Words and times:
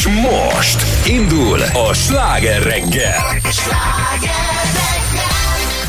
És 0.00 0.06
most 0.06 1.08
indul 1.08 1.60
a 1.88 1.92
sláger 1.92 2.62
reggel. 2.62 3.40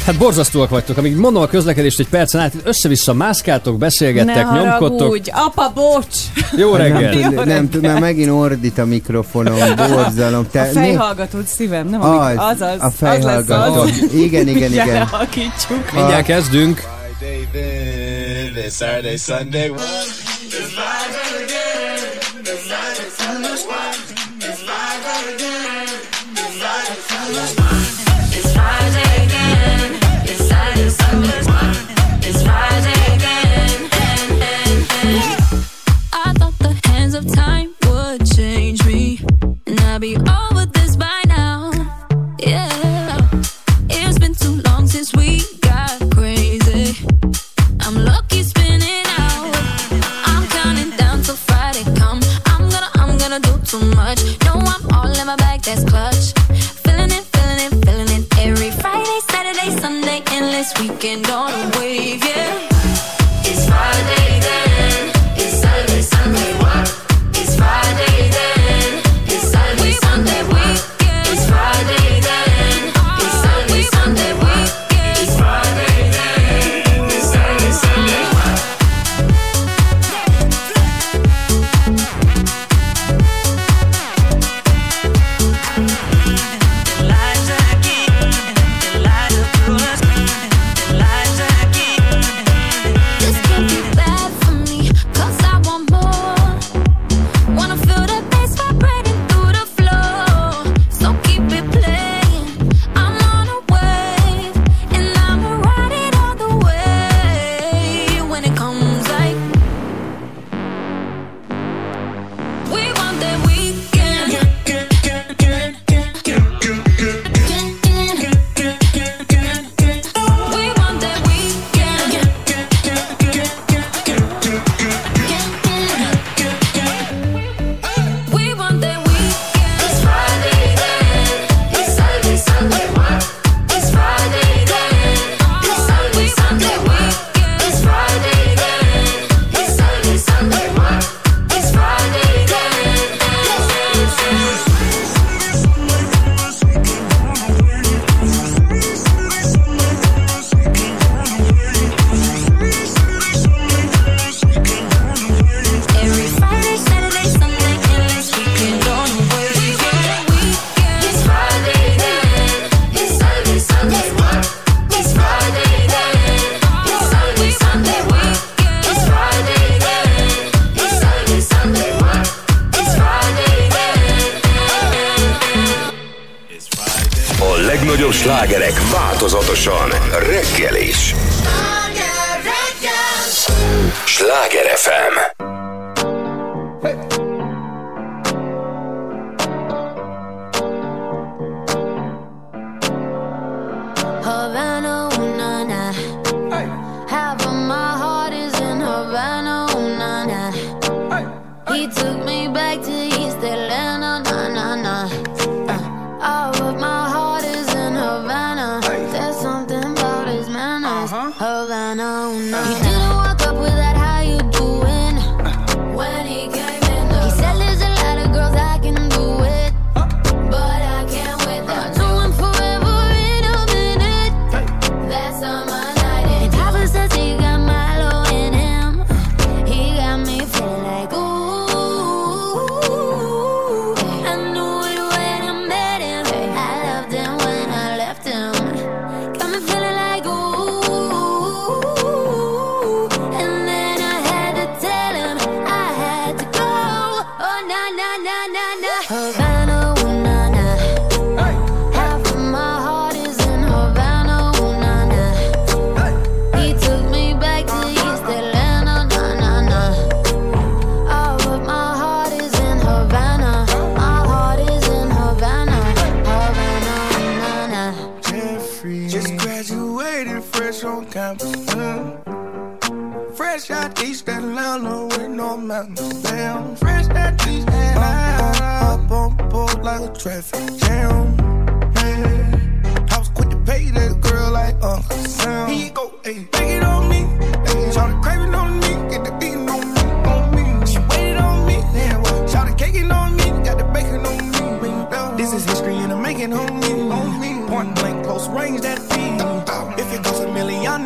Hát 0.05 0.17
borzasztóak 0.17 0.69
vagytok, 0.69 0.97
amíg 0.97 1.15
mondom 1.15 1.41
a 1.41 1.47
közlekedést 1.47 1.99
egy 1.99 2.07
percen 2.07 2.41
át, 2.41 2.53
össze-vissza 2.63 3.13
mászkáltok, 3.13 3.77
beszélgettek, 3.77 4.51
ne 4.51 4.61
nyomkodtok. 4.61 5.11
Úgy, 5.11 5.31
apa, 5.33 5.71
bocs! 5.75 6.15
Jó 6.57 6.75
reggel! 6.75 7.13
Nem, 7.13 7.33
nem, 7.33 7.45
nem, 7.45 7.69
nem 7.81 7.97
megint 7.97 8.29
ordít 8.29 8.77
a 8.77 8.85
mikrofonom, 8.85 9.57
borzalom. 9.89 10.47
Te, 10.51 10.61
a 10.61 10.65
fejhallgatót 10.65 11.47
szívem, 11.47 11.87
nem 11.87 12.01
az, 12.01 12.35
az, 12.37 12.61
az, 12.61 12.75
a 12.79 12.89
fejhallgató. 12.89 13.81
Az 13.81 13.89
az. 13.89 14.13
Igen, 14.13 14.47
igen, 14.47 14.71
igen. 14.71 14.85
Gyere, 14.85 15.09
Mindjárt 15.93 16.25
kezdünk. 16.25 16.83
Friday, 17.21 18.69
Saturday, 18.69 19.17
Sunday. 19.17 19.71
weekend 60.79 61.29
on 61.29 61.70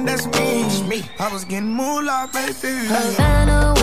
that's 0.06 0.28
me. 0.88 1.04
I 1.20 1.32
was 1.32 1.46
getting 1.46 1.74
moolah, 1.74 2.30
baby. 2.32 2.88
Havana, 2.88 3.74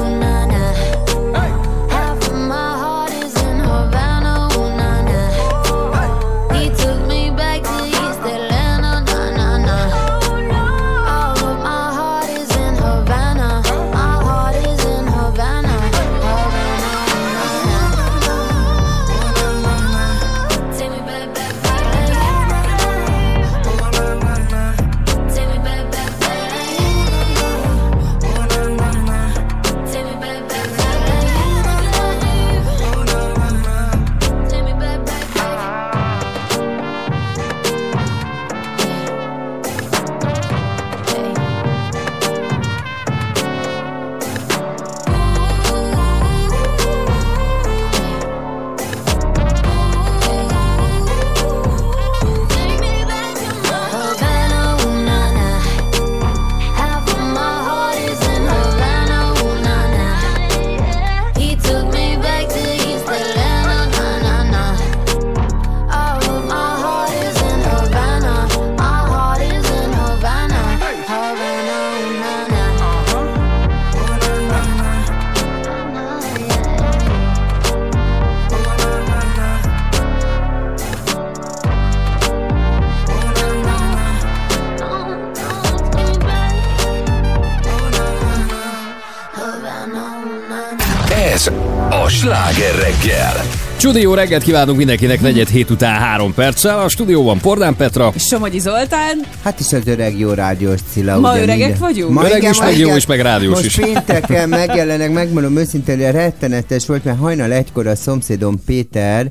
Csudi 93.82 94.00
jó 94.00 94.14
reggelt 94.14 94.42
kívánunk 94.42 94.76
mindenkinek, 94.76 95.20
negyed 95.20 95.48
hét 95.48 95.70
után 95.70 96.00
három 96.00 96.34
perccel. 96.34 96.80
A 96.80 96.88
stúdióban 96.88 97.38
Pordán 97.38 97.76
Petra, 97.76 98.12
Somogyi 98.16 98.58
Zoltán, 98.58 99.20
Hát 99.42 99.60
is 99.60 99.72
az 99.72 99.86
öreg 99.86 100.18
jó 100.18 100.32
rádiós 100.32 100.80
Cilla. 100.90 101.18
Ma 101.18 101.32
ugye 101.32 101.42
öregek 101.42 101.78
vagyunk? 101.78 102.12
Ma 102.12 102.24
Öreg 102.24 102.36
igen, 102.36 102.50
is, 102.50 102.58
meg 102.58 102.78
jó 102.78 102.96
is, 102.96 103.06
meg 103.06 103.20
rádiós 103.20 103.54
Most 103.54 103.64
is. 103.64 103.74
pénteken 103.74 104.48
megjelenek, 104.58 105.12
megmondom 105.12 105.56
őszintén, 105.56 105.96
hogy 105.96 106.10
rettenetes 106.10 106.86
volt, 106.86 107.04
mert 107.04 107.18
hajnal 107.18 107.52
egykor 107.52 107.86
a 107.86 107.96
szomszédom 107.96 108.64
Péter 108.66 109.30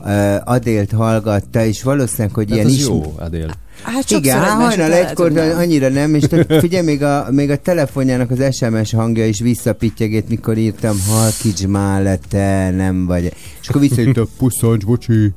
uh, 0.00 0.34
Adélt 0.44 0.92
hallgatta, 0.92 1.64
és 1.64 1.82
valószínűleg, 1.82 2.34
hogy 2.34 2.46
Tehát 2.46 2.64
ilyen 2.64 2.78
is... 2.78 2.84
jó, 2.86 3.14
Adél. 3.16 3.50
Hát 3.82 4.10
Igen, 4.10 4.38
hát 4.38 4.50
hajnal 4.50 4.92
egykor 4.92 5.32
nem. 5.32 5.58
annyira 5.58 5.88
nem, 5.88 6.14
és 6.14 6.22
tehát 6.22 6.54
figyelj, 6.64 6.84
még 6.84 7.02
a, 7.02 7.26
még 7.30 7.50
a 7.50 7.56
telefonjának 7.56 8.30
az 8.30 8.56
SMS 8.56 8.92
hangja 8.92 9.26
is 9.26 9.40
visszapittyegét, 9.40 10.28
mikor 10.28 10.56
írtam, 10.58 10.96
halkíts 11.08 11.66
már 11.66 12.02
le, 12.02 12.18
te 12.30 12.70
nem 12.70 13.06
vagy. 13.06 13.32
És 13.62 13.68
akkor 13.68 13.80
visszaírta, 13.80 14.26
puszancs, 14.38 14.84
bocsi. 14.84 15.32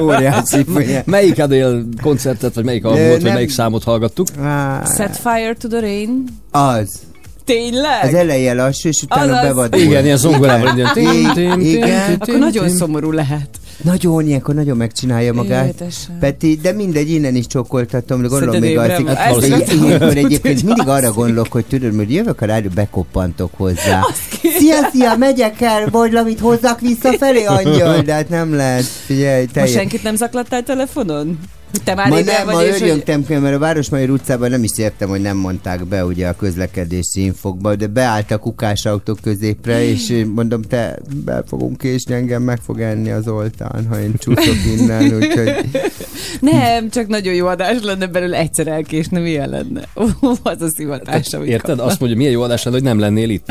Óriási. 0.00 0.64
ugye. 0.74 1.02
Melyik 1.06 1.38
Adél 1.38 1.84
koncertet, 2.02 2.54
vagy 2.54 2.64
melyik 2.64 2.84
albumot, 2.84 3.10
vagy 3.10 3.22
nem. 3.22 3.32
melyik 3.32 3.50
számot 3.50 3.84
hallgattuk? 3.84 4.26
Set 4.96 5.16
fire 5.16 5.54
to 5.58 5.68
the 5.68 5.80
rain. 5.80 6.24
Az. 6.50 7.00
Tényleg? 7.44 8.04
Az 8.04 8.14
eleje 8.14 8.54
lassú, 8.54 8.88
és 8.88 9.02
utána 9.02 9.32
Azaz. 9.32 9.42
bevadul. 9.46 9.80
Igen, 9.80 10.04
ilyen 10.04 10.18
tim, 10.92 11.60
Igen. 11.74 12.16
Akkor 12.18 12.38
nagyon 12.38 12.68
szomorú 12.68 13.10
lehet. 13.10 13.48
Nagyon, 13.82 14.26
ilyenkor 14.26 14.54
nagyon 14.54 14.76
megcsinálja 14.76 15.32
magát. 15.32 15.66
Édesem. 15.66 16.18
Peti, 16.18 16.58
de 16.62 16.72
mindegy, 16.72 17.10
innen 17.10 17.34
is 17.34 17.46
csókoltatom, 17.46 18.22
de 18.22 18.28
gondolom 18.28 18.60
még 18.60 18.78
alszik. 18.78 19.08
ilyenkor 19.72 20.16
egyébként 20.16 20.54
hogy 20.54 20.64
mindig 20.64 20.88
arra 20.88 21.12
gondolok, 21.12 21.52
hogy 21.52 21.64
tudod, 21.64 21.94
hogy 21.96 22.12
jövök 22.12 22.40
a 22.40 22.46
rádió, 22.46 22.70
bekoppantok 22.74 23.50
hozzá. 23.56 24.06
Szia, 24.58 24.88
szia, 24.92 25.16
megyek 25.16 25.60
el, 25.60 25.88
vagy 25.90 26.10
valamit 26.12 26.40
hozzak 26.40 26.80
visszafelé, 26.80 27.44
angyal, 27.44 28.00
de 28.00 28.12
hát 28.12 28.28
nem 28.28 28.54
lehet. 28.54 28.84
Figyelj, 28.84 29.40
Most 29.40 29.52
teljes. 29.52 29.72
senkit 29.72 30.02
nem 30.02 30.16
zaklattál 30.16 30.62
telefonon? 30.62 31.38
Hogy 31.76 31.84
te 31.84 31.94
már 31.94 32.08
Ma 32.08 32.20
nem, 32.20 32.46
ma 32.46 32.52
vagy, 32.52 32.70
hogy... 32.70 32.82
örjöntem, 32.82 33.24
mert 33.28 33.54
a 33.54 33.58
Városmajor 33.58 34.10
utcában 34.10 34.50
nem 34.50 34.62
is 34.62 34.78
értem, 34.78 35.08
hogy 35.08 35.20
nem 35.20 35.36
mondták 35.36 35.86
be 35.86 36.04
ugye 36.04 36.28
a 36.28 36.36
közlekedési 36.36 37.24
infokba, 37.24 37.74
de 37.74 37.86
beállt 37.86 38.30
a 38.30 38.38
kukásautók 38.38 39.18
középre, 39.22 39.84
és 39.84 40.24
mondom, 40.34 40.62
te 40.62 40.98
be 41.24 41.42
fogunk 41.46 41.78
késni, 41.78 42.14
engem 42.14 42.42
meg 42.42 42.58
fog 42.60 42.80
enni 42.80 43.10
az 43.10 43.28
oltán, 43.28 43.86
ha 43.88 44.00
én 44.00 44.14
csúszok 44.18 44.56
innen, 44.78 45.14
úgyhogy 45.14 45.54
Nem, 46.40 46.90
csak 46.90 47.06
nagyon 47.06 47.34
jó 47.34 47.46
adás 47.46 47.82
lenne 47.82 48.06
belőle 48.06 48.38
egyszer 48.38 48.66
elkésni, 48.66 49.20
milyen 49.20 49.48
lenne. 49.48 49.88
Ó, 49.96 50.04
az 50.42 50.62
a 50.62 50.68
szivatás, 50.76 51.32
amit 51.32 51.48
Érted? 51.48 51.76
kap. 51.76 51.86
Azt 51.86 52.00
mondja, 52.00 52.18
milyen 52.18 52.32
jó 52.32 52.42
adás 52.42 52.62
lenne, 52.62 52.76
hogy 52.76 52.86
nem 52.86 52.98
lennél 52.98 53.30
itt. 53.30 53.46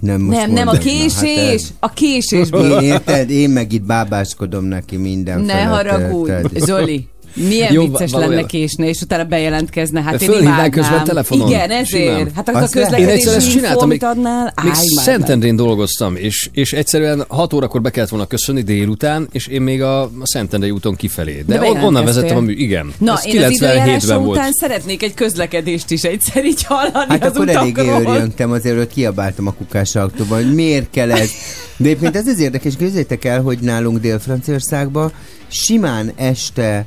nem 0.00 0.20
most 0.20 0.38
Nem, 0.38 0.50
nem, 0.50 0.68
a 0.68 0.72
na, 0.72 0.78
késés! 0.78 1.62
A 1.80 1.92
késésből. 1.92 2.72
Hát, 2.78 2.82
én, 2.82 2.90
érted? 2.92 3.30
Én 3.30 3.50
meg 3.50 3.72
itt 3.72 3.84
bábáskodom 3.84 4.64
neki 4.64 4.96
minden 4.96 5.40
Ne 5.40 5.62
haragudj? 5.62 6.32
Zoli. 6.54 7.08
Milyen 7.48 7.72
Jó, 7.72 7.82
vicces 7.82 8.10
valójában. 8.10 8.36
lenne 8.36 8.46
késni, 8.48 8.88
és 8.88 9.00
utána 9.00 9.24
bejelentkezne. 9.24 10.02
Hát 10.02 10.22
én 10.22 10.30
imádnám. 10.30 10.70
közben 10.70 11.04
telefonon. 11.04 11.48
Igen, 11.48 11.70
ezért. 11.70 11.86
Simán. 11.86 12.30
Hát 12.34 12.48
akkor 12.48 12.62
a. 12.62 12.64
Én 12.64 12.70
közlekedési 12.70 13.28
info, 13.34 13.50
csináltam, 13.50 13.82
amit 13.82 14.00
még, 14.00 14.10
adnál, 14.10 14.54
még. 14.62 14.72
Szentendrén 14.74 15.56
dolgoztam, 15.56 16.16
és, 16.16 16.48
és 16.52 16.72
egyszerűen 16.72 17.24
6 17.28 17.52
órakor 17.52 17.80
be 17.80 17.90
kellett 17.90 18.08
volna 18.10 18.26
köszönni 18.26 18.62
délután, 18.62 19.28
és 19.32 19.46
én 19.46 19.60
még 19.62 19.82
a, 19.82 20.02
a 20.02 20.10
Szentendrei 20.22 20.70
úton 20.70 20.94
kifelé. 20.96 21.44
De, 21.46 21.58
De 21.58 21.68
on, 21.70 21.84
onnan 21.84 22.04
vezettem 22.04 22.36
a 22.36 22.40
mű, 22.40 22.52
igen. 22.52 22.92
Na, 22.98 23.12
Ez 23.16 23.26
én 23.26 23.42
az 23.42 23.50
időjárásom 23.50 23.98
97-ben 23.98 24.24
volt. 24.24 24.38
után 24.38 24.52
szeretnék 24.52 25.02
egy 25.02 25.14
közlekedést 25.14 25.90
is 25.90 26.02
egyszer 26.02 26.44
így 26.44 26.62
hallani 26.62 27.06
Hát 27.08 27.24
az 27.24 27.30
akkor 27.34 27.48
eléggé 27.48 27.88
örjöntem 27.88 28.50
azért, 28.50 28.76
hogy 28.76 28.88
kiabáltam 28.88 29.46
a 29.46 29.52
kukás 29.52 29.94
autóban, 29.94 30.42
hogy 30.44 30.54
miért 30.54 30.90
kell 30.90 31.10
ez. 31.12 31.30
De 31.76 31.88
egyébként 31.88 32.16
ez 32.16 32.26
az 32.26 32.38
érdekes, 32.40 32.72
képzeljétek 32.78 33.24
el, 33.24 33.40
hogy 33.42 33.58
nálunk 33.58 33.98
Dél-Franciaországban 33.98 35.12
simán 35.48 36.12
este 36.16 36.84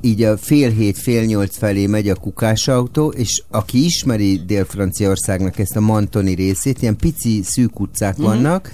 így 0.00 0.22
a 0.22 0.36
fél 0.36 0.70
hét, 0.70 0.98
fél 0.98 1.24
nyolc 1.24 1.56
felé 1.56 1.86
megy 1.86 2.08
a 2.08 2.14
kukásautó, 2.14 3.08
és 3.08 3.42
aki 3.50 3.84
ismeri 3.84 4.40
Dél-Franciaországnak 4.46 5.58
ezt 5.58 5.76
a 5.76 5.80
Mantoni 5.80 6.34
részét, 6.34 6.82
ilyen 6.82 6.96
pici, 6.96 7.40
szűk 7.44 7.80
utcák 7.80 8.16
Mhm. 8.16 8.26
vannak, 8.26 8.72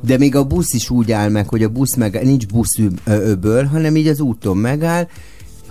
de 0.00 0.18
még 0.18 0.34
a 0.36 0.44
busz 0.44 0.72
is 0.72 0.90
úgy 0.90 1.12
áll 1.12 1.28
meg, 1.30 1.48
hogy 1.48 1.62
a 1.62 1.68
busz 1.68 1.94
meg, 1.96 2.24
nincs 2.24 2.46
busz 2.46 2.78
öböl, 3.04 3.64
hanem 3.64 3.96
így 3.96 4.06
az 4.08 4.20
úton 4.20 4.56
megáll, 4.56 5.08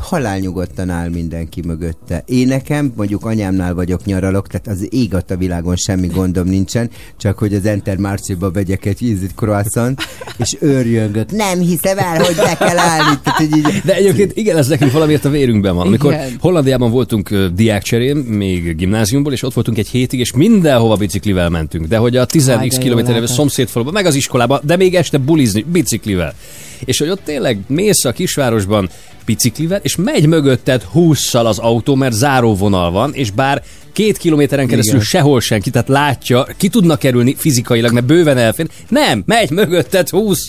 halálnyugodtan 0.02 0.90
áll 0.90 1.10
mindenki 1.10 1.62
mögötte. 1.66 2.24
Én 2.26 2.48
nekem, 2.48 2.94
mondjuk 2.96 3.26
anyámnál 3.26 3.74
vagyok 3.74 4.06
nyaralok, 4.06 4.48
tehát 4.48 4.68
az 4.68 4.88
ég 4.94 5.14
a 5.14 5.36
világon 5.38 5.76
semmi 5.76 6.08
gondom 6.08 6.48
nincsen, 6.48 6.90
csak 7.18 7.38
hogy 7.38 7.54
az 7.54 7.66
Enter 7.66 7.98
Marché-ba 7.98 8.52
vegyek 8.52 8.86
egy 8.86 9.02
ízit 9.02 9.32
croissant, 9.36 10.02
és 10.38 10.56
őrjöngök. 10.60 11.32
Nem 11.32 11.60
hiszem 11.60 11.98
el, 11.98 12.24
hogy 12.24 12.36
be 12.36 12.56
kell 12.58 12.78
állni. 12.78 13.20
Tehát, 13.24 13.40
hogy 13.40 13.58
így, 13.58 13.82
De 13.86 13.96
egyébként 13.96 14.38
igen, 14.38 14.58
ez 14.58 14.68
nekünk 14.68 14.92
valamiért 14.92 15.26
a 15.26 15.30
vérünkben 15.30 15.76
van. 15.76 15.88
Amikor 15.88 16.14
Igen. 16.14 16.36
Hollandiában 16.40 16.92
voltunk 16.92 17.36
diákcserén, 17.54 18.16
még 18.16 18.76
gimnáziumból, 18.76 19.34
és 19.34 19.44
ott 19.44 19.54
voltunk 19.54 19.78
egy 19.78 19.88
hétig, 19.88 20.20
és 20.20 20.34
mindenhova 20.34 20.96
biciklivel 20.96 21.50
mentünk. 21.50 21.86
De 21.88 21.98
hogy 21.98 22.18
a 22.18 22.26
10 22.26 22.48
Aj, 22.48 22.58
de 22.58 22.68
x 22.68 22.76
jó 22.76 22.82
kilométerre 22.82 23.20
látod. 23.20 23.36
szomszédfaluba, 23.36 23.92
meg 23.92 24.06
az 24.06 24.16
iskolába, 24.16 24.60
de 24.64 24.76
még 24.76 24.96
este 24.96 25.18
bulizni 25.18 25.66
biciklivel. 25.72 26.34
És 26.86 26.98
hogy 26.98 27.10
ott 27.10 27.24
tényleg 27.24 27.60
mész 27.68 28.06
a 28.06 28.12
kisvárosban 28.12 28.90
biciklivel, 29.26 29.80
és 29.84 29.96
megy 29.96 30.26
mögötted 30.26 30.82
20 30.82 31.34
az 31.34 31.60
autó, 31.60 31.96
mert 31.96 32.14
záróvonal 32.14 32.92
van, 32.92 33.14
és 33.14 33.32
bár 33.32 33.64
két 33.94 34.18
kilométeren 34.18 34.68
keresztül 34.68 34.96
Igen. 34.96 35.06
sehol 35.06 35.42
senki, 35.42 35.70
tehát 35.70 35.88
látja, 35.88 36.48
ki 36.58 36.68
tudnak 36.68 37.00
kerülni 37.00 37.36
fizikailag, 37.38 37.92
mert 37.92 38.06
bőven 38.06 38.38
elfér. 38.38 38.68
Nem, 38.90 39.24
megy 39.26 39.52
mögötted 39.52 40.10
20 40.10 40.48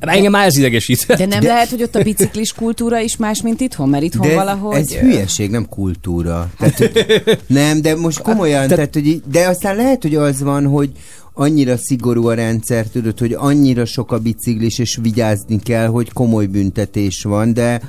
Engem 0.00 0.30
már 0.30 0.46
ez 0.46 0.56
idegesít. 0.56 1.06
De 1.06 1.26
nem 1.26 1.40
de... 1.40 1.46
lehet, 1.46 1.68
hogy 1.68 1.82
ott 1.82 1.94
a 1.94 2.02
biciklis 2.02 2.52
kultúra 2.52 3.00
is 3.00 3.16
más, 3.16 3.42
mint 3.42 3.60
itthon, 3.60 3.88
mert 3.88 4.02
itthon 4.02 4.28
de 4.28 4.34
valahogy... 4.34 4.76
ez 4.76 4.92
hülyeség, 4.92 5.50
nem 5.50 5.68
kultúra. 5.68 6.50
Tehát, 6.58 6.76
hogy, 6.76 7.22
nem, 7.46 7.82
de 7.82 7.96
most 7.96 8.20
komolyan, 8.20 8.68
Te- 8.68 8.74
tehát, 8.74 8.94
hogy, 8.94 9.22
de 9.30 9.46
aztán 9.48 9.76
lehet, 9.76 10.02
hogy 10.02 10.14
az 10.14 10.42
van, 10.42 10.66
hogy 10.66 10.90
annyira 11.34 11.76
szigorú 11.76 12.26
a 12.26 12.34
rendszer, 12.34 12.86
tudod, 12.86 13.18
hogy 13.18 13.32
annyira 13.32 13.84
sok 13.84 14.12
a 14.12 14.18
biciklis, 14.18 14.78
és 14.78 14.98
vigyázni 15.02 15.60
kell, 15.60 15.86
hogy 15.86 16.12
komoly 16.12 16.46
büntetés 16.46 17.22
van, 17.22 17.52
de 17.52 17.80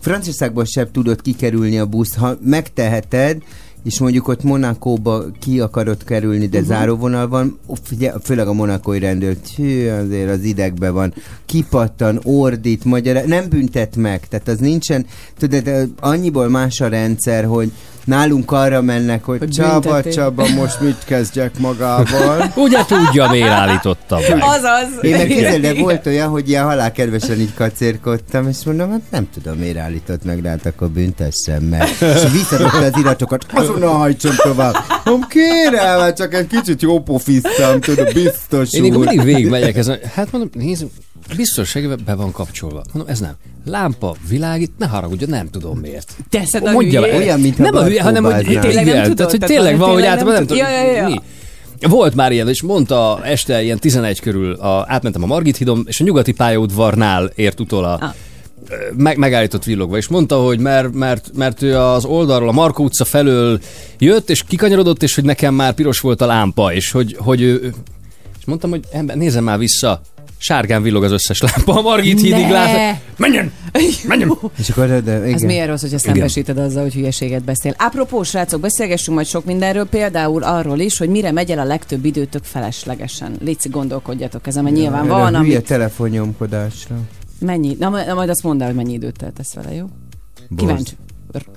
Franciaországban 0.00 0.64
sem 0.64 0.90
tudod 0.92 1.22
kikerülni 1.22 1.78
a 1.78 1.86
busz, 1.86 2.14
ha 2.14 2.36
megteheted, 2.42 3.42
és 3.84 4.00
mondjuk 4.00 4.28
ott 4.28 4.42
Monakóba 4.42 5.24
ki 5.40 5.60
akarod 5.60 6.04
kerülni, 6.04 6.46
de 6.46 6.58
uh-huh. 6.58 6.74
záróvonal 6.74 7.28
van, 7.28 7.58
ó, 7.66 7.74
figyelj, 7.82 8.16
főleg 8.22 8.48
a 8.48 8.52
monakói 8.52 8.98
rendőr, 8.98 9.36
hű, 9.56 9.88
azért 9.88 10.30
az 10.30 10.42
idegbe 10.42 10.90
van, 10.90 11.14
kipattan, 11.46 12.20
ordít, 12.22 12.84
magyar, 12.84 13.24
nem 13.24 13.48
büntet 13.48 13.96
meg, 13.96 14.28
tehát 14.28 14.48
az 14.48 14.58
nincsen, 14.58 15.06
tudod, 15.38 15.70
annyiból 16.00 16.48
más 16.48 16.80
a 16.80 16.88
rendszer, 16.88 17.44
hogy 17.44 17.72
nálunk 18.04 18.50
arra 18.52 18.82
mennek, 18.82 19.24
hogy, 19.24 19.38
Hogy 19.38 19.48
Csaba, 19.50 19.80
büntetik. 19.80 20.12
Csaba, 20.12 20.48
most 20.48 20.80
mit 20.80 21.04
kezdjek 21.04 21.58
magával? 21.58 22.52
Ugye 22.54 22.84
tudja, 22.84 23.30
miért 23.30 23.48
állította 23.48 24.18
meg. 24.28 24.38
Azaz. 24.42 24.88
Én 25.02 25.16
meg 25.16 25.26
képzeld, 25.26 25.60
de 25.60 25.74
volt 25.74 26.06
olyan, 26.06 26.28
hogy 26.28 26.48
ilyen 26.48 26.64
halálkedvesen 26.64 27.40
így 27.40 27.54
kacérkodtam, 27.54 28.48
és 28.48 28.56
mondom, 28.64 28.90
hát 28.90 29.00
nem 29.10 29.28
tudom, 29.34 29.58
miért 29.58 29.78
állított 29.78 30.24
meg, 30.24 30.42
de 30.42 30.48
hát 30.48 30.66
akkor 30.66 30.88
büntessem 30.88 31.62
meg. 31.62 31.88
És 32.00 32.30
visszadobta 32.32 32.78
az 32.78 32.92
iratokat, 32.98 33.46
azonnal 33.54 33.94
hajtson 33.94 34.34
tovább. 34.36 34.74
Mondom, 35.04 35.28
kérem, 35.28 35.98
hát 36.00 36.16
csak 36.16 36.34
egy 36.34 36.46
kicsit 36.46 36.82
jó 36.82 37.00
pofiztam, 37.02 37.80
tudod, 37.80 38.12
biztos 38.12 38.72
Én 38.72 38.80
még 38.80 38.96
úr. 38.96 39.06
mindig 39.06 39.24
végigmegyek 39.24 39.76
ezen. 39.76 39.98
Hát 40.14 40.32
mondom, 40.32 40.50
nézzük, 40.52 40.90
biztonságban 41.36 42.00
be 42.04 42.14
van 42.14 42.32
kapcsolva. 42.32 42.82
Mondom, 42.92 43.12
ez 43.12 43.20
nem. 43.20 43.32
Lámpa, 43.64 44.16
világít, 44.28 44.70
ne 44.78 44.86
haragudjon, 44.86 45.28
nem 45.28 45.50
tudom 45.50 45.78
miért. 45.78 46.16
Teszed 46.30 46.66
a 46.66 46.70
Mondja 46.72 47.00
hülyét. 47.00 47.16
Olyan, 47.16 47.40
mintha 47.40 47.62
nem 47.62 47.74
a 47.74 47.84
hülye, 47.84 48.02
hanem 48.02 48.24
hogy. 48.24 48.44
Tényleg 48.44 48.74
nem 48.74 48.86
igen, 48.86 49.02
tudod? 49.02 49.16
tehát, 49.16 49.30
hogy 49.30 49.40
tényleg 49.40 49.78
van, 49.78 49.92
hogy 49.92 50.04
általában 50.04 50.32
nem 50.34 50.46
tudom. 50.46 50.66
Mi? 51.04 51.20
Volt 51.88 52.14
már 52.14 52.32
ilyen, 52.32 52.48
és 52.48 52.62
mondta 52.62 53.20
este 53.24 53.62
ilyen 53.62 53.78
11 53.78 54.20
körül, 54.20 54.52
a, 54.52 54.84
átmentem 54.88 55.22
a 55.22 55.26
Margit 55.26 55.56
hídon, 55.56 55.84
és 55.88 56.00
a 56.00 56.04
nyugati 56.04 56.32
pályaudvarnál 56.32 57.32
ért 57.34 57.60
utol 57.60 57.84
a, 57.84 57.98
Ah. 58.00 58.10
meg, 58.96 59.16
megállított 59.16 59.64
villogva, 59.64 59.96
és 59.96 60.08
mondta, 60.08 60.36
hogy 60.36 60.58
mert, 60.58 60.92
mert, 60.92 61.30
mert 61.34 61.62
ő 61.62 61.78
az 61.78 62.04
oldalról, 62.04 62.48
a 62.48 62.52
Markó 62.52 62.84
utca 62.84 63.04
felől 63.04 63.60
jött, 63.98 64.30
és 64.30 64.42
kikanyarodott, 64.46 65.02
és 65.02 65.14
hogy 65.14 65.24
nekem 65.24 65.54
már 65.54 65.74
piros 65.74 66.00
volt 66.00 66.20
a 66.20 66.26
lámpa, 66.26 66.72
és 66.72 66.90
hogy, 66.90 67.16
hogy 67.18 67.40
ő, 67.40 67.74
és 68.38 68.44
mondtam, 68.44 68.70
hogy 68.70 68.82
ember, 68.92 69.16
nézem 69.16 69.44
már 69.44 69.58
vissza, 69.58 70.00
sárgán 70.36 70.82
villog 70.82 71.04
az 71.04 71.12
összes 71.12 71.40
lámpa, 71.40 71.78
a 71.78 71.80
Margit 71.80 72.20
hídig 72.20 72.48
lát. 72.48 73.00
Menjen! 73.16 73.52
Menjen! 74.06 74.38
És 74.58 74.68
akkor, 74.68 75.02
de, 75.02 75.16
igen. 75.16 75.34
Ez 75.34 75.42
milyen 75.42 75.66
rossz, 75.66 75.80
hogyha 75.80 75.98
szembesíted 75.98 76.58
azzal, 76.58 76.82
hogy 76.82 76.94
hülyeséget 76.94 77.44
beszél. 77.44 77.74
Apropó, 77.78 78.22
srácok, 78.22 78.60
beszélgessünk 78.60 79.16
majd 79.16 79.28
sok 79.28 79.44
mindenről, 79.44 79.86
például 79.86 80.42
arról 80.42 80.78
is, 80.78 80.98
hogy 80.98 81.08
mire 81.08 81.32
megy 81.32 81.50
el 81.50 81.58
a 81.58 81.64
legtöbb 81.64 82.04
időtök 82.04 82.44
feleslegesen. 82.44 83.36
Léci, 83.40 83.68
gondolkodjatok 83.68 84.46
ezen, 84.46 84.62
mert 84.62 84.76
nyilván 84.76 85.04
Erre 85.04 85.12
van, 85.12 85.34
a 85.34 85.38
hülye 85.40 85.56
amit... 85.56 85.66
telefonnyomkodásra. 85.66 86.96
Mennyi? 87.38 87.76
Na, 87.78 87.88
na, 87.88 88.14
majd 88.14 88.28
azt 88.28 88.42
mondd 88.42 88.60
el, 88.60 88.66
hogy 88.66 88.76
mennyi 88.76 88.92
időt 88.92 89.16
töltesz 89.16 89.54
vele, 89.54 89.74
jó? 89.74 89.86
Kíváncsi. 90.56 90.92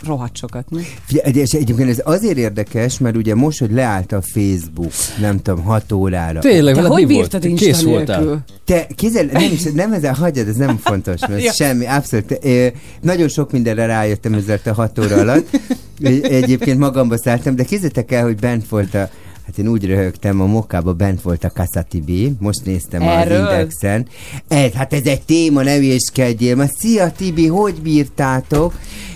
Rohadt 0.05 0.35
sokat, 0.37 0.69
mi? 0.69 0.81
Figyelj, 1.05 1.33
és 1.33 1.51
egyébként 1.51 1.89
ez 1.89 2.01
azért 2.03 2.37
érdekes, 2.37 2.97
mert 2.99 3.15
ugye 3.15 3.35
most, 3.35 3.59
hogy 3.59 3.71
leállt 3.71 4.11
a 4.11 4.21
Facebook, 4.21 4.91
nem 5.19 5.41
tudom, 5.41 5.63
6 5.63 5.91
órára. 5.91 6.39
Tényleg, 6.39 6.75
Te 6.75 6.81
hogy 6.81 7.07
bírtad 7.07 7.41
Kész 7.41 7.61
Insta 7.67 7.89
voltál. 7.89 8.17
nélkül? 8.19 8.39
Te, 8.65 8.87
kézzel, 8.95 9.25
nem, 9.31 9.51
is, 9.51 9.63
nem 9.73 9.93
ezzel 9.93 10.13
hagyjad, 10.13 10.47
ez 10.47 10.55
nem 10.55 10.77
fontos, 10.77 11.19
mert 11.27 11.43
Ja. 11.47 11.51
semmi, 11.51 11.85
abszolút. 11.85 12.37
Ö, 12.41 12.67
nagyon 13.01 13.27
sok 13.27 13.51
mindenre 13.51 13.85
rájöttem 13.85 14.33
ezzel 14.33 14.59
a 14.65 14.73
hat 14.73 14.99
óra 14.99 15.15
alatt. 15.15 15.59
Egy- 16.01 16.23
Egyébként 16.25 16.79
magamba 16.79 17.17
szálltam, 17.17 17.55
de 17.55 17.63
kézzétek 17.63 18.11
el, 18.11 18.23
hogy 18.23 18.35
bent 18.35 18.67
volt 18.69 18.93
a 18.93 19.09
Hát 19.47 19.57
én 19.57 19.67
úgy 19.67 19.85
röhögtem, 19.85 20.41
a 20.41 20.45
mokába 20.45 20.93
bent 20.93 21.21
volt 21.21 21.43
a 21.43 21.49
Casa 21.49 21.81
Tibi, 21.89 22.31
most 22.39 22.65
néztem 22.65 23.01
Erről? 23.01 23.45
az 23.45 23.51
Indexen. 23.51 24.07
Ez, 24.47 24.71
hát 24.71 24.93
ez 24.93 25.05
egy 25.05 25.21
téma, 25.21 25.61
ne 25.63 25.75
hülyéskedjél. 25.75 26.55
Ma 26.55 26.65
szia 26.79 27.11
Tibi, 27.11 27.47
hogy 27.47 27.73
bírtátok? 27.81 28.73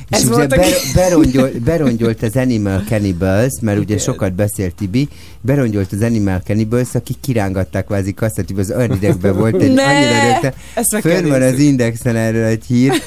Ez 0.10 0.20
És 0.20 0.26
ugye 0.26 0.36
volt 0.36 0.52
a- 0.52 0.56
ber, 0.56 0.70
berongyolt, 0.96 1.62
berongyolt 1.62 2.24
az 2.30 2.36
Animal 2.36 2.84
Cannibals, 2.88 3.52
mert 3.62 3.80
ugye 3.80 3.98
sokat 3.98 4.34
beszélt 4.34 4.76
Tibi, 4.76 5.08
berongyolt 5.42 5.92
az 5.92 6.02
Animal 6.02 6.42
Cannibals, 6.46 6.96
akik 6.96 7.18
kirángatták 7.22 7.86
kvázi 7.86 8.12
Casa 8.14 8.44
Tibi, 8.44 8.60
az 8.60 8.72
olyan 8.78 8.92
idegben 8.92 9.36
volt, 9.38 9.62
egy 9.62 9.70
annyira 9.70 10.40
kell 10.40 10.54
Fönn 11.02 11.28
van 11.28 11.42
az. 11.42 11.60
Indexen 11.60 12.16
erről 12.16 12.44
egy 12.46 12.64
hír. 12.68 12.92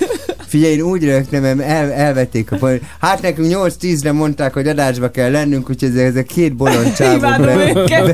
Figyelj, 0.54 0.73
én 0.73 0.80
úgy 0.80 1.04
rögtem, 1.04 1.42
mert 1.42 1.61
el, 1.61 1.92
elvették 1.92 2.52
a 2.52 2.56
pont. 2.56 2.82
Hát 3.00 3.23
nekünk 3.23 3.49
8-10-re 3.52 4.12
mondták, 4.12 4.52
hogy 4.52 4.68
adásba 4.68 5.11
kell 5.11 5.30
lennünk, 5.30 5.70
úgyhogy 5.70 5.88
ez, 5.88 5.96
ez 5.96 6.16
a 6.16 6.23
két 6.23 6.56
bolond 6.56 6.92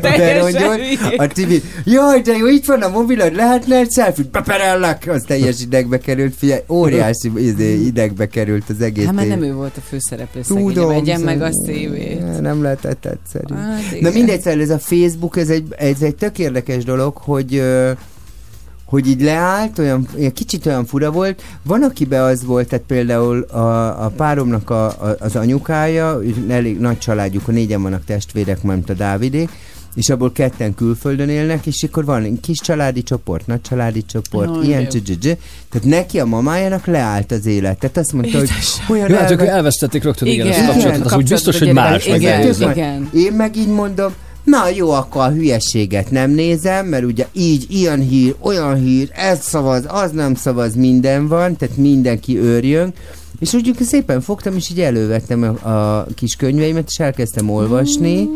teljesen 0.01 0.73
hülyék. 0.73 0.99
A 1.17 1.27
Tibi, 1.27 1.63
jaj, 1.85 2.21
de 2.21 2.37
jó, 2.37 2.47
itt 2.47 2.65
van 2.65 2.83
a 2.83 2.89
mobilod, 2.89 3.35
lehetne 3.35 3.77
egy 3.77 3.91
selfie 3.93 4.25
Beperellek! 4.33 5.09
Az 5.09 5.25
teljes 5.27 5.61
idegbe 5.67 5.99
került, 5.99 6.35
figyelj, 6.37 6.61
óriási 6.69 7.31
izé, 7.37 7.75
idegbe 7.75 8.27
került 8.27 8.65
az 8.69 8.81
egész 8.81 9.05
Hát 9.05 9.15
mert 9.15 9.29
tév. 9.29 9.39
nem 9.39 9.49
ő 9.49 9.55
volt 9.55 9.77
a 9.77 9.81
főszereplő, 9.89 10.41
Tudom, 10.47 10.89
vegyen 10.89 11.21
meg 11.21 11.43
a 11.43 11.49
szívét. 11.53 12.41
Nem 12.41 12.63
lehetett 12.63 13.07
egyszerű. 13.07 13.55
Hát 13.55 14.01
Na 14.01 14.11
mindegy, 14.11 14.41
szóval 14.41 14.61
ez 14.61 14.71
a 14.71 14.79
Facebook, 14.79 15.37
ez 15.37 15.49
egy, 15.49 15.75
ez 15.79 16.03
egy 16.03 16.15
tök 16.15 16.39
érdekes 16.39 16.85
dolog, 16.85 17.17
hogy 17.17 17.63
hogy 18.91 19.09
így 19.09 19.23
leállt, 19.23 19.79
olyan, 19.79 20.07
olyan 20.19 20.33
kicsit 20.33 20.67
olyan 20.67 20.87
fura 20.87 21.11
volt. 21.11 21.43
Van, 21.63 21.83
akibe 21.83 22.23
az 22.23 22.45
volt, 22.45 22.69
tehát 22.69 22.85
például 22.85 23.43
a, 23.43 24.05
a 24.05 24.09
páromnak 24.17 24.71
a, 24.71 24.87
a, 24.87 25.17
az 25.19 25.37
anyukája, 25.37 26.21
elég 26.49 26.79
nagy 26.79 26.99
családjuk, 26.99 27.49
a 27.49 27.53
négyen 27.53 27.83
vannak 27.83 28.05
testvérek, 28.05 28.63
mint 28.63 28.91
a 28.91 28.95
Dávidék, 28.95 29.51
és 29.95 30.09
abból 30.09 30.33
ketten 30.33 30.75
külföldön 30.75 31.29
élnek, 31.29 31.67
és 31.67 31.83
akkor 31.83 32.05
van 32.05 32.23
egy 32.23 32.39
kis 32.41 32.59
családi 32.59 33.03
csoport, 33.03 33.47
nagy 33.47 33.61
családi 33.61 34.05
csoport, 34.05 34.55
Jaj, 34.55 34.67
ilyen 34.67 34.89
csücsücsü. 34.89 35.33
Tehát 35.71 35.87
neki 35.87 36.21
a 36.21 36.25
mamájának 36.25 36.87
leállt 36.87 37.33
az 37.33 37.47
élet. 37.47 37.79
Tehát 37.79 37.97
azt 37.97 38.13
mondta, 38.13 38.39
hogy 38.39 38.51
olyan 38.89 39.11
Jó, 39.11 39.17
hát 39.17 39.31
elve- 39.31 39.49
elvesztették 39.49 40.03
rögtön 40.03 40.29
igen, 40.29 40.47
Igen. 40.47 40.59
ezt 40.59 40.69
a 40.69 40.73
kapcsolatot, 40.73 41.07
az 41.07 41.17
úgy 41.17 41.29
biztos, 41.29 41.59
hogy 41.59 41.73
más. 41.73 42.07
igen, 42.07 42.55
meg 42.59 42.77
igen. 42.77 43.11
Én 43.15 43.33
meg 43.33 43.57
így 43.57 43.69
mondom, 43.69 44.13
na 44.45 44.69
jó, 44.69 44.91
akkor 44.91 45.23
a 45.23 45.31
hülyeséget 45.31 46.11
nem 46.11 46.31
nézem, 46.31 46.87
mert 46.87 47.05
ugye 47.05 47.27
így 47.33 47.67
ilyen 47.69 48.01
hír, 48.01 48.35
olyan 48.41 48.75
hír, 48.75 49.11
ez 49.15 49.43
szavaz, 49.43 49.85
az 49.89 50.11
nem 50.11 50.35
szavaz, 50.35 50.75
minden 50.75 51.29
van, 51.29 51.57
tehát 51.57 51.77
mindenki 51.77 52.39
őrjön. 52.39 52.93
És 53.39 53.53
úgy 53.55 53.77
szépen 53.81 54.21
fogtam, 54.21 54.57
és 54.57 54.71
így 54.71 54.81
elővettem 54.81 55.43
a, 55.43 55.69
a 55.71 56.07
kis 56.15 56.35
könyveimet, 56.35 56.89
és 56.89 56.99
elkezdtem 56.99 57.51
olvasni, 57.51 58.29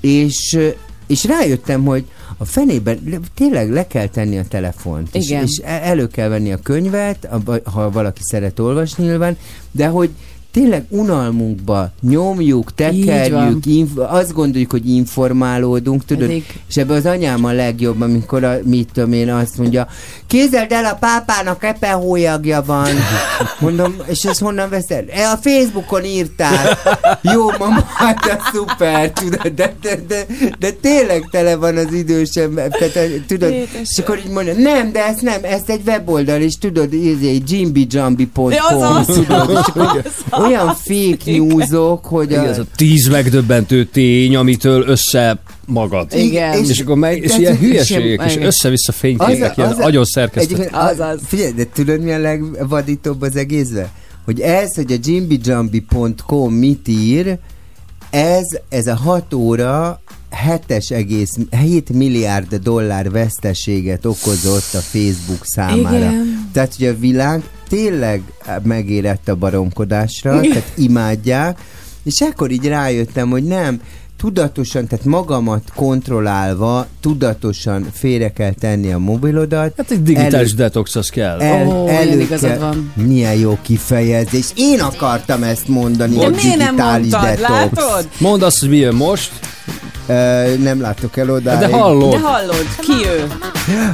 és, 0.00 0.58
és 1.06 1.24
rájöttem, 1.24 1.84
hogy 1.84 2.04
a 2.36 2.44
fenében 2.44 2.98
le- 3.10 3.20
tényleg 3.34 3.70
le 3.70 3.86
kell 3.86 4.06
tenni 4.06 4.38
a 4.38 4.44
telefont, 4.48 5.08
és, 5.14 5.28
Igen. 5.28 5.42
és 5.42 5.60
e- 5.64 5.80
elő 5.82 6.06
kell 6.06 6.28
venni 6.28 6.52
a 6.52 6.58
könyvet, 6.62 7.28
ha 7.64 7.90
valaki 7.90 8.20
szeret 8.22 8.58
olvasni 8.58 9.04
nyilván, 9.04 9.36
de 9.70 9.86
hogy 9.86 10.10
tényleg 10.58 10.84
unalmunkba 10.88 11.90
nyomjuk, 12.00 12.74
tekerjük, 12.74 13.66
inf- 13.66 13.98
azt 13.98 14.32
gondoljuk, 14.32 14.70
hogy 14.70 14.88
informálódunk, 14.90 16.04
tudod, 16.04 16.26
Pedig- 16.26 16.60
és 16.68 16.76
ebbe 16.76 16.94
az 16.94 17.06
anyám 17.06 17.44
a 17.44 17.52
legjobb, 17.52 18.00
amikor 18.00 18.44
a, 18.44 18.56
mit 18.64 18.88
tudom 18.92 19.12
én, 19.12 19.32
azt 19.32 19.58
mondja, 19.58 19.86
kézeld 20.26 20.72
el, 20.72 20.84
a 20.84 20.94
pápának 21.00 21.64
epe 21.64 21.90
hólyagja 21.90 22.62
van. 22.66 22.88
Mondom, 23.60 23.94
és 24.06 24.24
ezt 24.24 24.40
honnan 24.40 24.68
veszed? 24.68 25.04
E, 25.10 25.30
a 25.30 25.36
Facebookon 25.36 26.04
írtál. 26.04 26.78
Jó, 27.22 27.50
mama, 27.58 27.84
hát 27.94 28.40
szuper, 28.52 29.10
tudod, 29.10 29.48
de, 29.54 29.74
de, 29.82 29.98
de, 30.08 30.26
de 30.58 30.70
tényleg 30.70 31.28
tele 31.30 31.56
van 31.56 31.76
az 31.76 31.92
idősem, 31.92 32.54
tehát, 32.54 32.96
eh, 32.96 33.10
tudod, 33.26 33.50
Édesem. 33.50 33.80
és 33.82 33.98
akkor 33.98 34.18
így 34.18 34.30
mondja, 34.32 34.54
nem, 34.54 34.92
de 34.92 35.06
ez 35.06 35.18
nem, 35.20 35.40
ez 35.42 35.62
egy 35.66 35.80
weboldal, 35.86 36.40
és 36.40 36.58
tudod, 36.58 36.92
ez 36.92 37.50
jimbijambi.com, 37.50 38.50
Ja, 38.50 38.64
az 38.66 39.06
az. 39.08 39.14
tudod, 39.14 39.50
és 39.50 39.72
akkor 40.30 40.47
olyan 40.48 40.74
fake 40.88 41.32
newsok, 41.32 42.04
hogy 42.04 42.30
Igen, 42.30 42.44
a, 42.44 42.48
ez 42.48 42.58
a 42.58 42.64
tíz 42.76 43.08
megdöbbentő 43.08 43.84
tény, 43.84 44.36
amitől 44.36 44.82
össze 44.82 45.38
magad. 45.66 46.12
Igen. 46.14 46.62
És, 46.62 46.68
és 46.68 46.80
akkor 46.80 46.96
meg, 46.96 47.22
és 47.22 47.38
ilyen 47.38 47.52
és 47.52 47.58
hülyeségek, 47.58 48.30
és 48.30 48.36
össze-vissza 48.36 48.92
fényképek, 48.92 49.56
ilyen 49.56 49.72
agyon 49.72 50.04
szerkesztett. 50.04 50.58
Egyébként, 50.58 50.82
Az 50.82 51.00
az. 51.00 51.20
Figyelj, 51.26 51.52
de 51.52 51.66
tudod 51.74 52.00
mi 52.00 52.12
a 52.12 52.18
legvadítóbb 52.18 53.22
az 53.22 53.36
egészben? 53.36 53.88
Hogy 54.24 54.40
ez, 54.40 54.74
hogy 54.74 54.92
a 54.92 54.96
jimbijambi.com 55.04 56.52
mit 56.52 56.88
ír, 56.88 57.38
ez, 58.10 58.46
ez 58.68 58.86
a 58.86 58.96
6 58.96 59.34
óra 59.34 60.00
7,7 60.46 61.92
milliárd 61.92 62.54
dollár 62.54 63.10
veszteséget 63.10 64.04
okozott 64.04 64.74
a 64.74 64.78
Facebook 64.78 65.40
számára. 65.42 65.96
Igen. 65.96 66.48
Tehát, 66.52 66.74
hogy 66.76 66.86
a 66.86 66.98
világ 66.98 67.42
tényleg 67.68 68.22
megérett 68.62 69.28
a 69.28 69.34
baromkodásra, 69.34 70.40
tehát 70.40 70.72
imádják, 70.76 71.58
és 72.02 72.20
akkor 72.20 72.50
így 72.50 72.66
rájöttem, 72.66 73.30
hogy 73.30 73.44
nem, 73.44 73.80
tudatosan, 74.16 74.86
tehát 74.86 75.04
magamat 75.04 75.62
kontrollálva, 75.74 76.86
tudatosan 77.00 77.86
félre 77.92 78.32
kell 78.32 78.52
tenni 78.60 78.92
a 78.92 78.98
mobilodat. 78.98 79.72
Hát 79.76 79.90
egy 79.90 80.02
digitális 80.02 80.32
elő- 80.48 80.54
detox 80.56 80.96
az 80.96 81.08
kell. 81.08 81.40
el, 81.40 81.66
ilyen 81.66 81.88
elő 81.88 82.20
igazad 82.20 82.50
kell- 82.50 82.58
van. 82.58 82.92
Milyen 82.94 83.34
jó 83.34 83.58
kifejezés. 83.62 84.46
Én 84.54 84.80
akartam 84.80 85.42
ezt 85.42 85.68
mondani, 85.68 86.16
De 86.16 86.24
a 86.26 86.28
miért 86.28 86.56
nem 86.56 86.74
mondtad, 86.74 87.20
detox. 87.22 87.48
látod? 87.48 88.08
Mondd 88.18 88.42
azt, 88.42 88.58
hogy 88.60 88.68
mi 88.68 88.76
jön 88.76 88.94
most, 88.94 89.30
Ö, 90.06 90.54
nem 90.62 90.80
látok 90.80 91.16
el 91.16 91.30
oda. 91.30 91.56
de 91.58 91.68
hallod. 91.68 92.10
De 92.10 92.18
hallod, 92.20 92.66
ki 92.80 92.92
ő? 93.06 93.26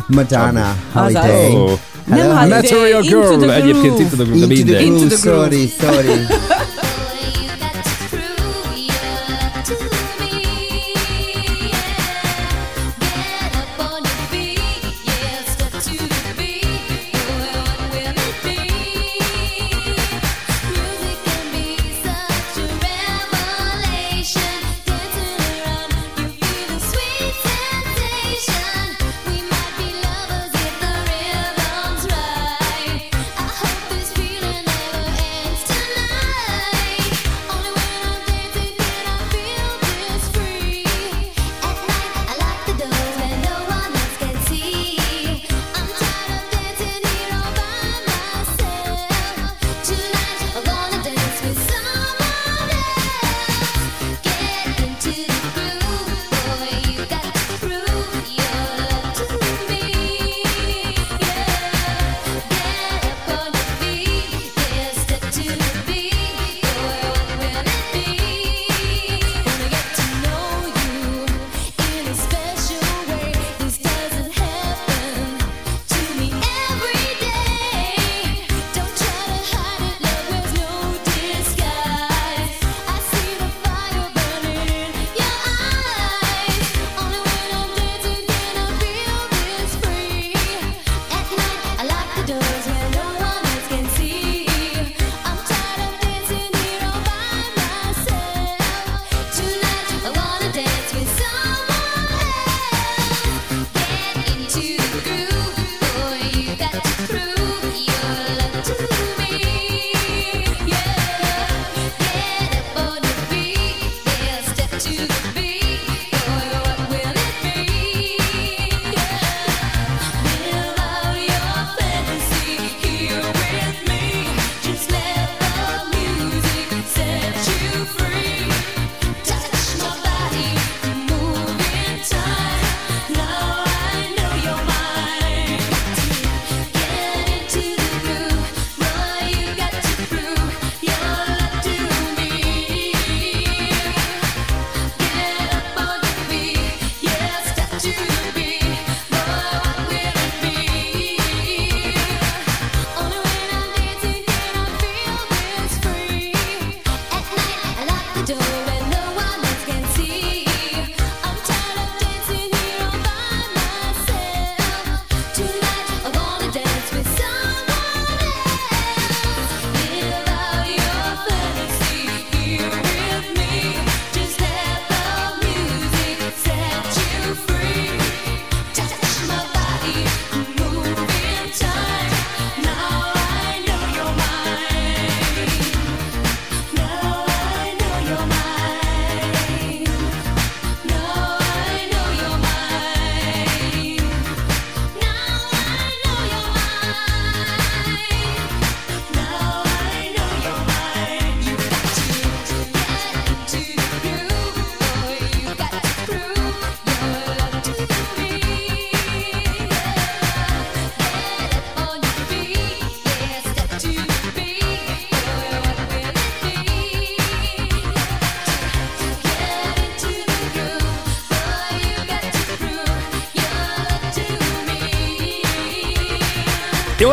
Madonna. 0.06 0.76
Holiday. 0.92 1.54
Ó, 1.56 1.66
Nem 2.04 2.18
Hello? 2.18 2.34
Holiday, 2.34 2.60
Material 2.60 3.02
Into 3.02 3.20
Girl, 3.20 3.38
the 3.38 3.54
egyébként. 3.54 3.98
Into 3.98 4.16
the 4.16 4.24
Groove, 4.24 4.46
de 4.46 4.54
Into 4.54 4.66
the 4.66 4.76
mindegy. 4.76 4.86
Into 4.86 5.16
the 5.16 5.28
groove. 5.28 5.52
sorry, 5.52 5.66
sorry. 5.80 6.26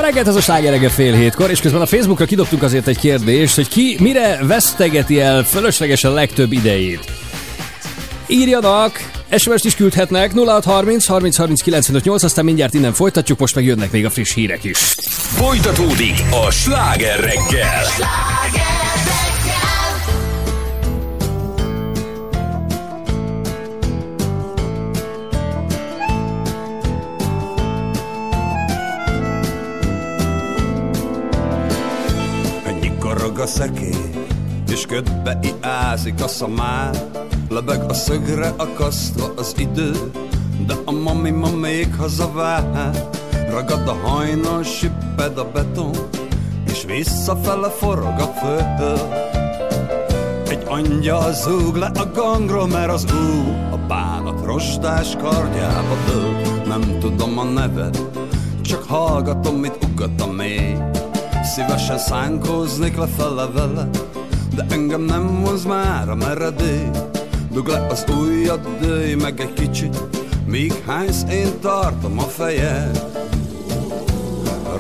Reggelt, 0.02 0.28
ez 0.28 0.36
a 0.36 0.42
slágerege 0.42 0.90
fél 0.90 1.14
hétkor, 1.14 1.50
és 1.50 1.60
közben 1.60 1.82
a 1.82 1.86
Facebookra 1.86 2.26
kidobtunk 2.26 2.64
azért 2.64 2.88
egy 2.88 3.00
kérdést, 3.00 3.56
hogy 3.56 3.68
ki 3.68 3.98
mire 4.00 4.40
vesztegeti 4.42 5.20
el 5.20 5.44
fölöslegesen 5.44 6.14
legtöbb 6.14 6.52
idejét. 6.52 7.12
Írjanak, 8.28 9.10
SMS-t 9.38 9.66
is 9.66 9.76
küldhetnek 9.76 10.32
0630 10.34 11.06
30 11.06 11.38
30 11.38 11.62
95 11.62 12.04
8, 12.04 12.24
aztán 12.24 12.46
mindjárt 12.46 12.74
innen 12.74 12.94
folytatjuk, 12.94 13.40
most 13.40 13.56
meg 13.56 13.66
jönnek 13.66 13.92
még 13.92 14.06
a 14.06 14.10
friss 14.10 14.34
hírek 14.34 14.64
is. 14.64 14.80
Folytatódik 15.36 16.24
a 16.46 16.52
sláger 16.52 17.20
reggel. 17.20 17.86
Szekély, 33.52 34.10
és 34.72 34.86
ködbe 34.86 35.40
iázik 35.42 36.24
a 36.24 36.28
szamár. 36.28 37.06
Lebeg 37.50 37.84
a 37.90 37.94
szögre 37.94 38.54
akasztva 38.58 39.34
az 39.36 39.54
idő, 39.58 39.92
de 40.68 40.74
a 40.86 40.92
mami 40.92 41.30
ma 41.30 41.50
még 41.50 41.96
hazavár. 41.96 42.92
Ragad 43.50 43.88
a 43.88 44.08
hajnal, 44.08 44.64
sipped 44.64 45.38
a 45.38 45.52
beton, 45.52 45.96
és 46.68 46.84
visszafele 46.84 47.70
forog 47.70 48.20
a 48.20 48.34
föld. 48.40 49.02
Egy 50.48 50.64
angyal 50.68 51.34
zúg 51.34 51.76
le 51.76 51.92
a 51.96 52.12
gangról, 52.14 52.68
mert 52.68 52.92
az 52.92 53.06
ú 53.12 53.52
a 53.72 53.78
bánat 53.88 54.46
rostás 54.46 55.16
kardjába 55.22 55.96
dől. 56.08 56.62
Nem 56.68 57.00
tudom 57.00 57.38
a 57.38 57.44
neved, 57.44 58.08
csak 58.62 58.84
hallgatom, 58.84 59.56
mit 59.56 59.78
ugat 59.92 60.22
a 60.22 60.32
mély. 60.32 60.76
Szívesen 61.56 61.98
szánkóznék 61.98 62.98
lefele 62.98 63.46
vele, 63.46 63.90
de 64.56 64.66
engem 64.70 65.02
nem 65.02 65.44
hoz 65.46 65.66
már 65.66 66.10
a 66.10 66.16
meredély. 66.16 66.90
Dug 67.52 67.68
le 67.68 67.88
az 67.88 68.06
ujjad, 68.20 68.60
dőj 68.82 69.14
meg 69.14 69.40
egy 69.40 69.54
kicsit, 69.54 70.02
míg 70.46 70.84
hánysz 70.86 71.24
én 71.32 71.60
tartom 71.62 72.20
a 72.20 72.22
fejed. 72.22 73.06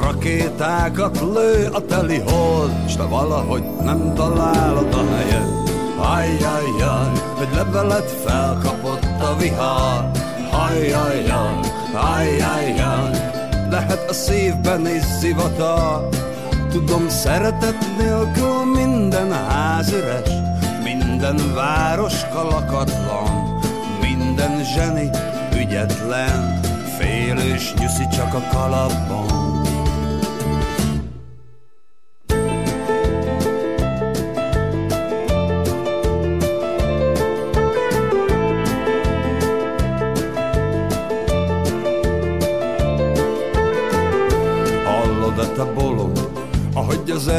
rakétákat 0.01 1.19
lő 1.19 1.69
a 1.71 1.85
teli 1.85 2.19
hold, 2.19 2.89
s 2.89 2.95
te 2.95 3.03
valahogy 3.03 3.63
nem 3.83 4.13
találod 4.13 4.93
a 4.93 5.15
helyet. 5.15 5.69
Ajjajjaj, 5.97 7.11
egy 7.41 7.55
levelet 7.55 8.11
felkapott 8.25 9.03
a 9.03 9.35
vihar, 9.39 10.11
ajjajjaj, 10.67 11.59
ajjajjaj, 11.93 13.31
lehet 13.69 14.09
a 14.09 14.13
szívben 14.13 14.87
is 14.87 15.03
zivatar. 15.19 16.09
Tudom, 16.71 17.09
szeretet 17.09 17.97
nélkül 17.97 18.65
minden 18.65 19.31
ház 19.31 19.91
üres, 19.91 20.29
minden 20.83 21.53
város 21.53 22.27
kalakatlan, 22.33 23.59
minden 24.01 24.63
zseni 24.63 25.09
ügyetlen, 25.55 26.59
félős 26.97 27.73
nyuszi 27.73 28.07
csak 28.07 28.33
a 28.33 28.47
kalapban. 28.51 29.60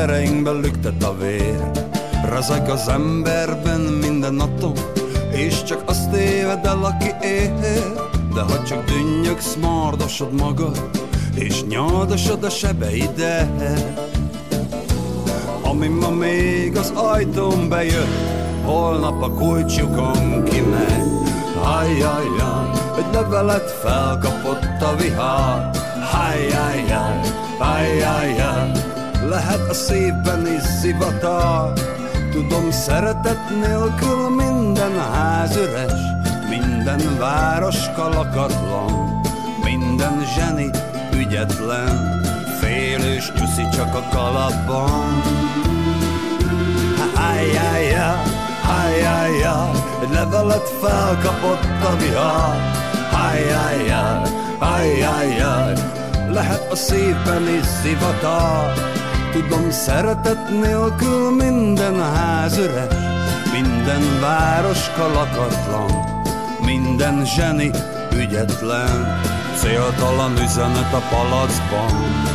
Ereinkben 0.03 0.61
lüktet 0.61 1.03
a 1.03 1.17
vér? 1.17 1.71
Rezeg 2.31 2.69
az 2.69 2.89
emberben 2.89 3.81
minden 3.81 4.41
atom, 4.41 4.73
és 5.33 5.63
csak 5.63 5.83
azt 5.87 6.11
téved 6.11 6.67
el, 6.67 6.85
aki 6.85 7.27
ér. 7.27 7.53
De 8.35 8.41
ha 8.41 8.63
csak 8.63 8.85
dünnyögsz, 8.85 9.57
mardosod 9.61 10.33
magad, 10.33 10.91
és 11.35 11.65
nyaldosod 11.65 12.45
a 12.45 12.51
sebeidet. 12.51 14.03
Ami 15.63 15.89
ma 15.89 16.11
még 16.11 16.77
az 16.77 16.93
ajtón 16.95 17.69
bejött, 17.69 18.17
holnap 18.65 19.23
a 19.23 19.31
kulcsukon 19.31 20.45
kimegy. 20.45 21.11
Ajjajjaj, 21.79 22.71
egy 22.99 23.13
levelet 23.13 23.71
felkapott 23.71 24.83
a 24.83 24.97
vihar. 24.97 25.71
Ajjajjaj, 26.13 27.21
ajjajjaj, 27.59 28.92
lehet 29.33 29.69
a 29.69 29.75
szívben 29.75 30.47
is 30.47 30.63
zivatar. 30.81 31.73
Tudom, 32.31 32.71
szeretet 32.71 33.51
nélkül 33.51 34.29
minden 34.29 35.01
ház 35.13 35.57
üres, 35.57 36.01
minden 36.49 37.19
város 37.19 37.91
kalakatlan, 37.97 39.21
minden 39.65 40.25
zseni 40.35 40.71
ügyetlen, 41.15 42.21
félős 42.61 43.33
nyuszi 43.33 43.69
csak 43.77 43.95
a 43.95 44.09
kalapban. 44.11 45.23
Ajjajjaj, 47.17 48.23
ajjajjaj, 48.79 49.71
egy 50.03 50.11
levelet 50.13 50.69
felkapott 50.81 51.65
a 51.85 51.97
vihar. 51.97 52.57
Ajjajjaj, 53.31 54.29
ajjajjaj, 54.59 55.73
lehet 56.31 56.73
a 56.73 56.77
szívben 56.77 57.49
is 57.49 57.67
zivatar. 57.83 58.93
Tudom, 59.33 59.71
szeretet 59.71 60.51
nélkül 60.51 61.31
minden 61.31 62.01
ház 62.01 62.57
üres, 62.57 62.95
minden 63.53 64.21
város 64.21 64.91
kalakatlan, 64.97 65.91
minden 66.65 67.25
zseni 67.25 67.71
ügyetlen, 68.15 69.21
céltalan 69.57 70.33
üzenet 70.33 70.93
a 70.93 71.03
palacban. 71.11 72.32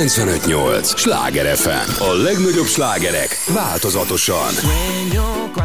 95.8 0.00 0.96
Sláger 0.96 1.46
FM. 1.46 1.92
A 1.98 2.12
legnagyobb 2.12 2.66
slágerek 2.66 3.42
változatosan. 3.48 4.52
Sueño 4.52 5.52
cuando 5.52 5.59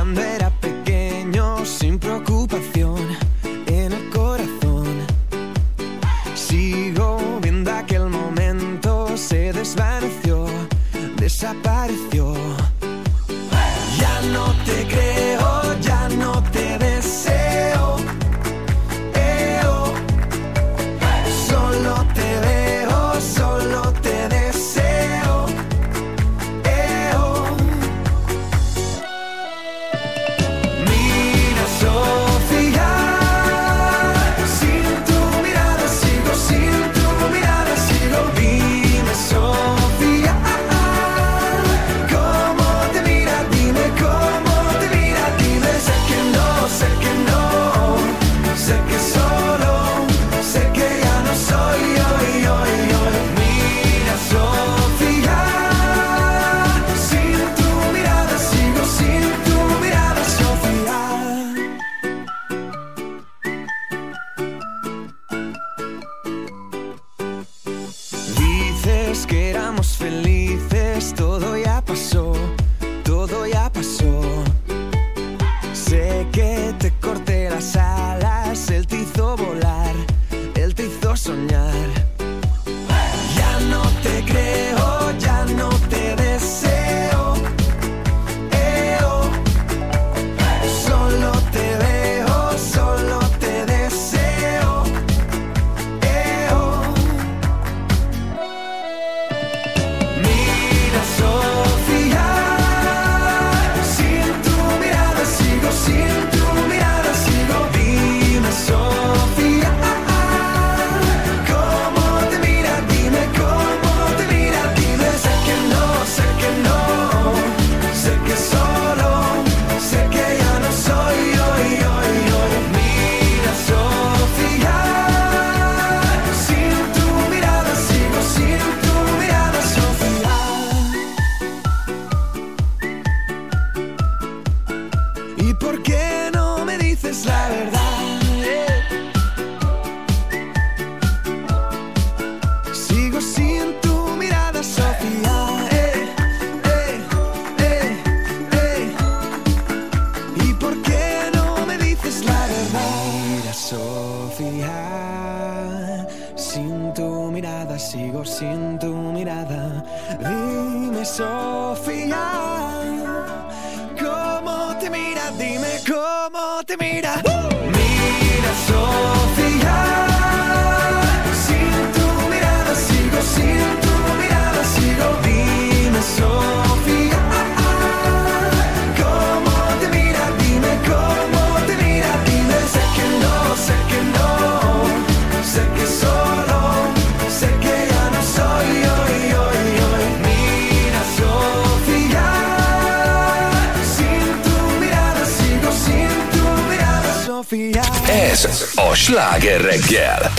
sláger 198.95 199.61
reggel. 199.61 200.31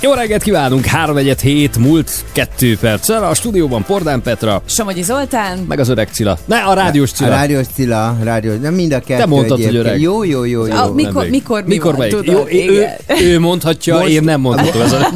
Jó 0.00 0.12
reggelt 0.12 0.42
kívánunk! 0.42 0.84
3 0.84 1.16
hét 1.42 1.76
múlt 1.78 2.10
2 2.32 2.78
perccel. 2.80 3.24
A 3.24 3.34
stúdióban 3.34 3.82
Pordán 3.84 4.22
Petra, 4.22 4.62
Somogyi 4.66 5.02
Zoltán, 5.02 5.58
meg 5.58 5.78
az 5.78 5.88
öreg 5.88 6.08
Cilla. 6.12 6.38
Ne, 6.44 6.56
a 6.56 6.72
rádiós 6.74 7.10
A 7.10 7.14
Cilla. 7.14 7.30
rádiós 7.30 7.66
Cilla, 7.74 8.16
rádiós, 8.22 8.54
nem 8.60 8.74
mind 8.74 8.92
a 8.92 9.00
kettő 9.00 9.20
Te 9.20 9.26
mondtad, 9.26 9.56
hogy 9.56 9.60
egyébként. 9.66 9.86
öreg. 9.86 10.00
Jó, 10.00 10.24
jó, 10.24 10.44
jó, 10.44 10.66
jó. 10.66 10.74
Ah, 10.74 10.94
mikor, 10.94 11.22
Nem 11.22 11.30
mikor, 11.30 11.62
mi 11.62 11.68
Mikor 11.68 11.96
van, 11.96 12.08
tudod, 12.08 12.26
Jó, 12.26 12.44
ő, 12.46 12.48
igen. 12.50 12.90
ő 13.20 13.40
mondhatja, 13.40 13.94
Most- 13.98 14.08
én 14.08 14.22
nem 14.22 14.40
mondhatom. 14.40 14.82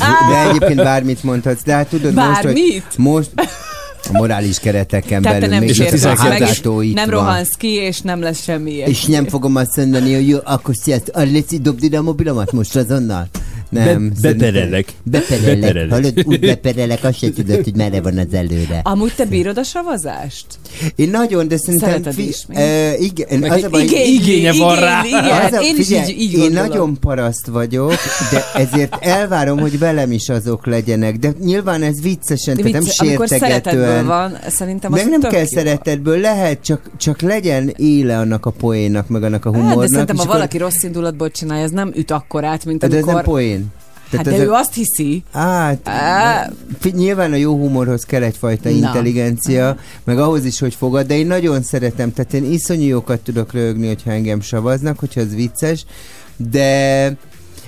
A... 0.00 0.30
De 0.30 0.48
egyébként 0.48 0.82
bármit 0.82 1.22
mondhatsz. 1.22 1.62
De 1.64 1.72
hát 1.74 1.86
tudod 1.86 2.12
Bármit? 2.12 2.42
most, 2.44 2.44
hogy 2.44 2.82
most 3.04 3.30
a 4.08 4.12
morális 4.12 4.58
kereteken 4.58 5.22
Tehát 5.22 5.40
te 5.40 5.46
belül 5.46 5.58
nem 5.58 5.68
És 5.68 5.78
a 5.78 5.82
sértesz 5.82 6.00
12 6.00 6.28
meg, 6.28 6.40
és 6.40 6.46
házátó 6.46 6.80
itt 6.80 6.94
nem 6.94 7.10
van. 7.10 7.14
rohansz 7.14 7.54
ki, 7.56 7.68
és 7.68 8.00
nem 8.00 8.20
lesz 8.20 8.42
semmi 8.42 8.70
ilyesmi. 8.70 8.92
És 8.92 9.04
nem 9.04 9.26
fogom 9.26 9.56
azt 9.56 9.76
mondani, 9.76 10.14
hogy 10.14 10.28
jó, 10.28 10.38
akkor 10.44 10.74
sziasztok, 10.74 11.16
ah, 11.16 11.24
Léci, 11.30 11.58
dobd 11.58 11.82
ide 11.82 11.98
a 11.98 12.02
mobilomat 12.02 12.52
most 12.52 12.76
azonnal. 12.76 13.28
Nem. 13.72 14.12
Be- 14.20 14.32
beperelek. 14.32 14.86
Beperelek. 15.02 15.60
Beperelek. 15.60 15.90
Hallod, 15.90 16.22
úgy 16.24 16.40
beperelek, 16.52 17.04
azt 17.04 17.18
se 17.18 17.32
tudod, 17.32 17.64
hogy 17.64 17.74
merre 17.76 18.00
van 18.00 18.18
az 18.18 18.26
előre. 18.32 18.80
Amúgy 18.82 19.12
te 19.16 19.24
bírod 19.24 19.58
a 19.58 19.62
savazást? 19.62 20.46
Én 20.96 21.10
nagyon, 21.10 21.48
de 21.48 21.56
szerintem... 21.56 21.88
Szereted 21.90 22.18
is, 22.18 22.46
mi? 22.48 22.54
uh, 22.56 23.00
igen, 23.02 23.38
Meg 23.38 23.50
az 23.52 23.62
a 23.62 23.68
baj, 23.68 23.82
igény- 23.82 24.20
igénye 24.20 24.52
van 24.52 24.76
rá. 24.80 25.02
Igen, 25.06 25.44
Az 25.44 25.52
a- 25.52 25.62
én 25.62 25.74
is 25.78 25.90
így, 25.90 26.14
így 26.18 26.32
Én 26.38 26.50
nagyon 26.52 26.98
paraszt 27.00 27.46
vagyok, 27.46 27.94
de 28.30 28.44
ezért 28.54 28.96
elvárom, 29.00 29.58
hogy 29.60 29.78
velem 29.78 30.12
is 30.12 30.28
azok 30.28 30.66
legyenek. 30.66 31.16
De 31.16 31.32
nyilván 31.44 31.82
ez 31.82 32.00
viccesen, 32.02 32.56
De 32.56 32.62
tehát 32.62 32.72
nem 32.82 33.06
amikor 33.08 33.28
sértegetően. 33.28 34.06
van, 34.06 34.38
szerintem 34.48 34.92
az 34.92 35.02
Meg 35.02 35.18
nem 35.20 35.30
kell 35.30 35.44
szeretetből, 35.46 36.18
lehet, 36.20 36.62
csak, 36.62 36.90
csak 36.96 37.20
legyen 37.20 37.72
éle 37.76 38.18
annak 38.18 38.46
a 38.46 38.50
poénnak, 38.50 39.08
meg 39.08 39.22
annak 39.22 39.44
a 39.44 39.50
Hát, 39.52 39.60
humornak. 39.60 39.82
de 39.84 39.88
szerintem, 39.90 40.16
ha 40.16 40.22
akkor- 40.22 40.34
valaki 40.34 40.58
rossz 40.58 40.82
indulatból 40.82 41.30
csinálja, 41.30 41.64
ez 41.64 41.70
nem 41.70 41.92
üt 41.96 42.10
akkorát, 42.10 42.64
mint 42.64 42.78
De 42.80 42.86
ez 42.86 42.92
amikor... 42.92 43.14
nem 43.14 43.22
poén. 43.24 43.61
Hát 44.16 44.24
Tehát 44.24 44.38
de 44.38 44.44
ez 44.44 44.48
ő 44.48 44.52
a- 44.52 44.58
azt 44.58 44.74
hiszi. 44.74 45.22
Hát, 45.32 45.90
fi- 46.80 46.94
nyilván 46.94 47.32
a 47.32 47.36
jó 47.36 47.56
humorhoz 47.56 48.04
kell 48.04 48.22
egyfajta 48.22 48.68
Na. 48.68 48.74
intelligencia, 48.74 49.76
meg 50.04 50.18
ahhoz 50.18 50.44
is, 50.44 50.58
hogy 50.58 50.74
fogad, 50.74 51.06
de 51.06 51.16
én 51.16 51.26
nagyon 51.26 51.62
szeretem, 51.62 52.12
tehát 52.12 52.32
én 52.34 52.52
iszonyú 52.52 52.86
jókat 52.86 53.20
tudok 53.20 53.52
rögni, 53.52 53.86
hogyha 53.86 54.10
engem 54.10 54.40
savaznak, 54.40 54.98
hogyha 54.98 55.20
ez 55.20 55.34
vicces, 55.34 55.84
de 56.36 57.16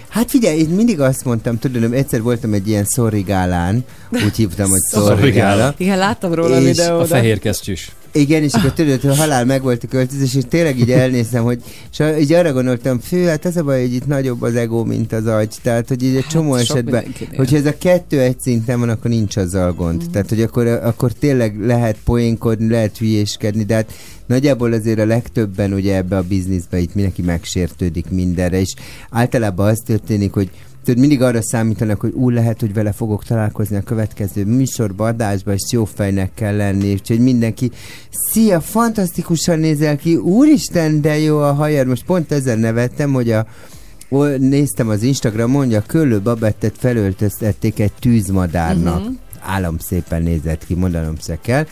Hát 0.08 0.30
figyelj, 0.30 0.58
én 0.58 0.68
mindig 0.68 1.00
azt 1.00 1.24
mondtam, 1.24 1.58
tudod, 1.58 1.92
egyszer 1.92 2.22
voltam 2.22 2.52
egy 2.52 2.68
ilyen 2.68 2.84
szorrigálán, 2.84 3.84
úgy 4.12 4.36
hívtam, 4.36 4.70
hogy 4.70 4.80
Szorrigála. 4.80 5.16
szorrigála. 5.16 5.74
Igen, 5.76 5.98
láttam 5.98 6.34
róla 6.34 6.54
a 6.56 6.60
És 6.60 6.64
a 6.78 6.82
videót. 6.82 7.02
A 7.02 7.06
fehér 7.06 7.38
kesztyűs. 7.38 7.92
Igen, 8.16 8.42
és 8.42 8.52
akkor 8.52 8.72
tudod, 8.72 9.00
hogy 9.00 9.16
halál 9.16 9.44
meg 9.44 9.62
volt 9.62 9.84
a 9.84 9.86
költözés, 9.86 10.34
és 10.34 10.42
tényleg 10.48 10.78
így 10.78 10.90
elnéztem, 10.90 11.44
hogy 11.44 11.62
és 11.90 12.02
így 12.20 12.32
arra 12.32 12.52
gondoltam, 12.52 12.98
fő, 12.98 13.26
hát 13.26 13.44
az 13.44 13.56
a 13.56 13.62
baj, 13.62 13.80
hogy 13.80 13.94
itt 13.94 14.06
nagyobb 14.06 14.42
az 14.42 14.54
ego, 14.54 14.84
mint 14.84 15.12
az 15.12 15.26
agy. 15.26 15.54
Tehát, 15.62 15.88
hogy 15.88 16.02
így 16.02 16.16
egy 16.16 16.26
csomó 16.26 16.52
Hát 16.52 16.62
esetben, 16.62 17.04
hogyha 17.36 17.56
ez 17.56 17.66
a 17.66 17.78
kettő 17.78 18.20
egy 18.20 18.40
szinten 18.40 18.80
van, 18.80 18.88
akkor 18.88 19.10
nincs 19.10 19.36
azzal 19.36 19.72
gond. 19.72 20.02
Mhm. 20.02 20.10
Tehát, 20.10 20.28
hogy 20.28 20.42
akkor, 20.42 20.66
akkor 20.66 21.12
tényleg 21.12 21.66
lehet 21.66 21.96
poénkodni, 22.04 22.68
lehet 22.68 22.98
hülyéskedni, 22.98 23.64
de 23.64 23.74
hát 23.74 23.92
nagyjából 24.26 24.72
azért 24.72 24.98
a 24.98 25.06
legtöbben 25.06 25.72
ugye 25.72 25.96
ebbe 25.96 26.16
a 26.16 26.22
bizniszbe 26.22 26.78
itt 26.78 26.94
mindenki 26.94 27.22
megsértődik 27.22 28.10
mindenre, 28.10 28.60
és 28.60 28.74
általában 29.10 29.68
az 29.68 29.80
történik, 29.86 30.32
hogy 30.32 30.50
Tudod, 30.84 31.00
mindig 31.00 31.22
arra 31.22 31.42
számítanak, 31.42 32.00
hogy 32.00 32.12
úgy 32.12 32.34
lehet, 32.34 32.60
hogy 32.60 32.74
vele 32.74 32.92
fogok 32.92 33.24
találkozni 33.24 33.76
a 33.76 33.82
következő 33.82 34.44
műsorban, 34.44 35.08
adásban, 35.08 35.54
és 35.54 35.62
jó 35.70 35.84
fejnek 35.84 36.30
kell 36.34 36.56
lenni, 36.56 36.92
úgyhogy 36.92 37.18
mindenki, 37.18 37.70
szia, 38.10 38.60
fantasztikusan 38.60 39.58
nézel 39.58 39.96
ki, 39.96 40.16
úristen, 40.16 41.00
de 41.00 41.18
jó 41.18 41.38
a 41.38 41.52
hajad, 41.52 41.86
most 41.86 42.04
pont 42.04 42.32
ezen 42.32 42.58
nevettem, 42.58 43.12
hogy 43.12 43.30
a 43.30 43.46
néztem 44.38 44.88
az 44.88 45.02
Instagramon, 45.02 45.64
hogy 45.64 45.74
a 45.74 45.82
Köllő 45.86 46.20
Babettet 46.20 46.74
felöltöztették 46.78 47.78
egy 47.78 47.92
tűzmadárnak. 48.00 48.98
Uh-huh. 48.98 49.14
Állam 49.40 49.78
szépen 49.78 50.22
nézett 50.22 50.66
ki, 50.66 50.74
mondanom 50.74 51.14
se 51.20 51.38
kell. 51.42 51.66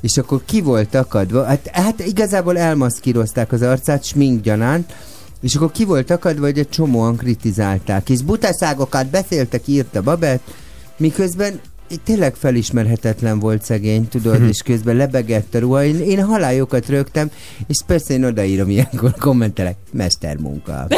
És 0.00 0.16
akkor 0.16 0.42
ki 0.44 0.60
volt 0.60 0.94
akadva? 0.94 1.44
Hát, 1.44 1.70
hát 1.72 2.06
igazából 2.06 2.58
elmaszkírozták 2.58 3.52
az 3.52 3.62
arcát, 3.62 4.04
smink 4.04 4.42
gyanánt, 4.42 4.92
és 5.40 5.54
akkor 5.54 5.72
ki 5.72 5.84
volt 5.84 6.10
akadva, 6.10 6.44
hogy 6.44 6.58
egy 6.58 6.68
csomóan 6.68 7.16
kritizálták. 7.16 8.08
És 8.08 8.22
butaságokat 8.22 9.06
beszéltek, 9.06 9.66
írta 9.66 10.02
Babett, 10.02 10.42
miközben 10.96 11.60
tényleg 12.04 12.34
felismerhetetlen 12.34 13.38
volt 13.38 13.62
szegény, 13.62 14.08
tudod, 14.08 14.42
és 14.48 14.60
közben 14.64 14.96
lebegett 14.96 15.54
a 15.54 15.58
ruha. 15.58 15.84
Én, 15.84 16.00
én 16.00 16.24
halályokat 16.24 16.88
rögtem, 16.88 17.30
és 17.66 17.76
persze 17.86 18.14
én 18.14 18.24
odaírom 18.24 18.70
ilyenkor, 18.70 19.14
kommentelek, 19.18 19.76
mestermunka. 19.92 20.86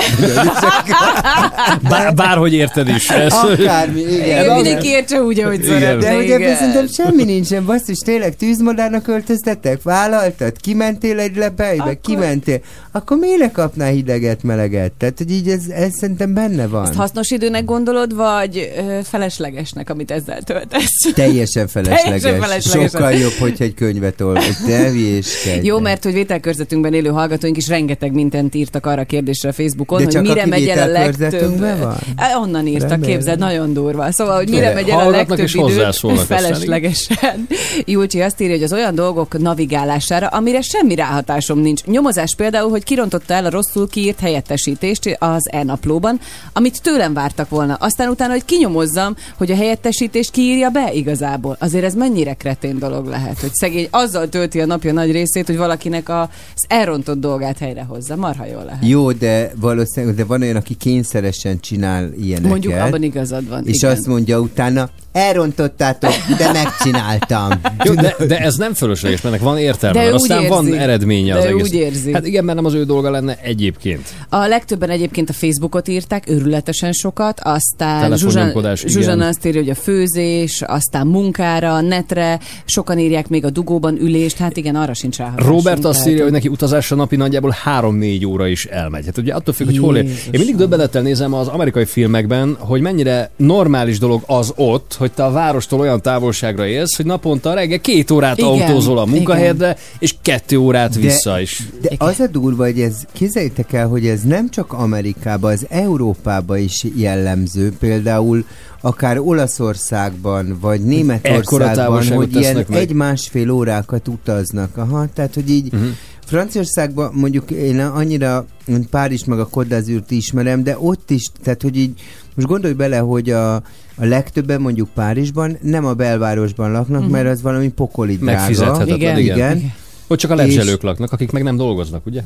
Bár, 1.88 2.14
bárhogy 2.14 2.52
érted 2.52 2.88
is. 2.88 3.08
Ez, 3.10 3.32
Akármi, 3.32 4.00
igen. 4.00 4.54
Mindenki 4.54 4.88
értse 4.88 5.22
úgy, 5.22 5.40
ahogy 5.40 5.62
szeretne. 5.62 5.96
De 5.96 6.14
hogy 6.14 6.24
ebben 6.24 6.40
igen. 6.40 6.56
szerintem 6.56 6.86
semmi 6.86 7.24
nincsen, 7.24 7.64
basszus, 7.64 7.98
tényleg 7.98 8.36
tűzmadárnak 8.36 9.08
öltöztettek? 9.08 9.82
Vállaltad? 9.82 10.56
Kimentél 10.60 11.18
egy 11.18 11.36
lepejbe? 11.36 11.82
Akkor- 11.82 12.00
Kimentél? 12.00 12.60
Akkor 12.92 13.18
miért 13.18 13.52
kapnál 13.52 13.90
hideget, 13.90 14.42
meleget? 14.42 14.92
Tehát, 14.92 15.18
hogy 15.18 15.30
így 15.30 15.48
ez, 15.48 15.66
ez 15.68 15.90
szerintem 16.00 16.34
benne 16.34 16.66
van. 16.66 16.84
Ezt 16.84 16.94
hasznos 16.94 17.30
időnek 17.30 17.64
gondolod, 17.64 18.14
vagy 18.14 18.72
ö, 18.76 18.98
feleslegesnek, 19.02 19.90
amit 19.90 20.10
ezzel 20.10 20.42
töltesz? 20.42 20.79
Teljesen 21.14 21.68
felesleges. 21.68 22.02
Teljesen 22.02 22.40
felesleges. 22.40 22.90
Sokkal 22.90 23.12
jobb, 23.12 23.32
hogyha 23.32 23.64
egy 23.64 23.74
könyvet 23.74 24.22
hülyéskedj. 24.66 25.66
Jó, 25.66 25.78
mert 25.78 26.04
hogy 26.04 26.12
vételkörzetünkben 26.12 26.94
élő 26.94 27.08
hallgatóink 27.08 27.56
is 27.56 27.68
rengeteg 27.68 28.12
mindent 28.12 28.54
írtak 28.54 28.86
arra 28.86 29.00
a 29.00 29.04
kérdésre 29.04 29.48
a 29.48 29.52
Facebookon, 29.52 30.04
De 30.04 30.18
hogy 30.18 30.28
mire 30.28 30.46
megy 30.46 30.68
el 30.68 30.88
a 30.88 30.92
legtöbb... 30.92 31.58
van? 31.58 31.96
Onnan 32.42 32.66
írtak, 32.66 32.88
Remélem. 32.88 33.10
képzeld, 33.10 33.38
nagyon 33.38 33.72
durva. 33.72 34.12
Szóval, 34.12 34.36
hogy 34.36 34.48
mire 34.48 34.68
De 34.68 34.74
megy 34.74 34.88
el 34.88 34.98
a 34.98 35.10
legtöbb 35.10 35.38
és 35.38 35.54
időt 35.54 35.96
feleslegesen. 36.26 37.46
Julcsi 37.84 38.20
azt 38.20 38.40
írja, 38.40 38.54
hogy 38.54 38.64
az 38.64 38.72
olyan 38.72 38.94
dolgok 38.94 39.38
navigálására, 39.38 40.26
amire 40.26 40.60
semmi 40.60 40.94
ráhatásom 40.94 41.58
nincs. 41.58 41.84
Nyomozás 41.84 42.34
például, 42.36 42.70
hogy 42.70 42.84
kirontotta 42.84 43.34
el 43.34 43.44
a 43.44 43.50
rosszul 43.50 43.88
kiírt 43.88 44.20
helyettesítést 44.20 45.16
az 45.18 45.48
e-naplóban, 45.52 46.20
amit 46.52 46.82
tőlem 46.82 47.14
vártak 47.14 47.48
volna. 47.48 47.74
Aztán 47.74 48.08
utána, 48.08 48.32
hogy 48.32 48.44
kinyomozzam, 48.44 49.16
hogy 49.36 49.50
a 49.50 49.56
helyettesítést 49.56 50.30
kiírja 50.30 50.69
be 50.70 50.92
igazából. 50.92 51.56
Azért 51.60 51.84
ez 51.84 51.94
mennyire 51.94 52.34
kretén 52.34 52.78
dolog 52.78 53.06
lehet, 53.06 53.38
hogy 53.40 53.52
szegény 53.52 53.88
azzal 53.90 54.28
tölti 54.28 54.60
a 54.60 54.66
napja 54.66 54.92
nagy 54.92 55.10
részét, 55.12 55.46
hogy 55.46 55.56
valakinek 55.56 56.08
a- 56.08 56.20
az 56.54 56.64
elrontott 56.68 57.18
dolgát 57.20 57.58
helyrehozza. 57.58 58.16
Marha 58.16 58.46
jól 58.46 58.64
lehet. 58.64 58.84
Jó, 58.86 59.12
de 59.12 59.52
valószínűleg, 59.56 60.14
de 60.16 60.24
van 60.24 60.42
olyan, 60.42 60.56
aki 60.56 60.74
kényszeresen 60.74 61.60
csinál 61.60 62.12
ilyeneket. 62.20 62.50
Mondjuk 62.50 62.74
abban 62.74 63.02
igazad 63.02 63.48
van. 63.48 63.66
És 63.66 63.76
igen. 63.76 63.90
azt 63.90 64.06
mondja 64.06 64.40
utána, 64.40 64.90
elrontottátok, 65.12 66.12
de 66.38 66.52
megcsináltam. 66.52 67.60
Jó, 67.84 67.94
de, 67.94 68.16
de 68.26 68.38
ez 68.38 68.56
nem 68.56 68.74
fölösleges, 68.74 69.20
mert 69.20 69.40
van 69.42 69.58
értelme. 69.58 70.04
De 70.04 70.14
aztán 70.14 70.48
van 70.48 70.66
érzi. 70.66 70.78
eredménye 70.78 71.32
De 71.32 71.38
az 71.38 71.44
ő 71.44 71.48
egész. 71.48 71.62
úgy 71.62 71.74
érzi. 71.74 72.12
Hát 72.12 72.26
igen, 72.26 72.44
mert 72.44 72.56
nem 72.56 72.66
az 72.66 72.74
ő 72.74 72.84
dolga 72.84 73.10
lenne 73.10 73.38
egyébként. 73.42 74.08
A 74.28 74.46
legtöbben 74.46 74.90
egyébként 74.90 75.28
a 75.28 75.32
Facebookot 75.32 75.88
írták, 75.88 76.28
őrületesen 76.28 76.92
sokat, 76.92 77.40
aztán 77.42 78.16
Zsuzsan. 78.16 78.52
Zsuzsan 78.74 79.20
azt 79.20 79.46
írja, 79.46 79.60
hogy 79.60 79.70
a 79.70 79.74
főzés, 79.74 80.62
aztán 80.66 81.06
munkára, 81.06 81.80
netre, 81.80 82.38
sokan 82.64 82.98
írják 82.98 83.28
még 83.28 83.44
a 83.44 83.50
dugóban 83.50 83.96
ülést, 84.00 84.36
hát 84.36 84.56
igen, 84.56 84.74
arra 84.76 84.94
sincs 84.94 85.16
rá. 85.16 85.32
Robert 85.36 85.84
azt 85.84 86.08
írja, 86.08 86.22
hogy 86.22 86.32
neki 86.32 86.48
utazásra 86.48 86.96
napi 86.96 87.16
nagyjából 87.16 87.54
3-4 87.64 88.26
óra 88.26 88.46
is 88.46 88.64
elmegy. 88.64 89.04
Hát 89.04 89.18
ugye 89.18 89.34
attól 89.34 89.54
függ, 89.54 89.66
hogy 89.66 89.78
hol 89.78 89.96
él. 89.96 90.02
Én 90.02 90.14
mindig 90.30 90.56
döbbenettel 90.56 91.02
nézem 91.02 91.34
az 91.34 91.48
amerikai 91.48 91.84
filmekben, 91.84 92.56
hogy 92.58 92.80
mennyire 92.80 93.30
normális 93.36 93.98
dolog 93.98 94.22
az 94.26 94.52
ott, 94.56 94.94
hogy 95.00 95.12
te 95.12 95.24
a 95.24 95.30
várostól 95.30 95.80
olyan 95.80 96.00
távolságra 96.00 96.66
élsz, 96.66 96.96
hogy 96.96 97.06
naponta 97.06 97.54
reggel 97.54 97.80
két 97.80 98.10
órát 98.10 98.38
Igen, 98.38 98.50
autózol 98.50 98.98
a 98.98 99.04
munkahelyedre, 99.04 99.76
és 99.98 100.14
kettő 100.22 100.56
órát 100.56 100.94
vissza 100.94 101.40
is. 101.40 101.62
De 101.80 101.90
az 101.98 102.20
a 102.20 102.26
durva, 102.26 102.64
hogy 102.64 102.80
ez, 102.80 102.96
képzeljétek 103.12 103.72
el, 103.72 103.88
hogy 103.88 104.06
ez 104.06 104.22
nem 104.22 104.50
csak 104.50 104.72
Amerikában, 104.72 105.52
az 105.52 105.66
Európában 105.68 106.58
is 106.58 106.86
jellemző. 106.96 107.72
Például 107.78 108.44
akár 108.80 109.18
Olaszországban, 109.18 110.58
vagy 110.60 110.80
Németországban, 110.80 112.06
hogy 112.06 112.36
ilyen 112.36 112.66
egy-másfél 112.70 113.50
órákat 113.50 114.08
utaznak. 114.08 114.76
Aha, 114.76 115.06
tehát, 115.14 115.34
hogy 115.34 115.50
így 115.50 115.72
Mhm. 115.72 115.82
Franciaországban 116.30 117.12
mondjuk 117.14 117.50
én 117.50 117.80
annyira 117.80 118.46
Párizs 118.90 119.24
meg 119.24 119.38
a 119.38 119.46
Côte 119.46 119.82
ismerem, 120.08 120.62
de 120.62 120.76
ott 120.78 121.10
is, 121.10 121.26
tehát 121.42 121.62
hogy 121.62 121.76
így 121.76 122.00
most 122.34 122.48
gondolj 122.48 122.74
bele, 122.74 122.98
hogy 122.98 123.30
a, 123.30 123.62
a 124.00 124.04
legtöbben 124.04 124.60
mondjuk 124.60 124.88
Párizsban 124.94 125.56
nem 125.62 125.84
a 125.86 125.94
belvárosban 125.94 126.70
laknak, 126.72 127.02
Mhm. 127.02 127.10
mert 127.10 127.28
az 127.28 127.42
valami 127.42 127.68
pokoli 127.68 128.16
drága. 128.16 128.38
Megfizethetetlen, 128.38 128.96
igen. 128.96 129.18
Igen. 129.18 129.36
igen. 129.56 129.72
Ott 130.06 130.18
csak 130.18 130.30
a 130.30 130.34
lebzselők 130.34 130.82
laknak, 130.82 131.12
akik 131.12 131.30
meg 131.30 131.42
nem 131.42 131.56
dolgoznak, 131.56 132.06
ugye? 132.06 132.20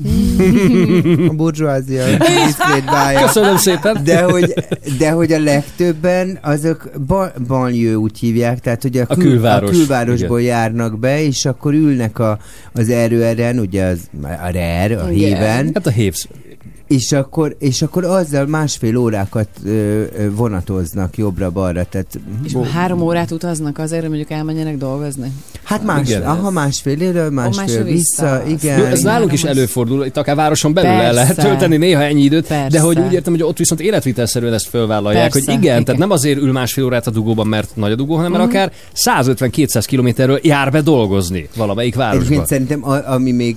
A 1.29 1.33
burzsóázia. 1.33 2.05
Köszönöm 3.27 3.57
szépen. 3.57 4.01
De 4.05 4.23
hogy, 4.23 4.55
de 4.99 5.11
hogy 5.11 5.33
a 5.33 5.39
legtöbben 5.41 6.39
azok 6.43 6.91
ba, 7.07 7.33
banlieue 7.47 7.97
úgy 7.99 8.19
hívják, 8.19 8.61
tehát 8.61 8.83
hogy 8.83 8.97
a, 8.99 9.05
A 9.09 9.15
külváros, 9.17 9.69
a 9.71 9.73
külvárosból 9.73 10.43
járnak 10.43 10.99
be, 10.99 11.23
és 11.23 11.45
akkor 11.45 11.75
ülnek 11.75 12.19
a, 12.19 12.39
az 12.73 12.89
erőeren, 12.89 13.59
ugye 13.59 13.85
az, 13.85 13.99
a 14.23 14.49
RER, 14.53 14.93
a 14.93 15.11
Igen. 15.11 15.29
híven, 15.29 15.71
Hát 15.75 15.87
a 15.87 15.91
Hévsz. 15.91 16.29
És 16.89 17.13
akkor, 17.13 17.57
és 17.59 17.83
akkor 17.83 18.05
azzal 18.05 18.47
másfél 18.47 18.97
órákat 18.97 19.49
ö, 19.65 19.71
ö, 19.71 20.31
vonatoznak 20.35 21.17
jobbra-balra, 21.17 21.87
tehát 21.91 22.19
És 22.45 22.53
már 22.53 22.67
három 22.67 23.01
órát 23.01 23.31
utaznak 23.31 23.79
azért, 23.79 24.01
hogy 24.01 24.09
mondjuk 24.11 24.31
elmenjenek 24.31 24.77
dolgozni. 24.77 25.33
hát 25.63 25.85
más, 25.85 26.09
Igen. 26.09 26.23
aha, 26.23 26.51
másfél 26.51 27.01
éről, 27.01 27.31
másfél, 27.31 27.61
másfél 27.65 27.85
vissza, 27.85 28.43
vissza. 28.47 28.65
igen. 28.65 28.79
Jó, 28.79 28.85
ez 28.85 29.01
nálunk 29.03 29.33
is 29.33 29.45
előfordul, 29.45 30.05
itt 30.05 30.17
akár 30.17 30.37
városon 30.37 30.73
belül 30.75 30.91
el 30.91 30.99
Persze. 30.99 31.15
lehet 31.15 31.37
tölteni 31.37 31.77
néha 31.77 32.03
ennyi 32.03 32.23
időt, 32.23 32.47
Persze. 32.47 32.69
de 32.69 32.81
hogy 32.81 32.99
úgy 32.99 33.13
értem, 33.13 33.33
hogy 33.33 33.43
ott 33.43 33.59
viszont 33.59 33.81
életvitelszerűen 33.81 34.53
ezt 34.53 34.67
fölvállalják, 34.69 35.31
Persze, 35.33 35.51
hogy 35.53 35.61
igen, 35.61 35.73
igen. 35.73 35.85
tehát 35.85 36.01
nem 36.01 36.11
azért 36.11 36.39
ül 36.41 36.53
másfél 36.53 36.85
órát 36.85 37.07
a 37.07 37.11
dugóban, 37.11 37.47
mert 37.47 37.77
nagy 37.77 37.93
a 37.93 37.95
dugó, 37.95 38.15
hanem 38.17 38.31
mert 38.31 38.45
Mhm. 38.45 38.53
akár 38.57 38.73
150-200 38.93 39.85
kilométerről 39.87 40.39
jár 40.43 40.71
be 40.71 40.81
dolgozni 40.81 41.49
valamelyik 41.57 41.95
városba. 41.95 42.25
Egyébként 42.25 42.47
szerintem, 42.47 42.85
ami 43.07 43.31
még 43.33 43.57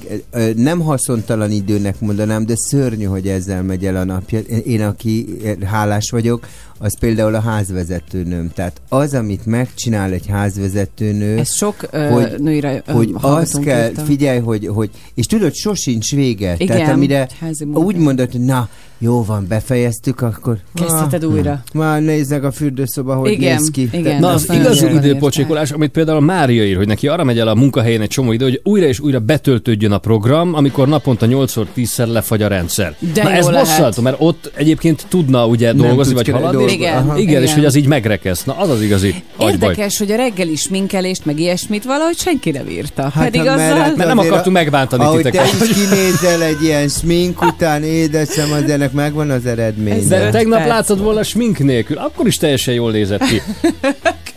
nem 0.56 0.80
haszontalan 0.80 1.52
időnek 1.52 2.00
mondanám, 2.00 2.46
de 2.46 2.54
szörnyű, 2.56 3.04
hogy 3.04 3.27
ezzel 3.30 3.64
megy 3.64 3.86
el 3.86 3.96
a 3.96 4.04
napja. 4.04 4.40
Én, 4.40 4.82
aki 4.82 5.28
hálás 5.64 6.10
vagyok, 6.10 6.48
az 6.80 7.00
például 7.00 7.36
a 7.36 7.40
házvezetőnőm. 7.40 8.52
Tehát 8.56 8.82
az, 8.90 9.14
amit 9.14 9.46
megcsinál 9.46 10.12
egy 10.12 10.28
házvezetőnő, 10.28 11.38
Ez 11.38 11.54
sok 11.56 11.76
ö, 11.92 12.08
hogy- 12.10 12.36
nőire 12.40 12.84
ö, 12.86 12.92
hogy 12.92 13.10
azt 13.22 13.60
kell, 13.60 13.90
írta. 13.90 14.02
figyelj, 14.02 14.40
hogy, 14.40 14.68
hogy, 14.68 14.90
és 15.14 15.26
tudod, 15.26 15.54
sosincs 15.54 16.12
vége. 16.12 16.56
Igen, 16.58 16.78
Tehát 16.78 16.94
amire 16.94 17.28
úgy 17.74 17.96
mondod, 17.96 18.32
hogy 18.32 18.42
na, 18.42 18.70
jó 19.00 19.24
van, 19.24 19.46
befejeztük, 19.50 20.22
akkor... 20.22 20.58
Kezdheted 20.74 21.24
Ah, 21.24 21.32
újra. 21.32 21.64
Már 21.74 22.02
nézzek 22.02 22.44
a 22.44 22.52
fürdőszoba, 22.52 23.16
hogy 23.16 23.32
Igen, 23.32 23.56
néz 23.56 23.70
ki. 23.72 23.90
igen. 23.92 24.20
Na, 24.20 24.28
az 24.30 24.50
igazi 24.54 24.86
időpocsékolás, 24.94 25.72
amit 25.72 25.92
például 25.92 26.20
Mária 26.22 26.66
ír, 26.66 26.76
hogy 26.78 26.88
neki 26.88 27.08
arra 27.08 27.24
megy 27.24 27.40
el 27.40 27.48
a 27.48 27.56
munkahelyen 27.56 28.02
egy 28.02 28.08
csomó 28.10 28.32
idő, 28.32 28.44
hogy 28.46 28.62
újra 28.64 28.86
és 28.86 29.00
újra 29.00 29.20
betöltődjön 29.20 29.92
a 29.92 29.98
program, 29.98 30.54
amikor 30.54 30.88
naponta 30.88 31.26
8-szor 31.30 31.66
10-szer 31.76 32.08
lefagy 32.08 32.42
a 32.42 32.48
rendszer. 32.48 32.96
De 33.14 33.24
Na, 33.24 33.32
ez 33.32 33.50
bosszantó, 33.50 34.02
mert 34.02 34.16
ott 34.20 34.52
egyébként 34.56 35.06
tudna 35.10 35.48
ugye 35.48 35.74
dolgozni, 35.74 36.14
vagy 36.14 36.28
haladni. 36.30 36.64
Dolgozni. 36.68 36.84
Igen, 36.86 36.98
Aha. 37.08 37.18
igen, 37.18 37.30
igen. 37.30 37.44
és 37.44 37.54
hogy 37.54 37.66
az 37.66 37.76
így 37.76 37.86
megrekesz. 37.88 38.44
Na, 38.44 38.58
az 38.58 38.70
az 38.70 38.82
igazi. 38.82 39.24
Érdekes, 39.40 39.98
hogy 39.98 40.12
a 40.12 40.16
reggeli 40.16 40.56
sminkelést, 40.56 41.26
meg 41.26 41.40
ilyesmit 41.40 41.84
valahogy 41.84 42.18
senki 42.18 42.52
nem 42.52 42.68
írta. 42.70 43.02
Hát, 43.02 43.24
Pedig 43.24 43.42
azzal... 43.42 43.58
hát 43.58 43.96
Mert 43.96 44.08
nem 44.10 44.18
azért 44.18 44.34
akartunk 44.34 44.56
a- 44.56 44.60
megbántani 44.60 45.04
Ahogy 45.04 45.22
te 45.22 45.30
titeket. 45.30 45.54
is 45.62 45.74
kinézel 45.74 46.42
egy 46.42 46.64
ilyen 46.64 46.88
smink 46.88 47.42
után, 47.42 47.84
édesem, 47.84 48.52
az 48.52 48.70
ennek 48.72 48.92
megvan 48.92 49.30
az 49.30 49.46
eredmény. 49.46 50.08
De 50.08 50.30
tegnap 50.30 50.58
perc. 50.60 50.70
láttad 50.70 51.02
volna 51.02 51.24
smink 51.24 51.60
nélkül, 51.60 51.98
akkor 51.98 52.28
is 52.28 52.38
teljesen 52.38 52.74
jól 52.74 52.92
nézett 52.92 53.24
ki. 53.26 53.42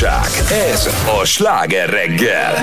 változatosság. 0.00 0.58
Ez 0.68 0.88
a 1.20 1.24
Sláger 1.24 1.88
reggel. 1.90 2.54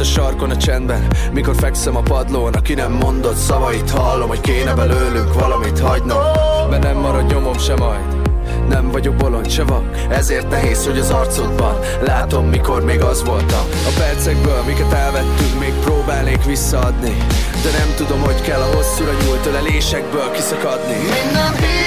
A 0.00 0.04
sarkon 0.04 0.50
a 0.50 0.56
csendben 0.56 1.06
Mikor 1.32 1.54
fekszem 1.54 1.96
a 1.96 2.02
padlón, 2.02 2.54
aki 2.54 2.74
nem 2.74 2.92
mondott 2.92 3.36
szavait 3.36 3.90
Hallom, 3.90 4.28
hogy 4.28 4.40
kéne 4.40 4.74
belőlünk 4.74 5.34
valamit 5.34 5.78
hagynom. 5.78 6.22
Mert 6.70 6.82
nem 6.82 6.96
marad 6.96 7.26
nyomom 7.26 7.58
se 7.58 7.76
majd 7.76 8.26
nem 8.68 8.90
vagyok 8.90 9.14
bolond, 9.14 9.50
se 9.50 9.64
vak. 9.64 9.84
Ezért 10.08 10.48
nehéz, 10.48 10.86
hogy 10.86 10.98
az 10.98 11.10
arcodban 11.10 11.78
Látom, 12.00 12.46
mikor 12.46 12.84
még 12.84 13.00
az 13.00 13.24
voltam. 13.24 13.64
A 13.86 13.92
percekből, 13.98 14.62
miket 14.66 14.92
elvettünk 14.92 15.58
Még 15.58 15.72
próbálnék 15.72 16.44
visszaadni. 16.44 17.16
De 17.62 17.78
nem 17.78 17.94
tudom, 17.96 18.20
hogy 18.20 18.40
kell 18.40 18.60
a 18.60 18.74
hosszúra 18.74 19.12
nyúlt 19.24 19.46
ölelésekből 19.46 20.30
kiszakadni. 20.30 20.94
Minden 20.94 21.52
hirdető 21.52 21.77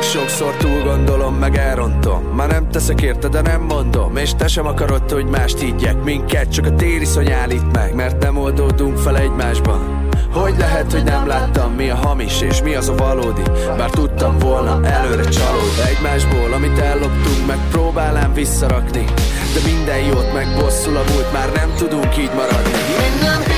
Sokszor 0.00 0.56
túl 0.56 0.82
gondolom, 0.82 1.34
meg 1.34 1.56
elrontom. 1.56 2.34
Nem 2.48 2.70
teszek 2.70 3.02
érte, 3.02 3.28
de 3.28 3.40
nem 3.40 3.62
mondom. 3.62 4.16
És 4.16 4.34
te 4.34 4.48
sem 4.48 4.66
akarod, 4.66 5.10
hogy 5.10 5.26
mást 5.26 5.58
higgyek. 5.58 6.02
Minket 6.04 6.52
csak 6.52 6.66
a 6.66 6.74
tériszony 6.74 7.32
állít 7.32 7.72
meg 7.72 7.94
Mert 7.94 8.22
nem 8.22 8.36
oldódunk 8.36 8.98
fel 8.98 9.16
egymásban 9.16 10.10
hogy 10.32 10.54
lehet, 10.58 10.92
hogy 10.92 11.04
nem 11.04 11.26
láttam, 11.26 11.72
mi 11.72 11.90
a 11.90 11.94
hamis 11.94 12.40
és 12.40 12.62
mi 12.62 12.74
az 12.74 12.88
a 12.88 12.94
valódi? 12.94 13.42
Bár 13.76 13.90
tudtam 13.90 14.38
volna 14.38 14.86
előre 14.86 15.28
csalódni. 15.28 15.82
Egymásból, 15.96 16.52
amit 16.52 16.78
elloptunk, 16.78 17.46
meg 17.46 17.58
próbálám 17.70 18.34
visszarakni. 18.34 19.04
De 19.54 19.70
minden 19.70 19.98
jót 19.98 20.32
meg 20.32 20.46
bosszul 20.58 20.96
a 20.96 21.02
múlt, 21.12 21.32
már 21.32 21.52
nem 21.52 21.72
tudunk 21.76 22.18
így 22.18 22.30
maradni. 22.34 22.70
Minden 23.10 23.51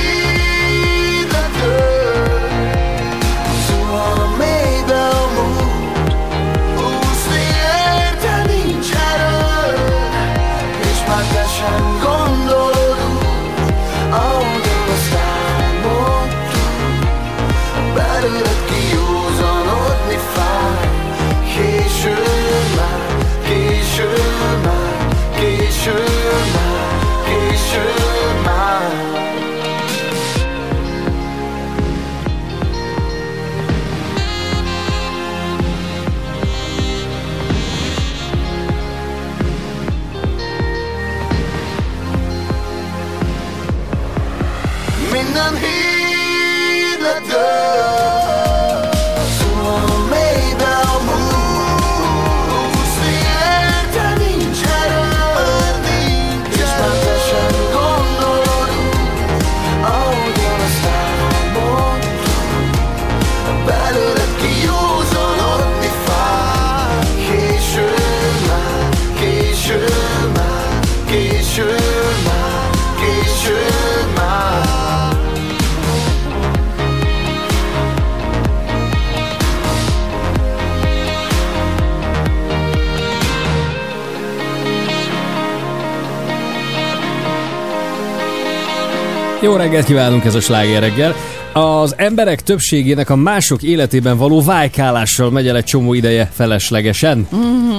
Jó 89.44 89.56
reggelt 89.56 89.84
kívánunk 89.84 90.24
ez 90.24 90.34
a 90.34 90.40
sláger 90.40 90.80
reggel. 90.80 91.14
Az 91.52 91.94
emberek 91.96 92.42
többségének 92.42 93.10
a 93.10 93.16
mások 93.16 93.62
életében 93.62 94.16
való 94.16 94.42
vájkálással 94.42 95.30
megy 95.30 95.48
el 95.48 95.56
egy 95.56 95.64
csomó 95.64 95.94
ideje 95.94 96.30
feleslegesen, 96.32 97.28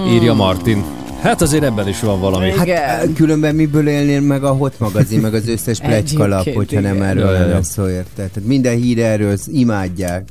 írja 0.08 0.34
Martin. 0.34 0.84
Hát 1.22 1.42
azért 1.42 1.64
ebben 1.64 1.88
is 1.88 2.00
van 2.00 2.20
valami. 2.20 2.52
Hát 2.52 3.14
különben 3.16 3.56
miből 3.56 3.88
élnél 3.88 4.22
meg 4.22 4.44
a 4.44 4.52
Hot 4.52 4.80
magazin, 4.80 5.20
meg 5.20 5.34
az 5.34 5.48
összes 5.48 5.80
plecskalap, 5.80 6.54
hogyha 6.54 6.80
nem 6.80 7.02
erről 7.02 7.32
lenne 7.32 7.64
szó, 7.64 7.88
érted? 7.88 8.06
Tehát 8.14 8.42
minden 8.44 8.76
hír 8.76 9.00
erről 9.00 9.38
imádják. 9.46 10.28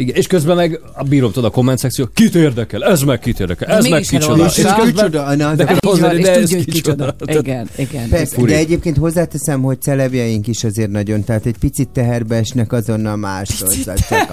Igen, 0.00 0.14
és 0.16 0.26
közben 0.26 0.56
meg 0.56 0.80
a 0.94 1.02
bírom 1.04 1.32
tudod 1.32 1.50
a 1.50 1.52
komment 1.52 1.78
szekció, 1.78 2.08
kit 2.14 2.34
érdekel, 2.34 2.84
ez 2.84 3.02
meg 3.02 3.18
kit 3.18 3.40
érdekel, 3.40 3.68
ez 3.68 3.86
meg 3.86 4.02
kicsoda. 4.02 4.44
És 4.44 4.56
És 4.58 4.64
közben, 4.64 4.86
kicsoda, 4.92 5.34
na, 5.36 5.54
de 5.54 5.76
hozzá, 5.80 6.12
és 6.12 6.22
de 6.24 6.34
ez 6.34 6.50
kicsoda. 6.50 7.14
Igen, 7.26 7.68
igen. 7.76 8.08
Persze, 8.08 8.42
de 8.42 8.56
egyébként 8.56 8.96
hozzáteszem, 8.96 9.62
hogy 9.62 9.80
celebjeink 9.80 10.46
is 10.46 10.64
azért 10.64 10.90
nagyon, 10.90 11.24
tehát 11.24 11.46
egy 11.46 11.56
picit 11.60 11.88
teherbe 11.88 12.36
esnek 12.36 12.72
azonnal 12.72 13.16
másról. 13.16 13.70
Csak 14.08 14.30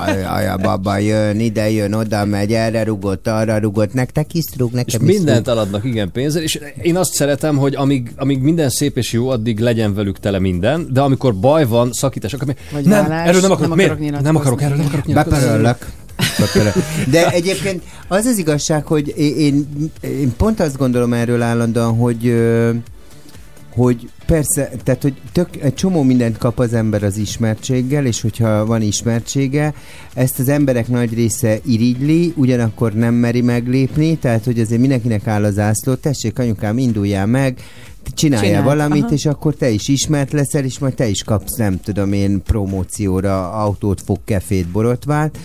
a, 0.54 0.58
baba 0.62 0.98
jön, 0.98 1.40
ide 1.40 1.70
jön, 1.72 1.94
oda 1.94 2.26
megy, 2.26 2.54
erre 2.54 2.84
rugott, 2.84 3.28
arra 3.28 3.58
rugott, 3.58 3.94
nektek 3.94 4.34
is 4.34 4.46
rúg, 4.58 4.70
És 4.74 4.76
nekem 4.94 5.08
is 5.10 5.16
mindent 5.16 5.48
eladnak, 5.48 5.84
igen, 5.84 6.12
pénzzel, 6.12 6.42
és 6.42 6.60
én 6.82 6.96
azt 6.98 7.14
szeretem, 7.14 7.58
hogy 7.58 7.76
amíg, 7.76 8.12
amíg 8.16 8.40
minden 8.42 8.70
szép 8.70 8.98
és 8.98 9.12
jó, 9.12 9.30
addig 9.30 9.60
legyen 9.60 9.94
velük 9.94 10.20
tele 10.20 10.40
minden, 10.40 10.88
de 10.94 11.02
amikor 11.02 11.36
baj 11.36 11.66
van, 11.66 11.92
szakítás, 11.94 12.34
akkor 12.34 12.48
mi- 12.48 12.82
nem, 12.84 13.12
erről 13.12 13.42
nem 13.42 13.52
akarok, 13.52 13.76
nem 13.76 13.78
miért? 13.78 13.92
akarok 13.92 14.22
nem 14.24 14.36
akarok, 14.36 14.62
erről 14.62 14.78
nem 14.78 14.86
akarok 14.86 15.06
nyilatkozni. 15.06 15.57
Beperöllek. 16.38 16.76
De 17.10 17.30
egyébként 17.40 17.84
az 18.08 18.26
az 18.26 18.38
igazság, 18.38 18.86
hogy 18.86 19.14
én, 19.18 19.68
én, 20.02 20.36
pont 20.38 20.60
azt 20.60 20.78
gondolom 20.78 21.14
erről 21.14 21.42
állandóan, 21.42 21.96
hogy 21.96 22.34
hogy 23.78 24.10
persze, 24.26 24.72
tehát 24.84 25.02
hogy 25.02 25.14
tök, 25.32 25.50
egy 25.62 25.74
csomó 25.74 26.04
mindent 26.04 26.38
kap 26.38 26.60
az 26.60 26.74
ember 26.74 27.04
az 27.04 27.18
ismertséggel, 27.18 28.06
és 28.06 28.22
hogyha 28.22 28.66
van 28.66 28.82
ismertsége, 28.82 29.74
ezt 30.14 30.40
az 30.40 30.50
emberek 30.50 30.88
nagy 30.88 31.14
része 31.14 31.60
irigyli, 31.66 32.34
ugyanakkor 32.36 32.94
nem 32.94 33.14
meri 33.14 33.42
meglépni, 33.42 34.18
tehát 34.18 34.44
hogy 34.46 34.60
azért 34.60 34.82
mindenkinek 34.82 35.28
áll 35.28 35.44
az 35.44 35.60
ászló, 35.60 35.94
tessék 35.94 36.40
anyukám, 36.40 36.78
induljál 36.78 37.26
meg, 37.26 37.60
csinálja 38.14 38.48
Csináld, 38.48 38.66
valamit, 38.66 39.04
aha. 39.04 39.14
és 39.14 39.26
akkor 39.26 39.56
te 39.56 39.70
is 39.70 39.88
ismert 39.88 40.32
leszel, 40.32 40.64
és 40.64 40.80
majd 40.80 40.94
te 40.94 41.08
is 41.08 41.24
kapsz, 41.24 41.56
nem 41.56 41.80
tudom 41.80 42.14
én, 42.14 42.42
promócióra 42.44 43.52
autót, 43.52 44.02
fog, 44.02 44.20
kefét, 44.26 44.68
borotvát. 44.68 45.38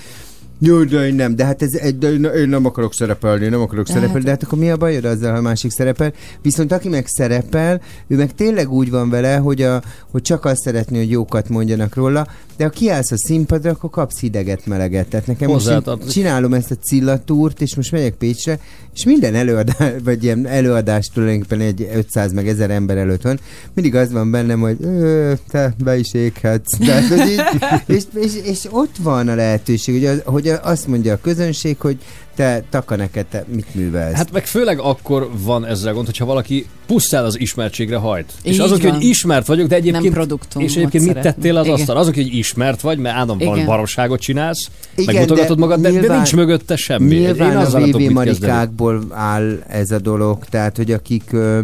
Jó, 0.65 0.85
de 0.85 1.07
én 1.07 1.15
nem, 1.15 1.37
de 1.37 1.45
hát 1.45 1.63
ez, 1.63 1.71
de 1.99 2.09
én, 2.13 2.49
nem 2.49 2.67
akarok 2.67 2.95
szerepelni, 2.95 3.49
nem 3.49 3.61
akarok 3.61 3.87
De 3.87 3.93
szerepelni, 3.93 4.15
hát- 4.17 4.25
de 4.25 4.31
hát 4.31 4.43
akkor 4.43 4.59
mi 4.59 4.71
a 4.71 4.77
bajod 4.77 5.05
azzal, 5.05 5.31
ha 5.31 5.37
a 5.39 5.41
másik 5.41 5.71
szerepel? 5.71 6.13
Viszont 6.43 6.73
aki 6.73 6.89
meg 6.89 7.07
szerepel, 7.07 7.81
ő 8.07 8.17
meg 8.17 8.35
tényleg 8.35 8.71
úgy 8.73 8.91
van 8.91 9.11
vele, 9.11 9.37
hogy, 9.37 9.63
a, 9.63 9.83
hogy 10.11 10.23
csak 10.23 10.45
azt 10.45 10.61
szeretné, 10.63 10.99
hogy 10.99 11.11
jókat 11.11 11.49
mondjanak 11.49 11.95
róla, 11.95 12.27
de 12.57 12.65
ha 12.65 12.71
kiállsz 12.71 13.11
a 13.13 13.17
színpadra, 13.19 13.71
akkor 13.71 13.91
kapsz 13.91 14.21
hideget, 14.21 14.67
meleget. 14.67 15.09
Tehát 15.09 15.27
nekem 15.27 15.51
most 15.51 15.67
én 15.67 15.73
Hozzátartozik. 15.73 16.13
csinálom 16.13 16.55
ezt 16.55 16.71
a 16.71 16.75
cillatúrt, 16.75 17.61
és 17.61 17.77
most 17.77 17.93
megyek 17.93 18.15
Pécsre, 18.15 18.59
és 18.95 19.05
minden 19.05 19.35
előadás, 19.35 19.93
vagy 20.05 20.25
ilyen 20.25 20.47
előadás 20.47 21.07
tulajdonképpen 21.07 21.61
egy 21.61 21.89
500 21.95 22.33
meg 22.33 22.49
1000 22.49 22.71
ember 22.71 22.97
előtt 22.97 23.23
van, 23.23 23.39
mindig 23.75 23.95
az 23.95 24.13
van 24.13 24.31
bennem, 24.31 24.61
hogy 24.61 24.77
"Ö, 24.81 25.33
te 25.49 25.75
be 25.85 25.97
is 25.99 26.15
éghetsz. 26.15 26.77
Tehát, 26.79 27.05
hogy 27.09 27.31
így, 27.31 27.41
és, 27.97 28.03
és, 28.15 28.33
és, 28.45 28.67
ott 28.71 28.97
van 29.03 29.29
a 29.29 29.35
lehetőség, 29.35 29.95
hogy, 29.95 30.07
az, 30.07 30.23
hogy 30.25 30.52
azt 30.63 30.87
mondja 30.87 31.13
a 31.13 31.19
közönség, 31.23 31.77
hogy 31.79 31.97
te 32.37 32.63
taka 32.71 32.97
neked, 32.97 33.27
te 33.27 33.45
mit 33.55 33.75
művelsz. 33.75 34.15
Hát 34.15 34.33
meg 34.33 34.47
főleg 34.47 34.79
akkor 34.81 35.31
van 35.39 35.67
ezzel 35.67 35.93
gond, 35.93 36.07
hogyha 36.07 36.25
valaki 36.25 36.67
pusztán 36.87 37.25
az 37.25 37.41
ismertségre 37.41 37.97
hajt. 37.97 38.33
és 38.43 38.55
Így 38.55 38.61
azok, 38.61 38.83
van. 38.83 38.93
hogy 38.93 39.05
ismert 39.05 39.47
vagyok, 39.47 39.67
de 39.69 39.75
egyébként, 39.75 40.03
Nem 40.05 40.13
produktumot 40.13 40.69
és 40.69 40.77
egyébként 40.77 41.05
mit 41.05 41.13
szeretnék. 41.13 41.35
tettél 41.35 41.57
az 41.57 41.65
Igen. 41.67 41.79
asztal? 41.79 41.97
Azok, 41.97 42.15
hogy 42.15 42.35
ismert 42.35 42.81
vagy, 42.81 42.99
mert 42.99 43.17
állandóan 43.17 43.55
Igen. 43.55 43.67
baromságot 43.67 44.21
csinálsz, 44.21 44.71
Igen, 44.97 45.15
megmutogatod 45.15 45.57
de 45.57 45.61
magad, 45.63 45.81
de, 45.81 45.91
de 45.91 45.99
nyilván- 45.99 46.17
nincs 46.17 46.35
mögötte 46.35 46.77
semmi. 46.77 47.15
Nyilván 47.17 47.51
Én 47.51 47.57
a 47.57 47.89
VV 47.89 48.11
marikákból 48.13 49.05
áll 49.11 49.63
ez 49.69 49.91
a 49.91 49.99
dolog, 49.99 50.45
tehát 50.45 50.77
hogy 50.77 50.93
akik... 50.93 51.23
ö, 51.33 51.61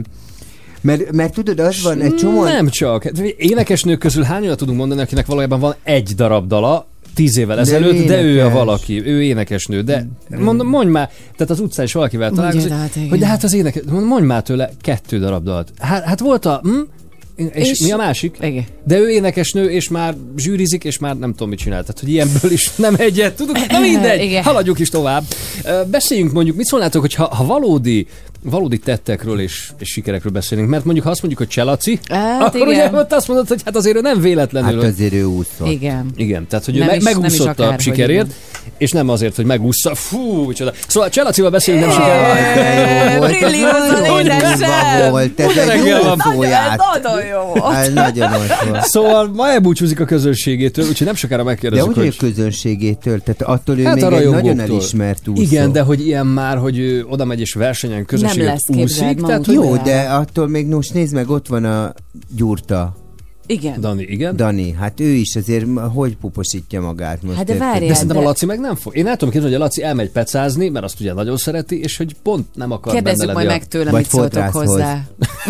Mert, 0.80 1.12
mert 1.12 1.32
tudod, 1.32 1.58
az 1.58 1.82
van 1.82 2.00
egy 2.00 2.14
csomó... 2.14 2.44
Nem 2.44 2.68
csak. 2.68 3.04
Énekesnők 3.36 3.98
közül 3.98 4.22
hányan 4.22 4.56
tudunk 4.56 4.78
mondani, 4.78 5.00
akinek 5.00 5.26
valójában 5.26 5.60
van 5.60 5.74
egy 5.82 6.12
darab 6.14 6.46
dala, 6.48 6.86
tíz 7.18 7.38
évvel 7.38 7.56
De 7.56 7.60
ezelőtt, 7.62 8.06
de, 8.06 8.22
ő 8.22 8.44
a 8.44 8.50
valaki, 8.50 9.06
ő 9.06 9.22
énekesnő, 9.22 9.82
de 9.82 10.06
mondom, 10.38 10.68
mondj 10.68 10.90
már, 10.90 11.10
tehát 11.36 11.50
az 11.52 11.60
utcán 11.60 11.84
is 11.84 11.92
valakivel 11.92 12.30
találkozik, 12.30 12.68
de 12.68 12.74
hát 12.74 12.96
igen. 12.96 13.08
hogy 13.08 13.18
de 13.18 13.26
hát 13.26 13.44
az 13.44 13.52
énekes, 13.54 13.82
mondj 13.90 14.26
már 14.26 14.42
tőle 14.42 14.70
kettő 14.80 15.18
darab 15.18 15.44
dalt. 15.44 15.72
Hát, 15.78 16.04
hát 16.04 16.20
volt 16.20 16.44
a, 16.44 16.60
hm? 16.62 16.80
És, 17.54 17.70
És- 17.70 17.80
mi 17.80 17.90
a 17.90 17.96
másik? 17.96 18.36
Igen. 18.40 18.64
De 18.84 18.98
ő 18.98 19.08
énekesnő, 19.08 19.70
és 19.70 19.88
már 19.88 20.14
zsűrizik, 20.36 20.84
és 20.84 20.98
már 20.98 21.18
nem 21.18 21.30
tudom, 21.30 21.48
mit 21.48 21.58
csinál. 21.58 21.80
Tehát, 21.80 22.00
hogy 22.00 22.08
ilyenből 22.08 22.50
is 22.50 22.70
nem 22.76 22.94
egyet, 22.98 23.36
tudod? 23.36 23.56
Na 23.68 23.80
mindegy, 23.90 24.22
Igen. 24.22 24.42
haladjuk 24.42 24.78
is 24.78 24.88
tovább. 24.88 25.24
Beszéljünk 25.90 26.32
mondjuk, 26.32 26.56
mit 26.56 26.66
szólnátok, 26.66 27.00
hogy 27.00 27.14
ha, 27.14 27.34
ha 27.34 27.44
valódi, 27.44 28.06
valódi 28.42 28.78
tettekről 28.78 29.40
és, 29.40 29.70
és 29.78 29.88
sikerekről 29.88 30.32
beszélünk, 30.32 30.68
mert 30.68 30.84
mondjuk 30.84 31.04
ha 31.04 31.10
azt 31.10 31.22
mondjuk, 31.22 31.42
hogy 31.42 31.52
Cselaci, 31.54 31.98
Hát 32.08 32.42
akkor 32.54 32.68
igen. 32.68 32.88
ugye 32.88 32.98
ott 33.00 33.12
azt 33.12 33.28
mondod, 33.28 33.48
hogy 33.48 33.60
hát 33.64 33.76
azért 33.76 33.96
ő 33.96 34.00
nem 34.00 34.20
véletlenül. 34.20 34.82
Hát 34.82 34.90
azért 34.92 35.12
ő 35.12 35.24
úszott. 35.24 35.68
Igen. 35.68 36.10
Igen, 36.16 36.46
tehát 36.46 36.64
hogy 36.64 36.76
ő 36.76 36.78
Nem 36.78 36.86
me- 36.86 36.96
is- 36.96 37.02
nem 37.04 37.12
is 37.14 37.20
megúszott 37.20 37.46
akár, 37.60 37.74
a 37.74 37.78
sikerért, 37.78 38.30
és 38.78 38.90
nem 38.90 39.08
azért, 39.08 39.36
hogy 39.36 39.44
megúszza. 39.44 39.94
Fú, 39.94 40.46
micsoda. 40.46 40.72
Szóval 40.88 41.08
Cselacival 41.08 41.50
beszélünk, 41.50 41.84
nem 41.86 41.92
sikerült. 41.92 42.26
De 43.18 45.06
jó. 45.08 45.16
Ez 45.16 45.68
egy 45.68 45.86
jó. 45.86 46.14
Nagyon 46.14 47.24
jó. 47.26 47.52
Nagyon. 47.94 48.82
Szóval 48.82 49.30
ma 49.34 49.48
elbúcsúzik 49.48 50.00
a 50.00 50.04
közönségétől, 50.04 50.86
úgyhogy 50.88 51.06
nem 51.06 51.16
sokára 51.16 51.42
De 51.42 51.48
megkérdezzük, 51.48 51.88
úgy, 51.88 51.94
hogy 51.96 52.14
a 52.18 52.20
közönségétől, 52.20 53.22
tehát 53.22 53.42
attól 53.42 53.78
ő 53.78 53.82
Hát 53.82 54.10
még 54.10 54.28
nagyon 54.28 54.60
elismert 54.60 55.28
úszó. 55.28 55.42
Igen, 55.42 55.72
de 55.72 55.80
hogy 55.80 56.06
ilyen 56.06 56.26
már, 56.26 56.56
hogy 56.56 56.78
ő 56.78 57.04
oda 57.08 57.24
megy 57.24 57.40
és 57.40 57.52
versenyen 57.52 58.04
közösséget 58.28 58.52
lesz, 58.52 58.76
képzeld, 58.76 59.14
úszik. 59.14 59.26
Tehát. 59.26 59.46
Jó, 59.46 59.76
de 59.76 60.00
attól 60.00 60.48
még 60.48 60.66
most 60.66 60.94
nézd 60.94 61.14
meg, 61.14 61.30
ott 61.30 61.48
van 61.48 61.64
a 61.64 61.92
Gyurta. 62.36 62.96
Igen. 63.50 63.80
Dani, 63.80 64.02
igen. 64.02 64.36
Dani, 64.36 64.72
hát 64.72 65.00
ő 65.00 65.08
is 65.08 65.36
azért 65.36 65.64
hogy 65.94 66.16
puposítja 66.16 66.80
magát 66.80 67.22
most. 67.22 67.36
Hát 67.36 67.46
de 67.46 67.54
várjál, 67.54 67.88
De 67.88 67.94
szerintem 67.94 68.16
a 68.16 68.20
de- 68.20 68.26
Laci 68.26 68.46
meg 68.46 68.60
nem 68.60 68.74
fog. 68.74 68.96
Én 68.96 69.06
el 69.06 69.16
tudom 69.16 69.32
képzelni, 69.32 69.54
hogy 69.54 69.62
a 69.62 69.64
Laci 69.64 69.82
elmegy 69.82 70.10
pecázni, 70.10 70.68
mert 70.68 70.84
azt 70.84 71.00
ugye 71.00 71.12
nagyon 71.12 71.36
szereti, 71.36 71.80
és 71.80 71.96
hogy 71.96 72.14
pont 72.22 72.46
nem 72.54 72.72
akar 72.72 72.92
Kérdezzük 72.92 73.20
benne 73.20 73.32
majd 73.32 73.46
meg 73.46 73.66
tőlem, 73.68 73.94
mit 73.94 74.08
szóltok 74.08 74.42
hozzá. 74.42 75.00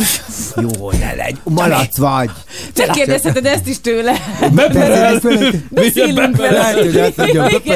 Jó, 0.57 0.91
ne 0.91 1.15
legy, 1.15 1.37
malac 1.45 1.99
vagy. 1.99 2.31
Megkérdezheted 2.77 3.47
ezt 3.47 3.69
is 3.69 3.81
tőle. 3.81 4.13
Beperel. 4.55 5.21
Beszélünk 5.71 6.37
vele. 6.37 6.85
Igen, 6.85 7.13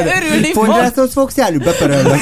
örülni 0.07 0.53
fog. 0.53 0.65
Fodrászhoz 0.65 1.13
fogsz 1.13 1.37
járni? 1.37 1.59
Beperelnek. 1.59 2.21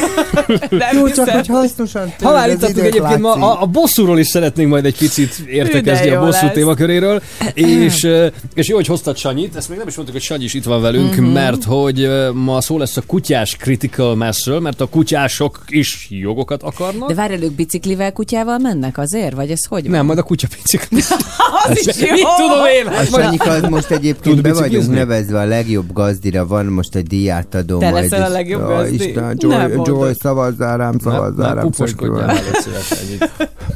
Jó, 0.93 1.09
csak 1.09 1.29
hogy 1.29 1.47
hasznosan 1.47 2.13
Ha 2.23 2.33
már 2.33 2.51
itt 2.51 2.63
egyébként 2.63 3.19
ma, 3.19 3.33
a, 3.33 3.63
a 3.63 3.67
bosszúról 3.67 4.19
is 4.19 4.27
szeretnénk 4.27 4.71
majd 4.71 4.85
egy 4.85 4.97
picit 4.97 5.39
értekezni 5.47 6.11
a 6.11 6.21
bosszú 6.25 6.51
témaköréről, 6.53 7.23
és, 7.55 7.90
ö, 8.03 8.27
és 8.55 8.69
jó, 8.69 8.77
hogy 8.77 8.87
hoztad 8.87 9.17
Sanyit, 9.17 9.57
ezt 9.57 9.69
még 9.69 9.79
nem 9.79 9.89
is 9.89 9.95
mondtuk, 9.95 10.17
hogy 10.17 10.27
Sanyi 10.27 10.45
is 10.45 10.55
itt 10.55 10.65
van 10.65 10.81
velünk, 10.81 11.15
Mhm. 11.17 11.25
mert 11.25 11.65
hogy 11.65 12.09
ma 12.35 12.61
szó 12.61 12.79
lesz 12.79 12.97
a 12.97 13.03
kutyás 13.07 13.57
critical 13.57 14.15
massről, 14.17 14.61
mert 14.61 14.81
a 14.81 14.87
kutyások 14.87 15.65
is 15.69 16.07
jogokat 16.11 16.63
akarnak. 16.63 17.09
De 17.09 17.15
várj, 17.15 17.45
ők 17.45 17.53
biciklivel, 17.53 18.13
kutyával 18.13 18.59
mennek 18.59 18.99
azért? 18.99 19.35
Vagy 19.35 19.51
ez 19.51 19.65
hogy 19.69 19.83
van? 19.83 19.91
Nem, 19.91 20.07
majd 20.07 20.19
a 20.19 20.23
kutya 20.23 20.47
picikli. 20.57 21.01
az 21.69 21.87
is 21.87 22.01
jó. 22.01 22.13
Mit 22.13 22.27
tudom 22.37 22.67
én? 22.67 22.87
A 22.87 23.05
Sanyika 23.05 23.51
az 23.51 23.63
most 23.69 23.91
egyébként 23.91 24.35
Tud 24.35 24.41
be 24.43 24.53
vagyunk 24.53 24.91
nevezve 24.91 25.41
a 25.41 25.45
legjobb 25.45 25.93
gazdira, 25.93 26.47
van 26.47 26.67
most 26.67 26.95
egy 26.95 27.07
díjátadó 27.07 27.79
Te 27.79 27.91
majd. 27.91 28.03
leszel 28.03 28.23
a 28.23 28.27
és- 28.27 28.33
legjobb 28.33 28.67
gazdi? 28.67 28.95
Isten, 28.95 29.37
Joy. 29.39 29.81
Joy, 29.85 30.13
szavazzál 30.21 30.77
rám, 30.77 30.99
szavazzál 30.99 31.55
rám. 31.55 31.71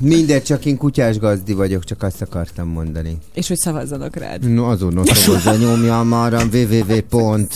Mindegy, 0.00 0.42
csak 0.42 0.64
én 0.64 0.76
kutyás 0.76 1.18
gazdi 1.18 1.52
vagyok, 1.52 1.84
csak 1.84 2.02
azt 2.02 2.22
akartam 2.22 2.68
mondani. 2.68 3.18
És 3.34 3.48
hogy 3.48 3.56
szavazzanak 4.04 4.16
rád. 4.16 4.54
No, 4.54 4.64
azon 4.64 5.04
szavazza, 5.14 5.56
nyomjam 5.56 6.08
már 6.08 6.34
a 6.34 6.42
www. 6.52 7.02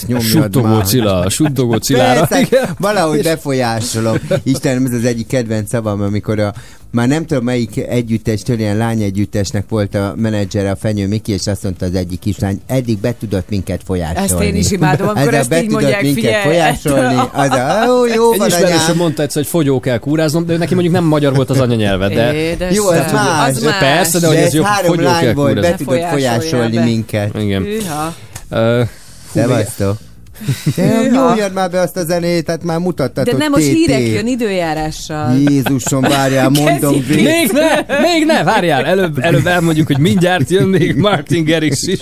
Nyomjad 0.07 0.21
Suttogó 0.21 0.67
már. 0.67 0.85
Cilla, 0.85 1.29
suttogó 1.29 1.75
Cilára. 1.75 2.25
Persze, 2.25 2.75
valahogy 2.79 3.23
befolyásolom. 3.23 4.17
Istenem, 4.43 4.85
ez 4.85 4.93
az 4.93 5.05
egyik 5.05 5.27
kedvenc 5.27 5.69
szavam, 5.69 6.01
amikor 6.01 6.39
a 6.39 6.53
már 6.91 7.07
nem 7.07 7.25
tudom 7.25 7.43
melyik 7.43 7.77
együttestől, 7.77 8.59
ilyen 8.59 8.77
lány 8.77 9.01
együttesnek 9.01 9.65
volt 9.69 9.95
a 9.95 10.13
menedzsere, 10.17 10.71
a 10.71 10.75
Fenyő 10.75 11.07
Miki, 11.07 11.31
és 11.31 11.47
azt 11.47 11.63
mondta 11.63 11.85
az 11.85 11.95
egyik 11.95 12.19
kislány, 12.19 12.61
eddig 12.67 12.97
be 12.97 13.15
tudott 13.19 13.49
minket 13.49 13.81
folyásolni. 13.85 14.31
Ezt 14.31 14.41
én 14.41 14.55
is 14.55 14.71
imádom, 14.71 15.07
amikor 15.07 15.33
ezt 15.33 15.49
be 15.49 15.57
így 15.61 15.67
tudott 15.67 15.81
mondják, 15.81 16.01
minket 16.01 16.23
figyelj, 16.23 16.43
folyásolni, 16.43 17.15
ettől- 17.15 17.29
az 17.43 17.49
a, 17.49 17.85
ó, 17.91 18.05
jó 18.05 18.31
Egy 18.31 18.37
van 18.39 18.51
anyám. 18.51 18.95
mondta 18.95 19.21
egyszer, 19.21 19.41
hogy 19.41 19.51
fogyó 19.51 19.79
kell 19.79 19.97
kúráznom, 19.97 20.45
de 20.45 20.57
neki 20.57 20.73
mondjuk 20.73 20.95
nem 20.95 21.03
magyar 21.03 21.35
volt 21.35 21.49
az 21.49 21.59
anyanyelve, 21.59 22.07
de... 22.07 22.33
Édes 22.33 22.75
Jó, 22.75 22.89
ez 22.91 23.11
más. 23.11 23.49
Az 23.55 23.63
más. 23.63 23.77
Persze, 23.79 24.19
de 24.19 24.27
hogy 24.27 24.35
De 24.35 24.41
ez 24.45 24.55
három 24.61 24.95
fogyó 24.95 25.07
kell 25.19 25.33
volt, 25.33 25.53
be 25.53 25.61
kúrázni. 25.61 25.85
tudott 25.85 26.09
folyásolni 26.09 26.77
minket. 26.77 27.35
Igen. 27.39 27.65
Szevasztok. 29.33 29.97
Nyomjad 31.11 31.53
már 31.59 31.69
be 31.69 31.79
azt 31.79 31.97
a 31.97 32.03
zenét, 32.05 32.49
hát 32.49 32.63
már 32.63 32.79
mutattad, 32.79 33.25
De 33.25 33.37
nem 33.37 33.51
most 33.51 33.65
hírek 33.65 34.07
jön 34.07 34.27
időjárással. 34.27 35.35
Jézusom, 35.37 36.01
várjál, 36.01 36.49
mondom. 36.59 36.93
Még 37.07 37.51
ne, 37.51 37.97
még 38.01 38.25
ne, 38.25 38.43
várjál, 38.43 38.85
előbb, 38.85 39.19
előbb 39.19 39.47
elmondjuk, 39.47 39.87
hogy 39.87 39.99
mindjárt 39.99 40.49
jön 40.49 40.67
még 40.67 40.95
Martin 40.95 41.45
Garrix 41.45 41.87
is. 41.87 41.99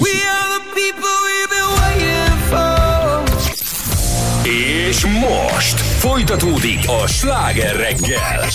És 4.90 5.06
most 5.06 5.80
folytatódik 5.80 6.80
a 7.04 7.08
sláger 7.08 7.76
reggel. 7.76 8.46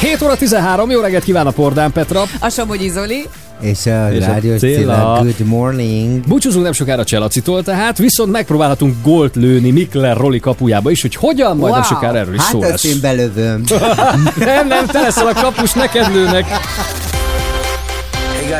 7 0.00 0.22
óra 0.22 0.36
13, 0.36 0.90
jó 0.90 1.00
reggelt 1.00 1.24
kíván 1.24 1.46
a 1.46 1.50
Pordán 1.50 1.92
Petra. 1.92 2.24
A 2.40 2.48
Somogyi 2.48 2.88
Zoli. 2.88 3.26
És 3.62 3.86
a 3.86 4.12
És 4.12 4.22
a 4.22 4.26
rádiós 4.26 4.58
Cilla. 4.58 4.76
Cilla, 4.76 5.18
good 5.22 5.46
morning. 5.48 6.20
Búcsúzunk 6.26 6.64
nem 6.64 6.72
sokára 6.72 7.04
Cselacitól, 7.04 7.62
tehát 7.62 7.98
viszont 7.98 8.30
megpróbálhatunk 8.30 8.94
gólt 9.02 9.34
lőni 9.36 9.70
Mikler 9.70 10.16
Roli 10.16 10.40
kapujába 10.40 10.90
is, 10.90 11.02
hogy 11.02 11.14
hogyan, 11.14 11.56
majd 11.56 11.72
nem 11.72 11.82
Wow. 11.82 11.90
sokára 11.90 12.18
erről 12.18 12.34
is 12.34 12.40
Hát 12.40 12.50
szó 12.50 12.60
lesz. 12.60 12.84
én 12.84 12.98
belövöm. 13.00 13.64
Nem, 14.38 14.66
nem, 14.68 14.86
te 14.86 15.00
leszel 15.00 15.26
a 15.26 15.32
kapus, 15.32 15.72
neked 15.72 16.14
lőnek. 16.14 16.44
Hey 16.46 16.60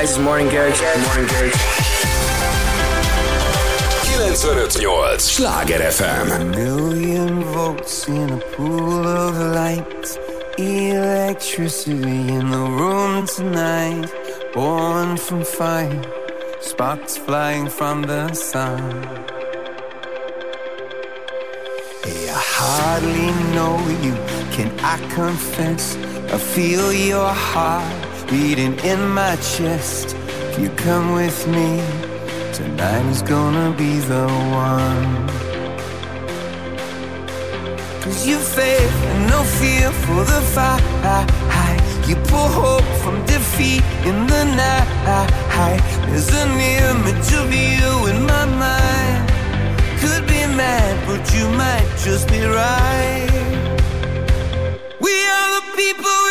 guys, 0.01 0.11
it's 0.11 0.23
Morning 0.25 0.51
Garage. 0.51 0.77
Morning 1.07 1.29
Garage. 1.31 1.57
958 4.03 5.29
Sláger 5.29 5.91
FM. 5.93 6.31
million 6.57 7.45
volts 7.55 8.07
in 8.07 8.29
a 8.31 8.39
pool 8.57 9.07
of 9.07 9.35
light. 9.55 10.21
Electricity 10.57 12.29
in 12.29 12.49
the 12.51 12.57
room 12.79 13.25
tonight. 13.37 14.13
Born 14.55 15.17
from 15.17 15.45
fire. 15.45 16.03
Sparks 16.61 17.17
flying 17.17 17.71
from 17.71 18.03
the 18.03 18.35
sun. 18.35 19.03
Hey, 22.05 22.29
I 22.29 22.43
hardly 22.59 23.31
know 23.55 23.79
you. 24.05 24.15
Can 24.53 24.71
I 24.81 24.99
confess? 25.15 25.97
I 26.31 26.37
feel 26.37 26.93
your 26.93 27.31
heart 27.31 28.29
beating 28.29 28.79
in 28.81 29.09
my 29.09 29.37
chest. 29.37 30.15
If 30.51 30.59
you 30.59 30.69
come 30.71 31.15
with 31.15 31.49
me, 31.49 31.81
tonight 32.53 33.07
is 33.07 33.23
gonna 33.23 33.75
be 33.75 34.01
the 34.01 34.27
one. 34.67 35.29
Cause 38.03 38.27
you 38.27 38.37
faith 38.37 38.97
and 39.13 39.31
no 39.31 39.43
fear 39.45 39.91
for 39.91 40.25
the 40.25 40.43
fight. 40.55 41.72
You 42.09 42.17
pull 42.31 42.49
hope 42.49 42.91
from 43.03 43.25
defeat 43.27 43.85
in 44.05 44.27
the 44.27 44.45
night. 44.45 45.81
There's 46.09 46.29
an 46.29 46.53
image 46.61 47.33
of 47.41 47.49
you 47.53 48.07
in 48.11 48.27
my 48.27 48.45
mind. 48.45 49.29
Could 50.01 50.27
be 50.27 50.43
mad 50.61 50.95
but 51.07 51.23
you 51.35 51.49
might 51.51 51.89
just 52.05 52.29
be 52.29 52.43
right. 52.43 53.29
We 55.01 55.15
are 55.37 55.49
the 55.59 55.65
people 55.77 56.22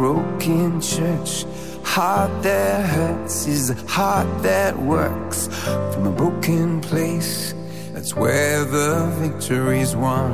broken 0.00 0.80
church. 0.80 1.44
Heart 1.84 2.42
that 2.42 2.86
hurts 2.88 3.46
is 3.46 3.68
a 3.68 3.74
heart 3.86 4.30
that 4.42 4.72
works. 4.78 5.48
From 5.92 6.06
a 6.06 6.10
broken 6.10 6.80
place, 6.80 7.54
that's 7.92 8.14
where 8.16 8.64
the 8.64 8.92
victory's 9.20 9.94
won. 9.94 10.32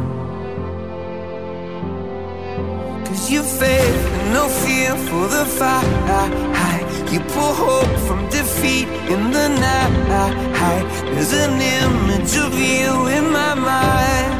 Cause 3.07 3.29
you 3.29 3.43
faith 3.43 4.03
and 4.19 4.29
no 4.39 4.45
fear 4.63 4.91
for 5.09 5.25
the 5.37 5.45
fight. 5.59 6.85
You 7.13 7.21
pull 7.35 7.55
hope 7.67 7.95
from 8.07 8.21
defeat 8.31 8.89
in 9.13 9.23
the 9.37 9.49
night. 9.67 10.87
There's 11.13 11.33
an 11.33 11.55
image 11.81 12.35
of 12.47 12.53
you 12.55 12.89
in 13.17 13.25
my 13.41 13.55
mind. 13.73 14.33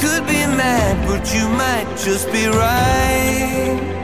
Could 0.00 0.24
be 0.34 0.42
mad, 0.62 0.94
but 1.08 1.22
you 1.34 1.48
might 1.48 1.88
just 2.06 2.30
be 2.30 2.46
right. 2.46 4.01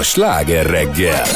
A 0.00 0.02
Sláger 0.02 0.66
reggel. 0.66 1.26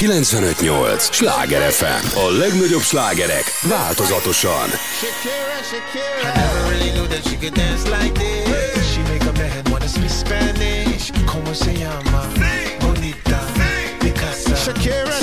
958! 0.00 1.00
Sláger 1.00 1.60
FM. 1.70 2.16
A 2.16 2.30
legnagyobb 2.30 2.82
slágerek 2.82 3.44
változatosan. 3.62 4.68
I 4.68 6.32
never 6.34 6.68
really 6.68 6.90
knew 6.90 7.06
that 7.06 7.22
she 7.28 7.36
could 7.36 7.54
dance 7.54 7.88
like 7.88 8.12
this. 8.12 8.92
She 8.92 9.00
make 9.02 9.24
a 9.28 9.32
man 9.32 9.62
wanna 9.70 9.86
speak 9.86 10.10
Spanish. 10.10 11.12
Como 11.26 11.52
se 11.52 11.72
llama? 11.72 12.26
Bonita. 12.80 13.38
Shakira, 14.00 14.60
Shakira. 14.64 15.19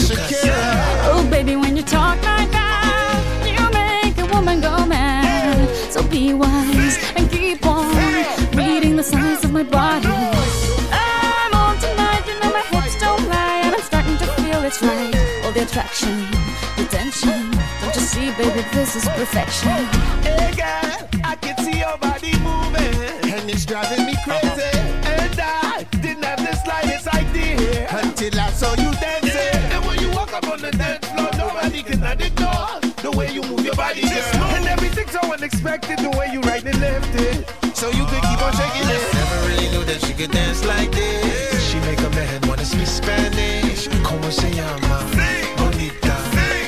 Feel 14.78 14.90
right. 14.90 15.44
All 15.44 15.52
the 15.52 15.64
attraction, 15.64 16.30
the 16.78 16.86
tension. 16.90 17.52
Don't 17.82 17.96
you 17.96 18.02
see, 18.02 18.32
baby, 18.32 18.64
this 18.72 18.96
is 18.96 19.06
perfection. 19.10 19.86
Hey 20.24 20.52
girl, 20.56 21.10
I 21.24 21.36
can 21.42 21.58
see 21.64 21.80
your 21.80 21.98
body 21.98 22.34
moving, 22.40 23.32
and 23.32 23.50
it's 23.50 23.66
driving 23.66 24.06
me 24.06 24.16
crazy. 24.24 24.78
And 25.06 25.40
I 25.40 25.86
didn't 26.02 26.24
have 26.24 26.40
the 26.40 26.56
slightest 26.56 27.08
idea 27.08 27.88
until 27.92 28.40
I 28.40 28.50
saw 28.52 28.72
you 28.72 28.92
dancing. 29.00 29.62
And 29.74 29.86
when 29.86 30.00
you 30.00 30.12
walk 30.12 30.34
up 30.34 30.48
on 30.48 30.62
the 30.62 30.72
dance 30.72 31.08
floor, 31.08 31.30
nobody 31.38 31.84
can 31.84 32.04
ignore 32.04 32.80
the 33.02 33.12
way 33.16 33.32
you 33.32 33.42
move 33.44 33.66
your 33.66 33.76
body, 33.76 34.02
girl. 34.02 34.44
And 34.56 34.66
everything's 34.66 35.12
so 35.12 35.22
unexpected, 35.22 36.00
the 36.00 36.12
way 36.12 36.30
you 36.32 36.42
right 36.42 36.64
and 36.64 36.80
left 36.80 37.14
it. 37.16 37.48
So 37.76 37.90
you 37.90 38.06
could 38.06 38.22
keep 38.22 38.42
on 38.42 38.54
shaking 38.54 38.90
it. 38.90 39.14
Never 39.14 39.48
really 39.48 39.70
knew 39.72 39.84
that 39.86 40.02
she 40.06 40.14
could 40.14 40.32
dance 40.32 40.66
like 40.66 40.92
this. 40.92 41.47
Spanish. 44.28 44.28
Como 44.28 44.32
se 44.32 44.52
llama? 44.52 45.00
Bonita. 45.58 46.16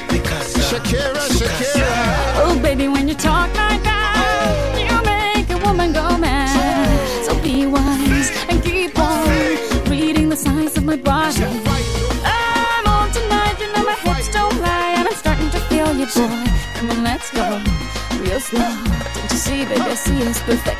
Picasa. 0.10 0.62
Shakira, 0.62 1.22
Shakira. 1.38 1.88
Oh, 2.44 2.60
baby, 2.62 2.88
when 2.88 3.08
you 3.08 3.16
talk 3.16 3.50
like 3.56 3.84
that, 3.84 4.76
you 4.78 4.96
make 5.04 5.50
a 5.50 5.58
woman 5.66 5.94
go 5.94 6.18
mad. 6.18 7.26
So 7.26 7.36
be 7.42 7.66
wise 7.66 8.32
and 8.50 8.64
keep 8.64 8.98
on 8.98 9.28
reading 9.90 10.30
the 10.30 10.36
signs 10.36 10.78
of 10.78 10.86
my 10.86 10.96
body. 10.96 11.44
I'm 12.24 12.88
on 12.88 13.12
tonight, 13.12 13.60
you 13.60 13.68
know 13.74 13.84
my 13.84 13.96
hips 13.96 14.30
don't 14.32 14.60
lie, 14.62 14.96
and 14.98 15.08
I'm 15.08 15.16
starting 15.16 15.50
to 15.50 15.60
feel 15.68 15.94
you, 15.96 16.06
boy. 16.06 16.46
Come 16.76 16.92
on, 16.92 17.04
let's 17.04 17.32
go 17.32 17.62
real 18.22 18.40
slow. 18.40 18.60
Don't 18.60 19.32
you 19.32 19.38
see, 19.38 19.66
baby, 19.66 19.82
I 19.82 19.96
see 19.96 20.22
it's 20.22 20.42
perfect. 20.42 20.80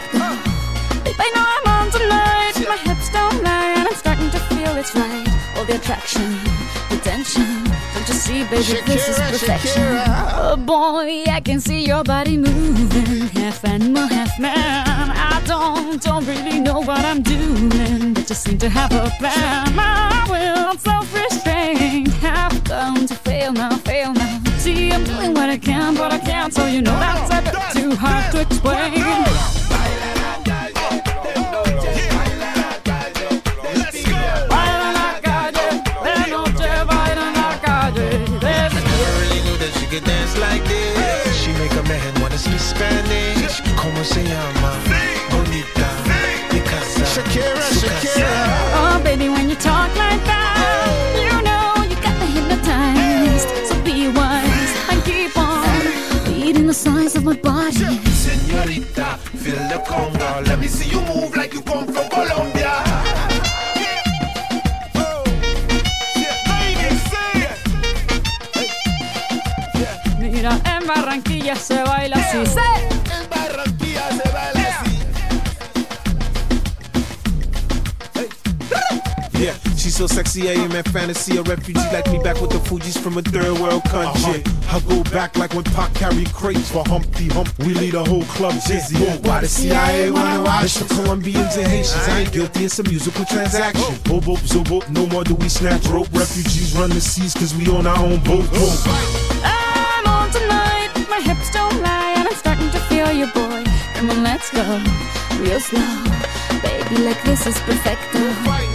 Babe, 1.04 1.16
I 1.20 1.30
know 1.36 1.46
I'm 1.56 1.68
on 1.76 1.92
tonight, 1.92 2.54
my 2.68 2.78
hips 2.78 3.10
don't 3.12 3.44
lie, 3.44 3.74
and 3.78 3.88
I'm 3.88 3.96
starting 3.96 4.30
to 4.32 4.40
feel 4.40 4.78
it's 4.78 4.96
right. 4.96 5.28
All 5.58 5.66
the 5.66 5.76
attraction, 5.76 6.40
the 7.10 7.16
tension. 7.16 7.64
Don't 7.94 8.08
you 8.08 8.14
see, 8.14 8.44
baby, 8.44 8.82
this 8.86 9.10
is 9.10 9.20
perfection. 9.20 9.82
Shakira. 9.82 10.06
Oh 10.38 10.58
boy, 10.58 11.24
I 11.28 11.42
can 11.44 11.60
see 11.60 11.86
your 11.86 12.04
body 12.04 12.38
moving, 12.38 13.28
half 13.30 13.64
animal, 13.66 14.08
half 14.08 14.40
man. 14.40 15.12
I 15.12 15.42
don't, 15.46 16.02
don't 16.02 16.26
really 16.26 16.60
know 16.60 16.80
what 16.80 17.04
I'm 17.06 17.22
doing, 17.22 18.14
but 18.14 18.28
just 18.28 18.44
seem 18.44 18.58
to 18.60 18.70
have 18.70 18.92
a 18.92 19.10
plan. 19.20 19.76
My 19.76 20.26
will, 20.30 20.78
self-restraint, 20.78 22.10
have 22.22 22.64
come 22.64 23.06
to 23.06 23.16
fail 23.16 23.54
now, 23.54 23.76
fail 23.78 24.14
now. 24.14 24.42
See, 24.58 24.92
I'm 24.92 25.04
doing 25.04 25.34
what 25.34 25.50
I 25.50 25.58
can, 25.58 25.96
but 25.96 26.14
I 26.14 26.20
can't, 26.20 26.54
so 26.54 26.66
you 26.68 26.82
know 26.82 26.98
that's 27.00 27.32
a 27.34 27.42
bit 27.42 27.82
too 27.82 27.96
hard 27.96 28.32
to 28.34 28.42
explain. 28.42 28.99
Como 44.20 44.79
sexy, 80.10 80.50
I 80.50 80.54
am 80.54 80.72
in 80.72 80.84
fantasy. 80.84 81.38
A 81.38 81.44
refugee 81.44 81.80
like 81.94 82.10
me 82.12 82.20
back 82.20 82.42
with 82.42 82.52
the 82.52 82.60
Fuji's 82.60 82.98
from 82.98 83.18
a 83.18 83.22
third 83.22 83.58
world 83.60 83.84
country. 83.86 84.42
Uh-huh. 84.42 84.78
I 84.78 84.80
go 84.90 85.04
back 85.12 85.38
like 85.38 85.54
when 85.54 85.64
Pac 85.64 85.94
carried 85.94 86.32
crates 86.34 86.72
for 86.72 86.84
Humpty 86.88 87.28
Hump. 87.28 87.50
We 87.60 87.74
lead 87.74 87.94
a 87.94 88.04
whole 88.04 88.24
club 88.24 88.56
dizzy. 88.68 88.98
Why 89.28 89.42
the 89.42 89.48
CIA 89.48 90.12
wanna 90.12 90.44
watch? 90.44 90.66
It's 90.66 90.80
the 90.80 90.94
Colombians 90.96 91.56
and 91.58 91.68
Haitians. 91.68 92.08
I 92.08 92.20
ain't 92.22 92.32
guilty, 92.32 92.66
it's 92.66 92.80
a 92.80 92.84
musical 92.84 93.26
transaction. 93.26 93.84
Oh. 93.86 94.10
Boop, 94.10 94.22
boop, 94.24 94.42
zo, 94.48 94.62
boop. 94.64 94.90
No 94.90 95.06
more 95.08 95.24
do 95.24 95.36
we 95.36 95.50
snatch 95.50 95.86
rope. 95.88 96.12
Refugees 96.12 96.76
run 96.76 96.90
the 96.90 97.02
seas 97.02 97.34
cause 97.34 97.54
we 97.56 97.68
on 97.68 97.86
our 97.86 97.98
own 97.98 98.20
boat. 98.24 98.50
boat. 98.52 98.80
I'm 99.44 100.08
on 100.08 100.30
tonight, 100.32 100.92
my 101.10 101.22
hips 101.22 101.52
don't 101.52 101.82
lie, 101.82 102.14
and 102.18 102.28
I'm 102.28 102.36
starting 102.36 102.70
to 102.72 102.80
feel 102.90 103.12
you, 103.12 103.28
boy. 103.28 103.64
Come 103.96 104.10
on, 104.10 104.24
let's 104.24 104.50
go, 104.52 104.64
real 105.42 105.60
slow. 105.60 105.86
Baby, 106.64 107.04
like 107.04 107.22
this 107.24 107.46
is 107.48 107.58
perfecto. 107.60 108.69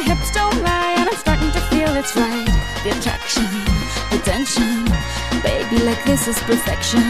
My 0.00 0.14
hips 0.14 0.30
don't 0.30 0.62
lie, 0.62 0.94
and 0.98 1.08
I'm 1.08 1.16
starting 1.16 1.50
to 1.52 1.60
feel 1.68 1.94
it's 1.96 2.16
right. 2.16 2.46
The 2.84 2.90
attraction, 2.96 3.44
the 4.10 4.18
tension. 4.24 4.84
Baby, 5.42 5.84
like 5.84 6.02
this 6.04 6.26
is 6.26 6.38
perfection. 6.40 7.02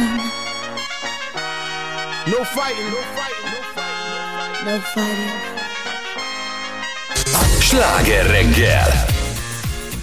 No 2.26 2.44
fighting, 2.56 2.90
no 2.90 3.02
fighting, 3.16 3.50
no 3.54 3.60
fighting. 3.76 4.66
No 4.66 4.80
fighting. 4.94 5.34
Sláger 7.60 8.24
reggel! 8.32 9.19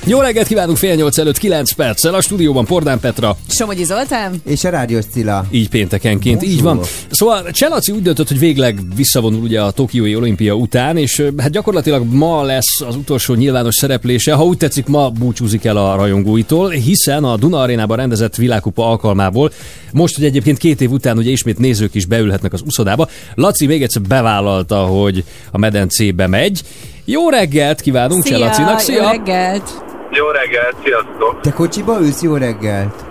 Jó 0.09 0.19
reggelt 0.19 0.47
kívánunk 0.47 0.77
fél 0.77 0.95
nyolc 0.95 1.17
előtt 1.17 1.37
9 1.37 1.71
perccel 1.71 2.13
a 2.13 2.21
stúdióban 2.21 2.65
Pordán 2.65 2.99
Petra, 2.99 3.37
Somogyi 3.49 3.83
Zoltán? 3.83 4.41
És 4.45 4.63
a 4.63 4.69
rádiós 4.69 5.05
Cilla. 5.11 5.45
így 5.51 5.69
péntekenként, 5.69 6.43
így 6.43 6.61
van. 6.61 6.79
Szóval 7.09 7.51
Cselaci 7.51 7.91
úgy 7.91 8.01
döntött, 8.01 8.27
hogy 8.27 8.39
végleg 8.39 8.79
visszavonul 8.95 9.41
ugye 9.41 9.61
a 9.61 9.71
Tokiói 9.71 10.15
olimpia 10.15 10.53
után, 10.53 10.97
és 10.97 11.23
hát 11.37 11.51
gyakorlatilag 11.51 12.13
ma 12.13 12.43
lesz 12.43 12.81
az 12.81 12.95
utolsó 12.95 13.33
nyilvános 13.33 13.75
szereplése, 13.75 14.33
ha 14.33 14.45
úgy 14.45 14.57
tetszik, 14.57 14.85
ma 14.85 15.09
búcsúzik 15.09 15.65
el 15.65 15.77
a 15.77 15.95
rajongóitól, 15.95 16.69
hiszen 16.69 17.23
a 17.23 17.37
Duna 17.37 17.59
Arénában 17.59 17.97
rendezett 17.97 18.35
világkupa 18.35 18.89
alkalmából, 18.89 19.51
most, 19.91 20.15
hogy 20.15 20.25
egyébként 20.25 20.57
két 20.57 20.81
év 20.81 20.91
után 20.91 21.17
ugye 21.17 21.31
ismét 21.31 21.57
nézők 21.57 21.95
is 21.95 22.05
beülhetnek 22.05 22.53
az 22.53 22.61
uszodába, 22.65 23.09
Laci 23.35 23.65
még 23.65 23.83
egyszer 23.83 24.01
bevállalta, 24.01 24.77
hogy 24.77 25.23
a 25.51 25.57
medencébe 25.57 26.27
megy. 26.27 26.61
Jó 27.05 27.29
reggelt 27.29 27.81
kívánunk 27.81 28.23
Cselacinak, 28.23 28.71
Jó 28.71 28.77
szia! 28.77 29.09
reggelt! 29.09 29.86
Jó 30.17 30.27
reggelt, 30.29 30.75
sziasztok! 30.83 31.41
Te 31.41 31.51
kocsiba 31.51 31.99
ülsz? 31.99 32.21
Jó 32.21 32.35
reggelt! 32.35 33.05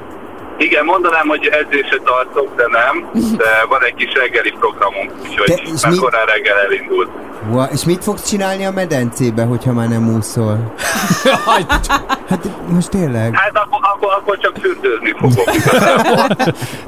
Igen, 0.59 0.85
mondanám, 0.85 1.27
hogy 1.29 1.47
edzésre 1.47 1.99
tartok, 2.05 2.55
de 2.57 2.65
nem, 2.71 3.11
de 3.37 3.65
van 3.69 3.85
egy 3.85 3.95
kis 3.95 4.13
reggeli 4.15 4.51
programunk, 4.51 5.11
Te- 5.13 5.29
úgyhogy 5.29 5.61
és 5.75 5.83
már 5.83 5.93
mi- 5.93 5.99
korán 5.99 6.27
reggel 6.27 6.59
elindult. 6.59 7.09
Wow, 7.51 7.65
és 7.73 7.85
mit 7.85 8.03
fogsz 8.05 8.29
csinálni 8.29 8.65
a 8.65 8.71
medencébe, 8.71 9.43
hogyha 9.45 9.73
már 9.73 9.89
nem 9.89 10.15
úszol? 10.17 10.59
Hát 12.29 12.45
most 12.69 12.89
tényleg? 12.91 13.35
Hát 13.35 13.51
akkor, 13.57 13.79
akkor, 13.95 14.13
akkor 14.19 14.39
csak 14.39 14.57
fürdőzni 14.61 15.15
fogok. 15.19 15.51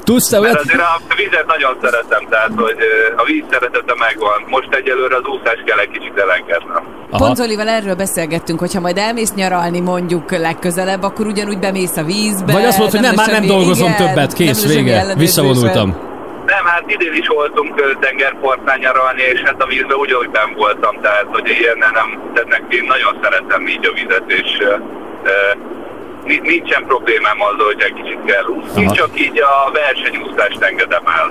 Tudsz 0.03 0.29
te 0.29 0.39
Mert 0.39 0.59
azért 0.59 0.79
a 0.79 0.99
vizet 1.15 1.45
nagyon 1.47 1.77
szeretem, 1.81 2.27
tehát 2.29 2.51
hogy 2.55 2.75
a 3.17 3.23
víz 3.23 3.43
szeretete 3.51 3.93
megvan. 3.99 4.43
Most 4.47 4.67
egyelőre 4.71 5.15
az 5.15 5.25
úszás 5.25 5.59
kell 5.65 5.77
egy 5.77 5.89
kicsit 5.89 6.17
elengednem. 6.17 6.83
Aha. 7.09 7.23
Pont 7.23 7.35
Zolival 7.35 7.67
erről 7.67 7.95
beszélgettünk, 7.95 8.59
hogy 8.59 8.73
ha 8.73 8.79
majd 8.79 8.97
elmész 8.97 9.33
nyaralni 9.33 9.79
mondjuk 9.79 10.31
legközelebb, 10.37 11.03
akkor 11.03 11.25
ugyanúgy 11.25 11.59
bemész 11.59 11.97
a 11.97 12.03
vízbe. 12.03 12.53
Vagy 12.53 12.65
azt 12.65 12.77
mondod, 12.77 12.95
hogy 12.95 13.05
nem, 13.05 13.15
már 13.15 13.27
nem 13.27 13.35
semmi- 13.35 13.47
dolgozom 13.59 13.91
igen, 13.91 14.07
többet, 14.07 14.33
kész, 14.33 14.73
vége, 14.73 15.13
visszavonultam. 15.17 15.89
Nem, 16.45 16.65
hát 16.65 16.83
idén 16.87 17.13
is 17.13 17.27
voltunk 17.27 17.81
ö, 17.81 17.91
tengerpartnán 17.99 18.79
nyaralni, 18.79 19.21
és 19.21 19.39
hát 19.39 19.61
a 19.63 19.65
vízben 19.65 19.97
ugyanúgy 19.97 20.29
ben 20.29 20.53
voltam, 20.55 20.95
tehát 21.01 21.27
hogy 21.27 21.47
ilyen 21.59 21.77
nem, 21.77 22.07
tehát 22.33 22.49
nekem 22.49 22.69
én 22.69 22.85
nagyon 22.87 23.13
szeretem 23.23 23.67
így 23.67 23.85
a 23.87 23.91
vizet, 23.93 24.23
és 24.27 24.49
ni- 26.25 26.41
nincsen 26.43 26.83
problémám 26.85 27.41
azzal, 27.41 27.65
hogy 27.65 27.81
egy 27.81 27.93
kicsit 27.93 28.19
kell 28.25 28.45
úszni, 28.45 28.85
csak 28.91 29.09
így 29.19 29.39
a 29.39 29.71
versenyúsztást 29.71 30.61
engedem 30.61 31.03
el. 31.05 31.27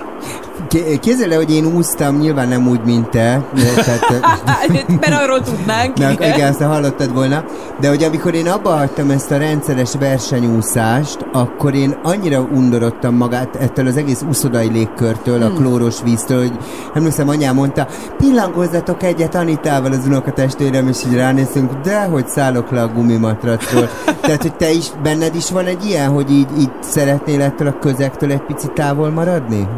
Ké- 0.68 1.00
Képzeld 1.00 1.32
el, 1.32 1.38
hogy 1.38 1.54
én 1.54 1.66
úsztam, 1.66 2.16
nyilván 2.16 2.48
nem 2.48 2.68
úgy, 2.68 2.80
mint 2.84 3.08
te. 3.10 3.44
Tehát, 3.74 4.88
Mert 5.00 5.22
arról 5.22 5.40
tudnánk. 5.40 5.98
Na, 5.98 6.10
igen, 6.10 6.48
azt 6.48 6.62
hallottad 6.62 7.14
volna. 7.14 7.44
De 7.80 7.88
hogy 7.88 8.02
amikor 8.02 8.34
én 8.34 8.48
abba 8.48 8.76
hagytam 8.76 9.10
ezt 9.10 9.30
a 9.30 9.36
rendszeres 9.36 9.92
versenyúszást, 9.98 11.26
akkor 11.32 11.74
én 11.74 11.98
annyira 12.02 12.40
undorodtam 12.40 13.14
magát 13.14 13.56
ettől 13.56 13.86
az 13.86 13.96
egész 13.96 14.24
uszodai 14.28 14.68
légkörtől, 14.68 15.42
a 15.42 15.50
klóros 15.50 16.02
víztől, 16.02 16.38
hogy 16.38 16.56
emlékszem, 16.94 17.28
anyám 17.28 17.54
mondta, 17.54 17.86
pillangozzatok 18.16 19.02
egyet 19.02 19.34
Anitával 19.34 19.92
az 19.92 20.06
unokatestvérem, 20.06 20.88
és 20.88 21.04
így 21.06 21.14
ránézünk, 21.14 21.72
de 21.72 22.04
hogy 22.04 22.28
szállok 22.28 22.70
le 22.70 22.82
a 22.82 22.88
gumimatracról. 22.88 23.88
Tehát, 24.20 24.42
hogy 24.42 24.54
te 24.54 24.70
is, 24.70 24.86
benned 25.02 25.34
is 25.34 25.50
van 25.50 25.66
egy 25.66 25.84
ilyen, 25.84 26.08
hogy 26.10 26.30
így, 26.30 26.48
így 26.58 26.70
szeretnél 26.80 27.42
ettől 27.42 27.68
a 27.68 27.78
közektől 27.78 28.32
egy 28.32 28.42
picit 28.42 28.72
távol 28.72 29.10
maradni? 29.10 29.68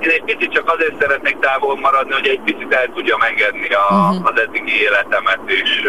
Én, 0.00 0.10
egy 0.10 0.24
picit 0.24 0.52
csak 0.52 0.72
azért 0.72 1.00
szeretnék 1.00 1.38
távol 1.38 1.76
maradni, 1.76 2.12
hogy 2.12 2.26
egy 2.26 2.40
picit 2.40 2.74
el 2.74 2.88
tudjam 2.94 3.20
engedni 3.20 3.68
a, 3.68 3.94
uh-huh. 3.94 4.28
az 4.28 4.40
eddigi 4.40 4.82
életemet, 4.82 5.40
és 5.46 5.82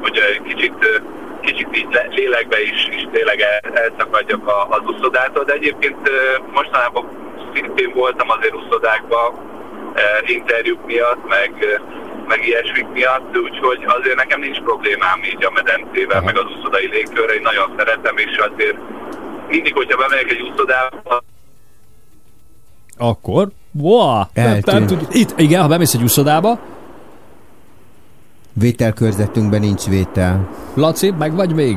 hogy 0.00 0.16
egy 0.16 0.42
kicsit, 0.42 1.02
kicsit 1.40 1.76
így 1.76 1.86
le- 1.90 2.08
lélekbe 2.10 2.62
is, 2.62 2.88
is 2.90 3.06
tényleg 3.12 3.40
el, 3.40 3.72
elszakadjak 3.72 4.48
a, 4.48 4.66
az 4.70 4.80
uszodától, 4.84 5.44
de 5.44 5.52
egyébként 5.52 6.10
mostanában 6.52 7.08
szintén 7.54 7.92
voltam 7.94 8.30
azért 8.30 8.54
uszodákban 8.54 9.46
interjúk 10.26 10.86
miatt, 10.86 11.28
meg 11.28 11.80
meg 12.28 12.46
ilyesmik 12.46 12.88
miatt, 12.88 13.38
úgyhogy 13.38 13.84
azért 13.86 14.16
nekem 14.16 14.40
nincs 14.40 14.60
problémám 14.60 15.22
így 15.22 15.44
a 15.44 15.50
medencével, 15.50 16.20
meg 16.22 16.38
az 16.38 16.44
uszodai 16.58 16.86
légkörre, 16.86 17.34
én 17.34 17.42
nagyon 17.42 17.74
szeretem, 17.76 18.16
és 18.16 18.36
azért 18.36 18.76
mindig, 19.48 19.74
hogyha 19.74 19.96
bemegyek 19.96 20.30
egy 20.30 20.40
uszodába, 20.40 21.22
Akkor, 22.98 23.48
wow, 23.72 24.22
nem, 24.34 24.58
nem 24.64 24.86
tudjuk. 24.86 25.14
Itt, 25.14 25.34
igen, 25.38 25.62
ha 25.62 25.68
bemész 25.68 25.94
egy 25.94 26.02
úszodába, 26.02 26.58
Vételkörzetünkben 28.52 29.60
nincs 29.60 29.84
vétel. 29.86 30.48
Laci, 30.74 31.10
meg 31.10 31.34
vagy 31.34 31.54
még? 31.54 31.76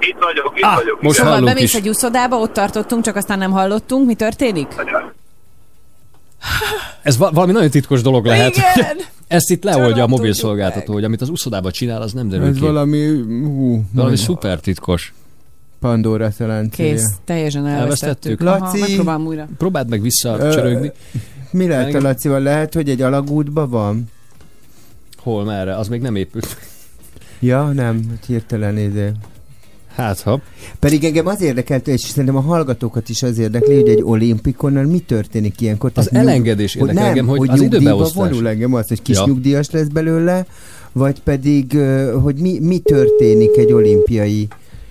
Itt 0.00 0.16
vagyok, 0.20 0.52
itt 0.56 0.62
Ah, 0.64 0.74
vagyok. 0.74 1.02
most. 1.02 1.18
Szóval 1.18 1.40
bemész 1.42 1.62
is. 1.62 1.74
egy 1.74 1.88
úszodába, 1.88 2.36
ott 2.36 2.52
tartottunk, 2.52 3.04
csak 3.04 3.16
aztán 3.16 3.38
nem 3.38 3.50
hallottunk. 3.50 4.06
Mi 4.06 4.14
történik? 4.14 4.66
Ez 7.02 7.18
va- 7.18 7.34
valami 7.34 7.52
nagyon 7.52 7.70
titkos 7.70 8.02
dolog 8.02 8.26
lehet. 8.26 8.56
Igen. 8.56 8.96
Ezt 9.28 9.50
itt 9.50 9.64
leoldja 9.64 10.02
a 10.02 10.06
mobil 10.06 10.32
szolgáltató, 10.32 10.92
hogy 10.92 11.04
amit 11.04 11.20
az 11.20 11.28
úszodában 11.28 11.72
csinál, 11.72 12.02
az 12.02 12.12
nem 12.12 12.28
derül 12.28 12.46
Ez 12.46 12.54
ki. 12.54 12.60
valami, 12.60 13.06
hú, 13.24 13.82
Valami 13.92 14.16
szuper 14.16 14.58
titkos. 14.60 15.12
Pandora 15.84 16.30
szelencéje. 16.30 16.94
Kész, 16.94 17.12
teljesen 17.24 17.66
elvesztettük. 17.66 18.40
Elvesztettük. 18.40 18.48
Aha, 18.48 18.64
Laci. 18.66 18.80
megpróbálom 18.80 19.26
újra. 19.26 19.48
Próbáld 19.58 19.88
meg 19.88 20.02
visszacsörögni. 20.02 20.92
Mi 21.50 21.66
lehet 21.66 21.94
a 21.94 22.00
Lacival? 22.00 22.40
Lehet, 22.40 22.74
hogy 22.74 22.88
egy 22.88 23.02
alagútban 23.02 23.70
van? 23.70 24.04
Hol, 25.16 25.44
merre? 25.44 25.76
Az 25.76 25.88
még 25.88 26.00
nem 26.00 26.16
épült. 26.16 26.56
Ja, 27.40 27.64
nem, 27.64 27.94
hogy 28.08 28.26
hirtelen 28.26 28.78
izé. 28.78 29.10
Hát, 29.94 30.20
ha. 30.20 30.40
Pedig 30.78 31.04
engem 31.04 31.26
az 31.26 31.40
érdekelt, 31.40 31.88
és 31.88 32.00
szerintem 32.00 32.36
a 32.36 32.40
hallgatókat 32.40 33.08
is 33.08 33.22
az 33.22 33.38
érdekli, 33.38 33.74
hogy 33.74 33.88
egy 33.88 34.02
olimpikonnal 34.02 34.84
mi 34.84 34.98
történik 34.98 35.60
ilyenkor. 35.60 35.90
Az 35.94 36.04
Tehát 36.06 36.26
elengedés 36.26 36.74
érdekel 36.74 36.94
nem, 37.02 37.10
engem, 37.10 37.26
hogy 37.26 37.48
az 37.48 37.60
nyugdíjba 37.60 37.82
időbeosztás. 37.82 38.30
vonul 38.30 38.48
engem 38.48 38.74
az, 38.74 38.88
hogy 38.88 39.02
kis 39.02 39.16
Ja. 39.16 39.24
nyugdíjas 39.26 39.70
lesz 39.70 39.86
belőle, 39.86 40.46
vagy 40.92 41.20
pedig, 41.20 41.78
hogy 42.22 42.36
mi, 42.36 42.58
mi 42.60 42.78
történik 42.78 43.56
egy 43.56 43.72
olimpiai. 43.72 44.48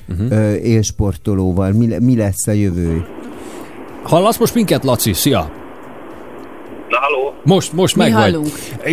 Uh-huh. 0.09 0.65
élsportolóval, 0.65 1.71
mi, 1.71 1.87
mi 1.99 2.17
lesz 2.17 2.47
a 2.47 2.51
jövő. 2.51 3.05
Hallasz 4.03 4.37
most 4.37 4.53
minket, 4.53 4.83
Laci? 4.83 5.13
Szia! 5.13 5.51
Na, 6.89 6.99
haló? 6.99 7.33
Most, 7.43 7.73
most 7.73 7.95
meg 7.95 8.13
vagy. 8.13 8.37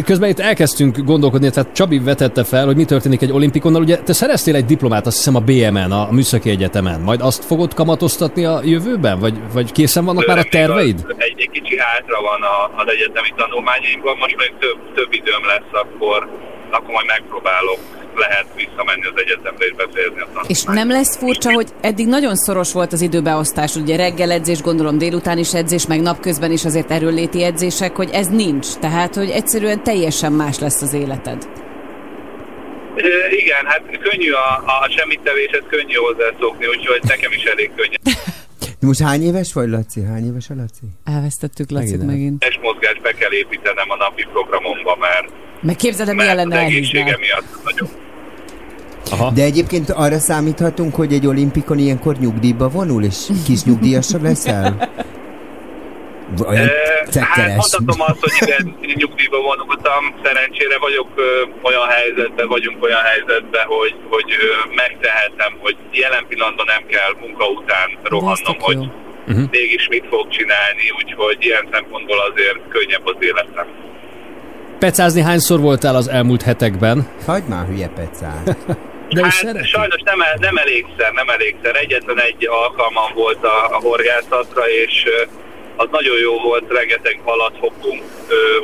Közben 0.05 0.29
itt 0.29 0.39
elkezdtünk 0.39 0.99
gondolkodni, 0.99 1.51
tehát 1.51 1.73
Csabi 1.73 1.99
vetette 1.99 2.45
fel, 2.45 2.67
hogy 2.67 2.77
mi 2.77 2.85
történik 2.85 3.23
egy 3.23 3.33
olimpikonnal. 3.33 3.83
Ugye 3.83 3.97
te 3.99 4.13
szereztél 4.13 4.55
egy 4.55 4.65
diplomát, 4.65 5.07
azt 5.07 5.17
hiszem 5.17 5.35
a 5.35 5.41
BM-en, 5.41 5.93
a 5.93 6.09
Műszaki 6.11 6.51
Egyetemen. 6.51 7.01
Majd 7.01 7.21
azt 7.21 7.45
fogod 7.45 7.75
kamatoztatni 7.75 8.45
a 8.45 8.61
jövőben? 8.65 9.19
Vagy, 9.19 9.39
vagy 9.53 9.73
készen 9.73 10.05
vannak 10.05 10.27
már 10.27 10.39
a 10.39 10.45
terveid? 10.45 11.05
az- 11.09 11.15
Egy, 11.19 11.35
egy 11.37 11.51
kicsi 11.51 11.77
hátra 11.79 12.17
van 12.31 12.41
a, 12.55 12.81
az 12.83 12.87
egyetemi 12.95 13.33
tanulmányaimban, 13.37 14.17
most 14.19 14.37
még 14.37 14.53
több, 14.61 14.79
több 14.95 15.13
időm 15.13 15.45
lesz, 15.53 15.73
akkor, 15.83 16.29
akkor 16.71 16.93
majd 16.97 17.07
megpróbálok, 17.07 17.79
lehet 18.15 18.47
visszamenni 18.57 19.07
az 19.07 19.13
egyetemre 19.15 19.65
és 19.65 19.73
befejezni 19.73 20.21
a 20.21 20.25
tanulmányt. 20.25 20.51
És 20.51 20.63
nem 20.63 20.89
lesz 20.89 21.17
furcsa, 21.17 21.53
hogy 21.53 21.69
eddig 21.81 22.07
nagyon 22.07 22.37
szoros 22.37 22.73
volt 22.73 22.93
az 22.93 23.01
időbeosztás, 23.01 23.75
ugye 23.77 23.97
reggel 23.97 24.31
edzés, 24.31 24.63
gondolom 24.63 24.99
délután 24.99 25.39
is 25.39 25.55
edzés, 25.55 25.87
meg 25.87 26.01
napközben 26.01 26.53
is 26.53 26.65
azért 26.65 26.91
erőléti 26.91 27.43
edzések, 27.43 27.97
hogy 27.97 28.11
ez 28.13 28.27
nincs. 28.27 28.67
Tehát, 28.75 29.15
hogy 29.15 29.31
egyszerűen 29.31 29.83
teljesen 29.83 30.33
más 30.33 30.59
lesz 30.59 30.83
az 30.83 30.93
életed. 30.93 31.49
Ö, 32.97 33.09
Igen, 33.31 33.65
hát 33.67 33.83
könnyű 34.03 34.31
a, 34.31 34.63
a 34.67 34.91
semmit 34.97 35.21
tevéshez 35.21 35.63
könnyű 35.69 35.95
hozzászokni, 35.95 36.67
úgyhogy 36.67 37.01
nekem 37.03 37.33
is 37.33 37.43
elég 37.43 37.71
könnyű. 37.77 37.97
Most 38.81 39.01
hány 39.01 39.23
éves 39.23 39.53
vagy, 39.53 39.69
Laci? 39.69 40.03
Hány 40.03 40.27
éves 40.27 40.51
a 40.51 40.55
Laci? 40.55 40.87
Elvesztettük 41.05 41.71
Lacit 41.71 41.91
Megint 41.91 42.11
megint. 42.11 42.39
Testmozgást 42.39 43.01
be 43.03 43.13
kell 43.13 43.33
építenem 43.33 43.91
a 43.91 43.97
napi 43.97 44.27
programomba, 44.33 44.97
mert, 45.01 45.33
Meg 45.63 45.77
képzeld, 45.77 46.09
el, 46.09 46.15
milyen 46.15 46.37
mert 46.37 46.51
lenne 46.51 46.65
egészsége 46.65 47.17
miatt 47.19 47.65
nagyon. 47.65 47.89
Aha. 49.11 49.31
De 49.31 49.43
egyébként 49.43 49.91
arra 49.91 50.19
számíthatunk, 50.19 50.95
hogy 50.95 51.13
egy 51.13 51.27
olimpikon 51.27 51.79
ilyenkor 51.79 52.17
nyugdíjba 52.19 52.69
vonul, 52.69 53.05
és 53.05 53.27
kis 53.45 53.65
nyugdíjasabb 53.65 54.23
leszel? 54.23 54.91
Olyan 56.49 56.69
Eh, 56.69 57.23
Hát 57.23 57.57
mondhatom 57.57 58.01
azt, 58.01 58.21
hogy 58.21 58.33
igen, 58.41 58.77
nyugdíjba 58.95 59.39
vonultam, 59.41 60.03
szerencsére 60.25 60.79
vagyok 60.79 61.09
ö, 61.15 61.43
olyan 61.63 61.89
helyzetben, 61.89 62.47
vagyunk 62.49 62.83
olyan 62.83 63.01
helyzetben, 63.11 63.65
hogy, 63.67 63.95
hogy 64.09 64.31
ö, 64.41 64.75
megtehetem, 64.75 65.53
hogy 65.59 65.77
jelen 65.93 66.25
pillanatban 66.29 66.67
nem 66.67 66.85
kell 66.87 67.13
munka 67.21 67.47
után 67.49 67.89
rohannom, 68.03 68.57
hogy 68.59 68.75
jó. 68.75 68.85
Mhm. 69.27 69.43
mégis 69.51 69.89
mit 69.89 70.05
fog 70.11 70.29
csinálni, 70.29 70.85
úgyhogy 70.97 71.37
ilyen 71.41 71.69
szempontból 71.73 72.19
azért 72.31 72.59
könnyebb 72.69 73.07
az 73.07 73.17
életem. 73.19 73.67
Pecázni 74.79 75.21
hányszor 75.21 75.61
voltál 75.61 75.95
az 75.97 76.09
elmúlt 76.09 76.43
hetekben? 76.43 77.09
Hagyd 77.27 77.49
már 77.49 77.67
hülye 77.67 77.89
pecát. 77.89 78.57
De 79.11 79.23
Hát 79.23 79.33
szereti? 79.33 79.67
sajnos 79.67 80.01
nem, 80.05 80.21
el- 80.21 80.37
nem 80.41 80.57
elégszer, 80.57 81.13
nem 81.13 81.29
elégszer. 81.29 81.77
Egyetlen 81.77 82.21
egy 82.21 82.47
alkalmam 82.49 83.13
volt 83.15 83.45
a, 83.45 83.65
a 83.77 83.79
horgászatra, 83.83 84.69
és 84.71 85.05
az 85.77 85.89
nagyon 85.91 86.19
jó 86.19 86.39
volt, 86.39 86.65
rengeteg 86.69 87.21
halat 87.25 87.57
fogtunk, 87.61 88.03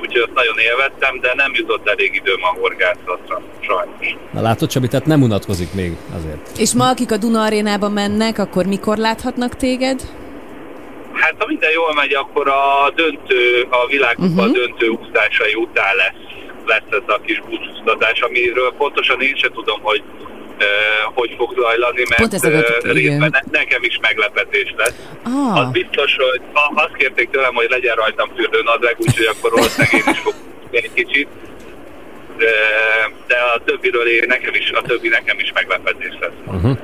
úgyhogy 0.01 0.21
azt 0.21 0.35
nagyon 0.35 0.59
élveztem, 0.59 1.21
de 1.21 1.33
nem 1.37 1.51
jutott 1.55 1.89
elég 1.89 2.15
időm 2.15 2.43
a 2.43 2.57
horgászatra, 2.61 3.43
sajnos. 3.61 4.17
Na 4.33 4.41
látod, 4.41 4.69
Csabi, 4.69 4.89
tehát 4.89 5.07
nem 5.07 5.23
unatkozik 5.23 5.73
még 5.75 5.97
azért. 6.17 6.59
És 6.59 6.75
ma, 6.75 6.89
akik 6.89 7.13
a 7.13 7.17
Duna 7.17 7.43
arénába 7.43 7.89
mennek, 7.89 8.39
akkor 8.39 8.67
mikor 8.67 8.97
láthatnak 8.97 9.57
téged? 9.57 10.01
Hát 11.13 11.35
ha 11.39 11.47
minden 11.47 11.71
jól 11.71 11.95
megy, 11.95 12.15
akkor 12.15 12.49
a 12.49 12.93
döntő, 12.95 13.67
a 13.71 13.87
világkupa 13.87 14.43
uh-huh. 14.43 14.53
döntő 14.53 14.89
úszásai 14.89 15.55
után 15.55 15.97
lesz, 15.97 16.25
lesz 16.67 16.91
ez 16.91 17.15
a 17.15 17.21
kis 17.25 17.43
búcsúztatás, 17.49 18.21
amiről 18.21 18.73
pontosan 18.73 19.21
én 19.21 19.37
sem 19.37 19.53
tudom, 19.53 19.81
hogy 19.83 20.03
hogy 21.15 21.35
fog 21.39 21.51
zajlani, 21.61 22.03
mert 22.09 22.21
Pont 22.21 22.45
ö, 22.45 22.93
részben 22.93 23.31
ne, 23.33 23.59
nekem 23.59 23.83
is 23.83 23.99
meglepetés 24.03 24.75
lesz. 24.77 24.99
Ah, 25.23 25.57
Az 25.61 25.71
biztos, 25.71 26.17
hogy 26.17 26.41
azt 26.75 26.97
kérték 26.97 27.31
tőlem, 27.31 27.55
hogy 27.55 27.67
legyen 27.71 27.95
rajtam 27.95 28.29
fürdőnadrág, 28.37 28.97
úgyhogy 28.99 29.29
akkor 29.33 29.51
valószínűleg 29.51 29.93
én 29.93 30.13
is 30.13 30.19
fogok 30.19 30.41
egy 30.71 30.91
kicsit. 30.95 31.29
De, 32.39 32.53
de 33.27 33.37
a 33.55 33.63
többiről 33.65 34.07
én, 34.09 34.25
nekem 34.29 34.55
is, 34.55 34.71
a 34.71 34.83
többi 34.83 35.09
nekem 35.09 35.39
is 35.39 35.53
meglepetés 35.55 36.15
lesz. 36.21 36.77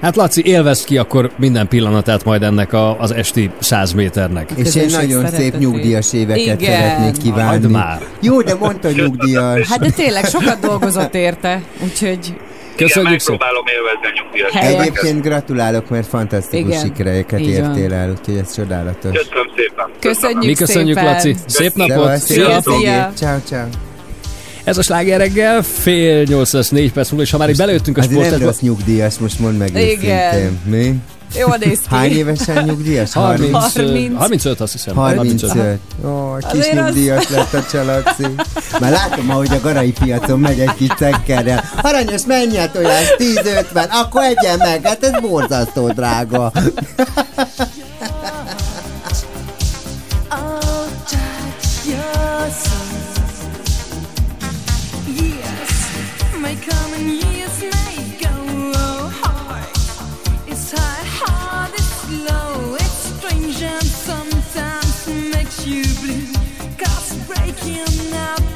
Hát 0.00 0.16
Laci, 0.16 0.42
élvezd 0.44 0.84
ki 0.84 0.98
akkor 0.98 1.30
minden 1.36 1.68
pillanatát 1.68 2.24
majd 2.24 2.42
ennek 2.42 2.72
a, 2.72 3.00
az 3.00 3.10
esti 3.10 3.50
100 3.58 3.92
méternek. 3.92 4.50
És 4.56 4.74
én 4.74 4.86
nagyon 4.90 5.26
szép 5.26 5.56
nyugdíjas 5.56 6.12
éveket 6.12 6.60
Igen. 6.60 6.80
szeretnék 6.80 7.22
kívánni. 7.22 7.48
Hagyd 7.48 7.70
már. 7.70 8.00
Jó, 8.20 8.42
de 8.42 8.54
mondta 8.54 8.90
nyugdíjas. 8.90 9.68
hát 9.68 9.80
de 9.80 9.90
tényleg 9.90 10.24
sokat 10.24 10.60
dolgozott 10.60 11.14
érte, 11.14 11.62
úgyhogy 11.82 12.34
Köszönjük 12.86 13.20
szépen! 13.20 13.38
megpróbálom 13.38 13.64
élvezni 13.66 14.40
a 14.40 14.58
Helyes. 14.58 14.72
éveket. 14.74 14.96
Egyébként 14.96 15.22
gratulálok, 15.22 15.88
mert 15.88 16.06
fantasztikus 16.06 16.68
Igen, 16.68 16.84
sikereket 16.84 17.40
értél 17.40 17.92
el, 17.92 18.10
úgyhogy 18.10 18.36
ez 18.36 18.54
csodálatos. 18.54 19.12
Köszönöm 19.18 19.46
szépen. 19.56 19.86
köszönjük 20.00 20.44
Mi 20.44 20.54
köszönjük, 20.54 20.96
szépen. 20.96 21.12
Laci! 21.12 21.34
Szép 21.46 21.74
napot! 21.74 22.16
Szia! 22.16 22.60
Ciao, 23.14 23.38
ciao. 23.44 23.66
Ez 24.64 24.78
a 24.78 24.82
sláger 24.82 25.18
reggel, 25.18 25.62
fél 25.62 26.22
nyolc 26.22 26.52
lesz, 26.52 26.68
négy 26.68 26.92
perc 26.92 27.08
múlva, 27.08 27.24
és 27.24 27.30
ha 27.30 27.38
már 27.38 27.48
itt 27.48 27.56
belőttünk 27.56 27.96
a 27.96 28.00
Azért 28.00 28.14
nem 28.14 28.22
sportokba... 28.22 28.46
rossz 28.50 28.60
nyugdíjas, 28.60 29.18
most 29.18 29.38
mondd 29.38 29.56
meg 29.56 29.68
Igen. 29.68 30.34
őszintén. 30.34 30.58
Mi? 30.64 30.94
Jól 31.38 31.56
néz 31.60 31.78
ki. 31.78 31.86
Hány 31.94 32.10
évesen 32.10 32.64
nyugdíjas? 32.64 33.12
30, 33.12 33.52
30. 33.52 34.16
35 34.16 34.60
azt 34.60 34.72
hiszem. 34.72 34.94
35. 34.94 35.78
Ó, 36.04 36.34
kis 36.36 36.44
Azért 36.60 36.78
az- 36.78 36.84
nyugdíjas 36.84 37.28
lett 37.28 37.52
a 37.54 37.64
csalaci. 37.70 38.26
Már 38.80 38.90
látom, 38.90 39.30
ahogy 39.30 39.50
a 39.52 39.60
garai 39.60 39.92
piacon 39.92 40.38
megy 40.40 40.60
egy 40.60 40.74
kis 40.74 40.88
cekkerrel. 40.96 41.64
Aranyos, 41.82 42.24
mennyi 42.26 42.56
a 42.58 42.70
tojás? 42.70 43.14
10-50, 43.18 43.88
akkor 43.90 44.22
egyen 44.22 44.58
meg, 44.58 44.80
hát 44.82 45.04
ez 45.04 45.20
borzasztó 45.20 45.88
drága. 45.88 46.52
May 56.40 56.56
come 56.68 56.94
and 56.96 57.22
years 57.22 57.37
you 65.68 65.84
blue. 66.00 66.32
'Cause 66.78 67.12
breaking 67.26 68.12
up 68.14 68.47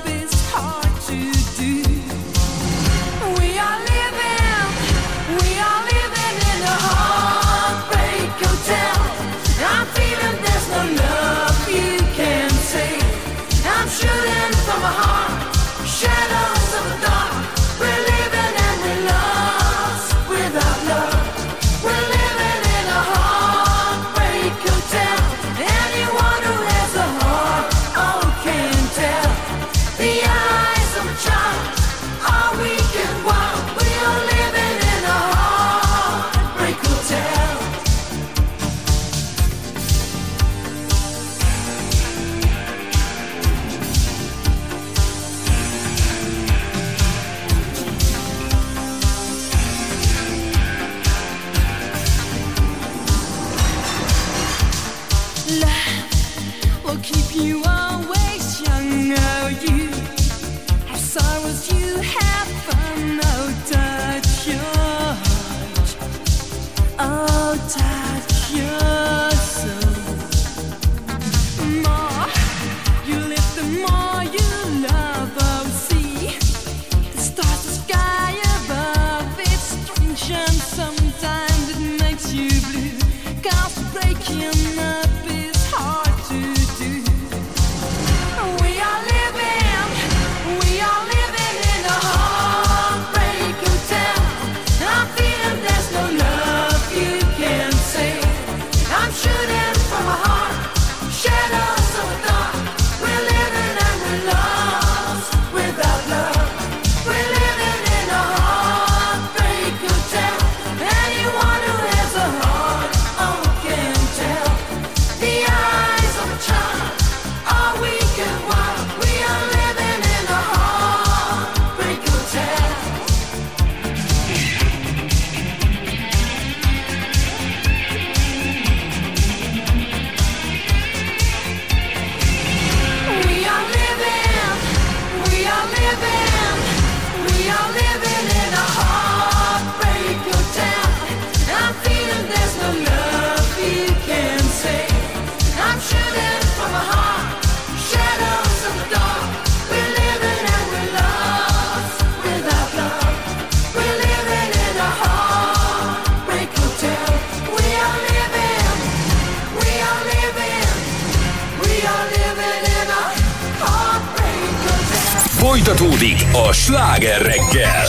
a 166.35 166.53
sláger 166.53 167.23
reggel. 167.23 167.87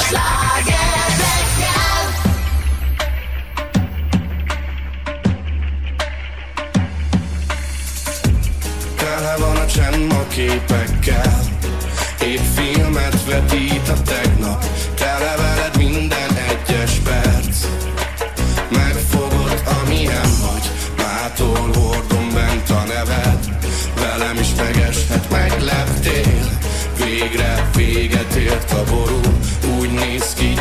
Tele 8.97 9.35
van 9.37 9.55
a 9.55 9.65
csend 9.65 10.07
ma 10.07 10.27
képekkel 10.27 11.43
Épp 12.21 12.39
filmet 12.55 13.25
vetít 13.25 13.89
a 13.89 14.01
tegnap 14.01 14.63
véget 27.93 28.35
ért 28.35 28.71
a 28.71 28.83
ború. 28.89 29.19
Úgy 29.79 29.91
néz 29.91 30.33
ki, 30.33 30.53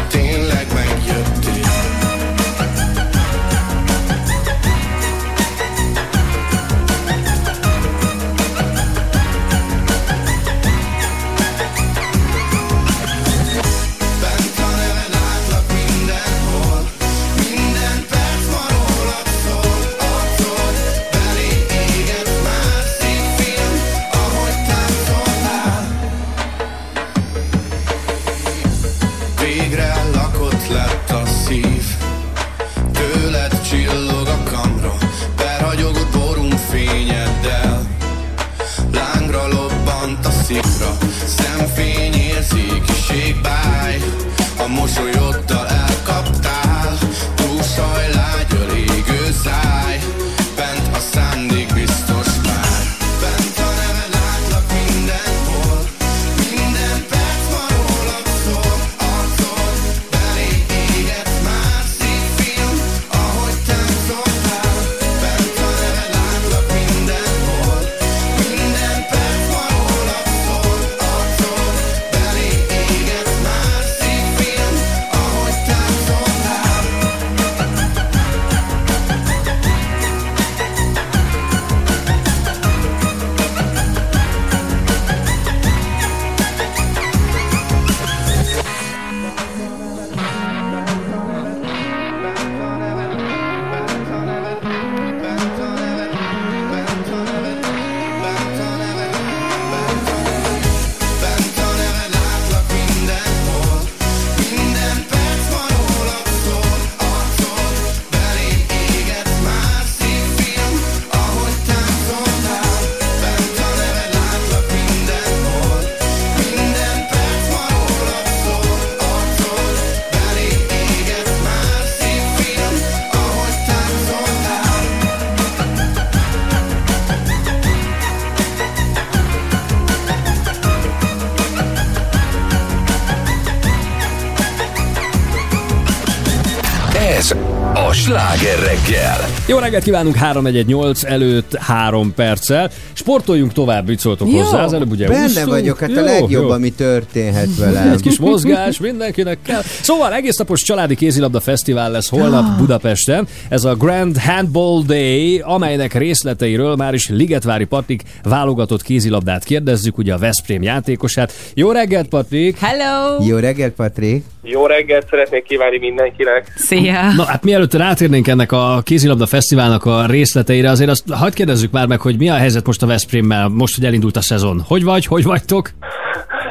Jó 139.53 139.59
reggelt 139.59 139.83
kívánunk 139.85 140.15
318 140.17 141.05
előtt 141.05 141.57
3 141.57 142.15
perccel. 142.15 142.71
Sportoljunk 142.93 143.53
tovább, 143.53 143.89
mit 143.89 143.99
szóltok 143.99 144.31
Jó, 144.31 144.39
hozzá. 144.39 144.65
Az 144.65 144.73
előbb 144.73 144.91
ugye 144.91 145.09
benne 145.09 145.25
úsztunk. 145.25 145.49
vagyok, 145.49 145.79
hát 145.79 145.91
a 145.91 145.93
Jó, 146.01 146.05
legjobb, 146.05 146.31
jó. 146.31 146.51
ami 146.51 146.73
történhet 146.73 147.57
velem. 147.59 147.93
Egy 147.93 148.01
kis 148.01 148.19
mozgás 148.19 148.79
mindenkinek 148.79 149.39
kell. 149.43 149.61
Szóval 149.81 150.13
egész 150.13 150.37
napos 150.37 150.63
családi 150.63 150.95
kézilabda 150.95 151.41
fesztivál 151.41 151.91
lesz 151.91 152.09
holnap 152.09 152.59
Budapesten. 152.59 153.27
Ez 153.49 153.65
a 153.65 153.75
Grand 153.75 154.19
Handball 154.19 154.83
Day, 154.87 155.39
amelynek 155.45 155.95
részleteiről 155.95 156.77
már 156.77 156.95
is 156.95 157.09
Ligetvári 157.09 157.65
Patrik 157.65 158.03
válogatott 158.23 158.83
kézilabdát 158.83 159.45
kérdezzük, 159.45 159.99
ugye 159.99 160.15
a 160.15 160.19
Veszprém 160.19 160.63
játékosát. 160.63 161.33
Jó 161.55 161.71
reggelt, 161.71 162.09
Patrik! 162.09 162.59
Hello! 162.59 163.25
Jó 163.25 163.37
reggelt, 163.37 163.73
Patrik! 163.73 164.25
Jó 164.45 164.67
reggelt 164.67 165.09
szeretnék 165.09 165.43
kívánni 165.43 165.79
mindenkinek. 165.79 166.53
Szia! 166.57 167.13
Na 167.17 167.25
hát 167.25 167.45
mielőtt 167.45 167.75
rátérnénk 167.75 168.29
ennek 168.29 168.53
a 168.53 168.81
kézilabda 168.85 169.27
fesztiválnak 169.27 169.85
a 169.85 170.07
részleteire, 170.07 170.71
azért 170.71 170.91
azt 170.91 171.05
hagyd 171.13 171.35
kérdezzük 171.35 171.71
már 171.71 171.87
meg, 171.87 172.01
hogy 172.01 172.17
mi 172.19 172.29
a 172.29 172.35
helyzet 172.35 172.67
most 172.67 172.83
a 172.83 172.87
Veszprémmel, 172.87 173.49
most, 173.49 173.75
hogy 173.75 173.85
elindult 173.85 174.17
a 174.17 174.21
szezon. 174.21 174.63
Hogy 174.69 174.85
vagy, 174.85 175.07
hogy 175.07 175.25
vagytok? 175.25 175.69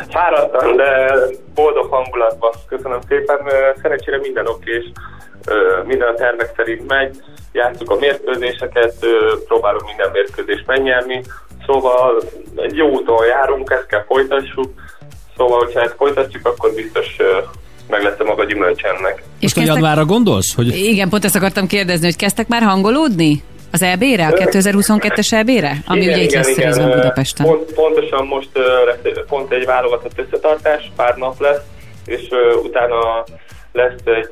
Fáradtan, 0.10 0.76
de 0.76 1.14
boldog 1.56 1.92
hangulatban. 1.92 2.52
Köszönöm 2.68 3.00
szépen. 3.08 3.38
Szerencsére 3.82 4.18
minden 4.18 4.48
okés, 4.48 4.92
minden 5.86 6.08
a 6.08 6.14
tervek 6.14 6.52
szerint 6.56 6.88
megy. 6.88 7.16
Játszuk 7.52 7.92
a 7.92 7.96
mérkőzéseket, 7.96 8.94
próbálunk 9.48 9.86
minden 9.86 10.10
mérkőzést 10.14 10.68
megnyerni. 10.68 11.22
Szóval 11.66 12.22
egy 12.56 12.76
jó 12.76 12.90
úton 12.90 13.26
járunk, 13.26 13.72
ezt 13.72 13.86
kell 13.86 14.04
folytassuk. 14.08 14.70
Szóval, 15.38 15.60
hogyha 15.60 15.82
ezt 15.82 15.96
folytatjuk, 15.98 16.46
akkor 16.48 16.74
biztos 16.74 17.16
ö, 17.92 17.96
meg 17.96 18.04
lesz 18.04 18.20
a 18.20 18.24
maga 18.24 18.44
gyümölcs 18.44 18.84
ennek. 18.84 19.24
Most 19.42 19.58
a 19.58 19.62
januárra 19.62 20.06
gondolsz? 20.06 20.56
Hogy 20.56 20.68
Igen, 20.68 21.10
pont 21.10 21.26
ezt 21.26 21.36
akartam 21.36 21.68
kérdezni, 21.68 22.06
hogy 22.06 22.16
kezdtek 22.16 22.48
már 22.48 22.62
hangolódni? 22.62 23.44
Az 23.72 23.82
EB-re, 23.82 24.28
a 24.28 24.32
2022-es 24.32 25.34
EB-re? 25.34 25.78
Ami 25.86 26.08
ugye 26.08 26.18
itt 26.18 26.34
lesz 26.34 26.58
ö, 26.58 26.94
Budapesten. 26.96 27.46
Pont, 27.46 27.74
pontosan 27.74 28.26
most 28.26 28.50
pont 29.28 29.52
egy 29.52 29.66
válogatott 29.66 30.20
összetartás, 30.20 30.92
pár 30.96 31.16
nap 31.16 31.40
lesz, 31.40 31.62
és 32.06 32.28
utána 32.64 33.24
lesz 33.72 34.02
egy 34.06 34.30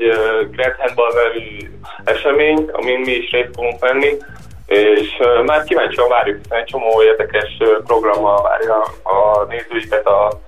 Grand 0.51 0.75
Handball 0.77 1.11
nevű 1.13 1.69
esemény, 2.03 2.69
amin 2.71 2.99
mi 2.99 3.11
is 3.11 3.31
részt 3.31 3.49
fogunk 3.53 3.79
venni, 3.79 4.17
és 4.65 5.07
már 5.45 5.63
kíváncsian 5.63 6.09
várjuk, 6.09 6.37
hiszen 6.41 6.57
egy 6.57 6.65
csomó 6.65 7.03
érdekes 7.03 7.57
programmal 7.85 8.41
várja 8.41 8.81
a 9.03 9.45
nézőiket 9.49 10.05
a, 10.05 10.39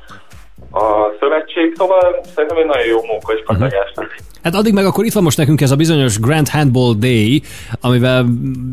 a 0.72 1.16
szövetség, 1.20 1.74
szóval 1.76 2.22
szerintem 2.36 2.58
egy 2.58 2.66
nagyon 2.66 2.88
jó 2.88 3.06
móka 3.06 3.34
és 3.34 3.44
patagás 3.46 3.92
lesz. 3.96 4.08
Hát 4.44 4.54
addig 4.54 4.74
meg 4.74 4.86
akkor 4.86 5.06
itt 5.06 5.14
van 5.14 5.24
most 5.24 5.38
nekünk 5.38 5.62
ez 5.62 5.72
a 5.72 5.76
bizonyos 5.76 6.20
Grand 6.20 6.50
Handball 6.50 6.94
Day, 7.00 7.42
amivel 7.82 8.26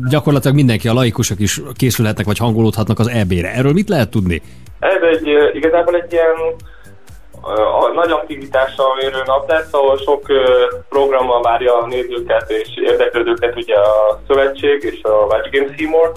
gyakorlatilag 0.09 0.55
mindenki, 0.55 0.87
a 0.87 0.93
laikusok 0.93 1.39
is 1.39 1.61
készülhetnek 1.77 2.25
vagy 2.25 2.37
hangolódhatnak 2.37 2.99
az 2.99 3.07
EB-re. 3.07 3.53
Erről 3.53 3.73
mit 3.73 3.89
lehet 3.89 4.09
tudni? 4.09 4.41
Ez 4.79 5.01
egy, 5.11 5.27
igazából 5.53 5.95
egy 5.95 6.11
ilyen 6.11 6.35
a 7.81 7.93
nagy 7.93 8.11
aktivitással 8.11 8.95
mérő 8.95 9.21
nap 9.25 9.49
lesz, 9.49 9.73
ahol 9.73 9.97
sok 9.97 10.25
programmal 10.89 11.41
várja 11.41 11.81
a 11.81 11.87
nézőket 11.87 12.49
és 12.51 12.67
érdeklődőket 12.75 13.55
ugye 13.55 13.75
a 13.75 14.19
szövetség 14.27 14.83
és 14.83 15.03
a 15.03 15.09
Watch 15.09 15.49
Game 15.51 15.75
Seymour. 15.77 16.11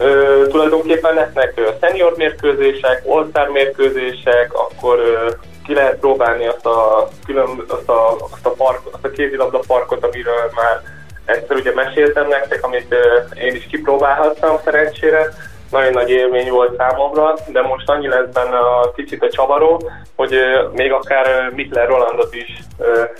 Ö, 0.00 0.46
tulajdonképpen 0.48 1.14
lesznek 1.14 1.60
senior 1.80 2.14
mérkőzések, 2.16 3.02
all 3.06 3.48
mérkőzések, 3.52 4.54
akkor 4.54 4.98
ö, 4.98 5.30
ki 5.64 5.74
lehet 5.74 5.98
próbálni 5.98 6.46
azt 6.46 6.66
a, 6.66 7.08
külön, 7.26 7.64
azt 7.68 7.88
a, 7.88 8.16
azt 8.30 8.46
a, 8.46 8.50
park, 8.50 8.80
azt 8.90 9.04
a 9.04 9.10
kézilabda 9.10 9.60
parkot, 9.66 10.04
amiről 10.04 10.50
már 10.54 10.82
egyszer 11.24 11.56
ugye 11.56 11.74
meséltem 11.74 12.28
nektek, 12.28 12.64
amit 12.64 12.92
ö, 12.92 13.18
én 13.40 13.54
is 13.54 13.66
kipróbálhattam 13.66 14.58
szerencsére. 14.64 15.28
Nagyon 15.70 15.92
nagy 15.92 16.10
élmény 16.10 16.50
volt 16.50 16.76
számomra, 16.76 17.34
de 17.52 17.62
most 17.62 17.88
annyi 17.88 18.08
lesz 18.08 18.32
benne 18.32 18.58
a 18.58 18.92
kicsit 18.96 19.22
a 19.22 19.30
csavaró, 19.30 19.82
hogy 20.16 20.34
még 20.72 20.92
akár 20.92 21.52
Mikler 21.54 21.88
Rolandot 21.88 22.34
is 22.34 22.58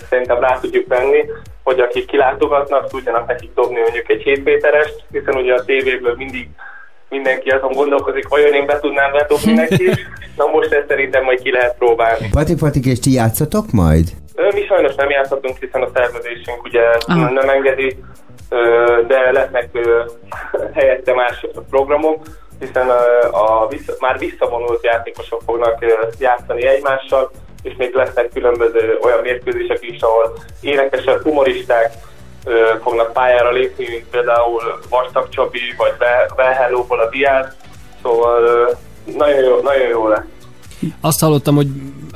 szerintem 0.09 0.39
rá 0.39 0.59
tudjuk 0.59 0.87
venni, 0.87 1.25
hogy 1.63 1.79
akik 1.79 2.05
kilátogatnak, 2.05 2.89
tudjanak 2.89 3.27
nekik 3.27 3.53
dobni 3.55 3.79
mondjuk 3.79 4.09
egy 4.09 4.21
7 4.21 4.43
méterest, 4.43 5.03
hiszen 5.11 5.35
ugye 5.35 5.53
a 5.53 5.63
tévéből 5.63 6.13
mindig 6.17 6.49
mindenki 7.09 7.49
azon 7.49 7.71
gondolkozik, 7.71 8.27
vajon 8.27 8.53
én 8.53 8.65
be 8.65 8.79
tudnám 8.79 9.11
bedobni 9.11 9.53
neki, 9.53 9.89
na 10.37 10.45
most 10.45 10.73
ezt 10.73 10.87
szerintem 10.87 11.23
majd 11.23 11.41
ki 11.41 11.51
lehet 11.51 11.75
próbálni. 11.77 12.29
Pati, 12.31 12.55
Patik, 12.55 12.85
és 12.85 12.99
ti 12.99 13.13
játszatok 13.13 13.71
majd? 13.71 14.07
Mi 14.53 14.65
sajnos 14.67 14.95
nem 14.95 15.09
játszhatunk, 15.09 15.57
hiszen 15.59 15.81
a 15.81 15.89
szervezésünk 15.93 16.63
ugye 16.63 16.81
Aha. 17.07 17.29
nem 17.29 17.49
engedi, 17.49 17.97
de 19.07 19.31
lesznek 19.31 19.69
ö, 19.71 20.03
helyette 20.77 21.13
más 21.13 21.45
programok, 21.69 22.23
hiszen 22.59 22.89
a 23.31 23.67
vissza, 23.67 23.93
már 23.99 24.17
visszavonult 24.17 24.83
játékosok 24.83 25.41
fognak 25.45 25.85
játszani 26.19 26.65
egymással, 26.65 27.31
és 27.63 27.73
még 27.77 27.93
lesznek 27.93 28.29
különböző 28.33 28.99
olyan 29.03 29.21
mérkőzések 29.21 29.77
is, 29.81 30.01
ahol 30.01 30.33
énekesek, 30.61 31.21
humoristák 31.21 31.93
fognak 32.83 33.13
pályára 33.13 33.51
lépni, 33.51 33.87
mint 33.89 34.05
például 34.09 34.79
Vastag 34.89 35.29
Csabi, 35.29 35.59
vagy 35.77 35.93
Velhellóból 36.35 36.99
a 36.99 37.09
Diász, 37.09 37.53
szóval 38.01 38.69
nagyon 39.17 39.43
jó, 39.43 39.61
nagyon 39.61 39.87
jó 39.87 40.07
lesz. 40.07 40.25
Azt 41.01 41.19
hallottam, 41.19 41.55
hogy 41.55 41.67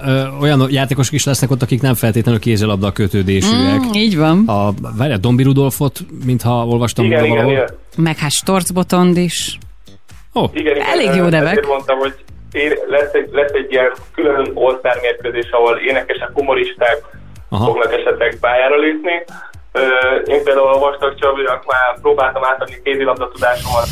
ö, 0.06 0.28
olyan 0.41 0.68
játékosok 0.70 1.14
is 1.14 1.26
lesznek 1.26 1.51
ott, 1.51 1.62
akik 1.62 1.82
nem 1.82 1.93
feltétlenül 1.93 2.39
kézilabda 2.39 2.91
kötődésűek. 2.91 3.80
Mm, 3.80 3.93
így 3.93 4.18
van. 4.18 4.47
A, 4.47 4.74
várjál, 4.97 5.18
Dombi 5.18 5.43
Rudolfot, 5.43 5.99
mintha 6.26 6.66
olvastam 6.66 7.06
Igen, 7.06 7.26
igen, 7.26 7.49
igen. 7.49 7.70
Meg 7.97 8.18
hát 8.18 8.32
Storcbotond 8.32 9.18
is. 9.18 9.58
Oh. 10.34 10.49
Igen, 10.53 10.76
igen, 10.76 10.88
Elég 10.88 11.16
jó 11.16 11.28
nevek. 11.28 11.51
Ezért 11.51 11.68
mondtam, 11.68 11.97
hogy 11.97 12.14
én, 12.51 12.72
lesz, 12.88 13.14
egy, 13.14 13.30
lesz 13.32 13.51
egy 13.51 13.72
ilyen 13.72 13.91
külön 14.14 14.51
all 14.53 14.80
mérkőzés, 15.01 15.49
ahol 15.51 15.78
énekesek, 15.78 16.30
humoristák 16.34 16.97
Aha. 17.49 17.66
fognak 17.66 17.93
esetleg 17.93 18.38
pályára 18.39 18.76
lépni. 18.76 19.24
Én 20.26 20.43
például 20.43 20.67
a 20.67 20.80
Vastag 20.80 21.15
Csabinak 21.19 21.65
már 21.65 22.01
próbáltam 22.01 22.43
átadni 22.43 22.76
kézilabda 22.84 23.30
tudásomat 23.34 23.88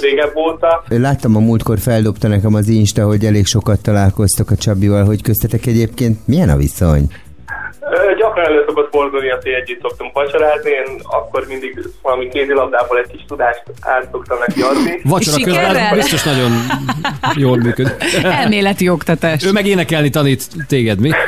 régebb 0.00 0.36
óta. 0.36 0.82
Láttam 0.88 1.36
a 1.36 1.40
múltkor 1.40 1.78
feldobta 1.78 2.28
nekem 2.28 2.54
az 2.54 2.68
Insta, 2.68 3.04
hogy 3.04 3.24
elég 3.24 3.46
sokat 3.46 3.82
találkoztak 3.82 4.50
a 4.50 4.56
Csabival, 4.56 5.04
hogy 5.04 5.22
köztetek 5.22 5.66
egyébként 5.66 6.26
milyen 6.26 6.48
a 6.48 6.56
viszony? 6.56 7.08
Gyakran 8.18 8.44
elő 8.44 8.64
szokott 8.66 8.88
fordulni, 8.90 9.28
hogy 9.28 9.46
együtt 9.46 9.80
szoktunk 9.80 10.12
vacsorázni, 10.12 10.70
én 10.70 11.00
akkor 11.02 11.44
mindig 11.48 11.88
valami 12.02 12.28
kézilabdából 12.28 12.98
egy 12.98 13.10
kis 13.10 13.24
tudást 13.28 13.62
át 13.80 14.08
szoktam 14.12 14.38
neki 14.46 14.60
adni. 14.60 15.00
Vacsora 15.10 15.44
közben 15.44 15.94
biztos 15.94 16.22
nagyon 16.22 16.50
jól 17.34 17.56
működik. 17.56 17.94
Elméleti 18.22 18.88
oktatás. 18.88 19.44
Ő 19.44 19.52
meg 19.52 19.66
énekelni 19.66 20.10
tanít 20.10 20.42
téged, 20.68 21.00
mi? 21.00 21.10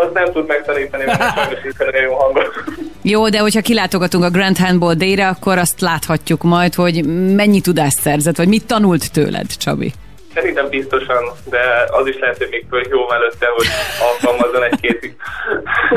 Az, 0.00 0.08
nem 0.12 0.32
tud 0.32 0.46
megtanítani, 0.46 1.04
mert 1.04 1.34
sajnos 1.34 1.78
olyan 1.80 2.02
jó 2.02 2.14
hangot. 2.14 2.54
Jó, 3.02 3.28
de 3.28 3.38
hogyha 3.38 3.60
kilátogatunk 3.60 4.24
a 4.24 4.30
Grand 4.30 4.58
Handball 4.58 4.94
Day-re, 4.94 5.28
akkor 5.28 5.58
azt 5.58 5.80
láthatjuk 5.80 6.42
majd, 6.42 6.74
hogy 6.74 7.04
mennyi 7.34 7.60
tudást 7.60 7.98
szerzett, 7.98 8.36
vagy 8.36 8.48
mit 8.48 8.66
tanult 8.66 9.12
tőled, 9.12 9.46
Csabi. 9.46 9.92
Szerintem 10.34 10.68
biztosan, 10.68 11.24
de 11.50 11.60
az 11.90 12.06
is 12.06 12.18
lehet, 12.18 12.38
hogy 12.38 12.48
még 12.50 12.66
föl 12.68 12.82
jó 12.90 13.12
előtte, 13.12 13.46
hogy 13.56 13.66
alkalmazzon 14.10 14.62
egy-két, 14.62 15.16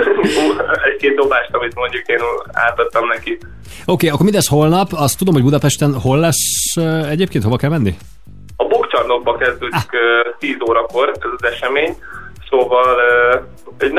egy-két 0.94 1.16
dobást, 1.16 1.50
amit 1.52 1.76
mondjuk 1.76 2.06
én 2.06 2.20
átadtam 2.52 3.08
neki. 3.08 3.32
Oké, 3.32 3.48
okay, 3.86 4.10
akkor 4.10 4.24
mindez 4.24 4.48
holnap. 4.48 4.90
Azt 4.92 5.18
tudom, 5.18 5.34
hogy 5.34 5.44
Budapesten 5.44 5.94
hol 5.94 6.20
lesz 6.20 6.76
ö, 6.78 7.08
egyébként, 7.08 7.44
hova 7.44 7.56
kell 7.56 7.70
menni? 7.70 7.98
A 8.56 8.68
bokcsarnokba 8.68 9.38
kezdődik 9.38 9.74
ah. 9.74 10.38
10 10.40 10.56
órakor 10.70 11.10
ez 11.10 11.30
az 11.38 11.52
esemény, 11.52 11.96
szóval 12.50 13.00
ö, 13.00 13.38
egy, 13.78 13.94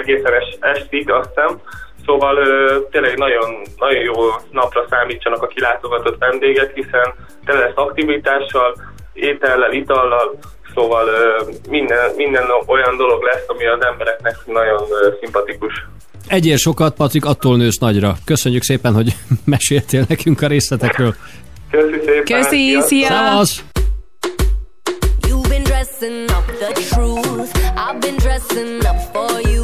egészen 0.00 0.32
es, 0.32 0.56
estig 0.60 1.10
azt 1.10 1.28
hiszem, 1.28 1.60
szóval 2.06 2.36
ö, 2.36 2.78
tényleg 2.90 3.18
nagyon, 3.18 3.62
nagyon 3.78 4.02
jó 4.02 4.14
napra 4.50 4.86
számítsanak 4.90 5.42
a 5.42 5.46
kilátogatott 5.46 6.18
vendégek, 6.18 6.74
hiszen 6.74 7.14
tele 7.44 7.58
lesz 7.58 7.76
aktivitással, 7.76 8.74
étellel, 9.12 9.72
itallal, 9.72 10.38
szóval 10.74 11.06
ö, 11.06 11.42
minden, 11.68 12.10
minden 12.16 12.44
olyan 12.66 12.96
dolog 12.96 13.22
lesz, 13.22 13.44
ami 13.46 13.66
az 13.66 13.84
embereknek 13.84 14.36
nagyon 14.46 14.82
ö, 14.90 15.08
szimpatikus. 15.20 15.86
Egyél 16.28 16.56
sokat, 16.56 16.94
Patrik, 16.94 17.24
attól 17.24 17.56
nősz 17.56 17.78
nagyra. 17.78 18.14
Köszönjük 18.24 18.62
szépen, 18.62 18.92
hogy 18.92 19.14
meséltél 19.44 20.04
nekünk 20.08 20.42
a 20.42 20.46
részletekről. 20.46 21.14
Köszi 21.70 22.00
szépen! 22.04 22.24
Köszi, 22.24 22.80
szia! 22.80 23.06
Szevasz! 23.06 23.69
Dressing 26.00 26.30
up 26.30 26.46
the 26.46 26.72
truth. 26.94 27.52
I've 27.76 28.00
been 28.00 28.16
dressing 28.16 28.86
up 28.86 28.96
for 29.12 29.38
you. 29.42 29.59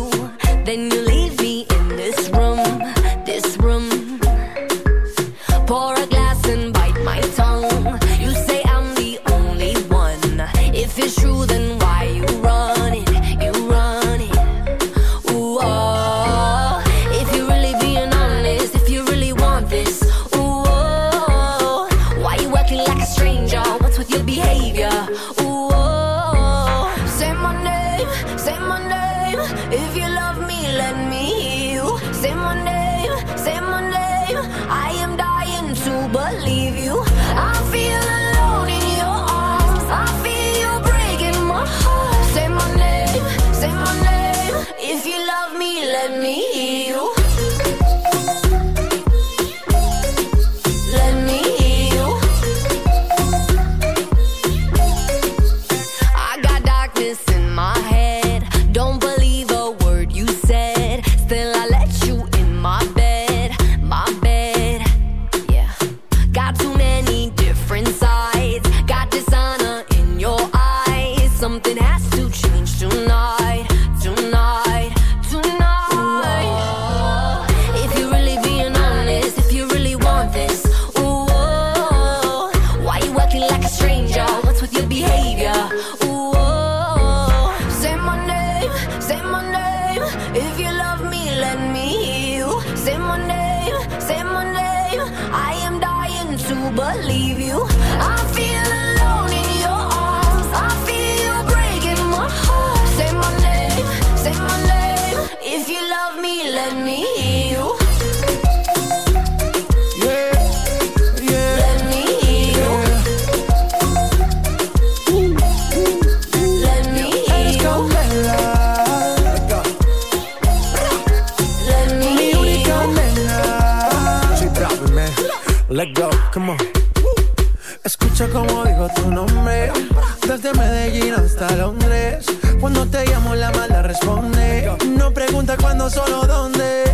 Hasta 131.47 131.56
Londres. 131.56 132.27
Cuando 132.60 132.86
te 132.86 133.05
llamo 133.06 133.35
la 133.35 133.51
mala 133.52 133.82
responde. 133.82 134.70
No 134.97 135.12
pregunta 135.12 135.56
cuándo, 135.56 135.89
solo 135.90 136.27
dónde. 136.27 136.85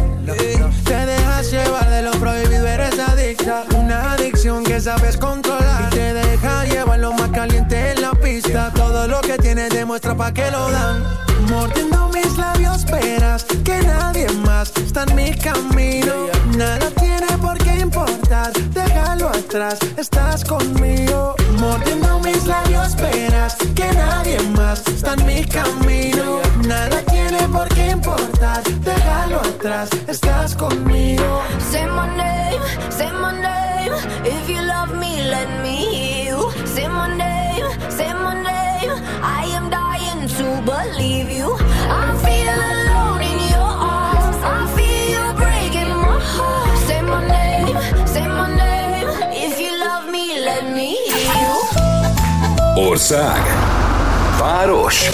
Te 0.84 1.06
dejas 1.06 1.50
llevar 1.50 1.88
de 1.90 2.02
lo 2.02 2.10
prohibido, 2.12 2.66
eres 2.66 2.98
adicta. 2.98 3.64
Una 3.76 4.12
adicción 4.12 4.64
que 4.64 4.72
que 4.72 4.80
sabes 4.80 5.18
controlar 5.18 5.88
y 5.92 5.94
te 5.94 6.14
deja 6.14 6.64
llevar 6.64 6.98
lo 6.98 7.12
más 7.12 7.28
caliente 7.30 7.92
en 7.92 8.00
la 8.00 8.12
pista. 8.12 8.72
Todo 8.74 9.06
lo 9.06 9.20
que 9.20 9.36
tienes 9.36 9.68
demuestra 9.70 10.16
pa' 10.16 10.32
que 10.32 10.50
lo 10.50 10.70
dan. 10.70 11.04
Mordiendo 11.50 12.08
mis 12.08 12.38
labios, 12.38 12.78
esperas 12.78 13.44
que 13.64 13.82
nadie 13.82 14.26
más 14.46 14.72
está 14.76 15.04
en 15.04 15.14
mi 15.14 15.34
camino. 15.34 16.14
Nada 16.56 16.90
tiene 16.98 17.36
por 17.38 17.58
qué 17.58 17.80
importar, 17.80 18.52
déjalo 18.72 19.28
atrás, 19.28 19.78
estás 19.98 20.44
conmigo. 20.44 21.11
Que 23.82 23.96
nadie 23.96 24.38
más 24.56 24.86
está 24.86 25.14
en 25.14 25.26
mi 25.26 25.44
camino. 25.44 26.40
Nada 26.66 27.02
tiene 27.10 27.48
por 27.48 27.68
qué 27.68 27.90
importar, 27.90 28.62
déjalo 28.84 29.40
atrás, 29.40 29.90
estás 30.06 30.54
conmigo. 30.54 31.42
Ország. 52.88 53.40
Város. 54.40 55.10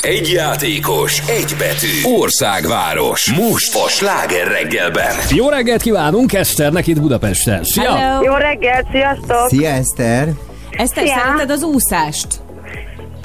Egy 0.00 0.30
játékos, 0.32 1.18
egy 1.28 1.54
betű. 1.58 2.16
Országváros. 2.20 3.32
Most 3.32 3.74
a 3.84 3.88
sláger 3.88 4.46
reggelben. 4.46 5.14
Jó 5.30 5.48
reggelt 5.48 5.82
kívánunk 5.82 6.32
Eszternek 6.32 6.86
itt 6.86 7.00
Budapesten. 7.00 7.64
Szia! 7.64 7.94
Hello. 7.94 8.22
Jó 8.24 8.34
reggelt, 8.34 8.86
sziasztok! 8.92 9.48
Szia, 9.48 9.68
Eszter! 9.70 10.28
Eszter, 10.70 11.04
Szia. 11.06 11.14
szereted 11.24 11.50
az 11.50 11.62
úszást? 11.62 12.26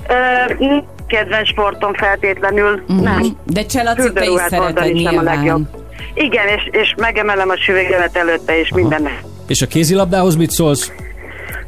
Ö, 0.08 0.76
kedvenc 1.08 1.48
sportom 1.48 1.94
feltétlenül, 1.94 2.84
nem. 2.88 3.38
De 3.44 3.66
cselaci 3.66 4.12
te 4.14 4.26
is 4.26 4.40
szereted 4.48 4.78
a 4.78 4.86
nyilván. 4.86 5.24
legjobb. 5.24 5.68
Igen, 6.14 6.48
és, 6.48 6.68
és 6.72 6.94
megemelem 6.98 7.50
a 7.50 7.58
süvegemet 7.58 8.16
előtte, 8.18 8.60
és 8.60 8.72
minden 8.74 9.10
És 9.48 9.62
a 9.62 9.68
kézilabdához 9.68 10.36
mit 10.36 10.52
szólsz? 10.52 10.92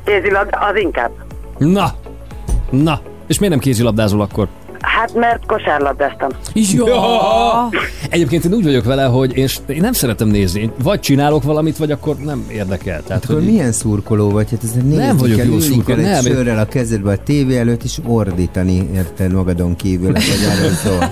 kézilabda, 0.05 0.57
az 0.57 0.75
inkább. 0.75 1.11
Na, 1.57 1.93
na. 2.71 3.01
És 3.27 3.39
miért 3.39 3.53
nem 3.53 3.63
kézilabdázol 3.63 4.21
akkor? 4.21 4.47
Hát 4.81 5.13
mert 5.13 5.45
kosárlabdáztam. 5.45 6.29
Jó! 6.53 6.85
Egyébként 8.09 8.45
én 8.45 8.53
úgy 8.53 8.63
vagyok 8.63 8.85
vele, 8.85 9.03
hogy 9.03 9.37
én, 9.37 9.47
én 9.67 9.81
nem 9.81 9.93
szeretem 9.93 10.27
nézni. 10.27 10.71
Vagy 10.83 10.99
csinálok 10.99 11.43
valamit, 11.43 11.77
vagy 11.77 11.91
akkor 11.91 12.15
nem 12.15 12.45
érdekel. 12.51 13.03
Tehát, 13.07 13.23
Akkor 13.23 13.35
hogy 13.35 13.45
milyen 13.45 13.71
szurkoló 13.71 14.29
vagy? 14.29 14.49
Hát 14.51 14.63
ez 14.63 14.71
Nem 14.95 15.17
vagyok 15.17 15.37
kell, 15.37 15.45
jó 15.45 15.59
szurkoló, 15.59 15.83
kell 15.83 16.05
egy 16.05 16.11
nem. 16.11 16.21
sörrel 16.21 16.59
a 16.59 16.65
kezedbe 16.65 17.11
a 17.11 17.17
tévé 17.17 17.57
előtt, 17.57 17.83
és 17.83 17.97
ordítani, 18.05 18.89
érted, 18.93 19.31
magadon 19.31 19.75
kívül. 19.75 20.15
Ez 20.15 20.23
egy 20.23 20.57
erről 20.57 20.71
szól. 20.71 21.11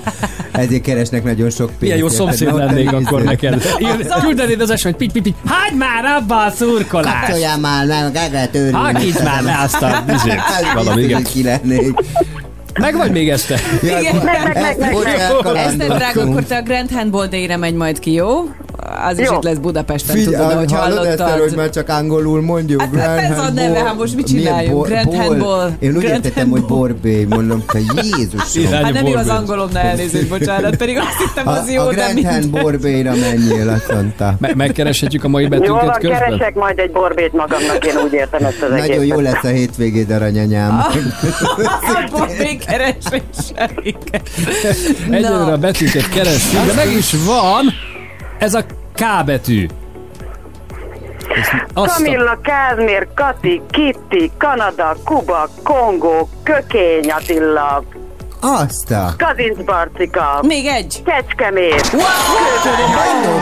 Ezért 0.51 0.81
keresnek 0.81 1.23
nagyon 1.23 1.49
sok 1.49 1.67
pénzt. 1.67 1.81
milyen 1.81 1.97
jó 1.97 2.07
szomszéd 2.07 2.55
lennék 2.55 2.91
akkor 2.91 3.23
neked. 3.23 3.61
Küldenéd 4.25 4.61
az 4.61 4.69
eseményt, 4.69 4.97
pity, 4.97 5.11
pity. 5.11 5.35
Hagyd 5.45 5.77
már 5.77 6.05
abba 6.05 6.43
a 6.45 6.49
szurkolást! 6.49 7.19
Kapcsoljál 7.19 7.59
már, 7.59 7.85
meg. 7.85 8.73
Hakíts 8.73 9.19
már 9.23 9.43
le 9.43 9.59
azt 9.63 9.81
a. 9.81 10.03
Valami, 10.73 11.01
igen. 11.01 11.23
ki 11.23 11.43
lennék. 11.43 11.99
Meg 12.79 12.95
vagy 12.95 13.11
még 13.11 13.29
ezt 13.29 13.47
te? 13.47 13.59
Igen. 13.81 14.15
Meg, 14.15 14.23
meg, 14.23 14.53
meg, 14.53 14.77
meg, 14.79 14.93
meg. 15.43 15.55
Eszter, 15.55 15.87
drága, 15.97 16.21
akkor 16.21 16.43
te 16.43 16.57
a 16.57 16.61
Grand 16.61 16.91
Handball 16.91 17.27
Day-re 17.27 17.57
megy 17.57 17.73
majd 17.73 17.99
ki, 17.99 18.11
jó? 18.11 18.49
Az 19.09 19.19
is 19.19 19.27
Jó. 19.27 19.35
itt 19.35 19.43
lesz 19.43 19.57
Budapesten, 19.57 20.15
Figyelj, 20.15 20.35
tudod, 20.35 20.57
hogy 20.57 20.71
hallod 20.71 21.05
Eszter, 21.05 21.25
hogy 21.25 21.29
hallottad. 21.31 21.57
már 21.57 21.69
csak 21.69 21.89
angolul 21.89 22.41
mondjuk. 22.41 22.81
Hát 22.81 22.91
Grand 22.91 23.19
ez 23.19 23.39
a 23.39 23.49
neve, 23.51 23.79
hát 23.79 23.97
most 23.97 24.15
mit 24.15 24.25
csináljunk? 24.27 24.75
bor- 24.75 24.87
Grand 24.89 25.05
ball? 25.09 25.17
handball. 25.25 25.69
Én 25.79 25.89
úgy 25.95 26.01
Grand 26.03 26.25
értettem, 26.25 26.49
hogy 26.49 26.63
borbé, 26.63 27.23
mondom, 27.29 27.63
te 27.71 27.79
Jézusom. 28.03 28.71
Hát 28.83 28.93
nem 28.93 29.05
jó 29.05 29.15
az 29.15 29.27
angolom, 29.27 29.69
ne 29.73 29.79
elnézést, 29.81 30.27
bocsánat, 30.27 30.75
pedig 30.75 30.97
azt 30.97 31.17
hittem 31.27 31.47
az 31.47 31.71
jó, 31.71 31.81
a 31.81 31.87
de 31.87 31.93
Grand 31.93 32.13
minden. 32.13 32.33
Hand 32.33 32.49
borbéra 32.49 33.11
menjél, 33.15 33.69
azt 33.69 33.93
mondta. 33.93 34.35
Me- 34.39 34.55
megkereshetjük 34.55 35.23
a 35.23 35.27
mai 35.27 35.47
betűnket 35.47 35.85
van, 35.85 35.93
közben? 35.99 36.19
keresek 36.19 36.53
majd 36.55 36.79
egy 36.79 36.91
borbét 36.91 37.33
magamnak, 37.33 37.85
én 37.85 37.95
úgy 38.05 38.13
értem 38.13 38.45
ezt 38.45 38.61
az 38.61 38.69
Nagyon 38.69 39.05
jó 39.05 39.19
lesz 39.19 39.43
a 39.43 39.47
hétvégéd, 39.47 40.09
aranyanyám. 40.11 40.77
A 40.79 42.09
borbé 42.11 42.55
keresése, 42.67 43.69
igen. 43.81 44.21
Egyelőre 45.11 45.51
a 45.51 45.57
betűket 45.57 46.09
kerestünk, 46.09 46.65
de 46.65 46.73
meg 46.73 46.91
is 46.97 47.13
van 47.25 47.63
ez 48.39 48.53
a 48.53 48.63
K 48.95 49.25
betű. 49.25 49.67
Kamilla, 51.73 52.39
Kázmér, 52.41 53.07
Kati, 53.13 53.61
Kitti, 53.69 54.31
Kanada, 54.37 54.95
Kuba, 55.03 55.47
Kongó, 55.63 56.29
Kökény 56.43 57.11
Attila, 57.11 57.83
Azt 58.41 58.91
a... 58.91 59.13
Kazinc 59.17 59.65
Barcika, 59.65 60.39
Még 60.41 60.65
egy. 60.65 61.03
Kecskemét. 61.05 61.89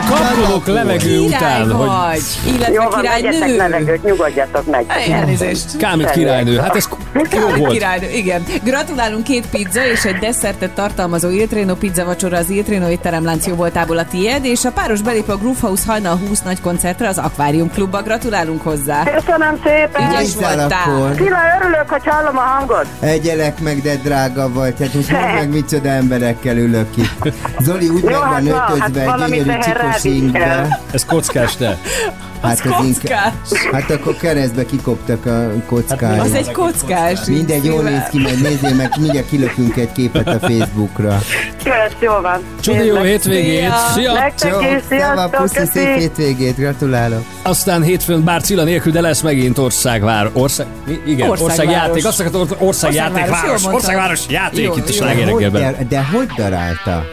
Kapkodok 0.08 0.66
levegő 0.66 0.98
Király 0.98 1.26
után, 1.26 1.70
hogy 1.72 1.86
vagy, 1.86 2.54
illetve 2.54 2.72
Jó 2.72 2.82
van, 2.90 3.02
vegyetek 3.02 3.56
levegőt, 3.56 4.04
nyugodjatok 4.04 4.70
meg. 4.70 4.84
Elnézést. 5.10 5.76
Kámit 5.76 6.10
királynő. 6.10 6.58
Hát 6.58 6.76
ez 6.76 6.88
jó 7.32 7.48
volt. 7.56 7.72
királynő, 7.72 8.10
igen. 8.10 8.44
Gratulálunk 8.64 9.24
két 9.24 9.46
pizza 9.46 9.84
és 9.86 10.04
egy 10.04 10.16
desszertet 10.16 10.70
tartalmazó 10.70 11.30
Il 11.30 11.46
Treno 11.46 11.74
pizza 11.74 12.04
vacsora 12.04 12.36
az 12.36 12.50
Il 12.50 12.62
Treno 12.64 12.88
étteremlánc 12.88 13.46
jó 13.46 13.54
voltából 13.54 13.98
a 13.98 14.04
tiéd, 14.04 14.44
és 14.44 14.64
a 14.64 14.70
páros 14.70 15.02
belép 15.02 15.28
a 15.28 15.36
Groove 15.36 15.58
House 15.60 15.82
hajnal 15.86 16.16
20 16.28 16.42
nagy 16.42 16.60
koncertre 16.60 17.08
az 17.08 17.18
Aquarium 17.18 17.70
Klubba. 17.70 18.02
Gratulálunk 18.02 18.62
hozzá. 18.62 19.02
Köszönöm 19.02 19.60
szépen. 19.64 20.10
Ügyes 20.10 20.34
voltál. 20.34 21.14
Kila, 21.16 21.38
örülök, 21.60 21.88
hogy 21.88 22.02
hallom 22.04 22.36
a 22.36 22.40
hangod. 22.40 22.86
Egyelek 23.00 23.60
meg, 23.60 23.82
de 23.82 23.96
drága 23.96 24.52
vagy. 24.52 24.74
Hát 24.88 24.96
most 24.96 25.10
mondd 25.10 25.34
meg, 25.34 25.50
micsoda 25.50 25.88
emberekkel 25.88 26.56
ülök 26.56 26.96
itt. 26.96 27.32
Zoli 27.60 27.88
úgy 27.88 28.02
Jó, 28.02 28.08
meg 28.08 28.18
van 28.18 28.28
hát 28.28 28.42
na, 28.42 28.68
öltözve 28.74 29.10
hát 29.10 29.28
gyönyörű 29.28 29.58
csikos 29.60 30.04
ingbe. 30.04 30.80
Ez 30.92 31.04
kockás 31.04 31.56
te. 32.40 32.48
Az 32.48 32.60
kockás. 32.60 33.32
Hát 33.72 33.90
akkor 33.90 34.16
keresztbe 34.16 34.64
kikoptak 34.64 35.26
a 35.26 35.52
kockája. 35.66 36.22
Az 36.22 36.32
egy 36.32 36.52
kockás. 36.52 37.18
Mindegy, 37.26 37.64
jól 37.64 37.82
néz 37.82 38.02
ki, 38.10 38.18
majd 38.18 38.42
nézzél 38.42 38.74
meg, 38.74 38.92
mindjárt 39.00 39.28
kilökünk 39.28 39.76
egy 39.76 39.92
képet 39.92 40.26
a 40.26 40.38
Facebookra. 40.38 41.18
Kösz, 41.64 41.96
jó 42.00 42.12
van. 42.22 42.40
Csodi 42.60 42.84
jó 42.84 43.02
hétvégét. 43.02 43.60
Szia. 43.60 43.72
Szia! 43.94 44.12
Nektek 44.12 44.54
is, 44.62 44.82
sziasztok, 44.88 45.30
puszi, 45.30 45.66
szép 45.72 45.96
hétvégét, 45.96 46.56
gratulálok. 46.56 47.22
Aztán 47.42 47.82
hétfőn 47.82 48.24
bár 48.24 48.42
Cilla 48.42 48.64
nélkül, 48.64 48.92
de 48.92 49.00
lesz 49.00 49.20
megint 49.20 49.58
országvár. 49.58 50.30
Ország... 50.32 50.66
Igen, 51.06 51.30
országjáték. 51.30 52.06
Azt 52.06 52.20
akartam, 52.20 52.40
or- 52.40 52.56
országjáték, 52.58 53.26
város. 53.26 53.64
Országváros 53.64 54.20
játék 54.28 54.70
itt 54.76 54.98
de, 55.50 55.76
de 55.88 56.04
hogy 56.04 56.26
darálta? 56.36 57.04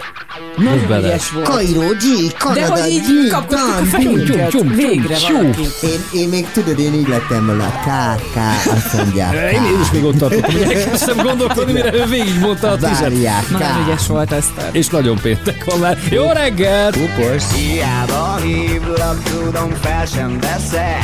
Nagyon 0.58 0.88
bele. 0.88 1.08
ügyes 1.08 1.32
volt. 1.32 1.48
Kairó, 1.48 1.82
G, 1.82 2.28
De 2.28 2.38
Kanada, 2.38 2.82
hogy 2.82 2.92
így 2.92 3.30
kapkodtuk 3.32 3.80
a 3.80 3.84
fejünket. 3.84 4.52
Végre 4.76 5.16
csum. 5.16 5.36
valaki. 5.42 5.62
Én, 5.82 6.22
én 6.22 6.30
még 6.30 6.48
tudod, 6.52 6.80
én 6.80 6.94
így 6.94 7.08
lettem 7.08 7.46
volna, 7.46 7.70
K, 7.70 7.86
K, 8.34 8.38
azt 8.72 8.94
mondják. 8.94 9.34
Én, 9.34 9.64
én 9.64 9.80
is 9.82 9.92
még 9.92 10.04
ott 10.04 10.18
tartottam, 10.18 10.52
hogy 10.52 10.62
elkezdtem 10.62 11.18
gondolkodni, 11.18 11.72
mire 11.72 11.94
ő 11.94 12.06
végigmondta 12.06 12.70
a 12.70 12.76
tizet. 12.76 13.00
Várják, 13.00 13.50
Nagyon 13.50 13.84
ügyes 13.88 14.08
volt 14.08 14.32
Eszter. 14.32 14.70
És 14.72 14.88
nagyon 14.88 15.20
péntek 15.22 15.64
van 15.66 15.80
már. 15.80 15.98
Jó 16.10 16.32
reggelt! 16.32 16.98
Kupos. 17.00 17.44
Hiába 17.54 18.36
hívlak, 18.36 19.24
tudom 19.24 19.70
fel 19.82 20.06
sem 20.06 20.40
veszel 20.40 21.00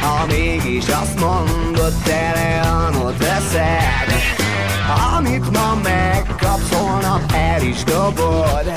Ha 0.00 0.26
mégis 0.26 0.84
azt 1.02 1.20
mondod, 1.20 1.92
teleanot 2.04 3.18
veszed 3.18 4.47
Amit 4.88 5.50
ma 5.50 5.78
megkapsz, 5.82 6.72
holnap 6.72 7.32
el 7.32 7.62
is 7.62 7.84
dobod. 7.84 8.72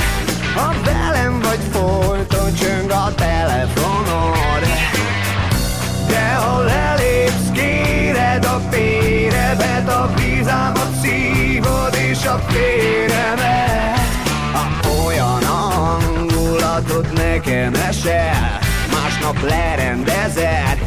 Ha 0.56 0.74
velem 0.84 1.40
vagy 1.40 1.60
folyton 1.72 2.54
csöng 2.54 2.92
a 2.92 3.14
telefonod. 3.16 4.64
De 6.08 6.34
ha 6.34 6.60
lelépsz, 6.60 7.52
kéred 7.54 8.46
a 8.46 8.62
féremet 8.70 9.90
A 9.90 10.10
vízámat 10.16 10.90
szívod 11.02 11.96
és 12.10 12.26
a 12.26 12.40
féremet. 12.48 14.00
Ha 14.54 14.90
olyan 15.06 15.44
a 15.44 15.72
hangulatod 15.74 17.14
nekem 17.14 17.74
esel 17.74 18.60
Másnap 18.92 19.42
lerendezed 19.50 20.80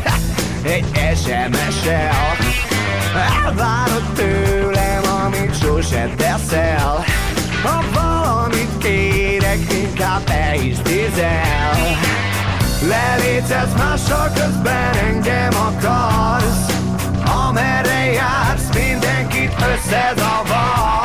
egy 0.62 0.84
SMS-el 1.14 2.36
Elvárod 3.14 4.02
tőlem, 4.14 4.73
amit 5.24 5.54
sose 5.60 6.10
teszel. 6.16 7.04
Ha 7.62 7.82
valamit 7.92 8.78
kérek, 8.78 9.72
inkább 9.72 10.24
te 10.24 10.54
is 10.54 10.76
tízel 10.82 11.74
Lelétezz 12.88 13.74
mással 13.78 14.30
közben 14.34 14.94
engem 14.94 15.54
akarsz. 15.54 16.76
Amerre 17.48 18.12
jársz, 18.12 18.68
mindenkit 18.74 19.52
összezavarsz 19.74 21.03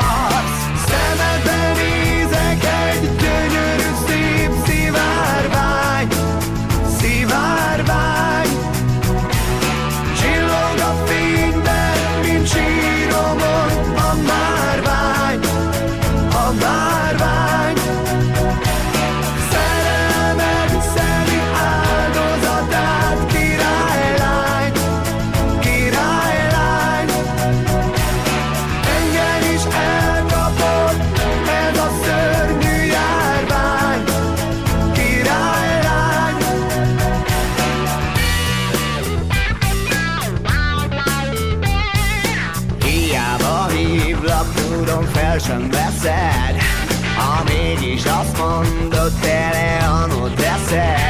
gyorsan 45.50 45.70
veszed 45.70 46.62
Ha 47.16 47.44
mégis 47.44 48.04
azt 48.06 48.38
mondod, 48.38 49.12
tele 49.22 49.78
anod 49.78 50.34
teszed 50.34 51.09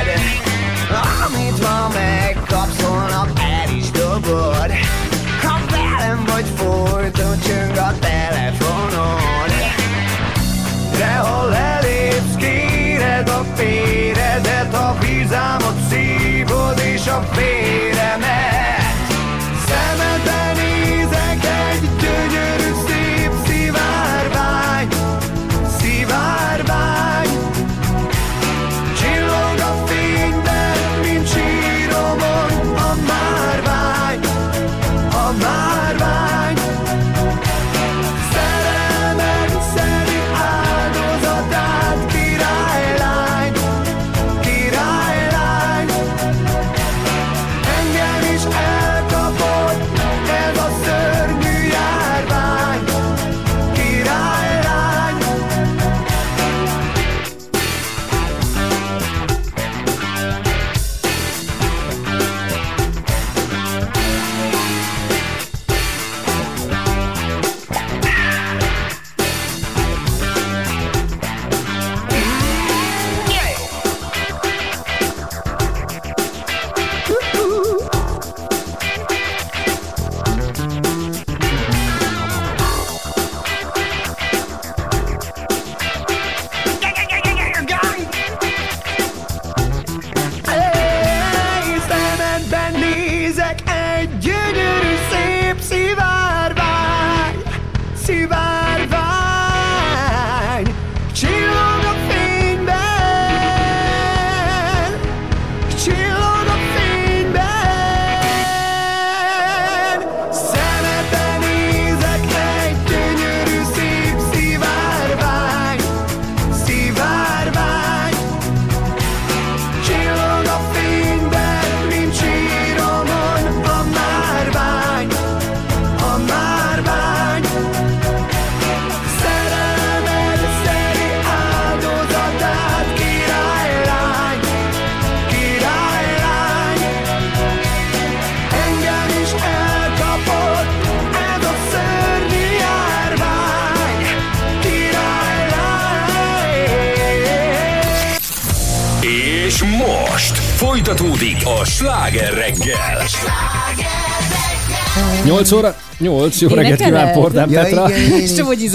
és 156.42 156.50
jó 156.50 156.58
Énekeled? 156.58 156.80
reggelt 156.80 156.90
kíván 156.90 157.14
Pordán 157.14 157.50
Petra. 157.50 157.90
És 158.22 158.34
Csomogyi 158.34 158.70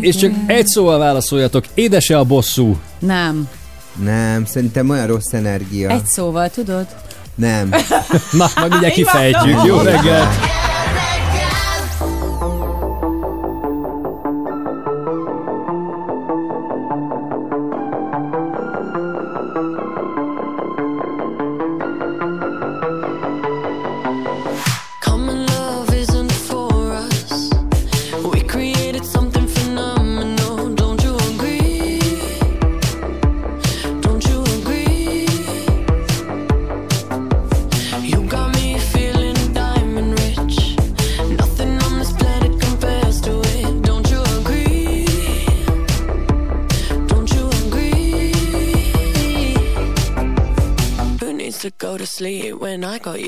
És 0.00 0.16
csak 0.16 0.32
egy 0.46 0.66
szóval 0.66 0.98
válaszoljatok, 0.98 1.64
édese 1.74 2.18
a 2.18 2.24
bosszú? 2.24 2.76
Nem. 2.98 3.48
Nem, 4.04 4.44
szerintem 4.44 4.88
olyan 4.90 5.06
rossz 5.06 5.32
energia. 5.32 5.90
Egy 5.90 6.06
szóval, 6.06 6.48
tudod? 6.48 6.86
Nem. 7.34 7.68
Na, 8.32 8.50
majd 8.56 8.70
mindjárt 8.70 8.94
kifejtjük. 8.94 9.64
Jó 9.64 9.76
reggelt! 9.76 10.53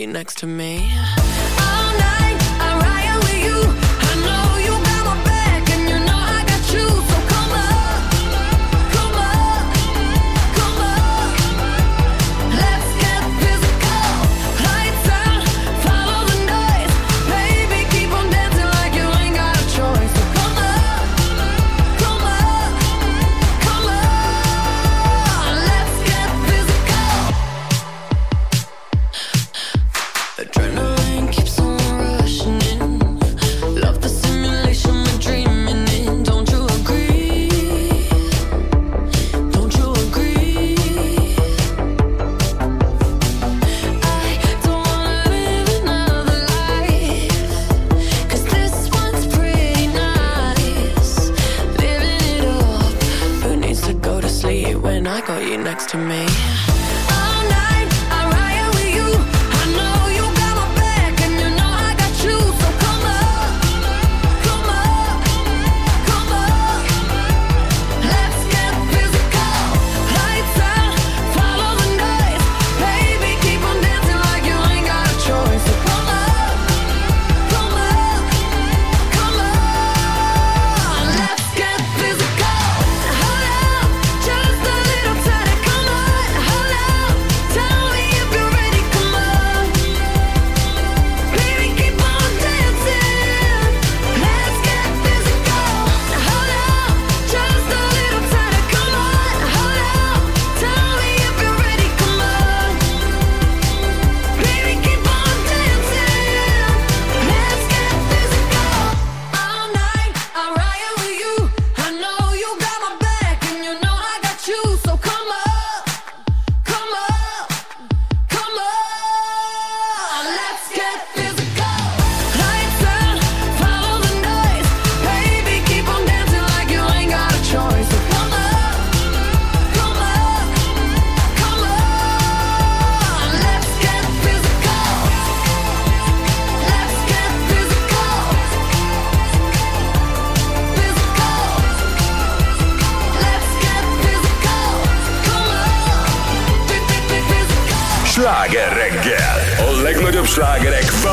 next 0.05 0.39
to 0.39 0.47
me. 0.47 1.06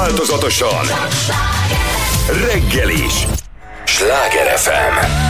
Változatosan. 0.04 0.86
Reggel 2.28 2.90
is. 2.90 3.26
Sláger 3.86 4.58
FM. 4.58 5.23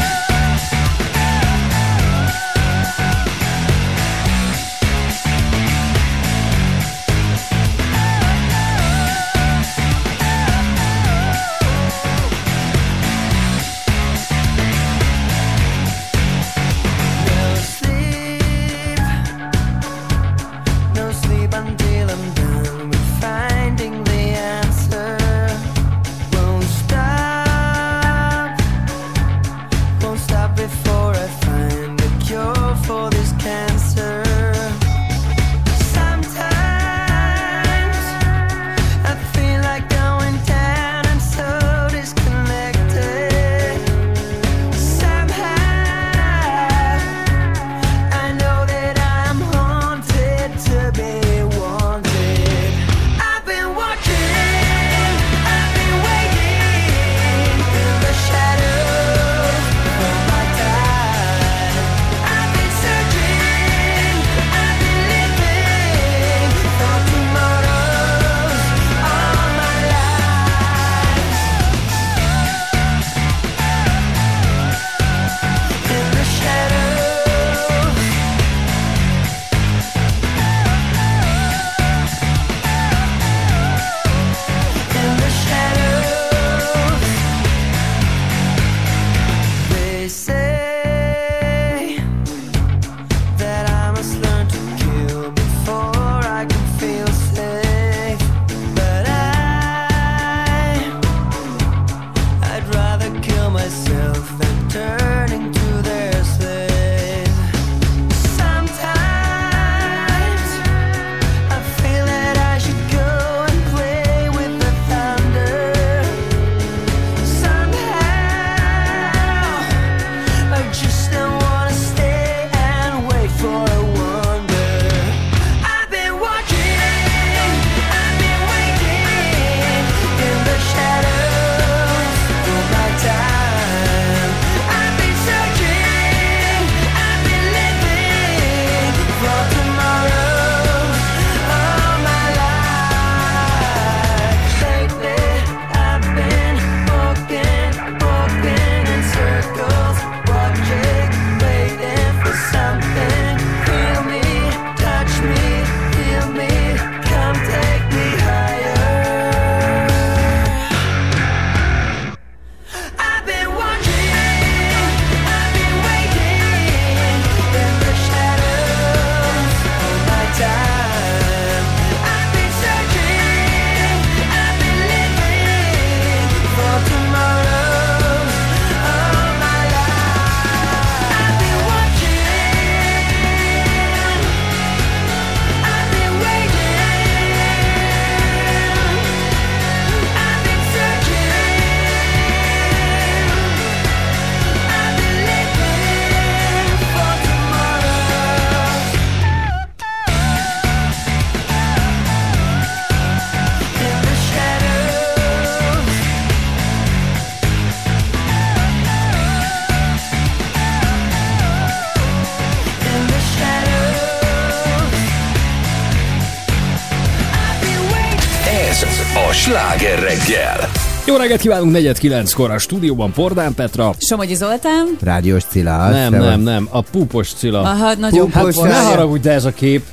Jó 221.13 221.19
reggelt 221.19 221.41
kívánunk, 221.41 221.71
negyed 221.71 221.97
kilenckor 221.97 222.51
a 222.51 222.57
stúdióban 222.57 223.11
Pordán 223.11 223.53
Petra. 223.53 223.93
Somogyi 223.97 224.35
Zoltán. 224.35 224.97
Rádiós 225.01 225.43
Cilla. 225.43 225.89
Nem, 225.89 226.13
nem, 226.13 226.41
nem, 226.41 226.67
a 226.71 226.81
púpos 226.81 227.33
Cilla. 227.33 227.61
Aha, 227.61 227.93
nagyon 227.95 228.31
hát, 228.31 228.43
púpos. 228.43 228.69
ne 228.69 228.75
haragudj, 228.75 229.21
de 229.21 229.31
ez 229.31 229.45
a 229.45 229.51
kép. 229.51 229.83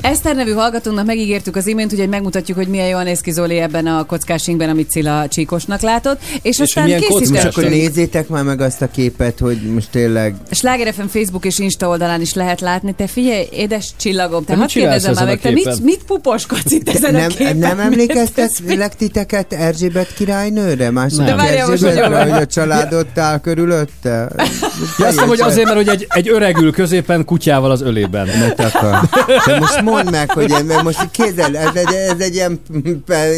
Eszter 0.00 0.34
nevű 0.36 0.52
hallgatónak 0.52 1.06
megígértük 1.06 1.56
az 1.56 1.66
imént, 1.66 1.96
hogy 1.96 2.08
megmutatjuk, 2.08 2.56
hogy 2.56 2.68
milyen 2.68 2.88
jól 2.88 3.02
néz 3.02 3.20
ki 3.20 3.30
Zoli 3.30 3.58
ebben 3.58 3.86
a 3.86 4.04
kockásingben, 4.04 4.68
amit 4.68 4.90
Cilla 4.90 5.28
Csíkosnak 5.28 5.80
látott. 5.80 6.20
És, 6.42 6.58
aztán 6.58 6.88
Most 6.88 7.04
akkor 7.08 7.20
készítettünk. 7.20 7.68
nézzétek 7.68 8.28
már 8.28 8.44
meg 8.44 8.60
azt 8.60 8.82
a 8.82 8.90
képet, 8.90 9.38
hogy 9.38 9.62
most 9.62 9.90
tényleg... 9.90 10.34
Sláger 10.50 10.94
FM 10.94 11.06
Facebook 11.06 11.44
és 11.44 11.58
Insta 11.58 11.88
oldalán 11.88 12.20
is 12.20 12.34
lehet 12.34 12.60
látni. 12.60 12.94
Te 12.96 13.06
figyelj, 13.06 13.46
édes 13.50 13.90
csillagom, 13.96 14.44
te 14.44 14.52
Te 14.52 14.58
hadd 14.58 14.68
kérdezem 14.68 15.14
már 15.14 15.24
meg, 15.24 15.38
a 15.38 15.40
te 15.40 15.50
mit, 15.50 15.82
mit 15.82 16.04
puposkodsz 16.06 16.72
itt 16.72 16.88
ezen 16.88 17.14
a 17.14 17.18
Nem, 17.18 17.28
képen? 17.28 17.56
nem 17.68 17.80
emlékeztetlek 17.80 18.96
titeket 18.96 19.52
Erzsébet 19.52 20.14
királynőre? 20.14 20.90
Erzsébetről, 20.94 22.08
nagyon- 22.08 22.30
hogy 22.30 22.42
a 22.42 22.46
családot 22.46 23.18
áll 23.18 23.40
körülötte? 23.40 24.28
Ja, 24.98 25.06
azt 25.06 25.18
hogy 25.18 25.40
azért, 25.40 25.64
mert 25.64 25.76
hogy 25.76 25.88
egy, 25.88 26.06
egy 26.08 26.28
öreg 26.28 26.56
ül 26.56 26.72
középen 26.72 27.24
kutyával 27.24 27.70
az 27.70 27.82
ölében. 27.82 28.28
Takar. 28.56 29.00
De 29.46 29.58
most 29.58 29.82
mondd 29.82 30.10
meg, 30.10 30.30
hogy 30.30 30.50
én, 30.50 30.64
mert 30.64 30.82
most 30.82 31.10
kézzel, 31.10 31.56
ez 31.56 31.74
egy, 31.74 31.94
ez 31.94 32.18
egy 32.18 32.34
ilyen, 32.34 32.60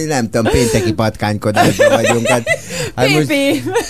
nem 0.07 0.31
tudom, 0.31 0.53
pénteki 0.53 0.93
patkánkodásban 0.93 1.89
vagyunk. 1.91 2.27
Hát 2.27 2.43
Hát 2.95 3.09
most 3.09 3.33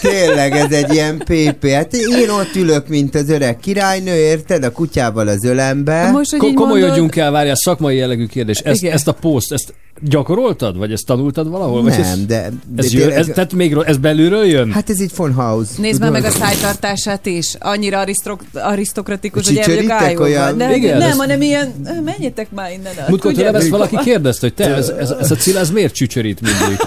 tényleg 0.00 0.52
ez 0.52 0.72
egy 0.72 0.92
ilyen 0.92 1.18
PP. 1.18 1.68
Hát 1.70 1.92
én 1.94 2.30
ott 2.30 2.54
ülök, 2.54 2.88
mint 2.88 3.14
az 3.14 3.30
öreg 3.30 3.58
királynő, 3.58 4.14
érted? 4.14 4.64
A 4.64 4.72
kutyával 4.72 5.28
az 5.28 5.44
ölembe. 5.44 6.10
Most, 6.10 6.30
hogy 6.30 6.38
Ko- 6.38 6.54
komolyodjunk 6.54 7.16
el, 7.16 7.30
várjál, 7.30 7.54
szakmai 7.54 7.96
jellegű 7.96 8.26
kérdés. 8.26 8.58
Ezt, 8.58 8.84
ezt 8.84 9.08
a 9.08 9.12
poszt, 9.12 9.52
ezt 9.52 9.74
gyakoroltad? 10.02 10.76
Vagy 10.76 10.92
ezt 10.92 11.06
tanultad 11.06 11.48
valahol? 11.48 11.82
Vagy 11.82 11.90
Nem, 11.90 12.00
ez, 12.00 12.26
de- 12.26 12.52
de 12.68 12.82
Ez, 12.82 12.92
jön, 12.92 13.10
ez, 13.10 13.26
tehát 13.26 13.52
még, 13.52 13.76
ez 13.84 13.96
belülről 13.96 14.44
jön? 14.44 14.72
Hát 14.72 14.90
ez 14.90 15.00
itt 15.00 15.16
von 15.16 15.32
House. 15.32 15.72
Nézd 15.78 16.00
már 16.00 16.10
meg 16.10 16.24
a 16.24 16.30
szájtartását 16.30 17.26
is. 17.26 17.54
Annyira 17.58 17.98
arisztrok, 17.98 18.44
arisztokratikus, 18.52 19.46
hogy 19.46 19.56
elvegyük 19.56 20.20
olyan? 20.20 20.56
Nem, 20.56 20.72
Igen, 20.72 20.98
nem, 20.98 21.18
hanem 21.18 21.42
ilyen, 21.42 21.72
menjetek 22.04 22.50
már 22.50 22.72
innen. 22.72 22.92
Múltkor 23.08 23.32
tőlem 23.32 23.54
ezt 23.54 23.68
valaki 23.68 23.96
kérdezte, 24.04 24.46
hogy 24.46 24.54
te, 24.54 24.74
ez, 24.74 24.88
ez, 24.88 25.10
ez 25.10 25.30
a 25.30 25.34
cilla, 25.34 25.58
ez 25.58 25.70
miért 25.70 25.94
csücsörít 25.94 26.40
mindig? 26.40 26.78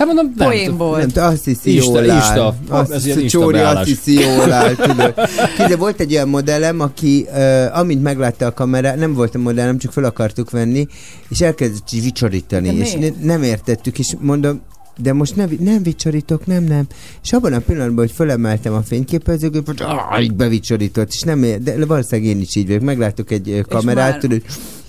Hát 0.00 0.08
mondom, 0.08 0.32
nem. 0.36 0.48
Poénból. 0.48 0.98
Nem, 0.98 1.08
te 1.08 1.24
azt 1.24 1.44
hiszi 1.44 1.74
Insta, 1.74 2.00
jól 2.00 2.10
áll. 2.10 2.16
Insta. 2.16 2.54
Azt 2.68 2.90
Ez 2.90 3.04
ilyen 3.04 3.16
hiszi, 3.18 3.22
Insta 3.22 3.38
Csóri 3.38 3.54
azt 3.58 3.64
beállás. 3.64 3.86
hiszi 3.86 4.20
jól 4.20 4.52
áll, 4.52 4.74
tudod. 4.88 5.14
Kézzel 5.56 5.76
volt 5.76 6.00
egy 6.00 6.12
olyan 6.14 6.28
modellem, 6.28 6.80
aki 6.80 7.26
uh, 7.32 7.78
amint 7.78 8.02
meglátta 8.02 8.46
a 8.46 8.52
kamera, 8.52 8.94
nem 8.94 9.14
volt 9.14 9.34
a 9.34 9.38
modellem, 9.38 9.78
csak 9.78 9.92
fel 9.92 10.04
akartuk 10.04 10.50
venni, 10.50 10.86
és 11.28 11.40
elkezdett 11.40 11.88
vicsorítani, 11.90 12.66
De 12.76 12.84
és 12.84 12.92
ne, 12.92 13.08
nem 13.22 13.42
értettük, 13.42 13.98
és 13.98 14.14
mondom, 14.20 14.60
de 14.96 15.12
most 15.12 15.36
nem, 15.36 15.50
nem 15.60 15.82
vicsorítok, 15.82 16.46
nem, 16.46 16.64
nem. 16.64 16.86
És 17.22 17.32
abban 17.32 17.52
a 17.52 17.58
pillanatban, 17.58 17.96
hogy 18.04 18.12
fölemeltem 18.14 18.72
a 18.72 18.82
fényképezőgépet, 18.82 19.80
ah, 19.80 20.22
így 20.22 20.34
bevicsorított, 20.34 21.08
és 21.08 21.20
nem 21.20 21.42
ér, 21.42 21.62
de 21.62 21.86
valószínűleg 21.86 22.30
én 22.36 22.40
is 22.40 22.56
így 22.56 22.66
vagyok. 22.66 22.82
Megláttuk 22.82 23.30
egy 23.30 23.64
kamerát, 23.68 24.10
már- 24.10 24.20
tudod, 24.20 24.42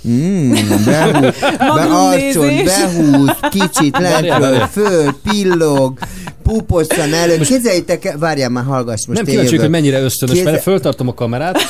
Mm, 0.07 0.52
behúz, 0.86 0.86
be, 0.86 1.56
Magnumnézés. 1.68 2.64
behúz, 2.64 3.30
kicsit 3.49 3.98
lentről, 3.98 4.68
föl, 4.72 5.15
pillog, 5.32 5.98
puposan 6.44 7.14
elő. 7.14 7.38
Képzeljétek 7.38 8.06
el, 8.06 8.18
várjál 8.18 8.49
már, 8.49 8.64
hallgass 8.64 9.06
most. 9.07 9.19
nem 9.22 9.26
kíváncsi, 9.26 9.57
hogy 9.57 9.69
mennyire 9.69 9.99
ösztönös, 10.02 10.36
Kézzel- 10.36 10.52
mert 10.52 10.64
föltartom 10.64 11.07
a 11.07 11.14
kamerát, 11.14 11.57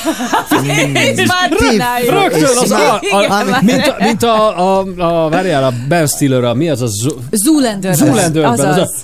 És 0.94 1.26
már 1.26 1.48
Tiff, 1.48 1.68
csináljuk. 1.70 2.10
rögtön 2.10 2.56
az 2.58 2.70
a, 2.70 2.76
már- 3.12 3.30
a, 3.30 3.54
a, 3.56 3.58
mint, 3.62 3.86
a, 3.86 3.96
mint 3.98 4.22
a, 4.22 4.78
a, 4.78 4.84
a, 4.96 5.28
várjál, 5.28 5.64
a 5.64 5.72
Ben 5.88 6.06
Stiller, 6.06 6.44
a, 6.44 6.54
mi 6.54 6.68
az 6.70 6.82
a 6.82 6.86
Zo- 6.86 7.18
Zoolander. 7.30 7.94
Zoolanderben, 7.94 8.52
az 8.52 8.60
a- 8.60 8.68
Azaz. 8.68 8.94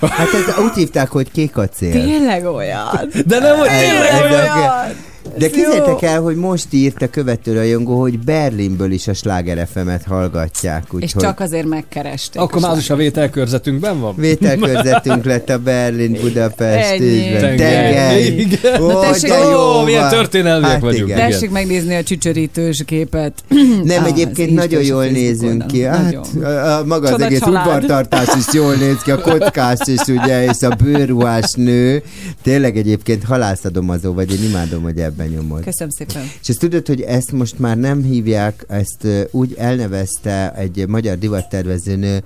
Hát 0.00 0.28
ez 0.34 0.64
úgy 0.64 0.72
hívták, 0.74 1.10
hogy 1.10 1.30
kék 1.32 1.56
acél. 1.56 1.92
Tényleg 1.92 2.44
olyan. 2.46 3.10
De 3.26 3.38
nem, 3.38 3.56
hogy 3.58 3.68
Ez- 3.68 3.78
tényleg 3.80 4.10
ez 4.12 4.30
olyan. 4.30 4.94
De 5.38 5.50
képzeljétek 5.50 6.02
el, 6.02 6.20
hogy 6.20 6.36
most 6.36 6.66
írt 6.70 7.02
a 7.02 7.10
követő 7.10 7.52
rajongó, 7.52 8.00
hogy 8.00 8.18
Berlinből 8.18 8.90
is 8.92 9.08
a 9.08 9.14
Sláger 9.14 9.68
FM-et 9.72 10.04
hallgatják. 10.04 10.82
És 10.86 10.92
Úgyhogy 10.94 11.22
csak 11.22 11.40
azért 11.40 11.66
megkeresték. 11.66 12.40
Akkor 12.40 12.60
már 12.60 12.76
is 12.76 12.90
a 12.90 12.96
vételkörzetünkben 12.96 14.00
van? 14.00 14.14
vételkörzetünk 14.16 15.24
lett 15.32 15.48
a 15.50 15.58
Berlin 15.58 16.18
Budapest. 16.20 16.90
Ennyi. 16.90 17.34
Ó, 18.80 19.00
tessék, 19.00 19.30
de 19.30 19.38
jó 19.38 19.80
ó, 19.80 19.82
milyen 19.84 20.08
történelmiek 20.08 20.70
Hát 20.70 20.80
vagyunk. 20.80 21.08
igen. 21.08 21.30
Tessék 21.30 21.50
megnézni 21.50 21.94
a 21.94 22.02
csücsörítős 22.02 22.82
képet. 22.86 23.44
Nem, 23.84 24.02
Á, 24.02 24.06
egyébként 24.06 24.54
nagyon 24.54 24.82
jól 24.82 25.04
nézünk 25.04 25.66
ki. 25.66 25.82
Hát, 25.82 26.18
a, 26.42 26.46
a, 26.46 26.84
maga 26.84 27.14
az 27.14 27.20
egész 27.20 27.40
udvartartás 27.40 28.28
is 28.38 28.54
jól 28.54 28.74
néz 28.74 28.98
ki, 29.02 29.10
a 29.10 29.20
kockás 29.20 29.78
is 29.84 30.00
ugye, 30.06 30.44
és 30.44 30.62
a 30.62 30.68
bőrruhás 30.82 31.52
nő. 31.52 32.02
Tényleg 32.42 32.76
egyébként 32.76 33.24
halászadomazó 33.24 34.12
vagy, 34.12 34.32
én 34.32 34.48
imádom, 34.48 34.82
hogy 34.82 34.98
ebben 34.98 35.15
nyomod. 35.24 35.64
Köszönöm 35.64 35.90
szépen. 35.90 36.22
És 36.40 36.48
ezt 36.48 36.58
tudod, 36.58 36.86
hogy 36.86 37.00
ezt 37.00 37.32
most 37.32 37.58
már 37.58 37.76
nem 37.76 38.02
hívják, 38.02 38.64
ezt 38.68 39.06
úgy 39.30 39.54
elnevezte 39.58 40.52
egy 40.52 40.84
magyar 40.88 41.18
divattervezőnő 41.18 42.22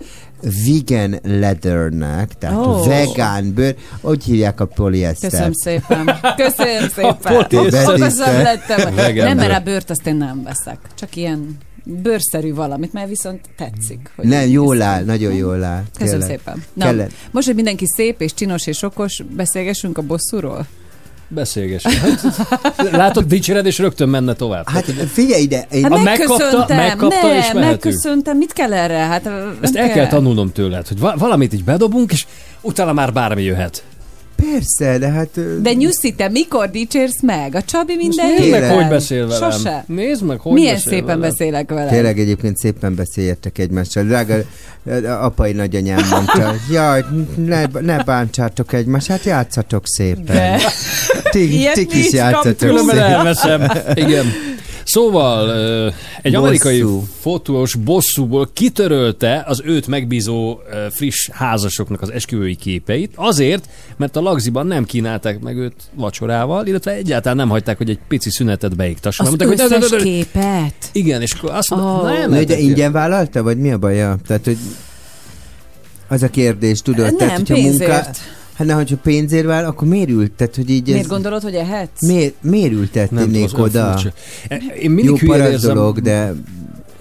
vegan 0.66 1.18
leathernek, 1.22 2.38
tehát 2.38 2.56
oh. 2.56 2.86
vegán 2.86 3.54
bőr, 3.54 3.74
úgy 4.00 4.24
hívják 4.24 4.60
a 4.60 4.66
poliesztert. 4.66 5.32
Köszönöm 5.32 5.52
szépen. 5.52 6.10
Köszönöm 6.36 6.88
szépen. 6.94 7.36
Okosabb 7.36 8.42
lettem. 8.42 8.94
Nem, 9.14 9.36
mert 9.36 9.52
a 9.52 9.60
bőrt 9.60 9.90
azt 9.90 10.06
én 10.06 10.16
nem 10.16 10.42
veszek. 10.42 10.78
Csak 10.94 11.16
ilyen 11.16 11.58
bőrszerű 11.84 12.54
valamit, 12.54 12.92
mert 12.92 13.08
viszont 13.08 13.40
tetszik. 13.56 14.10
Hogy 14.16 14.26
Nem, 14.26 14.48
jól 14.48 14.74
viszont- 14.74 14.90
áll, 14.90 15.04
nagyon 15.04 15.32
jól 15.32 15.64
áll. 15.64 15.82
Köszönöm 15.98 16.20
Tényleg. 16.20 16.38
szépen. 16.38 16.64
Na, 16.72 16.84
Kellett. 16.84 17.12
most, 17.30 17.46
hogy 17.46 17.54
mindenki 17.54 17.84
szép 17.96 18.20
és 18.20 18.34
csinos 18.34 18.66
és 18.66 18.82
okos, 18.82 19.22
beszélgessünk 19.36 19.98
a 19.98 20.02
bosszúról? 20.02 20.66
Beszélgessünk. 21.32 21.94
Hát, 22.76 22.90
látod, 22.90 23.24
dicséred, 23.24 23.66
és 23.66 23.78
rögtön 23.78 24.08
menne 24.08 24.34
tovább. 24.34 24.68
Hát 24.68 24.84
figyelj 25.12 25.42
ide, 25.42 25.66
én 25.72 25.82
Hát 25.82 26.02
megkapta- 26.02 26.68
megkapta, 26.68 27.26
nem, 27.26 27.36
és 27.36 27.52
mehetünk. 27.52 27.64
megköszöntem, 27.64 28.36
mit 28.36 28.52
kell 28.52 28.72
erre? 28.72 28.96
Hát, 28.96 29.30
Ezt 29.60 29.76
el 29.76 29.90
kell 29.92 30.06
tanulnom 30.06 30.52
tőled, 30.52 30.88
hogy 30.88 30.98
va- 30.98 31.18
valamit 31.18 31.52
így 31.52 31.64
bedobunk, 31.64 32.12
és 32.12 32.26
utána 32.60 32.92
már 32.92 33.12
bármi 33.12 33.42
jöhet. 33.42 33.82
Persze, 34.40 34.98
de 34.98 35.08
hát... 35.08 35.60
De 35.62 35.72
Nyuszi, 35.72 36.14
te 36.14 36.28
mikor 36.28 36.70
dicsérsz 36.70 37.22
meg? 37.22 37.54
A 37.54 37.62
Csabi 37.62 37.96
minden 37.96 38.26
Nézd 38.38 38.50
meg, 38.50 38.70
hogy 38.70 38.88
beszél 38.88 39.26
velem. 39.26 39.50
Sose. 39.50 39.84
Nézd 39.86 40.22
meg, 40.24 40.40
hogy 40.40 40.52
Milyen 40.52 40.74
beszél 40.74 40.90
szépen 40.92 41.06
velem. 41.06 41.20
beszélek 41.20 41.70
vele. 41.70 41.90
Tényleg 41.90 42.18
egyébként 42.18 42.56
szépen 42.56 42.94
beszéljetek 42.94 43.58
egymással. 43.58 44.04
Drága 44.04 44.34
apai 45.20 45.52
nagyanyám 45.52 46.08
mondta, 46.10 46.54
jaj, 46.70 47.04
ne, 47.36 47.64
ne 47.80 48.02
bántsátok 48.02 48.72
egymást, 48.72 49.06
hát 49.06 49.24
játszatok 49.24 49.82
szépen. 49.86 50.24
De. 50.24 50.60
Ti, 51.30 51.68
ti 51.74 51.98
is 51.98 52.12
játszatok. 52.12 52.56
Különben 52.56 52.96
szépen. 52.96 53.10
elveszem. 53.10 53.70
Igen. 53.94 54.24
Szóval 54.90 55.50
egy 56.22 56.32
Bosszú. 56.32 56.44
amerikai 56.44 56.84
fotós 57.20 57.74
bosszúból 57.74 58.50
kitörölte 58.52 59.44
az 59.46 59.62
őt 59.64 59.86
megbízó 59.86 60.58
friss 60.90 61.28
házasoknak 61.32 62.02
az 62.02 62.12
esküvői 62.12 62.54
képeit, 62.56 63.12
azért, 63.14 63.68
mert 63.96 64.16
a 64.16 64.20
lagziban 64.20 64.66
nem 64.66 64.84
kínálták 64.84 65.40
meg 65.40 65.56
őt 65.56 65.74
vacsorával, 65.94 66.66
illetve 66.66 66.92
egyáltalán 66.92 67.36
nem 67.36 67.48
hagyták, 67.48 67.76
hogy 67.76 67.90
egy 67.90 67.98
pici 68.08 68.30
szünetet 68.30 68.76
beiktasson. 68.76 69.26
Az 69.26 69.32
Mondták, 69.36 69.66
hogy 69.66 69.72
összes 69.72 69.90
de- 69.90 70.02
képet? 70.02 70.74
Igen, 70.92 71.22
és 71.22 71.32
akkor 71.32 71.50
azt 71.50 71.70
mondta, 71.70 72.02
nem, 72.12 72.30
Na, 72.30 72.44
de 72.44 72.58
ingyen 72.58 72.92
vállalta, 72.92 73.42
vagy 73.42 73.58
mi 73.58 73.70
a 73.72 73.78
baja? 73.78 74.16
Tehát, 74.26 74.44
hogy 74.44 74.58
az 76.08 76.22
a 76.22 76.28
kérdés, 76.28 76.82
tudod? 76.82 77.04
Nem, 77.04 77.16
tehát, 77.16 77.36
hogyha 77.36 77.54
pénzért. 77.54 78.18
Hát 78.60 78.68
na, 78.68 78.74
hogyha 78.74 78.96
pénzért 78.96 79.44
vál, 79.46 79.64
akkor 79.64 79.88
miért 79.88 80.08
ült? 80.08 80.32
Tehát, 80.32 80.56
hogy 80.56 80.70
így 80.70 80.86
Miért 80.86 81.00
ez... 81.00 81.06
gondolod, 81.06 81.42
hogy 81.42 81.54
ehetsz? 81.54 82.02
Miért, 82.06 82.34
miért 82.40 82.72
ültetnék 82.72 83.58
oda? 83.58 83.92
furcsa. 83.92 84.12
Én 84.82 84.90
mindig 84.90 85.04
Jó 85.04 85.16
hülyén 85.16 85.36
paras 85.36 85.52
érzem- 85.52 85.74
dolog, 85.74 86.00
de 86.00 86.32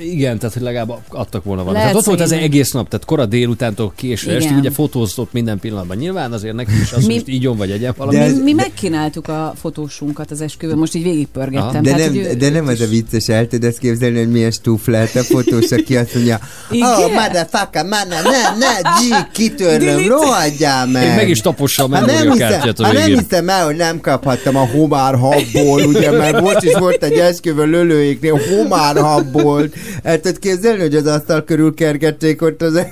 Igen, 0.01 0.37
tehát 0.39 0.53
hogy 0.53 0.63
legalább 0.63 0.93
adtak 1.09 1.43
volna 1.43 1.63
valamit. 1.63 1.83
Lehet 1.83 1.87
Tehát 1.87 1.95
ott 1.95 2.05
volt 2.05 2.21
ez 2.21 2.43
egész 2.43 2.71
nap, 2.71 2.89
tehát 2.89 3.05
kora 3.05 3.25
délutántól 3.25 3.93
késő 3.95 4.31
estig, 4.35 4.57
ugye 4.57 4.71
fotózott 4.71 5.33
minden 5.33 5.59
pillanatban. 5.59 5.97
Nyilván 5.97 6.31
azért 6.31 6.53
neki 6.55 6.71
is 6.81 6.91
az, 6.93 7.05
Mi- 7.05 7.13
most 7.13 7.27
ígyon 7.27 7.57
vagy 7.57 7.71
egyen 7.71 7.93
valami. 7.97 8.17
De 8.17 8.23
Mi, 8.23 8.29
ez- 8.31 8.39
mi 8.43 8.53
megkínáltuk 8.53 9.27
a 9.27 9.53
fotósunkat 9.61 10.31
az 10.31 10.41
esküvőn, 10.41 10.77
most 10.77 10.95
így 10.95 11.03
végigpörgettem. 11.03 11.67
Aha. 11.67 11.81
De, 11.81 11.91
Tehát, 11.91 12.13
nem, 12.13 12.15
ő- 12.23 12.37
de 12.37 12.49
nem 12.49 12.67
az 12.67 12.81
a 12.81 12.87
vicces, 12.87 13.27
el 13.27 13.47
tudod 13.47 13.77
képzelni, 13.77 14.17
hogy 14.17 14.31
milyen 14.31 14.51
stúf 14.51 14.87
lehet 14.87 15.15
a 15.15 15.23
fotós, 15.23 15.71
aki 15.71 15.97
azt 15.97 16.15
mondja, 16.15 16.39
oh, 16.71 17.11
motherfucker, 17.13 17.85
man, 17.85 18.07
ne, 18.07 18.57
ne, 18.57 18.81
G, 18.81 19.31
kitörlöm, 19.31 20.07
rohadjál 20.07 20.87
meg. 20.87 21.07
Még 21.07 21.15
meg 21.15 21.29
is 21.29 21.41
tapossa 21.41 21.83
a 21.83 21.95
Hát 21.95 22.05
nem, 22.05 22.31
hiszem, 22.31 22.61
a 22.77 22.83
hát 22.83 22.93
nem 22.93 23.05
hiszem 23.19 23.49
el, 23.49 23.65
hogy 23.65 23.75
nem 23.75 23.99
kaphattam 24.01 24.55
a 24.55 24.65
homárhabból, 24.67 25.81
ugye, 25.85 26.11
mert 26.11 26.41
most 26.41 26.63
is 26.63 26.73
volt 26.73 27.03
egy 27.03 27.17
esküvő 27.17 27.65
lölőiknél 27.65 28.39
homárhabból. 28.49 29.69
El 30.03 30.19
tudod 30.19 30.39
képzelni, 30.39 30.81
hogy 30.81 30.95
az 30.95 31.05
asztal 31.05 31.43
körül 31.43 31.73
kergették 31.73 32.41
ott 32.41 32.61
az 32.61 32.73
a 32.75 32.85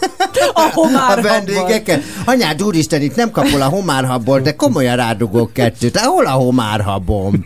a 0.54 0.70
homár 0.72 1.22
vendégeket. 1.22 2.02
Anyád 2.24 2.62
úristen, 2.62 3.02
itt 3.02 3.16
nem 3.16 3.30
kapol 3.30 3.62
a 3.62 3.64
homárhabból, 3.68 4.40
de 4.40 4.54
komolyan 4.54 4.96
rádugok 4.96 5.52
kettőt. 5.52 5.96
Hát 5.96 6.06
hol 6.06 6.26
a 6.26 6.30
homárhabom? 6.30 7.44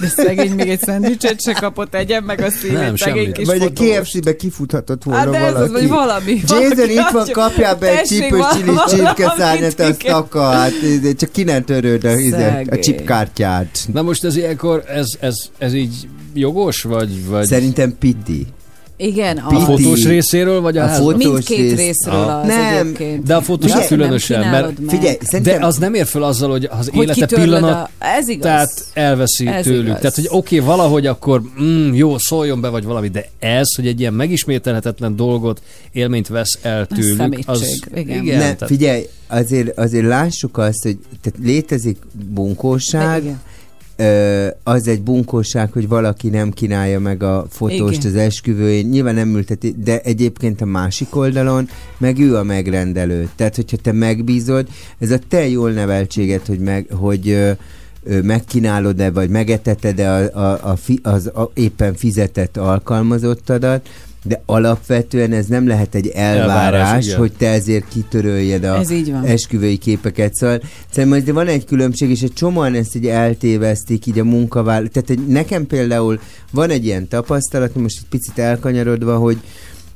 De 0.00 0.08
szegény 0.08 0.52
még 0.52 0.68
egy 0.68 0.80
szendvicset 0.80 1.40
se 1.40 1.52
kapott, 1.52 1.94
egyen 1.94 2.22
meg 2.22 2.40
a 2.40 2.50
szívét, 2.50 2.78
Nem, 2.78 2.96
szegény 2.96 3.20
semmit. 3.22 3.36
kis 3.36 3.46
Vagy 3.46 3.60
a 3.60 3.64
fotós. 3.64 3.86
KFC-be 3.98 4.36
kifuthatott 4.36 5.02
volna 5.02 5.20
Hát 5.20 5.30
de 5.30 5.38
ez 5.38 5.46
az, 5.46 5.52
valaki. 5.54 5.72
vagy 5.72 5.88
valami. 5.88 6.40
Jason 6.46 6.58
valaki 6.76 6.92
itt 6.92 7.08
van, 7.12 7.28
kapjál 7.32 7.74
be 7.76 7.98
egy 7.98 8.06
csípős 8.06 8.44
csilis 8.54 8.78
csirkeszárnyat, 8.88 9.80
azt 9.80 10.02
igen. 10.02 10.14
akar, 10.14 10.54
hát 10.54 10.72
izé, 10.82 11.14
csak 11.14 11.32
ki 11.32 11.42
nem 11.42 11.64
törőd 11.64 12.04
a, 12.04 12.12
izé, 12.12 12.66
a 12.70 12.78
csipkártyát. 12.78 13.78
Na 13.92 14.02
most 14.02 14.24
ez 14.24 14.36
ilyenkor, 14.36 14.84
ez, 14.88 15.06
ez, 15.20 15.34
ez 15.58 15.74
így 15.74 16.08
jogos, 16.34 16.82
vagy, 16.82 17.26
vagy 17.26 17.46
Szerintem 17.46 17.96
piti. 17.98 18.46
Igen, 18.96 19.36
a 19.36 19.56
a, 19.56 19.60
fotós 19.60 20.04
részéről, 20.04 20.60
vagy 20.60 20.76
a, 20.76 20.82
A 20.82 20.86
ház? 20.86 20.98
fotós 20.98 21.24
mindkét 21.24 21.58
rész- 21.58 21.76
részről 21.76 22.14
Ah. 22.14 22.40
az 22.40 22.46
Nem, 22.46 22.76
egyébként. 22.76 23.22
De 23.22 23.34
a 23.34 23.40
fotós 23.40 23.72
az 23.72 23.86
különösen, 23.86 24.50
mert. 24.50 24.72
Figyelj, 24.88 25.16
szerintem... 25.20 25.60
de 25.60 25.66
az 25.66 25.76
nem 25.76 25.94
ér 25.94 26.06
fel 26.06 26.22
azzal, 26.22 26.50
hogy 26.50 26.68
az 26.70 26.88
hogy 26.92 27.02
élete 27.02 27.26
pillanat, 27.26 27.70
a... 27.72 27.90
Ez 27.98 28.28
igaz. 28.28 28.42
tehát 28.42 28.70
elveszi 28.94 29.46
Ez 29.46 29.64
tőlük. 29.64 29.86
igaz. 29.86 29.98
Tehát, 30.00 30.14
hogy 30.14 30.26
oké, 30.30 30.56
okay, 30.56 30.68
valahogy 30.68 31.06
akkor 31.06 31.42
mm, 31.62 31.92
jó, 31.94 32.18
szóljon 32.18 32.60
be, 32.60 32.68
vagy 32.68 32.84
valami, 32.84 33.08
de 33.08 33.28
ez, 33.38 33.74
hogy 33.76 33.86
egy 33.86 34.00
ilyen 34.00 34.14
megismételhetetlen 34.14 35.16
dolgot, 35.16 35.62
élményt 35.92 36.28
vesz 36.28 36.58
el 36.62 36.86
tőlük, 36.86 37.16
szemétség, 37.16 37.48
az... 37.48 37.80
igen. 37.94 38.22
igen 38.22 38.38
ne, 38.38 38.54
tehát, 38.54 38.66
figyelj, 38.66 39.06
azért, 39.26 39.78
azért 39.78 40.06
lássuk 40.06 40.58
azt, 40.58 40.82
hogy 40.82 40.98
tehát 41.22 41.38
létezik 41.42 41.96
bunkóság, 42.30 43.22
De 43.22 43.26
igen. 43.26 43.40
ö, 43.44 43.51
az 44.62 44.88
egy 44.88 45.02
bunkóság, 45.02 45.72
hogy 45.72 45.88
valaki 45.88 46.28
nem 46.28 46.50
kínálja 46.50 47.00
meg 47.00 47.22
a 47.22 47.46
fotóst 47.50 47.98
Igen. 47.98 48.10
az 48.10 48.16
esküvőjén, 48.16 48.86
nyilván 48.86 49.14
nem 49.14 49.34
ülteti, 49.34 49.74
de 49.84 50.00
egyébként 50.00 50.60
a 50.60 50.64
másik 50.64 51.16
oldalon 51.16 51.68
meg 51.98 52.18
ő 52.18 52.36
a 52.36 52.42
megrendelő. 52.42 53.28
Tehát, 53.36 53.56
hogyha 53.56 53.76
te 53.76 53.92
megbízod, 53.92 54.68
ez 54.98 55.10
a 55.10 55.18
te 55.28 55.48
jól 55.48 55.70
neveltséget, 55.70 56.46
hogy, 56.46 56.58
meg, 56.58 56.86
hogy 56.90 57.56
megkínálod-e, 58.22 59.10
vagy 59.10 59.28
megeteted-e 59.28 60.12
a, 60.12 60.50
a, 60.50 60.70
a, 60.70 60.76
fi, 60.76 61.00
az 61.02 61.26
a 61.26 61.50
éppen 61.54 61.94
fizetett 61.94 62.56
alkalmazottadat, 62.56 63.88
de 64.24 64.42
alapvetően 64.46 65.32
ez 65.32 65.46
nem 65.46 65.66
lehet 65.66 65.94
egy 65.94 66.08
elvárás, 66.08 66.72
Elvárás, 66.72 67.06
igen. 67.06 67.18
hogy 67.18 67.32
te 67.32 67.48
ezért 67.48 67.88
kitöröljed 67.88 68.64
a 68.64 68.78
Ez 68.78 68.90
így 68.90 69.10
van. 69.10 69.24
esküvői 69.24 69.76
képeket. 69.76 70.34
Szóval 70.34 70.60
szerintem 70.90 71.24
de 71.24 71.32
van 71.32 71.46
egy 71.46 71.64
különbség, 71.64 72.10
és 72.10 72.22
egy 72.22 72.32
csomóan 72.32 72.74
ezt 72.74 72.96
így 72.96 73.06
eltévesztik 73.06 74.06
így 74.06 74.18
a 74.18 74.24
munkavállaló. 74.24 74.86
Tehát 74.86 75.10
egy, 75.10 75.26
nekem 75.26 75.66
például 75.66 76.20
van 76.50 76.70
egy 76.70 76.84
ilyen 76.84 77.08
tapasztalat, 77.08 77.74
most 77.74 77.98
egy 77.98 78.08
picit 78.08 78.38
elkanyarodva, 78.38 79.16
hogy 79.18 79.38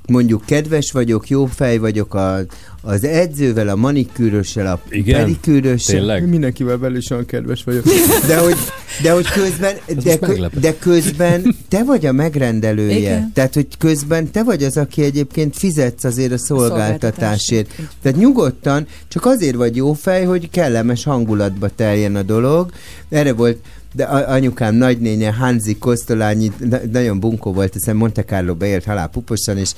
mondjuk 0.07 0.43
kedves 0.47 0.93
vagyok, 0.93 1.29
jó 1.29 1.47
fej 1.47 1.79
vagyok 1.79 2.15
a, 2.15 2.39
az 2.83 3.05
edzővel, 3.05 3.69
a 3.69 3.77
manikűrössel, 3.77 4.67
a 4.67 4.81
Igen? 4.89 5.21
pedikűrössel. 5.21 5.97
Tényleg? 5.97 6.29
Mindenkivel 6.29 6.77
belősen 6.77 7.27
kedves 7.27 7.65
vagyok. 7.65 7.85
De 8.27 8.39
hogy, 8.39 8.57
de 9.03 9.13
hogy 9.13 9.31
közben, 9.31 9.75
de, 10.03 10.19
kö, 10.19 10.35
de 10.61 10.79
közben 10.79 11.57
te 11.69 11.85
vagy 11.85 12.07
a 12.07 12.13
megrendelője. 12.13 12.97
Igen. 12.97 13.31
Tehát, 13.35 13.55
hogy 13.55 13.67
közben 13.79 14.31
te 14.31 14.43
vagy 14.43 14.65
az, 14.65 14.77
aki 14.77 15.03
egyébként 15.03 15.57
fizetsz 15.57 16.05
azért 16.05 16.33
a 16.33 16.39
szolgáltatásért. 16.39 17.71
Tehát 18.03 18.19
nyugodtan, 18.19 18.87
csak 19.09 19.27
azért 19.27 19.57
vagy 19.57 19.77
jó 19.77 19.93
fej, 19.93 20.25
hogy 20.25 20.51
kellemes 20.51 21.05
hangulatba 21.05 21.69
teljen 21.69 22.17
a 22.17 22.23
dolog. 22.23 22.71
Erre 23.09 23.33
volt 23.33 23.59
de 23.97 24.05
anyukám 24.05 24.75
nagynénye 24.75 25.33
Hanzi 25.33 25.79
Kosztolányi 25.79 26.53
na- 26.59 26.81
nagyon 26.93 27.21
bunkó 27.21 27.53
volt, 27.53 27.73
hiszen 27.73 27.97
Monte 27.97 28.25
Carlo 28.25 28.55
beért 28.55 28.85
halálpuposan, 28.85 29.59
és, 29.59 29.71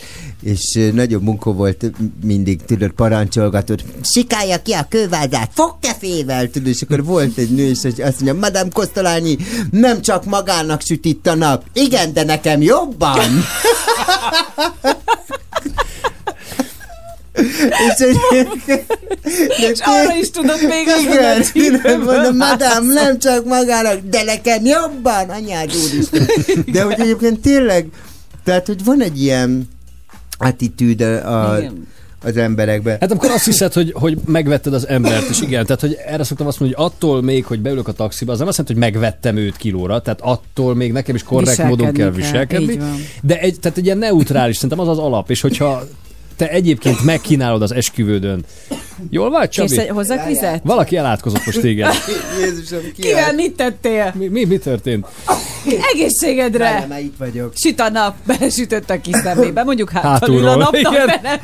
és 0.42 0.74
ö, 0.76 0.90
nagyon 0.92 1.24
bunkó 1.24 1.52
volt 1.52 1.92
mindig, 2.24 2.64
tudod, 2.64 2.90
parancsolgatott, 2.90 3.84
sikálja 4.02 4.62
ki 4.62 4.72
a 4.72 4.86
kővázát, 4.88 5.50
fogkefével, 5.54 6.50
tudod, 6.50 6.68
és 6.68 6.82
akkor 6.82 7.04
volt 7.04 7.38
egy 7.38 7.50
nő, 7.50 7.68
és 7.68 7.84
azt 7.84 8.20
mondja, 8.20 8.34
Madame 8.34 8.70
Kosztolányi, 8.72 9.36
nem 9.70 10.00
csak 10.00 10.24
magának 10.24 10.80
süt 10.80 11.04
itt 11.04 11.26
a 11.26 11.34
nap, 11.34 11.64
igen, 11.72 12.12
de 12.12 12.24
nekem 12.24 12.62
jobban. 12.62 13.28
és, 17.38 18.16
És 19.72 19.80
arra 19.84 20.16
is 20.20 20.30
tudok 20.30 20.60
még 20.60 20.86
igen, 20.86 21.04
mondani, 21.04 21.44
igen, 21.52 22.00
mondom, 22.00 22.36
madám, 22.36 22.86
nem 22.86 23.18
csak 23.18 23.44
magának, 23.44 23.98
de 24.10 24.22
nekem 24.22 24.64
jobban, 24.64 25.28
anyád 25.28 25.70
úristen. 25.74 26.26
De 26.72 26.82
hogy 26.82 27.00
egyébként 27.00 27.40
tényleg, 27.40 27.86
tehát, 28.44 28.66
hogy 28.66 28.84
van 28.84 29.02
egy 29.02 29.22
ilyen 29.22 29.68
attitűd 30.38 31.00
a, 31.00 31.54
Igen. 31.58 31.86
az 32.24 32.36
emberekben. 32.36 32.96
Hát 33.00 33.10
amikor 33.10 33.30
azt 33.30 33.44
hiszed, 33.44 33.72
hogy, 33.72 33.92
hogy 33.94 34.18
megvetted 34.26 34.74
az 34.74 34.88
embert, 34.88 35.28
és 35.28 35.40
igen, 35.40 35.66
tehát 35.66 35.80
hogy 35.80 35.96
erre 36.06 36.24
szoktam 36.24 36.46
azt 36.46 36.60
mondani, 36.60 36.82
hogy 36.82 36.92
attól 36.92 37.22
még, 37.22 37.44
hogy 37.44 37.60
beülök 37.60 37.88
a 37.88 37.92
taxiba, 37.92 38.32
az 38.32 38.38
nem 38.38 38.48
azt 38.48 38.58
jelenti, 38.58 38.80
hogy 38.80 38.92
megvettem 38.92 39.36
őt 39.36 39.56
kilóra, 39.56 40.00
tehát 40.00 40.20
attól 40.20 40.74
még 40.74 40.92
nekem 40.92 41.14
is 41.14 41.22
korrekt 41.22 41.62
módon 41.62 41.92
kell 41.92 41.94
kell, 41.94 42.10
viselkedni. 42.10 42.76
van. 42.76 42.96
De 43.22 43.40
egy, 43.40 43.60
tehát 43.60 43.78
egy 43.78 43.84
ilyen 43.84 43.98
neutrális, 43.98 44.54
szerintem 44.54 44.80
az 44.80 44.88
az 44.88 44.98
alap, 44.98 45.30
és 45.30 45.40
hogyha 45.40 45.84
te 46.38 46.48
egyébként 46.50 47.04
megkínálod 47.04 47.62
az 47.62 47.72
esküvődön. 47.72 48.44
Jól 49.10 49.30
vagy, 49.30 49.48
Csabi? 49.48 49.68
Kész, 49.68 49.88
hozzak 49.88 50.26
vizet? 50.26 50.60
Valaki 50.64 50.96
elátkozott 50.96 51.44
most 51.44 51.60
téged. 51.60 51.94
Jézusom, 52.40 52.80
ki 52.94 53.02
Kivel 53.02 53.32
mit 53.34 53.56
tettél? 53.56 54.14
Mi, 54.18 54.28
mi, 54.28 54.44
mi 54.44 54.58
történt? 54.58 55.06
Egészségedre! 55.94 56.86
Már 56.88 57.00
itt 57.00 57.14
vagyok. 57.18 57.52
Süt 57.56 57.80
a 57.80 57.90
nap, 57.90 58.14
belesütött 58.26 58.90
a 58.90 59.00
kis 59.00 59.16
szemébe, 59.16 59.62
mondjuk 59.62 59.90
hátulról 59.90 60.12
Hátulról, 60.12 60.48
a 60.48 60.56
napnak, 60.56 60.92
igen. 60.92 61.20
nem. 61.22 61.38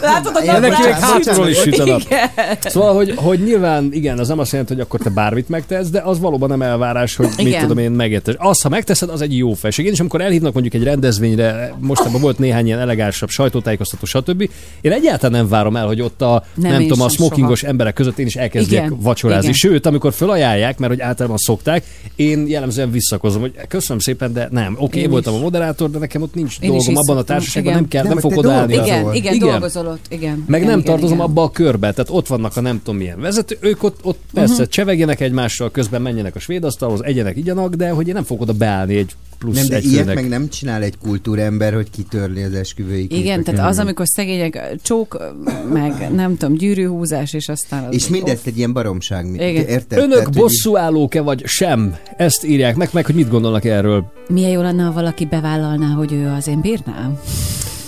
Látod, 0.00 0.36
a 0.36 0.44
nap 0.44 0.60
neki 0.60 0.82
hátulról 1.00 1.48
is 1.48 1.58
süt 1.58 1.78
a 1.78 1.84
nap. 1.84 2.00
Igen. 2.00 2.28
Szóval, 2.60 2.94
hogy, 2.94 3.14
hogy 3.16 3.42
nyilván 3.44 3.88
igen, 3.92 4.18
az 4.18 4.28
nem 4.28 4.38
azt 4.38 4.50
jelenti, 4.52 4.72
hogy 4.74 4.82
akkor 4.82 5.00
te 5.00 5.10
bármit 5.10 5.48
megtesz, 5.48 5.88
de 5.90 6.00
az 6.00 6.18
valóban 6.20 6.48
nem 6.48 6.62
elvárás, 6.62 7.16
hogy 7.16 7.28
mit 7.36 7.46
Igen. 7.46 7.60
tudom 7.60 7.78
én 7.78 7.90
megértes. 7.90 8.34
Az, 8.38 8.62
ha 8.62 8.68
megteszed, 8.68 9.08
az 9.08 9.20
egy 9.20 9.36
jó 9.36 9.52
felség. 9.52 9.86
Én 9.86 9.92
is, 9.92 10.00
amikor 10.00 10.20
elhívnak 10.20 10.52
mondjuk 10.52 10.74
egy 10.74 10.82
rendezvényre, 10.82 11.74
mostában 11.78 12.20
volt 12.20 12.38
néhány 12.38 12.66
ilyen 12.66 12.78
elegánsabb 12.78 13.28
sajtótájékoztató, 13.28 14.04
stb. 14.06 14.50
Én 14.80 14.92
egyáltalán 14.92 15.40
nem 15.40 15.48
várom 15.48 15.76
el, 15.76 15.86
hogy 15.86 16.00
ott 16.00 16.22
a 16.22 16.44
nem, 16.54 16.72
Nem, 16.72 16.82
tudom, 16.86 17.00
a 17.00 17.08
smokingos 17.08 17.58
soha. 17.58 17.70
emberek 17.70 17.94
között 17.94 18.18
én 18.18 18.26
is 18.26 18.36
elkezdjek 18.36 18.84
Igen, 18.84 18.98
vacsorázni. 19.00 19.42
igen. 19.42 19.54
Sőt, 19.54 19.86
amikor 19.86 20.12
felajánlják, 20.12 20.78
mert 20.78 20.92
hogy 20.92 21.00
általában 21.00 21.36
szokták, 21.36 21.84
én 22.16 22.46
jellemzően 22.48 22.90
visszakozom, 22.90 23.37
hogy 23.40 23.54
köszönöm 23.68 23.98
szépen, 23.98 24.32
de 24.32 24.48
nem. 24.50 24.72
Oké, 24.72 24.84
okay, 24.84 25.00
Én 25.00 25.10
voltam 25.10 25.32
is. 25.34 25.38
a 25.38 25.42
moderátor, 25.42 25.90
de 25.90 25.98
nekem 25.98 26.22
ott 26.22 26.34
nincs 26.34 26.56
Én 26.60 26.70
dolgom 26.70 26.96
abban 26.96 27.16
a 27.16 27.22
társaságban, 27.22 27.72
igen. 27.72 27.82
nem 27.82 27.88
kell, 27.88 28.02
Nem, 28.02 28.12
nem 28.12 28.20
fog 28.20 28.46
a- 28.46 28.64
Igen, 28.68 29.14
igen, 29.14 29.34
Igen. 29.34 29.48
dolgozol 29.48 29.86
ott, 29.86 30.04
igen. 30.08 30.44
Meg 30.46 30.60
igen, 30.60 30.70
nem 30.70 30.78
igen, 30.78 30.90
tartozom 30.92 31.16
igen. 31.16 31.28
abba 31.28 31.42
a 31.42 31.50
körbe, 31.50 31.92
tehát 31.92 32.10
ott 32.10 32.26
vannak 32.26 32.56
a 32.56 32.60
nem 32.60 32.78
tudom 32.84 33.00
milyen 33.00 33.20
vezető, 33.20 33.56
ők 33.60 33.82
ott, 33.82 33.98
ott 34.02 34.18
persze 34.32 34.52
uh-huh. 34.52 34.68
csevegjenek 34.68 35.20
egymással, 35.20 35.70
közben 35.70 36.02
menjenek 36.02 36.34
a 36.34 36.38
svéd 36.38 36.64
asztalhoz, 36.64 37.04
egyenek, 37.04 37.36
igyanak, 37.36 37.74
de 37.74 37.90
hogy 37.90 38.08
én 38.08 38.14
nem 38.14 38.24
fogok 38.24 38.42
oda 38.42 38.52
beállni 38.52 38.96
egy 38.96 39.14
plusz 39.38 39.56
Nem, 39.56 39.66
de 39.68 39.76
egy 39.76 39.84
ilyet 39.84 39.98
főnek. 39.98 40.14
meg 40.14 40.28
nem 40.28 40.48
csinál 40.48 40.82
egy 40.82 40.98
kultúrember, 40.98 41.74
hogy 41.74 41.90
kitörli 41.90 42.42
az 42.42 42.52
esküvői 42.52 43.04
Igen, 43.04 43.20
képeket. 43.20 43.44
tehát 43.44 43.70
az, 43.70 43.78
amikor 43.78 44.06
szegények 44.06 44.76
csók, 44.82 45.34
meg 45.72 46.12
nem 46.14 46.36
tudom, 46.36 46.54
gyűrűhúzás, 46.54 47.32
és 47.32 47.48
aztán 47.48 47.84
az 47.84 47.94
És 47.94 48.08
mindezt 48.08 48.46
egy 48.46 48.56
ilyen 48.58 48.72
baromság. 48.72 49.26
Igen. 49.34 49.66
Érted? 49.66 49.98
Önök 49.98 50.18
Tehát, 50.18 50.32
bosszúállók-e 50.32 51.20
vagy 51.20 51.42
sem? 51.46 51.96
Ezt 52.16 52.44
írják 52.44 52.76
meg, 52.76 52.88
meg 52.92 53.06
hogy 53.06 53.14
mit 53.14 53.28
gondolnak 53.28 53.64
erről. 53.64 54.12
Milyen 54.28 54.50
jó 54.50 54.60
lenne, 54.60 54.82
ha 54.82 54.92
valaki 54.92 55.24
bevállalná, 55.24 55.86
hogy 55.86 56.12
ő 56.12 56.26
az 56.26 56.46
én 56.46 56.60
bírnám? 56.60 57.18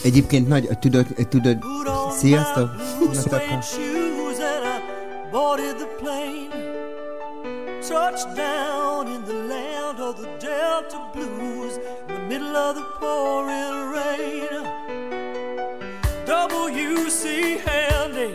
Egyébként 0.05 0.49
nagy, 0.49 0.69
tudod, 0.81 1.07
tudod, 1.29 1.59
sziasztok! 2.19 2.69
suede 5.31 6.80
Touched 7.91 8.37
down 8.37 9.09
in 9.09 9.25
the 9.25 9.35
land 9.35 9.99
of 9.99 10.17
the 10.21 10.29
Delta 10.39 11.11
Blues 11.13 11.77
in 12.09 12.15
the 12.15 12.21
middle 12.21 12.57
of 12.57 12.77
the 12.77 12.85
pouring 13.01 13.91
rain. 13.91 14.47
WC 16.25 17.59
Handy, 17.59 18.33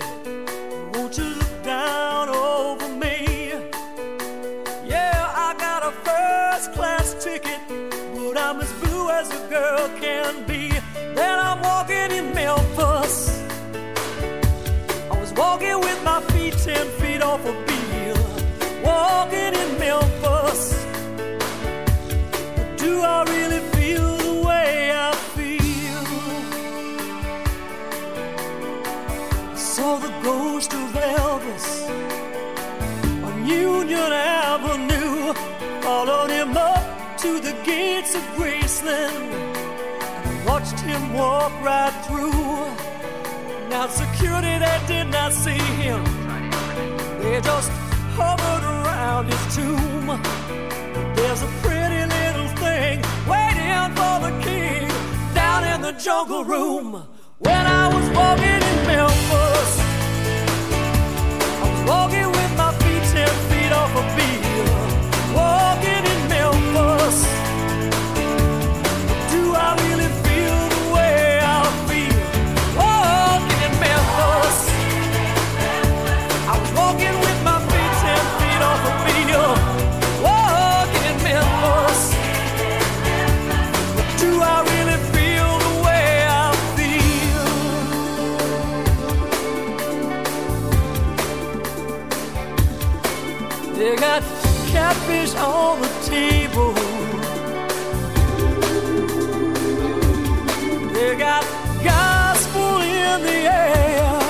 won't 0.93 1.17
you 1.17 1.23
look 1.23 1.63
down 1.63 2.27
over 2.27 2.89
me? 2.89 3.53
Yeah, 4.85 5.31
I 5.33 5.55
got 5.57 5.83
a 5.85 5.91
first 6.03 6.73
class 6.73 7.15
ticket, 7.23 7.61
but 8.13 8.37
I'm 8.37 8.59
as 8.59 8.73
blue 8.83 9.09
as 9.09 9.31
a 9.31 9.47
girl 9.47 9.87
can 10.01 10.45
be. 10.45 10.67
Then 11.15 11.39
I'm 11.39 11.61
walking 11.61 12.11
in 12.11 12.33
Memphis. 12.33 13.41
I 15.09 15.17
was 15.17 15.31
walking 15.31 15.79
with 15.79 16.03
my 16.03 16.19
feet 16.33 16.57
ten 16.57 16.85
feet 16.99 17.21
off 17.21 17.39
a 17.45 17.53
bill, 17.65 17.74
in 19.33 19.79
Memphis. 19.79 20.85
Do 22.77 23.01
I 23.01 23.23
really 23.33 23.61
feel 23.75 24.17
the 24.17 24.47
way 24.47 24.91
I 24.91 25.11
feel? 25.35 26.05
I 29.51 29.55
saw 29.55 29.97
the 29.97 30.13
ghost 30.21 30.73
of 30.73 30.89
Elvis 30.93 31.67
on 33.23 33.47
Union 33.47 34.11
Avenue, 34.11 35.33
followed 35.81 36.29
him 36.29 36.55
up 36.57 37.17
to 37.19 37.39
the 37.39 37.53
gates 37.63 38.15
of 38.15 38.21
Graceland, 38.37 39.31
and 40.27 40.45
watched 40.45 40.79
him 40.79 41.13
walk 41.13 41.51
right 41.61 41.95
through. 42.05 42.31
Now 43.69 43.87
security 43.87 44.57
they 44.65 44.79
did 44.87 45.07
not 45.07 45.33
see 45.33 45.63
him. 45.83 46.03
They 47.21 47.41
just 47.41 47.71
hovered 48.15 48.63
around 48.63 49.25
his 49.27 49.55
tomb. 49.55 50.07
There's 51.15 51.41
a 51.41 51.51
pretty 51.63 52.03
little 52.17 52.47
thing 52.63 53.01
waiting 53.27 53.87
for 53.99 54.15
the 54.25 54.33
king 54.41 54.87
down 55.33 55.63
in 55.65 55.81
the 55.81 55.93
jungle 55.93 56.43
room. 56.43 57.03
When 57.39 57.65
I 57.81 57.87
was 57.93 58.09
walking 58.15 58.61
in 58.71 58.77
Memphis, 58.87 59.71
I 61.61 61.65
was 61.71 61.83
walking 61.89 62.29
with 62.37 62.51
my 62.57 62.71
feet 62.81 63.03
ten 63.13 63.33
feet 63.49 63.71
off 63.71 63.91
a 64.01 64.03
bill. 64.15 64.67
Walking 65.35 66.03
in 66.13 66.21
Memphis. 66.29 67.34
Catfish 94.85 95.33
on 95.35 95.81
the 95.81 95.91
table. 96.15 96.73
They 100.93 101.15
got 101.15 101.43
gospel 101.83 102.81
in 102.81 103.17
the 103.29 103.39
air. 103.63 104.21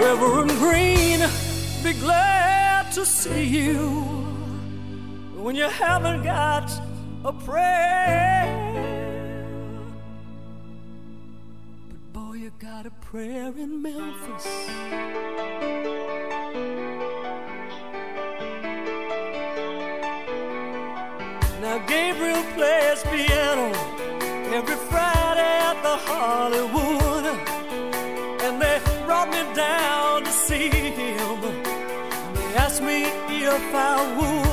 Reverend 0.00 0.52
Green, 0.62 1.20
be 1.84 1.92
glad 2.00 2.92
to 2.92 3.04
see 3.04 3.44
you 3.44 3.80
when 5.44 5.54
you 5.54 5.68
haven't 5.68 6.22
got 6.22 6.70
a 7.26 7.32
prayer. 7.32 8.67
You 12.48 12.54
got 12.66 12.86
a 12.86 12.90
prayer 12.90 13.52
in 13.58 13.82
Memphis. 13.82 14.46
Now 21.60 21.78
Gabriel 21.86 22.42
plays 22.54 23.02
piano 23.10 23.68
every 24.56 24.76
Friday 24.90 25.54
at 25.70 25.78
the 25.82 25.96
Hollywood. 26.08 27.26
And 28.44 28.62
they 28.62 28.80
brought 29.04 29.28
me 29.28 29.42
down 29.54 30.24
to 30.24 30.30
see 30.30 30.70
him. 30.70 31.40
They 32.34 32.54
asked 32.64 32.82
me 32.82 33.02
if 33.04 33.74
I 33.74 34.16
would 34.16 34.47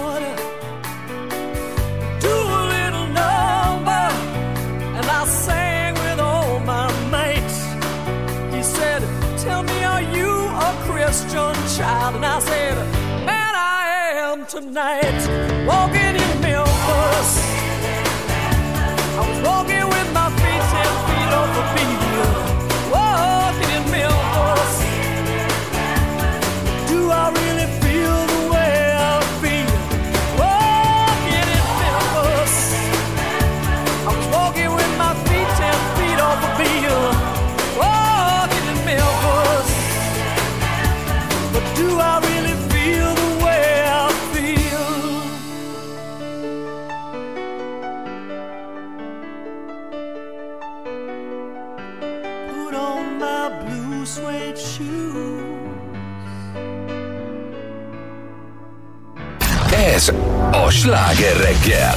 tonight. 14.56 15.68
Walking 15.68 15.95
sláger 60.76 61.38
reggel. 61.38 61.96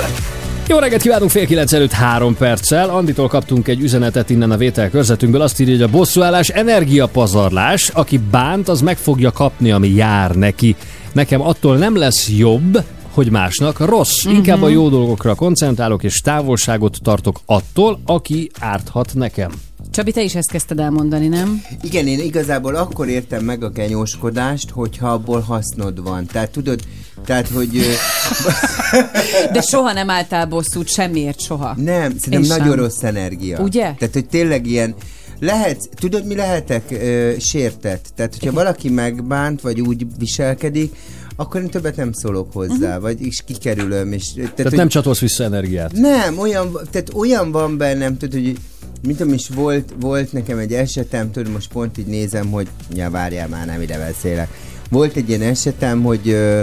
Jó 0.68 0.78
reggelt 0.78 1.02
kívánunk 1.02 1.30
fél 1.30 1.46
kilenc 1.46 1.72
előtt 1.72 1.92
három 1.92 2.36
perccel. 2.36 2.90
Anditól 2.90 3.28
kaptunk 3.28 3.68
egy 3.68 3.80
üzenetet 3.80 4.30
innen 4.30 4.50
a 4.50 4.56
vételkörzetünkből. 4.56 5.40
Azt 5.40 5.60
írja, 5.60 5.74
hogy 5.74 5.82
a 5.82 5.88
bosszúállás 5.88 6.48
energiapazarlás. 6.48 7.88
Aki 7.88 8.20
bánt, 8.30 8.68
az 8.68 8.80
meg 8.80 8.96
fogja 8.96 9.32
kapni, 9.32 9.70
ami 9.70 9.88
jár 9.88 10.34
neki. 10.34 10.76
Nekem 11.12 11.40
attól 11.40 11.76
nem 11.76 11.96
lesz 11.96 12.28
jobb, 12.28 12.84
hogy 13.10 13.30
másnak 13.30 13.78
rossz. 13.78 14.24
Inkább 14.24 14.62
a 14.62 14.68
jó 14.68 14.88
dolgokra 14.88 15.34
koncentrálok, 15.34 16.02
és 16.02 16.20
távolságot 16.20 16.98
tartok 17.02 17.40
attól, 17.46 18.00
aki 18.04 18.50
árthat 18.58 19.14
nekem. 19.14 19.50
Csabi, 19.90 20.12
te 20.12 20.22
is 20.22 20.34
ezt 20.34 20.50
kezdted 20.50 20.78
elmondani, 20.78 21.28
nem? 21.28 21.62
Igen, 21.82 22.06
én 22.06 22.18
igazából 22.18 22.74
akkor 22.74 23.08
értem 23.08 23.44
meg 23.44 23.62
a 23.62 23.68
genyóskodást, 23.68 24.70
hogyha 24.70 25.08
abból 25.08 25.40
hasznod 25.40 26.02
van. 26.02 26.26
Tehát 26.26 26.50
tudod, 26.50 26.80
tehát, 27.24 27.48
hogy... 27.48 27.70
De 29.52 29.60
soha 29.60 29.92
nem 29.92 30.10
álltál 30.10 30.46
bosszút, 30.46 30.88
semmiért 30.88 31.40
soha. 31.40 31.74
Nem, 31.76 32.18
szerintem 32.18 32.42
Én 32.42 32.48
nagyon 32.48 32.68
sem. 32.68 32.78
rossz 32.78 33.02
energia. 33.02 33.58
Ugye? 33.58 33.94
Tehát, 33.98 34.10
hogy 34.12 34.26
tényleg 34.28 34.66
ilyen 34.66 34.94
lehet, 35.40 35.88
tudod, 35.94 36.26
mi 36.26 36.34
lehetek 36.34 36.82
ö, 36.90 37.32
sértett? 37.38 38.06
Tehát, 38.16 38.36
hogyha 38.38 38.52
valaki 38.54 38.88
megbánt, 38.88 39.60
vagy 39.60 39.80
úgy 39.80 40.06
viselkedik, 40.18 40.94
akkor 41.36 41.60
én 41.60 41.68
többet 41.68 41.96
nem 41.96 42.12
szólok 42.12 42.52
hozzá, 42.52 42.88
uh-huh. 42.88 43.02
vagy 43.02 43.26
is 43.26 43.42
kikerülöm. 43.46 44.12
És, 44.12 44.32
tehát, 44.32 44.52
Tehát 44.54 44.70
hogy- 44.70 44.78
nem 44.80 44.88
csatolsz 44.88 45.18
vissza 45.18 45.44
energiát. 45.44 45.92
nem, 45.92 46.38
olyan, 46.38 46.78
tehát 46.90 47.14
olyan 47.14 47.52
van 47.52 47.76
bennem, 47.76 48.16
tudod, 48.16 48.42
hogy 48.42 48.56
mint 49.02 49.18
tudom 49.18 49.32
is 49.32 49.48
volt, 49.48 49.94
volt 50.00 50.32
nekem 50.32 50.58
egy 50.58 50.72
esetem, 50.72 51.30
tudod, 51.30 51.52
most 51.52 51.72
pont 51.72 51.98
így 51.98 52.06
nézem, 52.06 52.50
hogy 52.50 52.68
ja, 52.94 53.10
várjál 53.10 53.48
már, 53.48 53.66
nem 53.66 53.82
ide 53.82 53.98
beszélek. 53.98 54.48
Volt 54.90 55.16
egy 55.16 55.28
ilyen 55.28 55.42
esetem, 55.42 56.02
hogy 56.02 56.28
ö, 56.28 56.60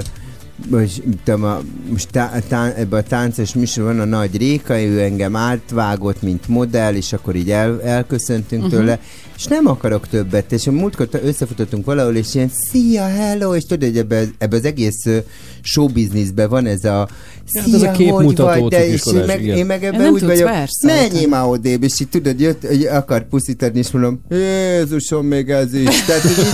most, 0.70 1.02
tudom, 1.24 1.44
a, 1.44 1.62
most 1.90 2.10
tá, 2.12 2.40
tá, 2.48 2.74
ebben 2.76 3.00
a 3.00 3.04
táncos 3.04 3.54
műsorban 3.54 3.98
van 3.98 4.14
a 4.14 4.18
nagy 4.18 4.38
Réka, 4.38 4.82
ő 4.82 5.02
engem 5.02 5.36
átvágott, 5.36 6.22
mint 6.22 6.48
modell, 6.48 6.96
és 6.96 7.14
akkor 7.14 7.36
így 7.36 7.52
el, 7.52 7.82
elköszöntünk 7.82 8.64
uh-huh. 8.64 8.80
tőle, 8.80 9.00
és 9.36 9.46
nem 9.46 9.68
akarok 9.68 10.08
többet, 10.08 10.52
és 10.52 10.68
a 10.68 10.72
múltkor 10.72 11.10
összefutottunk 11.24 11.86
valahol, 11.86 12.16
és 12.16 12.36
ilyen 12.36 12.52
szia, 12.70 13.04
hello, 13.04 13.56
és 13.56 13.64
tudod, 13.64 13.90
hogy 13.90 13.98
ebbe, 13.98 14.24
ebbe 14.38 14.56
az 14.56 14.66
egész 14.66 15.06
showbizniszben 15.62 16.50
van 16.50 16.66
ez 16.66 16.84
a 16.84 17.08
Ja, 17.52 17.62
hát 17.62 17.74
ez 17.74 17.82
a 17.82 17.92
képmutató 17.92 18.68
de 18.68 18.88
és 18.88 19.06
én 19.06 19.24
meg, 19.26 19.42
igen. 19.42 19.58
én 19.58 19.66
meg 19.66 19.84
ebben 19.84 20.10
úgy 20.10 20.24
vagyok, 20.26 20.50
menjél 20.82 21.28
már 21.28 21.46
odébb, 21.46 21.84
és 21.84 22.00
így 22.00 22.10
tudod, 22.10 22.40
jött, 22.40 22.68
hogy 22.68 22.86
akar 22.86 23.28
puszítani, 23.28 23.78
és 23.78 23.92
mondom, 23.92 24.22
Jézusom, 24.30 25.26
még 25.26 25.50
ez 25.50 25.74
is. 25.74 26.06
Tehát, 26.06 26.24
így, 26.24 26.46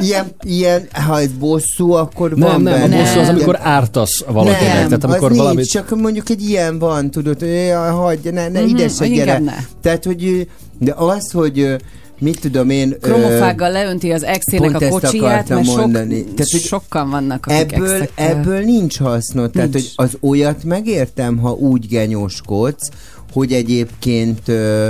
ilyen, 0.00 0.26
ilyen, 0.44 0.88
ha 0.92 1.20
ez 1.20 1.28
bosszú, 1.38 1.92
akkor 1.92 2.30
Nem, 2.30 2.48
van 2.48 2.62
nem, 2.62 2.72
a 2.72 2.76
benne. 2.78 2.96
bosszú 3.02 3.18
az, 3.18 3.26
Nem. 3.26 3.34
amikor 3.34 3.58
ártasz 3.62 4.24
valakinek. 4.26 4.74
Nem, 4.74 4.86
Tehát 4.88 5.04
amikor 5.04 5.30
az 5.30 5.36
valamit... 5.36 5.56
nincs, 5.56 5.70
csak 5.70 6.00
mondjuk 6.00 6.28
egy 6.30 6.48
ilyen 6.48 6.78
van, 6.78 7.10
tudod, 7.10 7.44
hagyj, 7.90 8.28
ne, 8.28 8.48
ne 8.48 8.60
Mhm, 8.60 8.68
ide 8.68 8.82
hogy 8.82 8.92
se 8.92 9.04
inkább 9.06 9.26
gyere. 9.26 9.38
ne. 9.38 9.54
Tehát, 9.82 10.04
hogy 10.04 10.48
de 10.78 10.92
az, 10.96 11.30
hogy 11.30 11.76
mit 12.20 12.40
tudom 12.40 12.70
én... 12.70 12.92
ö, 12.92 12.96
Kromofággal 12.98 13.70
leönti 13.70 14.10
az 14.10 14.22
exének 14.24 14.80
a 14.80 14.88
kocsiját, 14.88 15.48
mert 15.48 15.64
sok, 15.66 15.76
mondani. 15.76 16.24
Tehát, 16.24 16.50
hogy 16.50 16.60
sokan 16.60 17.10
vannak, 17.10 17.46
akik 17.46 17.72
ebből, 17.72 17.92
exekkel. 17.92 18.26
ebből 18.28 18.60
nincs 18.60 18.98
hasznod. 18.98 19.50
Tehát, 19.50 19.72
Nincs. 19.72 19.86
hogy 19.96 20.06
az 20.06 20.16
olyat 20.20 20.64
megértem, 20.64 21.38
ha 21.38 21.50
úgy 21.52 21.86
genyóskodsz, 21.88 22.88
hogy 23.32 23.52
egyébként 23.52 24.48
ö, 24.48 24.88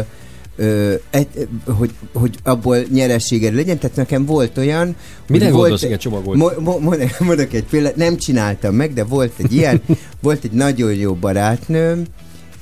ö, 0.59 0.95
et, 1.11 1.49
hogy, 1.67 1.91
hogy 2.13 2.39
abból 2.43 2.79
nyerességed 2.93 3.55
legyen. 3.55 3.79
Tehát 3.79 3.97
nekem 3.97 4.25
volt 4.25 4.59
olyan... 4.59 4.97
Hogy 5.29 5.51
gondolsz, 5.51 5.83
igen, 5.83 5.99
csomagolt? 5.99 6.39
Mo, 6.39 6.49
mo, 6.59 6.79
mo- 6.79 7.19
mondok 7.19 7.53
egy 7.53 7.65
példát, 7.65 7.97
nem 7.97 8.17
csináltam 8.17 8.75
meg, 8.75 8.93
de 8.93 9.05
volt 9.05 9.33
egy 9.37 9.53
ilyen, 9.53 9.83
volt 10.23 10.45
egy 10.45 10.53
nagyon 10.53 10.95
jó 10.95 11.15
barátnőm, 11.15 12.05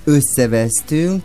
összevesztünk, 0.05 1.23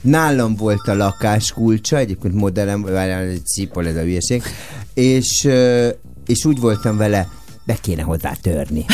Nálam 0.00 0.56
volt 0.56 0.88
a 0.88 0.94
lakás 0.94 1.52
kulcsa, 1.52 1.96
egyébként 1.96 2.34
modellem, 2.34 2.82
várjál, 2.82 3.22
egy 3.22 3.46
szípol 3.46 3.86
ez 3.86 3.96
a 3.96 4.00
hülyeség, 4.00 4.42
és, 4.94 5.48
és 6.26 6.44
úgy 6.44 6.60
voltam 6.60 6.96
vele, 6.96 7.28
be 7.68 7.76
kéne 7.80 8.02
hozzá 8.02 8.32
törni. 8.42 8.84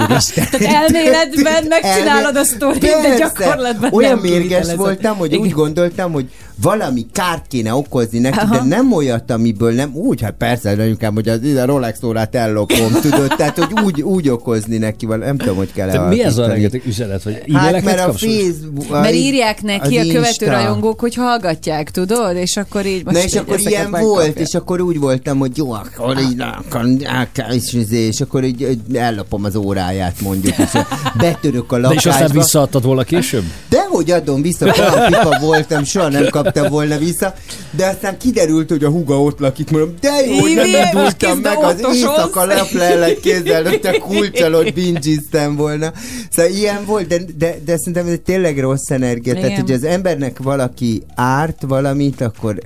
Úristen. 0.00 0.46
Tehát 0.50 0.74
elméletben 0.84 1.64
megcsinálod 1.68 2.36
a 2.36 2.44
sztorit, 2.44 2.80
de 2.80 3.16
gyakorlatban 3.18 3.92
Olyan 3.92 4.10
nem 4.10 4.30
mérges 4.30 4.74
voltam, 4.74 5.16
hogy 5.16 5.36
úgy 5.36 5.50
gondoltam, 5.50 6.12
hogy 6.12 6.28
valami 6.62 7.06
kárt 7.12 7.46
kéne 7.46 7.74
okozni 7.74 8.18
neki, 8.18 8.38
Aha. 8.38 8.56
de 8.56 8.62
nem 8.62 8.92
olyat, 8.92 9.30
amiből 9.30 9.72
nem, 9.72 9.94
úgy, 9.94 10.20
hát 10.20 10.34
persze, 10.38 10.70
anyukám, 10.70 11.14
hogy 11.14 11.28
az 11.28 11.42
ide 11.42 11.64
Rolex 11.64 12.02
órát 12.02 12.34
ellopom, 12.34 12.92
tudod, 13.00 13.34
tehát, 13.36 13.58
hogy 13.58 13.82
úgy, 13.84 14.02
úgy 14.02 14.28
okozni 14.28 14.78
neki, 14.78 15.06
valami, 15.06 15.24
nem 15.24 15.36
tudom, 15.36 15.56
hogy 15.56 15.72
kell 15.72 15.90
Te 15.90 16.00
mi 16.00 16.22
ez 16.22 16.38
a 16.38 16.46
rengeteg 16.46 16.82
üzenet? 16.86 17.22
Vagy 17.22 17.42
Hát, 17.52 17.82
mert 17.82 18.00
a? 18.00 18.12
Facebook... 18.12 18.90
Mert 18.90 19.14
írják 19.14 19.62
neki 19.62 19.96
a 19.96 20.02
követő 20.02 20.18
Insta. 20.18 20.50
rajongók, 20.50 21.00
hogy 21.00 21.14
hallgatják, 21.14 21.90
tudod? 21.90 22.36
És 22.36 22.56
akkor 22.56 22.86
így 22.86 23.04
most 23.04 23.16
Na 23.16 23.22
és 23.22 23.34
akkor 23.34 23.60
ilyen 23.60 23.90
volt, 23.90 24.38
és 24.38 24.54
akkor 24.54 24.80
úgy 24.80 24.98
voltam, 24.98 25.38
hogy 25.38 25.56
jó, 25.56 25.72
akkor 25.72 26.18
így, 26.18 26.40
akkor, 26.40 27.54
és, 27.54 27.72
izé, 27.72 28.03
és 28.06 28.20
akkor 28.20 28.44
így, 28.44 28.60
így 28.60 28.96
ellopom 28.96 29.44
az 29.44 29.56
óráját 29.56 30.20
mondjuk, 30.20 30.58
és 30.58 30.70
betörök 31.18 31.72
a 31.72 31.80
De 31.80 31.88
és 31.88 31.96
aztán 31.96 32.12
lakásba. 32.12 32.40
visszaadtad 32.40 32.84
volna 32.84 33.02
később? 33.02 33.44
Dehogy 33.68 34.10
adom 34.10 34.42
vissza, 34.42 34.64
olyan 34.78 35.06
pipa 35.06 35.38
voltam, 35.40 35.84
soha 35.84 36.08
nem 36.08 36.28
kaptam 36.30 36.70
volna 36.70 36.98
vissza, 36.98 37.34
de 37.70 37.86
aztán 37.86 38.18
kiderült, 38.18 38.70
hogy 38.70 38.84
a 38.84 38.88
huga 38.88 39.22
ott 39.22 39.38
lakik, 39.38 39.70
mondom, 39.70 39.94
de 40.00 40.10
jó, 40.26 40.38
hogy 40.40 40.54
nem 40.54 40.66
indultam 40.66 41.38
meg, 41.38 41.56
az 41.62 41.86
éjszaka 41.94 42.44
leplellek 42.44 43.20
kézzel, 43.20 43.62
hogy 43.64 43.80
te 43.80 43.98
kulcsal 43.98 44.54
ott 44.54 44.72
bingiztem 44.72 45.56
volna. 45.56 45.92
Szóval 46.30 46.52
ilyen 46.52 46.84
volt, 46.86 47.06
de, 47.06 47.18
de, 47.38 47.56
de 47.64 47.76
szerintem 47.76 48.06
ez 48.06 48.18
tényleg 48.24 48.58
rossz 48.58 48.90
energia. 48.90 49.34
Tehát, 49.34 49.48
Igen. 49.48 49.60
hogy 49.60 49.72
az 49.72 49.84
embernek 49.84 50.38
valaki 50.42 51.02
árt 51.14 51.62
valamit, 51.66 52.20
akkor 52.20 52.58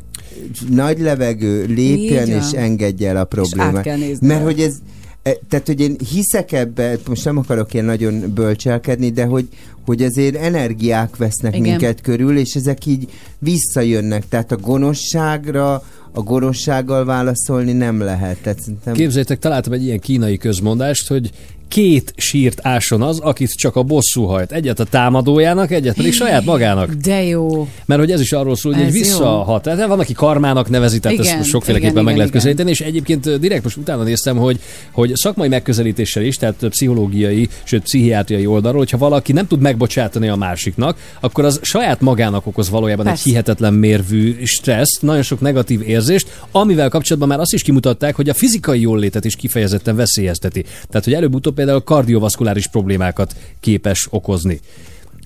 nagy 0.71 1.01
levegő, 1.01 1.65
lépjen 1.65 2.29
és 2.29 2.51
engedje 2.55 3.09
el 3.09 3.17
a 3.17 3.19
át 3.19 3.29
problémát. 3.29 4.21
Mert 4.21 4.43
hogy 4.43 4.61
ez, 4.61 4.75
tehát, 5.23 5.67
hogy 5.67 5.81
én 5.81 5.97
hiszek 6.11 6.53
ebbe, 6.53 6.97
most 7.07 7.25
nem 7.25 7.37
akarok 7.37 7.75
ilyen 7.75 7.85
nagyon 7.85 8.33
bölcselkedni, 8.35 9.11
de 9.11 9.25
hogy, 9.25 9.49
hogy 9.85 10.03
azért 10.03 10.37
energiák 10.37 11.17
vesznek. 11.17 11.57
Igen. 11.57 11.69
minket 11.69 12.01
körül, 12.01 12.39
és 12.39 12.55
ezek 12.55 12.87
így 12.87 13.11
visszajönnek. 13.39 14.29
Tehát 14.29 14.53
a 14.53 14.57
gonoszságra, 14.57 15.83
a 16.13 16.21
gonoszsággal 16.21 17.05
válaszolni 17.05 17.73
nem 17.73 18.01
lehet. 18.01 18.39
Tehát 18.39 18.61
szerintem... 18.61 18.95
Képzeljétek, 18.95 19.39
találtam 19.39 19.73
egy 19.73 19.85
ilyen 19.85 20.01
kínai 20.01 20.37
közmondást, 20.37 21.09
hogy 21.09 21.31
két 21.69 22.13
sírt 22.17 22.59
ásson 22.63 23.03
az, 23.03 23.19
akit 23.19 23.53
csak 23.53 23.77
a 23.77 23.83
bosszú 23.83 24.25
hajt. 24.25 24.53
Egyet 24.53 24.81
a 24.81 24.85
támadójának, 24.85 25.71
egyet 25.71 25.97
pedig 25.97 26.13
saját 26.13 26.45
magának. 26.45 26.93
De 26.93 27.25
jó. 27.25 27.69
Mert 27.87 28.01
hogy 28.01 28.11
ez 28.11 28.21
is 28.21 28.33
arról 28.33 28.57
szól, 28.57 28.73
hogy 28.73 28.83
Ez 28.83 28.87
egy 28.89 28.93
visszahat. 28.93 29.63
Tehát 29.63 29.87
van, 29.87 30.01
aki 30.01 30.13
karmának 30.13 30.69
nevezi, 30.71 30.99
tehát 30.99 31.19
Igen, 31.19 31.39
ezt 31.39 31.49
sokféleképpen 31.49 31.93
igen, 31.93 32.05
meg 32.05 32.15
igen, 32.15 32.17
lehet 32.17 32.33
közelíteni, 32.33 32.71
és 32.71 32.81
egyébként 32.81 33.39
direkt 33.39 33.63
most 33.63 33.77
utána 33.77 34.03
néztem, 34.03 34.37
hogy, 34.37 34.61
hogy 34.93 35.13
szakmai 35.15 35.49
megközelítéssel 35.49 36.23
is, 36.23 36.37
tehát 36.37 36.67
pszichológiai, 36.69 37.49
sőt 37.63 37.83
pszichiátriai 37.83 38.47
oldalról, 38.47 38.79
hogyha 38.79 38.99
valaki 38.99 39.33
nem 39.33 39.47
tud 39.47 39.61
megbocsátani 39.61 40.29
a 40.29 40.37
másiknak, 40.37 40.99
akkor 41.21 41.45
az 41.45 41.61
saját 41.63 42.01
magának 42.01 42.47
okoz 42.47 42.71
valójában 42.71 43.05
Persze. 43.05 43.21
egy 43.21 43.29
hihetetlen 43.29 43.75
mérvű 43.75 44.45
stresszt, 44.45 45.03
nagyon 45.03 45.23
sok 45.23 45.41
negatív 45.41 45.83
érzést, 45.83 46.41
amivel 46.51 46.89
kapcsolatban 46.89 47.29
már 47.29 47.41
azt 47.41 47.53
is 47.53 47.63
kimutatták, 47.63 48.15
hogy 48.15 48.29
a 48.29 48.35
fizikai 48.35 48.81
jólétet 48.81 49.25
is 49.25 49.37
kifejezetten 49.37 49.97
veszélyezteti. 49.97 50.65
Tehát, 50.89 51.05
hogy 51.05 51.15
előbb-utóbb 51.15 51.58
például 51.59 51.81
kardiovaszkuláris 51.83 52.67
problémákat 52.69 53.35
képes 53.61 54.07
okozni. 54.11 54.61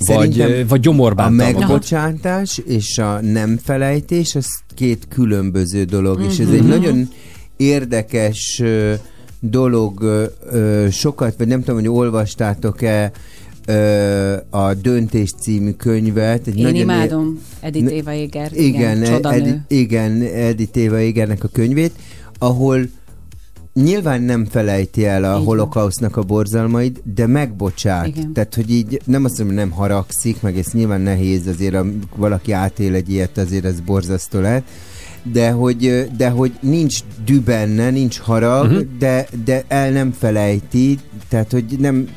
Vagy, 0.07 0.33
Szerintem 0.33 0.67
vagy 0.69 0.79
A 0.79 0.83
gyomorbántalmakat. 0.83 1.59
megbocsátás 1.61 2.61
és 2.67 2.99
a 2.99 3.21
nem 3.21 3.59
felejtés, 3.65 4.35
az 4.35 4.47
két 4.75 5.07
különböző 5.09 5.85
dolog, 5.85 6.21
és 6.23 6.39
ez 6.39 6.47
Mhm. 6.47 6.55
egy 6.55 6.67
nagyon 6.67 7.09
érdekes 7.57 8.63
dolog, 9.41 10.05
sokat, 10.91 11.35
vagy 11.39 11.47
nem 11.47 11.59
tudom, 11.63 11.75
hogy 11.81 11.89
olvastátok-e 11.89 13.11
a 14.51 14.75
Döntés 14.75 15.31
című 15.41 15.71
könyvet. 15.71 16.47
Egy 16.47 16.57
Én 16.57 16.63
nagyon 16.63 16.81
imádom 16.81 17.41
Edith 17.61 17.93
Éva 17.93 18.13
Éger. 18.13 18.51
igen, 18.55 19.03
csodanő. 19.05 19.37
Edith, 19.41 19.59
igen, 19.69 20.23
Edith 20.23 20.79
Éva 20.79 21.01
Égernek 21.01 21.45
a 21.45 21.49
könyvét, 21.53 21.93
ahol 22.39 22.81
nyilván 23.75 24.23
nem 24.23 24.45
felejti 24.45 25.07
el 25.07 25.25
a 25.25 25.39
holokausznak 25.39 26.17
a 26.17 26.23
borzalmait, 26.23 27.03
de 27.15 27.27
megbocsát. 27.27 28.07
Igen. 28.07 28.33
Tehát, 28.33 28.55
hogy 28.55 28.71
így 28.71 29.01
nem 29.05 29.25
azt 29.25 29.39
mondom, 29.39 29.57
hogy 29.57 29.67
nem 29.67 29.79
haragszik, 29.79 30.43
meg 30.43 30.59
ez 30.59 30.67
nyilván 30.73 31.01
nehéz, 31.01 31.47
azért 31.47 31.77
valaki 32.17 32.53
átél 32.53 32.95
egy 32.95 33.11
ilyet, 33.11 33.39
azért 33.39 33.65
ez 33.65 33.81
borzasztó 33.81 34.41
lehet, 34.41 34.63
de 35.33 35.51
hogy, 35.51 36.09
de 36.17 36.29
hogy 36.29 36.53
nincs 36.61 36.99
dű 37.25 37.41
benne, 37.41 37.91
nincs 37.91 38.19
harag, 38.19 38.65
uh-huh. 38.65 38.87
de, 38.99 39.27
de 39.45 39.65
el 39.69 39.91
nem 39.91 40.13
felejti, 40.19 40.99
tehát, 41.29 41.53
hogy 41.53 41.65
nem, 41.79 42.09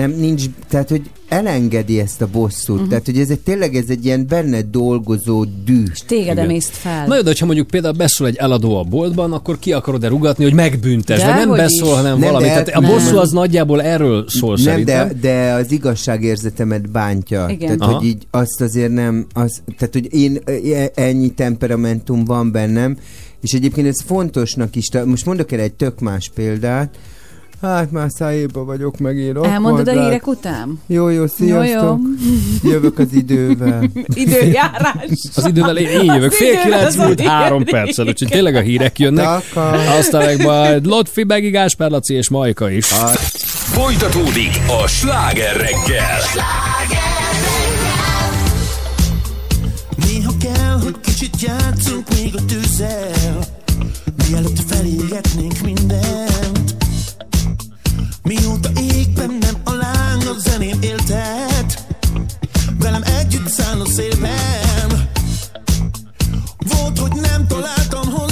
nem 0.00 0.10
nincs, 0.18 0.44
tehát, 0.68 0.88
hogy 0.88 1.02
elengedi 1.28 2.00
ezt 2.00 2.22
a 2.22 2.26
bosszút. 2.32 2.74
Uh-huh. 2.74 2.88
Tehát, 2.88 3.04
hogy 3.04 3.18
ez 3.18 3.30
egy, 3.30 3.40
tényleg 3.40 3.76
ez 3.76 3.84
egy 3.88 4.04
ilyen 4.04 4.26
benne 4.28 4.62
dolgozó 4.62 5.44
dű. 5.64 5.82
És 5.92 6.00
téged 6.06 6.38
emészt 6.38 6.70
fel. 6.70 7.06
Na 7.06 7.14
jó, 7.14 7.20
de 7.20 7.26
hogyha 7.28 7.46
mondjuk 7.46 7.66
például 7.66 7.94
beszól 7.94 8.26
egy 8.26 8.36
eladó 8.36 8.78
a 8.78 8.82
boltban, 8.82 9.32
akkor 9.32 9.58
ki 9.58 9.72
akarod-e 9.72 10.08
rugatni, 10.08 10.44
hogy 10.44 10.54
megbüntesd, 10.54 11.20
de 11.20 11.26
nem 11.26 11.38
Dehogy 11.38 11.56
beszól, 11.56 11.88
is. 11.88 11.94
hanem 11.94 12.18
Nem, 12.18 12.28
valami. 12.28 12.44
de- 12.44 12.50
Tehát 12.50 12.68
a 12.68 12.80
nem. 12.80 12.90
bosszú 12.90 13.16
az 13.16 13.30
nagyjából 13.30 13.82
erről 13.82 14.24
szól 14.28 14.54
nem, 14.54 14.64
szerintem. 14.64 15.08
de, 15.08 15.14
de 15.20 15.52
az 15.52 15.72
igazságérzetemet 15.72 16.90
bántja. 16.90 17.46
Igen. 17.48 17.58
Tehát, 17.58 17.80
Aha. 17.80 17.92
hogy 17.92 18.06
így 18.06 18.26
azt 18.30 18.60
azért 18.60 18.92
nem, 18.92 19.26
az, 19.32 19.62
tehát, 19.78 19.92
hogy 19.92 20.14
én 20.14 20.38
e- 20.74 20.90
ennyi 20.94 21.28
temperamentum 21.30 22.24
van 22.24 22.52
bennem, 22.52 22.96
és 23.40 23.52
egyébként 23.52 23.86
ez 23.86 24.00
fontosnak 24.06 24.76
is, 24.76 24.88
most 25.04 25.26
mondok 25.26 25.52
el 25.52 25.60
egy 25.60 25.72
tök 25.72 26.00
más 26.00 26.30
példát, 26.34 26.94
Hát 27.60 27.90
már 27.90 28.10
szájéba 28.10 28.64
vagyok 28.64 28.98
megint. 28.98 29.36
Elmondod 29.36 29.64
a 29.64 29.90
rokkadlak. 29.90 30.04
hírek 30.04 30.26
után? 30.26 30.80
Jó, 30.86 31.08
jó, 31.08 31.26
sziasztok. 31.26 31.98
Jó, 32.62 32.70
Jövök 32.70 32.98
az 32.98 33.12
idővel. 33.12 33.82
Időjárás. 34.24 35.04
Az 35.34 35.46
idővel 35.46 35.76
én, 35.76 35.88
én 35.88 36.14
jövök. 36.14 36.30
Az 36.30 36.36
Fél 36.36 36.62
kilenc 36.62 36.96
múlt 36.96 37.20
három 37.20 37.64
perccel, 37.64 38.06
úgyhogy 38.06 38.28
tényleg 38.28 38.54
a 38.54 38.60
hírek 38.60 38.98
jönnek. 38.98 39.24
Taka. 39.24 39.70
Aztán 39.70 40.24
meg 40.24 40.42
majd 40.42 40.86
Lotfi, 40.86 41.24
Begi, 41.24 41.50
Gáspár 41.50 41.90
Laci 41.90 42.14
és 42.14 42.28
Majka 42.28 42.70
is. 42.70 42.86
Folytatódik 42.86 44.60
a 44.82 44.86
sláger 44.86 45.56
reggel. 45.56 46.20
Néha 50.06 50.32
kell, 50.42 50.78
hogy 50.82 50.94
kicsit 51.00 51.40
játszunk 51.40 52.08
még 52.08 52.34
a 52.36 52.44
tűzzel 52.44 53.38
Mielőtt 54.28 54.60
felégetnénk 54.66 55.60
mindent 55.64 56.59
Mióta 58.30 58.68
ég 58.80 59.10
bennem 59.12 59.54
a 59.64 59.72
láng, 59.72 60.22
a 60.26 60.38
zeném 60.38 60.78
éltet. 60.80 61.84
Velem 62.78 63.02
együtt 63.02 63.48
száll 63.48 63.80
a 63.80 63.86
szélben. 63.86 65.10
Volt, 66.58 66.98
hogy 66.98 67.12
nem 67.20 67.46
találtam 67.46 68.10
hozzád 68.10 68.29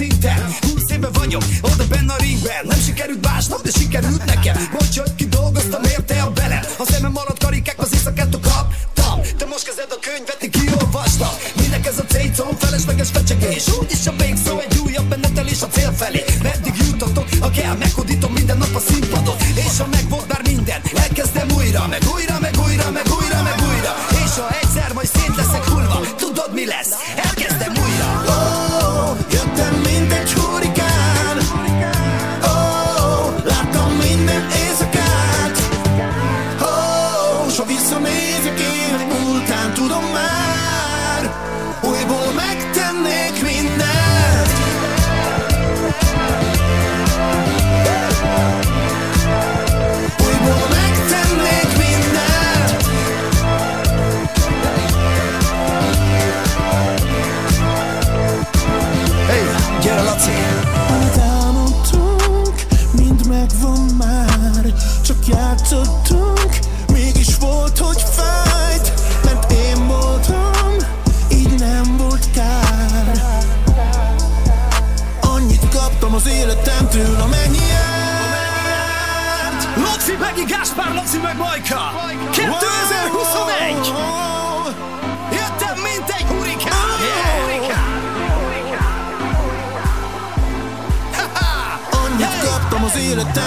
szinten. 0.00 0.40
Húsz 0.60 0.90
éve 0.90 1.08
vagyok, 1.12 1.42
oda 1.60 1.84
benne 1.88 2.12
a 2.12 2.16
ringben, 2.16 2.62
nem 2.64 2.80
sikerült 2.86 3.24
másnak, 3.26 3.62
de 3.62 3.70
sikerült 3.78 4.24
nekem. 4.24 4.56
Bocs, 4.72 4.98
hogy 4.98 5.14
ki 5.14 5.26
dolgoztam 5.28 5.82
érte 5.82 6.22
a 6.22 6.30
bele, 6.30 6.60
a 6.78 6.84
szemem 6.84 7.16
alatt 7.16 7.38
karikák, 7.44 7.78
az 7.78 7.92
éjszakát 7.92 8.30
kaptam. 8.30 9.16
Te 9.38 9.44
most 9.46 9.64
kezded 9.64 9.90
a 9.96 9.98
könyvet, 10.06 10.42
én 10.42 10.50
kiolvastam. 10.50 11.34
Minek 11.60 11.86
ez 11.86 11.98
a 11.98 12.04
cécom, 12.12 12.56
felesleges 12.58 13.08
fecsegés. 13.12 13.64
Úgyis 13.80 14.06
a 14.06 14.12
végszó 14.16 14.58
egy 14.58 14.78
újabb 14.84 15.08
menetelés 15.08 15.62
a 15.62 15.68
cél 15.68 15.92
felé. 15.92 16.24
Meddig 16.42 16.74
jutatok, 16.86 17.26
ha 17.40 17.50
kell, 17.50 17.76
meghódítom 17.76 18.32
minden 18.32 18.58
nap 18.58 18.74
a 18.74 18.80
színpadot. 18.88 19.42
És 19.54 19.78
ha 19.78 19.86
megvolt 19.90 20.28
már 20.32 20.42
minden, 20.42 20.80
elkezdem 20.94 21.48
újra, 21.56 21.86
meg 21.86 22.02
újra, 22.14 22.38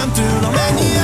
I'm 0.04 0.12
too. 0.12 1.03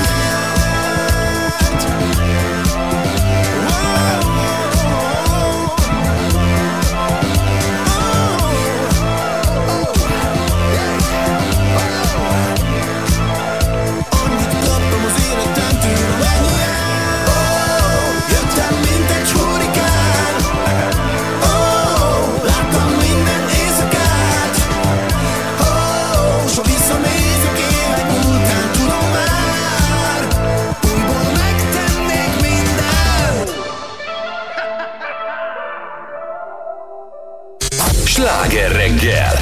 Sláger 38.10 38.72
reggel! 38.72 39.32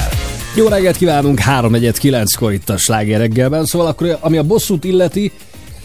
Jó 0.55 0.69
reggelt 0.69 0.97
kívánunk, 0.97 1.39
3 1.39 1.73
9 1.93 2.35
kor 2.35 2.53
itt 2.53 2.69
a 2.69 2.77
sláger 2.77 3.21
reggelben, 3.21 3.65
szóval 3.65 3.87
akkor 3.87 4.19
ami 4.21 4.37
a 4.37 4.43
bosszút 4.43 4.85
illeti, 4.85 5.33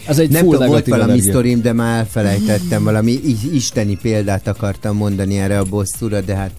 ez 0.06 0.18
egy 0.18 0.30
Nem 0.30 0.42
full 0.42 0.52
tudom, 0.52 0.68
volt 0.68 0.86
valami 0.86 1.10
energia. 1.10 1.30
sztorim, 1.32 1.62
de 1.62 1.72
már 1.72 1.98
elfelejtettem, 1.98 2.84
valami 2.84 3.20
isteni 3.52 3.98
példát 4.02 4.46
akartam 4.46 4.96
mondani 4.96 5.38
erre 5.38 5.58
a 5.58 5.64
bosszúra, 5.64 6.20
de 6.20 6.34
hát 6.34 6.50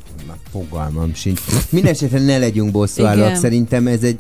fogalmam 0.56 1.14
sincs. 1.14 1.40
Mindenesetre 1.70 2.20
ne 2.20 2.38
legyünk 2.38 2.72
bosszúállóak, 2.72 3.36
szerintem 3.36 3.88
ez 3.88 4.04
egy, 4.04 4.18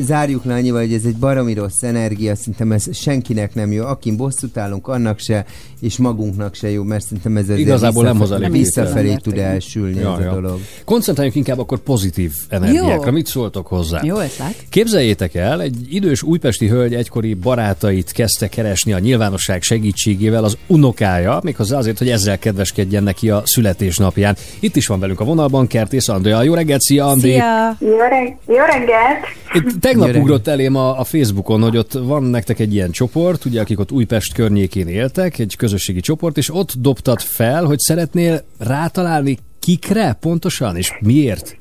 zárjuk 0.00 0.44
le 0.44 0.54
annyival, 0.54 0.80
hogy 0.80 0.92
ez 0.92 1.04
egy 1.04 1.16
baromi 1.16 1.54
rossz 1.54 1.82
energia, 1.82 2.36
szerintem 2.36 2.72
ez 2.72 2.96
senkinek 2.96 3.54
nem 3.54 3.72
jó. 3.72 3.84
Akin 3.84 4.16
bosszút 4.16 4.56
állunk, 4.56 4.88
annak 4.88 5.18
se, 5.18 5.46
és 5.80 5.96
magunknak 5.96 6.54
se 6.54 6.70
jó, 6.70 6.82
mert 6.82 7.04
szerintem 7.04 7.36
ez 7.36 7.42
azért 7.42 7.58
Igazából 7.58 8.04
nem 8.04 8.16
hoz 8.18 8.28
visszafelé, 8.28 8.44
elég 8.44 8.60
visszafelé 8.60 9.02
tételt. 9.02 9.22
tud 9.22 9.38
elsülni 9.38 10.00
Ja, 10.00 10.18
ez 10.18 10.24
ja. 10.24 10.30
a 10.30 10.34
dolog. 10.34 10.60
Koncentráljunk 10.84 11.36
inkább 11.36 11.58
akkor 11.58 11.78
pozitív 11.78 12.32
energiákra. 12.48 13.06
Jó. 13.06 13.12
Mit 13.12 13.26
szóltok 13.26 13.66
hozzá? 13.66 14.00
Jó 14.04 14.14
ötlet. 14.14 14.64
Képzeljétek 14.68 15.34
el, 15.34 15.60
egy 15.62 15.86
idős 15.90 16.22
újpesti 16.22 16.68
hölgy 16.68 16.94
egykori 16.94 17.34
barátait 17.34 18.12
kezdte 18.12 18.48
keresni 18.48 18.92
a 18.92 18.98
nyilvánosság 18.98 19.62
segítségével 19.62 20.44
az 20.44 20.56
unokája, 20.66 21.40
méghozzá 21.42 21.78
azért, 21.78 21.98
hogy 21.98 22.08
ezzel 22.08 22.38
kedveskedjen 22.38 23.02
neki 23.02 23.30
a 23.30 23.42
születésnapján. 23.44 24.36
Itt 24.60 24.76
is 24.76 24.86
van 24.86 25.00
velünk 25.00 25.20
a 25.20 25.24
vonalban 25.48 25.66
Kertész 25.66 26.08
Andrea. 26.08 26.42
Jó 26.42 26.54
reggelt, 26.54 26.80
szia 26.80 27.06
Andi! 27.06 27.32
Jó, 27.78 27.96
reg- 27.96 28.36
jó 28.46 28.64
reggelt! 28.64 29.26
Itt 29.52 29.80
tegnap 29.80 30.06
Gyere. 30.06 30.18
ugrott 30.18 30.46
elém 30.48 30.76
a, 30.76 30.98
a 30.98 31.04
Facebookon, 31.04 31.62
hogy 31.62 31.76
ott 31.76 31.92
van 31.92 32.22
nektek 32.22 32.58
egy 32.58 32.74
ilyen 32.74 32.90
csoport, 32.90 33.44
ugye, 33.44 33.60
akik 33.60 33.78
ott 33.78 33.92
Újpest 33.92 34.34
környékén 34.34 34.88
éltek, 34.88 35.38
egy 35.38 35.56
közösségi 35.56 36.00
csoport, 36.00 36.36
és 36.36 36.54
ott 36.54 36.72
dobtad 36.78 37.20
fel, 37.20 37.64
hogy 37.64 37.78
szeretnél 37.78 38.40
rátalálni 38.58 39.38
kikre 39.60 40.16
pontosan, 40.20 40.76
és 40.76 40.92
miért? 41.00 41.56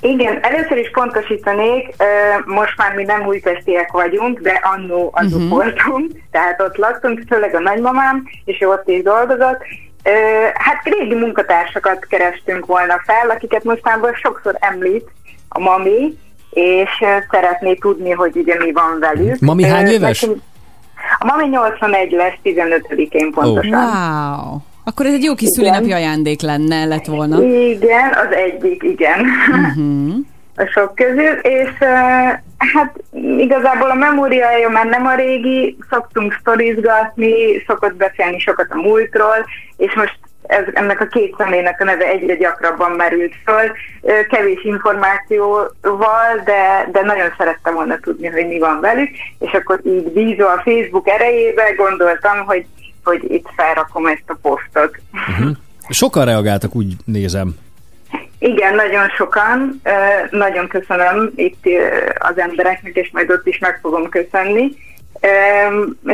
Igen, 0.00 0.38
először 0.42 0.76
is 0.76 0.90
pontosítanék, 0.90 1.94
most 2.46 2.76
már 2.76 2.94
mi 2.94 3.02
nem 3.04 3.26
újpestiek 3.26 3.92
vagyunk, 3.92 4.40
de 4.40 4.60
annó 4.76 5.10
azok 5.14 5.40
Mhm. 5.40 5.48
voltunk, 5.48 6.10
tehát 6.30 6.60
ott 6.60 6.76
laktunk, 6.76 7.22
főleg 7.28 7.54
a 7.54 7.60
nagymamám, 7.60 8.22
és 8.44 8.60
ő 8.60 8.68
ott 8.68 8.88
is 8.88 9.02
dolgozott. 9.02 9.58
Hát 10.54 10.84
régi 10.84 11.14
munkatársakat 11.14 12.06
kerestünk 12.06 12.66
volna 12.66 13.02
fel, 13.04 13.30
akiket 13.30 13.64
mostanában 13.64 14.14
sokszor 14.14 14.56
említ 14.60 15.10
a 15.48 15.58
mami, 15.60 16.18
és 16.50 16.90
szeretné 17.30 17.74
tudni, 17.74 18.10
hogy 18.10 18.36
ugye 18.36 18.56
mi 18.58 18.72
van 18.72 18.98
velük. 19.00 19.40
Mami 19.40 19.64
hány 19.64 19.86
éves? 19.86 20.26
A 21.18 21.24
mami 21.24 21.48
81 21.48 22.10
lesz 22.10 22.34
15-én 22.44 23.30
pontosan. 23.30 23.84
Wow. 23.84 24.56
Akkor 24.84 25.06
ez 25.06 25.12
egy 25.12 25.22
jó 25.22 25.34
kis 25.34 25.48
Igen. 25.48 25.52
szülinapi 25.52 25.92
ajándék 25.92 26.40
lenne, 26.40 26.84
lett 26.84 27.06
volna. 27.06 27.42
Igen, 27.42 28.12
az 28.12 28.34
egyik, 28.34 28.82
igen. 28.82 29.20
Uh-huh. 29.50 30.14
A 30.56 30.66
sok 30.66 30.94
közül, 30.94 31.32
és 31.42 31.70
hát 32.74 33.02
igazából 33.38 33.90
a 33.90 33.94
memóriája 33.94 34.68
már 34.68 34.86
nem 34.86 35.06
a 35.06 35.14
régi, 35.14 35.76
szoktunk 35.90 36.36
sztorizgatni, 36.40 37.62
szokott 37.66 37.94
beszélni 37.94 38.38
sokat 38.38 38.66
a 38.70 38.76
múltról, 38.76 39.46
és 39.76 39.94
most 39.94 40.18
ez, 40.46 40.64
ennek 40.72 41.00
a 41.00 41.06
két 41.06 41.34
személynek 41.38 41.80
a 41.80 41.84
neve 41.84 42.06
egyre 42.06 42.34
gyakrabban 42.34 42.90
merült 42.90 43.32
föl, 43.44 43.72
kevés 44.28 44.64
információval, 44.64 46.42
de, 46.44 46.88
de 46.92 47.02
nagyon 47.02 47.34
szerettem 47.38 47.74
volna 47.74 47.98
tudni, 47.98 48.28
hogy 48.28 48.46
mi 48.46 48.58
van 48.58 48.80
velük, 48.80 49.08
és 49.38 49.52
akkor 49.52 49.80
így 49.84 50.12
bízva 50.12 50.52
a 50.52 50.62
Facebook 50.64 51.08
erejébe 51.08 51.72
gondoltam, 51.76 52.44
hogy, 52.44 52.66
hogy 53.04 53.24
itt 53.28 53.48
felrakom 53.56 54.06
ezt 54.06 54.24
a 54.26 54.36
posztot. 54.42 54.98
Uh-huh. 55.12 55.56
Sokan 55.88 56.24
reagáltak, 56.24 56.74
úgy 56.74 56.96
nézem. 57.04 57.54
Igen, 58.42 58.74
nagyon 58.74 59.08
sokan. 59.08 59.80
Nagyon 60.30 60.68
köszönöm 60.68 61.30
itt 61.36 61.64
az 62.18 62.38
embereknek, 62.38 62.96
és 62.96 63.10
majd 63.12 63.30
ott 63.30 63.46
is 63.46 63.58
meg 63.58 63.78
fogom 63.82 64.08
köszönni. 64.08 64.70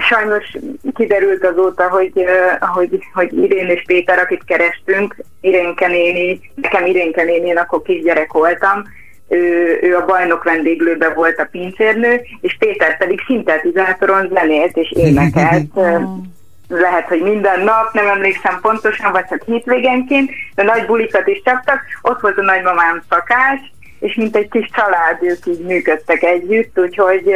Sajnos 0.00 0.56
kiderült 0.94 1.44
azóta, 1.44 1.88
hogy, 1.88 2.24
hogy, 2.60 2.98
hogy 3.12 3.32
Irén 3.32 3.68
és 3.68 3.82
Péter, 3.86 4.18
akit 4.18 4.44
kerestünk, 4.44 5.16
Irénke 5.40 5.86
néni, 5.86 6.40
nekem 6.55 6.86
Irénke 6.86 7.22
néni, 7.22 7.46
én 7.46 7.56
akkor 7.56 7.82
kisgyerek 7.82 8.32
voltam, 8.32 8.82
ő, 9.28 9.78
ő 9.82 9.96
a 9.96 10.05
bajnok 10.05 10.44
vendéglőbe 10.44 11.09
volt 11.09 11.38
a 11.38 11.48
pincérnő, 11.50 12.20
és 12.40 12.56
Péter 12.59 12.96
pedig 12.96 13.20
szintetizátoron 13.26 14.30
zenélt 14.32 14.76
és 14.76 14.92
énekelt. 14.96 15.70
Lehet, 16.69 17.09
hogy 17.09 17.20
minden 17.20 17.61
nap, 17.61 17.93
nem 17.93 18.07
emlékszem 18.07 18.59
pontosan, 18.61 19.12
vagy 19.12 19.24
csak 19.28 19.43
hétvégenként, 19.47 20.31
de 20.55 20.62
nagy 20.62 20.86
bulikat 20.86 21.27
is 21.27 21.43
csaptak. 21.45 21.81
Ott 22.03 22.20
volt 22.20 22.39
a 22.39 22.43
nagymamám 22.43 23.03
szakás, 23.09 23.73
és 24.01 24.15
mint 24.15 24.36
egy 24.36 24.49
kis 24.49 24.70
család 24.74 25.23
ők 25.23 25.47
így 25.47 25.65
működtek 25.65 26.23
együtt, 26.23 26.78
úgyhogy 26.78 27.32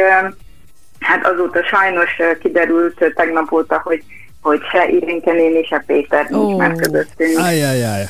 hát 0.99 1.25
azóta 1.25 1.63
sajnos 1.63 2.09
kiderült 2.39 3.13
tegnap 3.15 3.51
óta, 3.51 3.81
hogy, 3.83 4.03
hogy 4.41 4.61
se 4.71 4.87
Irénke 4.87 5.31
néni, 5.31 5.63
se 5.63 5.83
Péter 5.85 6.25
nincs 6.29 6.53
Ó. 6.53 6.57
már 6.57 6.71
közöttünk. 6.71 7.37
Ajjajjaj. 7.37 8.03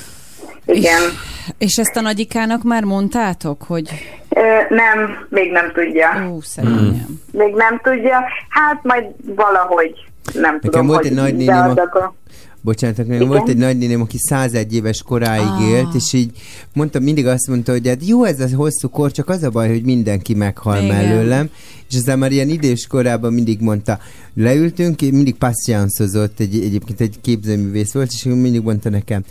Igen. 0.65 1.01
És 1.57 1.75
ezt 1.77 1.95
a 1.95 2.01
nagyikának 2.01 2.63
már 2.63 2.83
mondtátok, 2.83 3.63
hogy... 3.63 3.89
Ö, 4.29 4.41
nem, 4.69 5.25
még 5.29 5.51
nem 5.51 5.71
tudja. 5.71 6.29
Ó, 6.31 6.41
szegényem. 6.41 7.21
Még 7.31 7.53
nem 7.53 7.79
tudja. 7.83 8.25
Hát 8.49 8.83
majd 8.83 9.05
valahogy, 9.35 9.93
nem 10.33 10.59
tudom, 10.59 10.59
Nekem 10.61 10.85
volt 10.85 10.97
hogy 11.01 11.07
egy 11.07 11.13
nagynénim, 11.13 11.45
beadok 11.45 11.95
a- 11.95 12.15
Bocsánat, 12.61 12.97
nekem 12.97 13.13
Igen? 13.13 13.27
volt 13.27 13.49
egy 13.49 13.57
nagynéném, 13.57 14.01
aki 14.01 14.17
101 14.17 14.73
éves 14.73 15.01
koráig 15.01 15.45
Ah. 15.47 15.61
élt, 15.69 15.93
és 15.93 16.13
így 16.13 16.31
mondta, 16.73 16.99
mindig 16.99 17.27
azt 17.27 17.47
mondta, 17.47 17.71
hogy 17.71 17.87
hát 17.87 18.07
jó 18.07 18.23
ez 18.23 18.39
a 18.39 18.47
hosszú 18.55 18.89
kor, 18.89 19.11
csak 19.11 19.29
az 19.29 19.43
a 19.43 19.49
baj, 19.49 19.69
hogy 19.69 19.83
mindenki 19.83 20.33
meghal 20.33 20.83
Igen. 20.83 20.87
mellőlem, 20.95 21.49
és 21.89 21.95
aztán 21.95 22.19
már 22.19 22.31
ilyen 22.31 22.49
idős 22.49 22.87
korában 22.87 23.33
mindig 23.33 23.59
mondta, 23.59 23.99
leültünk, 24.35 25.01
mindig 25.01 25.35
passzianszozott, 25.35 26.39
egy, 26.39 26.55
egyébként 26.63 27.01
egy 27.01 27.15
képzőművész 27.21 27.93
volt, 27.93 28.11
és 28.11 28.23
mindig 28.23 28.61
mondta 28.61 28.89
nekem, 28.89 29.23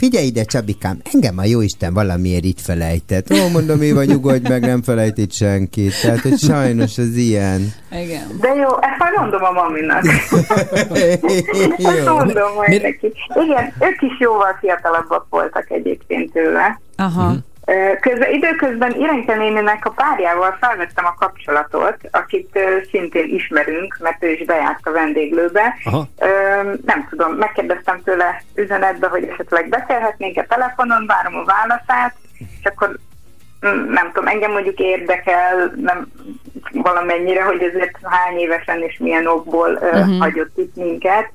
figyelj 0.00 0.26
ide 0.26 0.44
Csabikám, 0.44 0.96
engem 1.12 1.38
a 1.38 1.44
jóisten 1.44 1.94
valamiért 1.94 2.44
itt 2.44 2.60
felejtett. 2.60 3.32
Ó, 3.32 3.48
mondom, 3.52 3.82
Éva, 3.82 4.04
nyugodj 4.04 4.48
meg, 4.48 4.60
nem 4.60 4.82
felejtett 4.82 5.32
senkit. 5.32 6.00
Tehát, 6.02 6.20
hogy 6.20 6.38
sajnos 6.38 6.98
az 6.98 7.16
ilyen. 7.16 7.60
Igen. 7.92 8.26
De 8.40 8.48
jó, 8.54 8.68
ezt 8.80 8.98
majd 8.98 9.12
mondom 9.16 9.44
a 9.44 9.50
maminak. 9.50 10.04
Ezt 11.76 12.04
mondom 12.04 12.54
majd 12.54 12.68
Mi- 12.68 12.76
neki. 12.78 13.12
Igen, 13.44 13.72
ők 13.80 14.02
is 14.02 14.18
jóval 14.20 14.56
fiatalabbak 14.60 15.26
voltak 15.30 15.70
egyébként 15.70 16.32
tőle. 16.32 16.80
Aha. 16.96 17.30
Ö, 17.30 17.49
Közben, 18.00 18.32
időközben 18.32 18.94
Irenke 19.00 19.36
néninek 19.36 19.84
a 19.84 19.90
párjával 19.90 20.56
felvettem 20.60 21.04
a 21.06 21.14
kapcsolatot, 21.18 21.96
akit 22.10 22.58
szintén 22.90 23.34
ismerünk, 23.34 23.96
mert 24.00 24.24
ő 24.24 24.30
is 24.30 24.44
bejárt 24.44 24.86
a 24.86 24.90
vendéglőbe. 24.90 25.76
Aha. 25.84 26.06
Nem 26.86 27.06
tudom, 27.10 27.32
megkérdeztem 27.32 28.02
tőle 28.04 28.42
üzenetbe, 28.54 29.08
hogy 29.08 29.24
esetleg 29.24 29.68
beszélhetnénk-e 29.68 30.44
telefonon, 30.44 31.06
várom 31.06 31.36
a 31.36 31.44
válaszát, 31.44 32.14
és 32.38 32.64
akkor 32.64 32.98
mm, 33.66 33.92
nem 33.92 34.10
tudom, 34.12 34.28
engem 34.28 34.50
mondjuk 34.50 34.78
érdekel 34.78 35.72
nem, 35.76 36.06
valamennyire, 36.72 37.42
hogy 37.42 37.62
ezért 37.62 37.98
hány 38.02 38.38
évesen 38.38 38.82
és 38.82 38.98
milyen 38.98 39.26
okból 39.26 39.72
uh-huh. 39.72 40.18
Hagyott 40.18 40.58
itt 40.58 40.76
minket. 40.76 41.30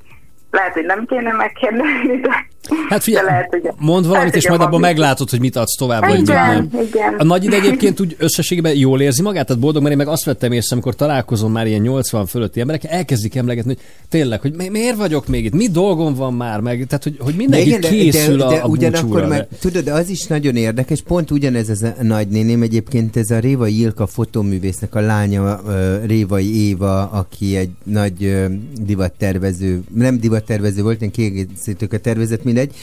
Lehet, 0.52 0.74
hogy 0.74 0.86
nem 0.86 1.06
kéne 1.06 1.32
megkérdezni, 1.32 2.20
de 2.20 2.46
Hát 2.90 3.04
figyelj, 3.04 3.26
De 3.26 3.32
lehet, 3.32 3.48
hogy- 3.50 3.62
mondd 3.78 4.02
valamit, 4.04 4.18
lehet, 4.18 4.36
és 4.36 4.48
majd 4.48 4.62
abban 4.62 4.80
meglátod, 4.80 5.30
hogy 5.30 5.40
mit 5.40 5.56
adsz 5.56 5.76
tovább, 5.78 6.02
vagy 6.02 6.20
Igen, 6.20 6.36
nem. 6.36 6.70
igen. 6.88 7.14
A 7.18 7.24
nagyid 7.24 7.54
egyébként 7.54 8.00
úgy 8.00 8.16
összességében 8.20 8.76
jól 8.76 9.02
érzi 9.02 9.22
magát, 9.22 9.46
tehát 9.46 9.62
boldog, 9.62 9.82
mert 9.82 9.92
én 9.94 9.98
meg 10.00 10.08
azt 10.08 10.24
vettem 10.24 10.52
észre, 10.52 10.70
amikor 10.72 10.96
találkozom 10.96 11.52
már 11.52 11.68
ilyen 11.68 11.82
80 11.82 12.26
fölötti 12.26 12.60
emberek, 12.60 12.84
elkezdik 12.84 13.36
emlegetni, 13.36 13.74
hogy 13.74 13.84
tényleg, 14.10 14.42
hogy 14.42 14.54
mi- 14.58 14.70
miért 14.70 14.98
vagyok 14.98 15.28
még 15.28 15.46
itt, 15.46 15.54
mi 15.54 15.68
dolgom 15.68 16.14
van 16.16 16.34
már, 16.34 16.60
meg, 16.60 16.86
tehát 16.88 17.04
hogy, 17.04 17.16
hogy 17.20 17.32
De 17.32 17.38
mindenki 17.38 17.68
igen, 17.68 17.82
de, 17.82 17.88
készül 17.90 18.38
de, 18.38 18.46
de 18.48 18.56
a, 18.56 18.64
a 18.64 18.68
ugyanakkor 18.68 19.26
meg, 19.28 19.48
tudod, 19.60 19.84
de 19.84 19.94
az 19.94 20.10
is 20.10 20.26
nagyon 20.28 20.56
érdekes, 20.56 21.02
pont 21.02 21.32
ugyanez 21.32 21.70
ez 21.70 21.82
a 21.82 21.94
nagynéném, 22.02 22.62
egyébként 22.62 23.18
ez 23.18 23.30
a 23.30 23.40
Révai 23.40 23.80
Ilka 23.80 24.08
fotóművésznek 24.08 24.96
a 24.96 25.00
lánya, 25.00 25.62
Révai 26.06 26.68
Éva, 26.68 27.02
aki 27.04 27.56
egy 27.56 27.70
nagy 27.84 28.36
divattervező, 28.82 29.82
nem 29.94 30.20
divattervező 30.20 30.82
volt, 30.82 31.02
én 31.02 31.12
kiegészítőket 31.12 32.02
tervezett, 32.02 32.44
mindegy, 32.56 32.76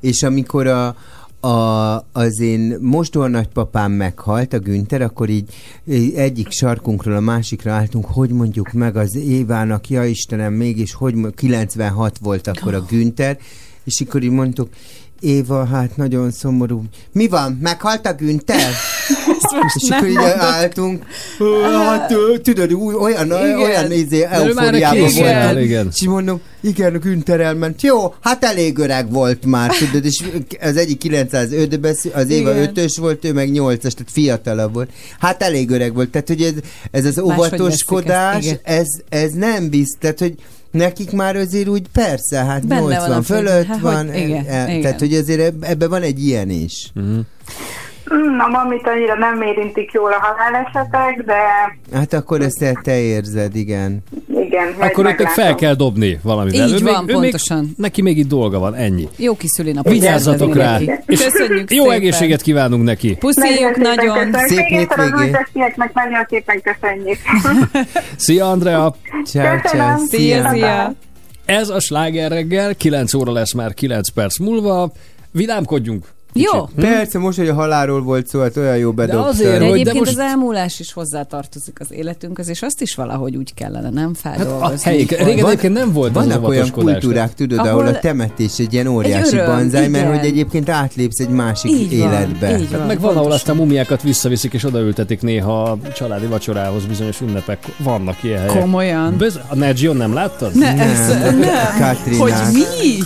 és 0.00 0.22
amikor 0.22 0.66
a, 0.66 0.96
a, 1.48 1.96
az 2.12 2.40
én 2.40 2.76
mostor 2.80 3.30
nagypapám 3.30 3.92
meghalt, 3.92 4.52
a 4.52 4.58
Günther, 4.58 5.02
akkor 5.02 5.28
így 5.28 5.48
egyik 6.14 6.50
sarkunkról 6.50 7.16
a 7.16 7.20
másikra 7.20 7.72
álltunk, 7.72 8.04
hogy 8.04 8.30
mondjuk 8.30 8.72
meg 8.72 8.96
az 8.96 9.16
Évának, 9.16 9.88
ja 9.88 10.04
Istenem, 10.04 10.52
mégis, 10.52 10.92
hogy 10.92 11.14
mo- 11.14 11.34
96 11.34 12.18
volt 12.18 12.46
akkor 12.46 12.74
a 12.74 12.84
Günther, 12.88 13.38
és 13.84 14.00
akkor 14.00 14.22
így 14.22 14.30
mondtuk, 14.30 14.68
Éva, 15.20 15.64
hát 15.64 15.96
nagyon 15.96 16.30
szomorú. 16.30 16.82
Mi 17.12 17.28
van? 17.28 17.58
Meghalt 17.62 18.06
a 18.06 18.14
Günther? 18.14 18.70
és 19.76 19.90
akkor 19.90 20.08
így 20.08 20.16
álltunk. 20.38 21.04
Hát, 21.62 22.10
ö, 22.10 22.38
tudod, 22.38 22.72
új, 22.72 22.94
olyan, 22.94 23.26
Igen. 23.26 23.60
olyan 23.60 23.92
izé, 23.92 24.22
eufóriában 24.22 24.96
igen. 24.96 25.24
voltam. 25.24 25.62
Igen. 25.62 25.88
És 25.94 26.06
mondom, 26.06 26.40
igen, 26.60 26.94
a 26.94 26.98
Günther 26.98 27.40
elment. 27.40 27.82
Jó, 27.82 28.14
hát 28.20 28.44
elég 28.44 28.78
öreg 28.78 29.12
volt 29.12 29.44
már, 29.44 29.70
tudod, 29.76 30.04
és 30.04 30.22
az 30.60 30.76
egyik 30.76 31.02
905-ben, 31.04 31.96
az 32.14 32.30
Éva 32.30 32.52
Igen. 32.52 32.72
5-ös 32.74 32.96
volt, 32.98 33.24
ő 33.24 33.32
meg 33.32 33.48
8-as, 33.52 33.76
tehát 33.76 34.10
fiatalabb 34.10 34.72
volt. 34.72 34.90
Hát 35.18 35.42
elég 35.42 35.70
öreg 35.70 35.94
volt, 35.94 36.10
tehát 36.10 36.28
hogy 36.28 36.42
ez, 36.42 36.52
ez 36.90 37.04
az 37.04 37.18
óvatoskodás, 37.18 38.46
ez, 38.62 38.86
ez 39.08 39.32
nem 39.32 39.68
bizt, 39.68 39.96
tehát 39.98 40.18
hogy 40.18 40.34
nekik 40.70 41.10
már 41.10 41.36
azért 41.36 41.68
úgy 41.68 41.86
persze, 41.92 42.44
hát 42.44 42.66
Benne 42.66 42.80
van 42.80 42.90
80 42.92 43.10
a 43.10 43.22
fő- 43.22 43.34
fölött 43.34 43.66
hát, 43.66 43.80
van, 43.80 44.06
hogy 44.12 44.20
igen, 44.20 44.44
e, 44.46 44.68
igen. 44.68 44.80
tehát 44.80 44.98
hogy 44.98 45.14
azért 45.14 45.40
eb- 45.40 45.64
ebben 45.64 45.88
van 45.88 46.02
egy 46.02 46.24
ilyen 46.24 46.50
is. 46.50 46.92
Na, 48.36 48.46
mamit 48.46 48.86
annyira 48.86 49.14
nem 49.14 49.42
érintik 49.42 49.92
jól 49.92 50.12
a 50.12 50.18
halálesetek, 50.20 51.24
de 51.26 51.34
Hát 51.96 52.12
akkor 52.12 52.40
ezt 52.40 52.64
te- 52.82 53.00
érzed, 53.00 53.56
igen. 53.56 54.02
igen. 54.28 54.74
Akkor 54.78 55.04
meglátom. 55.04 55.26
fel 55.34 55.54
kell 55.54 55.74
dobni 55.74 56.18
valamivel. 56.22 56.68
Így 56.68 56.80
ő 56.82 56.84
van, 56.84 57.04
még, 57.04 57.14
pontosan. 57.14 57.58
Még, 57.58 57.72
neki 57.76 58.02
még 58.02 58.18
itt 58.18 58.28
dolga 58.28 58.58
van, 58.58 58.74
ennyi. 58.74 59.08
Jó 59.16 59.36
kis 59.36 59.50
szülinapot. 59.50 59.92
Vigyázzatok 59.92 60.54
rá! 60.54 60.78
És. 61.06 61.22
Köszönjük 61.24 61.72
jó 61.72 61.82
szépen. 61.82 61.96
egészséget 61.98 62.42
kívánunk 62.42 62.84
neki! 62.84 63.16
Puszíjuk 63.16 63.58
Nagyon 63.58 63.74
szépen 63.74 63.94
nagyon. 63.96 64.30
köszönjük. 64.30 64.48
Szép 64.48 64.78
hétvégét. 64.78 65.14
újtestieknek 65.14 65.92
nagyon 65.94 66.26
szépen 66.28 66.60
köszönjük. 66.62 67.18
Szia, 68.16 68.50
Andrea! 68.50 68.94
Ciao, 69.24 69.58
ciao. 69.60 69.96
Szia, 70.06 70.48
szia. 70.50 70.92
Ez 71.44 71.68
a 71.68 71.80
sláger 71.80 72.30
reggel, 72.30 72.74
9 72.74 73.14
óra 73.14 73.32
lesz 73.32 73.52
már 73.54 73.74
9 73.74 74.08
perc 74.10 74.38
múlva. 74.38 74.92
Vidámkodjunk! 75.32 76.04
Jó. 76.32 76.68
Persze, 76.76 77.18
most, 77.18 77.38
hogy 77.38 77.48
a 77.48 77.54
halálról 77.54 78.02
volt 78.02 78.26
szó, 78.26 78.40
hát 78.40 78.56
olyan 78.56 78.76
jó 78.76 78.92
azért, 79.26 79.58
De 79.58 79.64
hogy- 79.64 79.72
egyébként 79.72 79.98
most- 79.98 80.10
az 80.10 80.18
elmúlás 80.18 80.80
is 80.80 80.92
hozzátartozik 80.92 81.80
az 81.80 81.86
életünkhöz, 81.92 82.48
és 82.48 82.62
azt 82.62 82.80
is 82.80 82.94
valahogy 82.94 83.36
úgy 83.36 83.54
kellene, 83.54 83.90
nem 83.90 84.12
Hát 84.22 84.36
feldolgozni. 84.36 84.76
a 84.76 84.78
helyik, 84.84 85.10
régen 85.10 85.36
Van- 85.36 85.50
egyébként 85.50 85.72
nem 85.72 85.92
volt 85.92 86.16
az 86.16 86.26
Vannak 86.26 86.48
olyan 86.48 86.70
kultúrák, 86.70 87.34
tudod, 87.34 87.58
ahol, 87.58 87.86
a 87.86 87.98
temetés 87.98 88.58
egy 88.58 88.72
ilyen 88.72 88.86
óriási 88.86 89.36
öröm, 89.36 89.46
banzáj, 89.46 89.88
mert 89.88 90.04
igen. 90.04 90.18
hogy 90.18 90.26
egyébként 90.28 90.68
átlépsz 90.68 91.20
egy 91.20 91.28
másik 91.28 91.70
Így 91.70 91.98
van, 91.98 92.12
életbe. 92.12 92.58
így 92.58 92.68
Hát 92.72 92.86
meg 92.86 93.00
van, 93.00 93.16
ahol 93.16 93.32
aztán 93.32 93.56
mumiákat 93.56 94.02
visszaviszik 94.02 94.52
és 94.52 94.64
odaültetik 94.64 95.22
néha 95.22 95.62
a 95.62 95.78
családi 95.94 96.26
vacsorához 96.26 96.84
bizonyos 96.84 97.20
ünnepek. 97.20 97.64
Vannak 97.78 98.22
ilyen 98.22 98.38
helyek. 98.38 98.60
Komolyan. 98.60 99.16
Bez- 99.18 99.40
a 99.48 99.54
Geo 99.80 99.92
nem 99.92 100.14
láttad? 100.14 100.54
Ne, 100.54 100.66
ez, 100.78 101.08
Nem. 101.08 101.38
nem. 101.38 101.50
Katrinák. 101.78 102.20
Hogy 102.20 102.52
mi? 102.52 102.98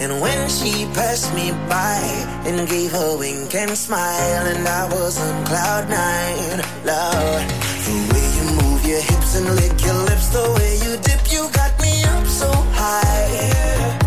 And 0.00 0.20
when 0.20 0.48
she 0.48 0.86
passed 0.94 1.34
me 1.34 1.50
by 1.68 2.00
and 2.46 2.68
gave 2.68 2.94
a 2.94 3.16
wink 3.18 3.54
and 3.54 3.76
smile, 3.76 4.46
and 4.46 4.66
I 4.66 4.88
was 4.88 5.20
on 5.20 5.44
cloud 5.44 5.88
nine, 5.90 6.60
Lord, 6.86 7.46
the 7.84 7.96
way 8.12 8.26
you 8.38 8.44
move 8.62 8.86
your 8.86 9.02
hips 9.02 9.36
and 9.36 9.46
lick 9.56 9.76
your 9.84 10.00
lips, 10.08 10.28
the 10.28 10.46
way 10.56 10.72
you 10.84 10.96
dip, 11.02 11.22
you 11.32 11.50
got 11.52 11.72
me 11.80 12.04
up 12.04 12.26
so 12.26 12.50
high. 12.72 13.98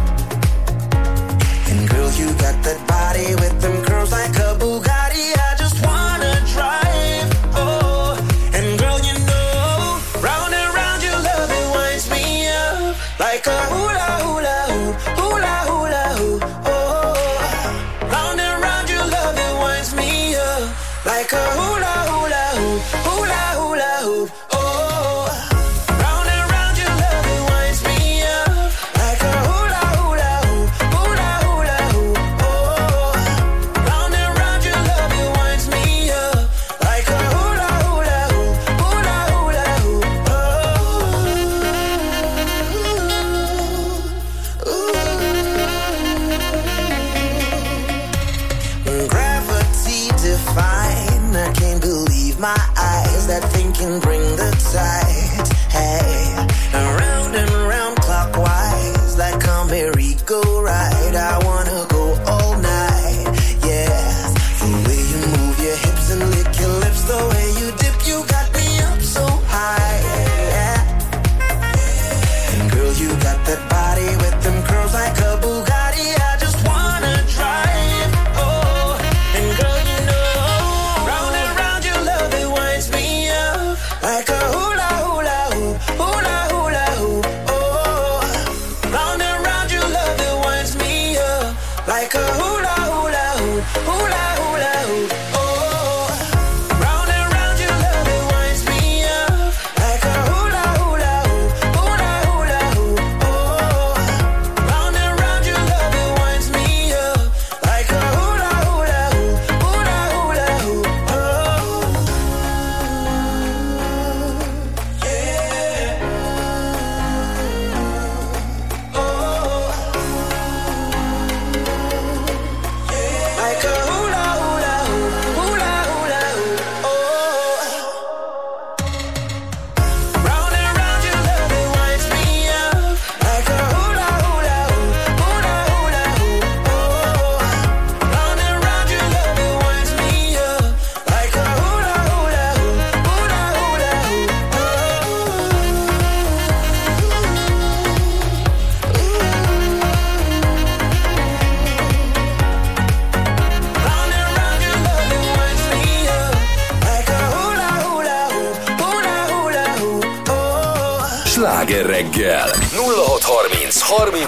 And 1.70 1.90
girl, 1.90 2.12
you 2.14 2.28
got 2.46 2.58
that 2.64 2.80
body 2.88 3.36
with 3.36 3.62
them 3.62 3.84
curls 3.84 4.12
like 4.12 4.41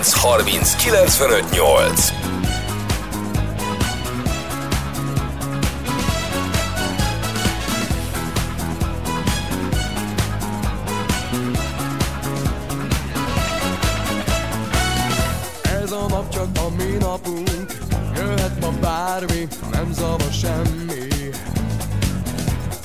30 0.03 0.13
30 0.13 0.75
95 0.75 1.49
8. 1.51 2.13
Ez 15.63 15.91
a 15.91 16.07
nap 16.09 16.30
csak 16.30 16.47
a 16.57 16.69
mi 16.77 16.97
napunk 16.99 17.49
Jöhet 18.15 18.59
ma 18.59 18.71
bármi, 18.81 19.47
nem 19.71 19.93
zavar 19.93 20.31
semmi 20.31 21.07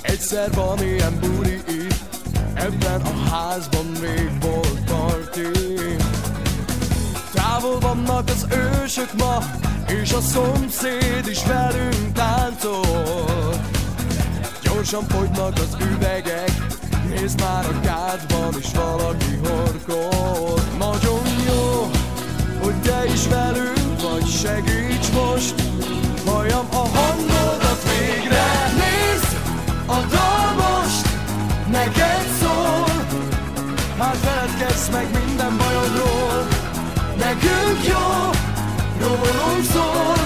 Egyszer 0.03 0.53
van 0.55 0.83
ilyen 0.83 1.19
buli 1.21 1.63
itt 1.69 1.95
Ebben 2.55 3.01
a 3.01 3.31
házban 3.31 3.87
rég 4.01 4.28
vannak 8.19 8.37
az 8.37 8.47
ősök 8.83 9.13
ma 9.19 9.39
És 9.87 10.13
a 10.13 10.21
szomszéd 10.21 11.27
is 11.31 11.45
velünk 11.45 12.13
táncol. 12.13 13.55
Gyorsan 14.63 15.05
fogynak 15.09 15.53
az 15.53 15.77
üvegek 15.95 16.53
Nézd 17.09 17.41
már 17.41 17.65
a 17.65 17.81
kádban 17.81 18.55
is 18.59 18.71
valaki 18.75 19.39
horkol 19.45 20.61
Nagyon 20.79 21.23
jó, 21.47 21.91
hogy 22.63 22.75
te 22.75 23.05
is 23.13 23.27
velünk 23.27 24.01
vagy 24.03 24.27
Segíts 24.27 25.13
most, 25.13 25.55
halljam 26.27 26.67
a 26.71 26.89
hangodat 26.99 27.83
végre. 27.83 28.73
Nézd, 28.77 29.37
a 29.87 30.18
rólunk 39.25 39.65
szól. 39.73 40.17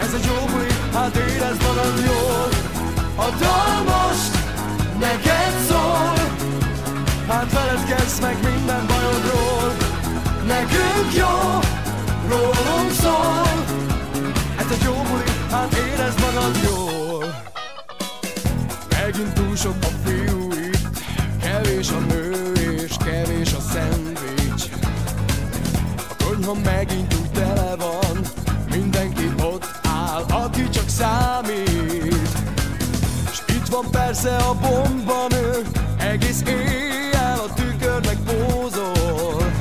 Ez 0.00 0.14
egy 0.14 0.24
jó 0.24 0.46
buli, 0.52 0.72
hát 0.92 1.16
érezd 1.16 1.62
magad 1.62 1.98
jól. 2.06 2.48
A 3.16 3.28
dal 3.40 3.99
persze 34.22 34.36
a 34.36 34.54
bombanő 34.54 35.62
Egész 35.98 36.42
éjjel 36.46 37.38
a 37.38 37.52
tükörnek 37.54 38.16
pózol 38.26 39.52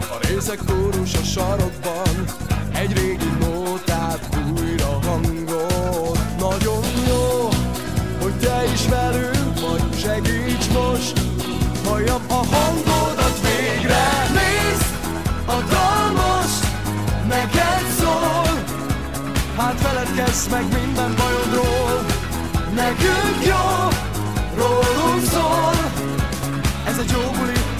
A 0.00 0.26
részek 0.28 0.58
kórus 0.66 1.14
a 1.14 1.22
sarokban 1.22 2.24
Egy 2.74 2.92
régi 2.92 3.30
nótát 3.40 4.28
újra 4.58 4.98
hangol. 5.06 6.16
Nagyon 6.38 6.84
jó, 7.08 7.48
hogy 8.22 8.34
te 8.40 8.64
is 8.72 8.86
velünk 8.88 9.60
vagy 9.60 9.98
Segíts 9.98 10.68
most, 10.72 11.20
halljam 11.84 12.22
a 12.28 12.44
hangodat 12.54 13.40
végre. 13.40 14.28
Nézd, 14.34 14.86
a 15.46 15.60
dal 15.70 16.10
most 16.10 16.66
neked 17.28 17.86
szól. 17.98 18.64
Hát 19.56 19.80
feledkezz 19.80 20.48
meg 20.50 20.64
minden 20.72 21.14
bajodról 21.16 22.16
Nekünk 22.76 23.45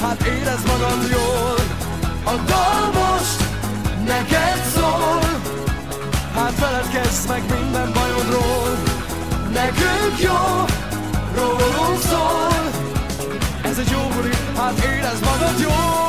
hát 0.07 0.23
érezd 0.23 0.67
magad 0.67 1.11
jól. 1.11 1.59
A 2.25 2.35
dal 2.47 2.91
most 2.93 3.41
neked 4.07 4.65
szól. 4.75 5.21
Hát 6.35 6.53
feledkezz 6.53 7.27
meg 7.27 7.43
minden 7.59 7.93
bajodról. 7.93 8.77
Nekünk 9.53 10.19
jó, 10.19 10.65
rólunk 11.35 12.01
szól. 12.01 12.71
Ez 13.63 13.79
egy 13.79 13.91
jó 13.91 13.99
buli, 14.15 14.31
hát 14.57 14.85
érezd 14.85 15.25
magad 15.25 15.61
jól 15.61 16.06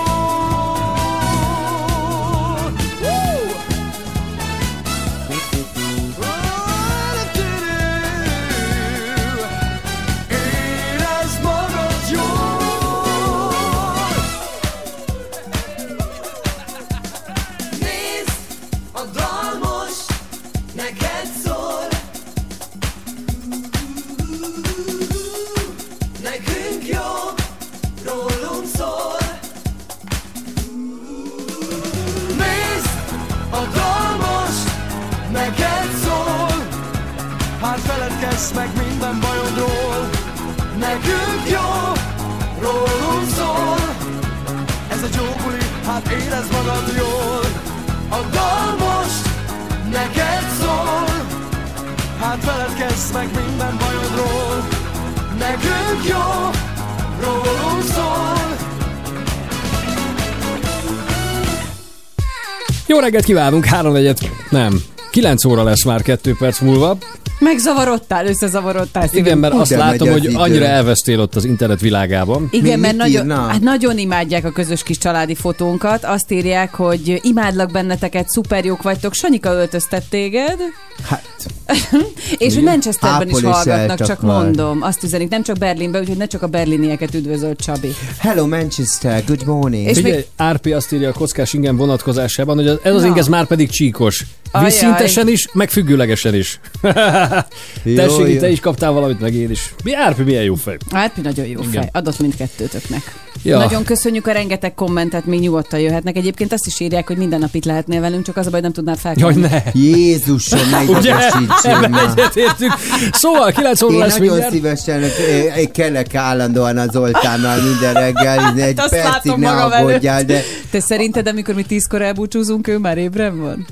reggelt 63.08 63.26
kívánunk, 63.26 63.66
3 63.66 63.92
negyed, 63.92 64.18
nem, 64.50 64.82
9 65.12 65.46
óra 65.46 65.64
lesz 65.64 65.84
már 65.84 66.02
2 66.02 66.36
perc 66.40 66.60
múlva. 66.60 66.98
Megzavarodtál, 67.39 68.26
összezavarodtál. 68.27 69.07
szívem. 69.07 69.26
Igen, 69.26 69.38
mert 69.38 69.53
azt 69.53 69.72
látom, 69.72 70.09
hogy 70.11 70.23
idő. 70.23 70.35
annyira 70.35 70.65
elvesztél 70.65 71.19
ott 71.19 71.35
az 71.35 71.45
internet 71.45 71.80
világában. 71.81 72.47
Igen, 72.51 72.73
Mi- 72.80 72.85
mert 72.85 72.95
nagyon, 72.97 73.30
hát 73.31 73.61
nagyon 73.61 73.97
imádják 73.97 74.45
a 74.45 74.51
közös 74.51 74.84
kis 74.84 74.97
családi 74.97 75.35
fotónkat. 75.35 76.03
Azt 76.03 76.31
írják, 76.31 76.73
hogy 76.73 77.19
imádlak 77.23 77.72
benneteket, 77.72 78.30
szuper 78.30 78.65
jók 78.65 78.81
vagytok. 78.81 79.14
Sanyika 79.14 79.51
öltöztet 79.53 80.03
téged. 80.09 80.57
Hát, 81.03 81.23
És 82.38 82.53
hogy 82.53 82.64
Manchesterben 82.64 83.30
is 83.30 83.41
hallgatnak, 83.41 83.97
csak 83.97 84.09
eltakar. 84.09 84.43
mondom. 84.43 84.81
Azt 84.81 85.03
üzenik, 85.03 85.30
nem 85.30 85.43
csak 85.43 85.57
Berlinben, 85.57 86.01
úgyhogy 86.01 86.18
ne 86.18 86.26
csak 86.26 86.41
a 86.41 86.47
berlinieket 86.47 87.14
üdvözölt 87.14 87.59
Csabi. 87.59 87.95
hello 88.18 88.47
Manchester, 88.47 89.23
good 89.27 89.45
morning. 89.45 89.88
És 89.88 89.95
Figyelj, 89.95 90.15
még- 90.15 90.26
Árpi 90.35 90.72
azt 90.72 90.91
írja 90.93 91.09
a 91.09 91.14
kockás 91.14 91.53
ingen 91.53 91.76
vonatkozásában, 91.77 92.55
hogy 92.55 92.68
ez 92.84 92.93
az 92.93 93.01
Na. 93.01 93.07
ing 93.07 93.18
ez 93.18 93.27
már 93.27 93.45
pedig 93.45 93.69
csíkos. 93.69 94.26
Ajaj. 94.52 94.69
Vízszintesen 94.69 95.28
is, 95.28 95.48
meg 95.53 95.69
függőlegesen 95.69 96.36
is. 96.36 96.60
Tessék, 97.95 98.34
jó. 98.34 98.40
te 98.40 98.49
is 98.49 98.60
kaptál 98.60 98.91
valamit, 98.91 99.19
meg 99.19 99.34
én 99.34 99.52
is. 99.52 99.74
Mi 99.84 99.95
Árpi, 99.95 100.24
milyen 100.24 100.44
jó 100.44 100.56
fej. 100.56 100.78
Árpi 100.91 101.22
nagyon 101.22 101.45
jó 101.45 101.60
Igen. 101.60 101.72
fej. 101.72 101.90
Adott 101.91 102.19
mindkettőtöknek. 102.19 103.15
Ja. 103.44 103.57
Nagyon 103.57 103.84
köszönjük 103.84 104.28
a 104.28 104.32
rengeteg 104.32 104.74
kommentet, 104.74 105.26
még 105.26 105.40
nyugodtan 105.40 105.80
jöhetnek. 105.80 106.15
Egyébként 106.15 106.53
azt 106.53 106.65
is 106.65 106.80
írják, 106.80 107.07
hogy 107.07 107.18
minden 107.18 107.40
nap 107.40 107.56
itt 107.56 107.65
lehetnél 107.65 108.02
velünk, 108.02 108.26
csak 108.26 108.38
az 108.38 108.48
a 108.48 108.49
baj, 108.49 108.60
nem 108.61 108.72
tudnál 108.72 108.95
Jaj, 109.03 109.15
felkelni. 109.15 109.41
ne. 109.41 109.72
Jézusom, 109.82 110.69
ne 110.69 110.82
Ugye? 110.84 111.15
Ebben 111.64 111.90
már. 111.90 112.03
egyetértünk. 112.15 112.74
Szóval 113.11 113.52
9 113.52 113.82
óra 113.82 113.94
Én 113.94 113.99
lesz 113.99 114.18
nagyon 114.18 114.28
mindjárt. 114.32 114.53
szívesen 114.53 115.03
eh, 115.03 115.65
kelek 115.74 116.15
állandóan 116.15 116.78
az 116.78 116.90
Zoltánnal 116.91 117.61
minden 117.61 117.94
reggel, 117.94 118.53
egy 118.57 118.80
azt 118.80 118.90
percig 118.90 119.11
látom 119.11 119.40
ne 119.40 119.52
magam 119.53 119.72
aggódjál, 119.72 120.24
de 120.24 120.41
Te 120.72 120.80
szerinted, 120.80 121.28
amikor 121.28 121.56
mi 121.56 121.64
tízkor 121.64 122.02
elbúcsúzunk, 122.02 122.68
ő 122.68 122.78
már 122.78 122.98
ébren 122.98 123.40
van? 123.40 123.65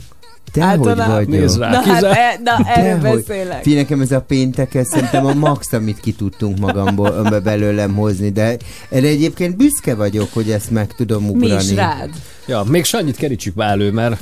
Te 0.55 0.65
hogy 0.65 0.77
Általában- 0.87 1.15
vagy? 1.15 1.27
Nézd 1.27 1.59
rá. 1.59 1.69
Na, 1.69 1.81
hát, 1.81 2.03
e, 2.03 2.39
na 2.43 2.57
erről 2.75 3.15
beszélek. 3.15 3.61
Figyelj, 3.63 3.81
nekem 3.81 4.01
ez 4.01 4.11
a 4.11 4.21
péntek, 4.21 4.73
ez 4.73 4.87
szerintem 4.87 5.25
a 5.25 5.33
max, 5.33 5.73
amit 5.73 5.99
ki 5.99 6.11
tudtunk 6.13 6.59
magamból 6.59 7.21
be- 7.29 7.39
belőlem 7.39 7.93
hozni, 7.95 8.29
de 8.31 8.57
erre 8.89 9.07
egyébként 9.07 9.57
büszke 9.57 9.95
vagyok, 9.95 10.27
hogy 10.33 10.51
ezt 10.51 10.71
meg 10.71 10.87
tudom 10.95 11.23
Mi 11.23 11.29
ugrani. 11.29 11.63
is 11.63 11.73
rád. 11.73 12.09
Ja, 12.47 12.63
még 12.67 12.83
Sanyit 12.85 13.15
kerítsük 13.15 13.55
már 13.55 13.69
elő, 13.71 13.91
mert 13.91 14.19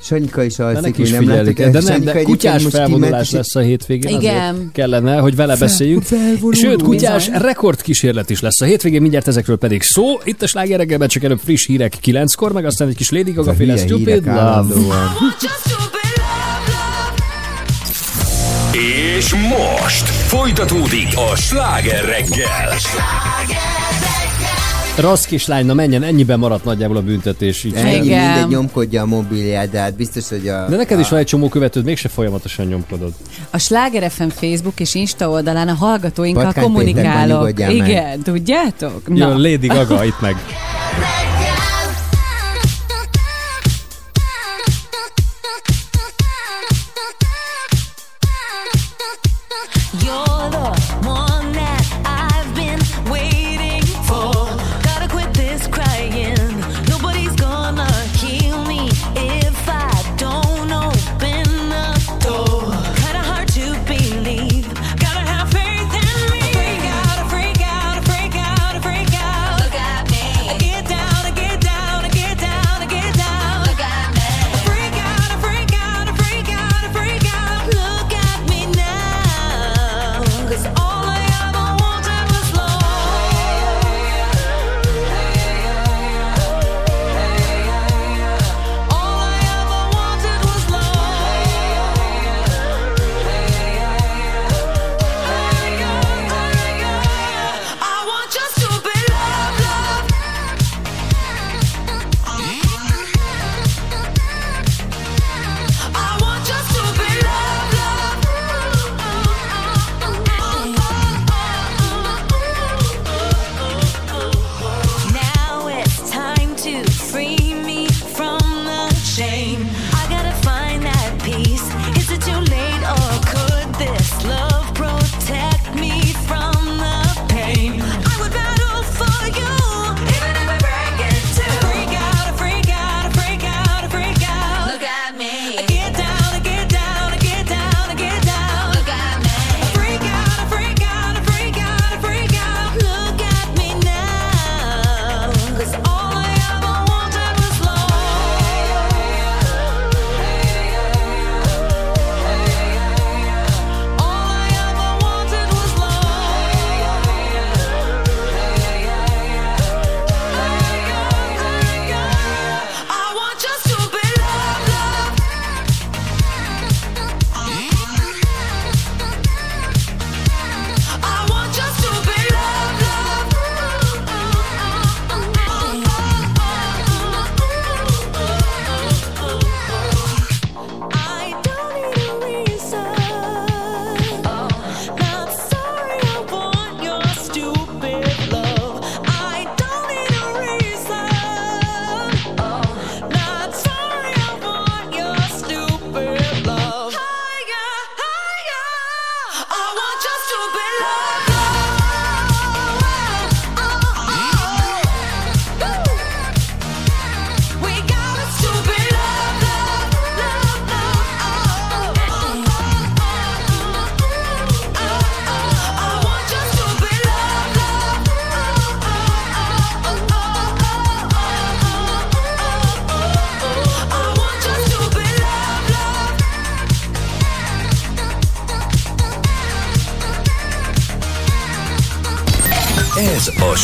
Sanyika 0.00 0.42
is 0.42 0.58
alszik, 0.58 0.96
de 0.96 1.10
nem 1.10 1.28
látjuk. 1.28 1.56
De 1.56 1.80
nem, 1.80 2.04
de 2.04 2.22
kutyás 2.22 2.64
felvonulás 2.70 3.30
lesz 3.30 3.54
a 3.54 3.60
hétvégén. 3.60 4.20
Igen. 4.20 4.70
kellene, 4.72 5.16
hogy 5.16 5.36
vele 5.36 5.56
beszéljünk. 5.56 6.02
Felvonul. 6.02 6.54
Sőt, 6.54 6.82
kutyás 6.82 7.28
rekordkísérlet 7.28 8.30
is 8.30 8.40
lesz 8.40 8.60
a 8.60 8.64
hétvégén, 8.64 9.00
mindjárt 9.00 9.28
ezekről 9.28 9.58
pedig 9.58 9.82
szó. 9.82 10.04
Itt 10.24 10.42
a 10.42 10.46
slágerekben 10.46 11.08
csak 11.08 11.22
előbb 11.22 11.40
friss 11.44 11.66
hírek 11.66 11.96
kilenckor, 12.00 12.52
meg 12.52 12.64
aztán 12.64 12.88
egy 12.88 12.96
kis 12.96 13.10
Lady 13.10 13.30
Gaga 13.30 13.54
féle 13.54 13.76
Stupid 13.76 14.26
Love. 14.26 14.74
És 19.16 19.34
most 19.34 20.06
folytatódik 20.06 21.08
a 21.32 21.36
sláger 21.36 22.04
reggel. 22.04 22.78
Sláger! 22.78 23.67
Rossz 24.98 25.24
kislány, 25.24 25.66
na 25.66 25.74
menjen, 25.74 26.02
ennyiben 26.02 26.38
maradt 26.38 26.64
nagyjából 26.64 26.96
a 26.96 27.02
büntetés. 27.02 27.64
Így 27.64 27.74
Ennyi, 27.74 28.04
Igen. 28.04 28.26
mindegy 28.26 28.48
nyomkodja 28.48 29.02
a 29.02 29.06
mobiliát, 29.06 29.70
de 29.70 29.78
hát 29.78 29.96
biztos, 29.96 30.28
hogy 30.28 30.48
a... 30.48 30.66
De 30.68 30.76
neked 30.76 30.98
a... 30.98 31.00
is 31.00 31.08
van 31.08 31.18
egy 31.18 31.26
csomó 31.26 31.48
követőd, 31.48 31.84
mégse 31.84 32.08
folyamatosan 32.08 32.66
nyomkodod. 32.66 33.12
A 33.50 33.58
Sláger 33.58 34.10
FM 34.10 34.28
Facebook 34.28 34.80
és 34.80 34.94
Insta 34.94 35.30
oldalán 35.30 35.68
a 35.68 35.74
hallgatóinkkal 35.74 36.44
Patkány 36.44 36.64
kommunikálok. 36.64 37.48
Igen, 37.48 37.76
meg. 37.76 38.18
tudjátok? 38.22 39.08
Na. 39.08 39.16
Jön 39.16 39.40
Lady 39.40 39.66
Gaga 39.66 40.04
itt 40.04 40.20
meg. 40.20 40.36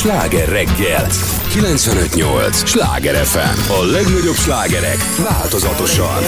Sláger 0.05 0.49
reggel. 0.49 1.07
95.8. 1.09 2.67
Sláger 2.67 3.25
FM 3.25 3.71
A 3.71 3.85
legnagyobb 3.85 4.35
slágerek 4.35 4.99
változatosan. 5.19 6.23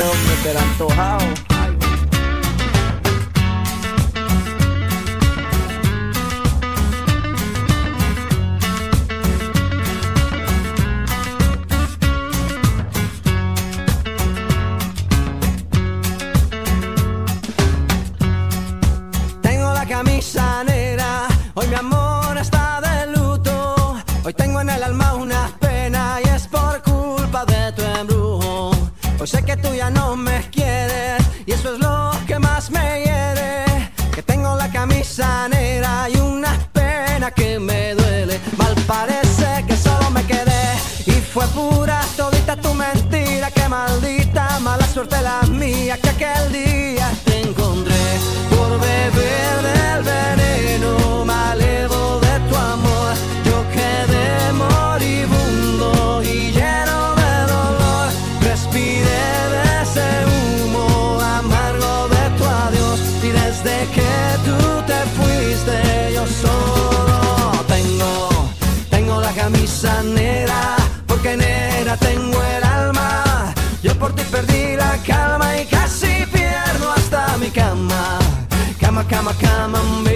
come 79.40 79.74
on, 79.74 80.04
baby. 80.04 80.15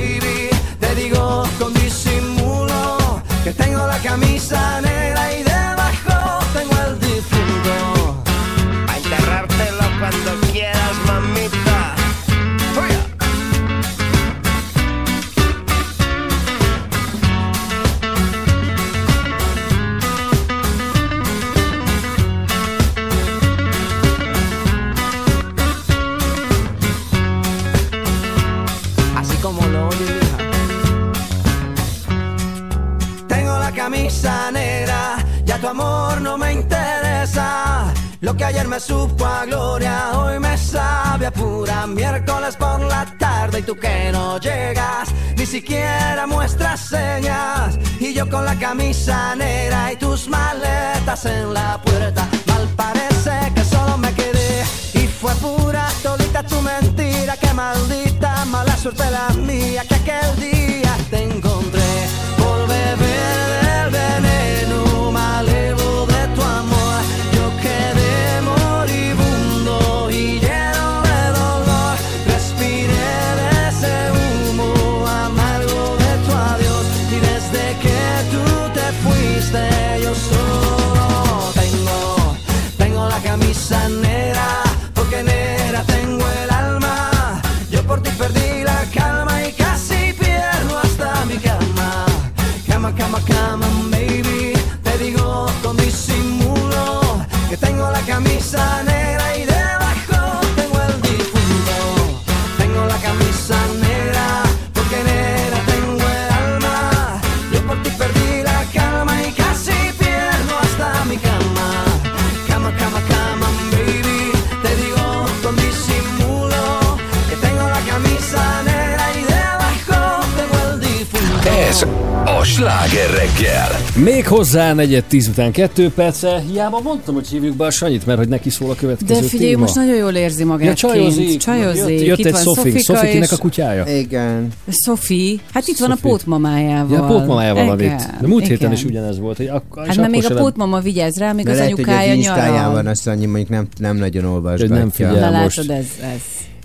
Hozzá 124.40 124.72
negyed 124.74 125.04
tíz 125.04 125.28
után 125.28 125.52
kettő 125.52 125.90
perce. 125.90 126.42
Hiába 126.52 126.80
mondtam, 126.80 127.14
hogy 127.14 127.28
hívjuk 127.28 127.56
be 127.56 127.64
a 127.66 127.70
Sanyit, 127.70 128.06
mert 128.06 128.18
hogy 128.18 128.28
neki 128.28 128.50
szól 128.50 128.70
a 128.70 128.74
következő 128.74 129.20
De 129.20 129.26
figyelj, 129.26 129.50
téma. 129.50 129.60
most 129.62 129.74
nagyon 129.74 129.96
jól 129.96 130.12
érzi 130.14 130.44
magát 130.44 130.66
Ja, 130.66 130.74
csajozik. 130.88 131.26
kint. 131.28 131.40
Csajozik. 131.40 131.82
Jött, 131.98 132.06
jött 132.06 132.18
Itt 132.18 132.26
egy 132.26 133.10
kinek 133.10 133.30
és- 133.30 133.30
a 133.32 133.36
kutyája? 133.36 133.86
Igen. 133.98 134.48
Szofi, 134.68 135.40
hát 135.52 135.66
itt 135.66 135.78
van 135.78 135.90
a 135.90 135.96
pótmamájával. 136.02 136.96
Ja, 136.96 137.04
a 137.04 137.06
pótmamájával 137.06 137.66
van 137.66 137.80
itt. 137.80 138.06
De 138.20 138.26
múlt 138.26 138.42
héten 138.42 138.56
igen. 138.58 138.72
is 138.72 138.84
ugyanez 138.84 139.18
volt. 139.18 139.36
Hogy 139.36 139.46
ak- 139.46 139.64
és 139.82 139.86
Hát 139.86 139.96
mert 139.96 140.10
még 140.10 140.24
a 140.30 140.34
pótmama 140.34 140.80
vigyáz 140.80 141.16
rá, 141.16 141.32
még 141.32 141.48
az 141.48 141.56
lehet, 141.56 141.70
hogy 141.70 141.82
anyukája 141.84 142.10
az 142.10 142.16
Instáján 142.16 142.52
nyaral. 142.54 142.72
van, 142.72 142.86
azt 142.86 143.02
Sanyi 143.02 143.26
mondjuk 143.26 143.48
nem, 143.48 143.66
nem 143.78 143.96
nagyon 143.96 144.24
olvasgatja. 144.24 144.74
nem 144.76 144.90
figyel. 144.90 145.42
Most. 145.42 145.56
látod, 145.56 145.70
ez, 145.76 145.86
ez. 146.14 146.20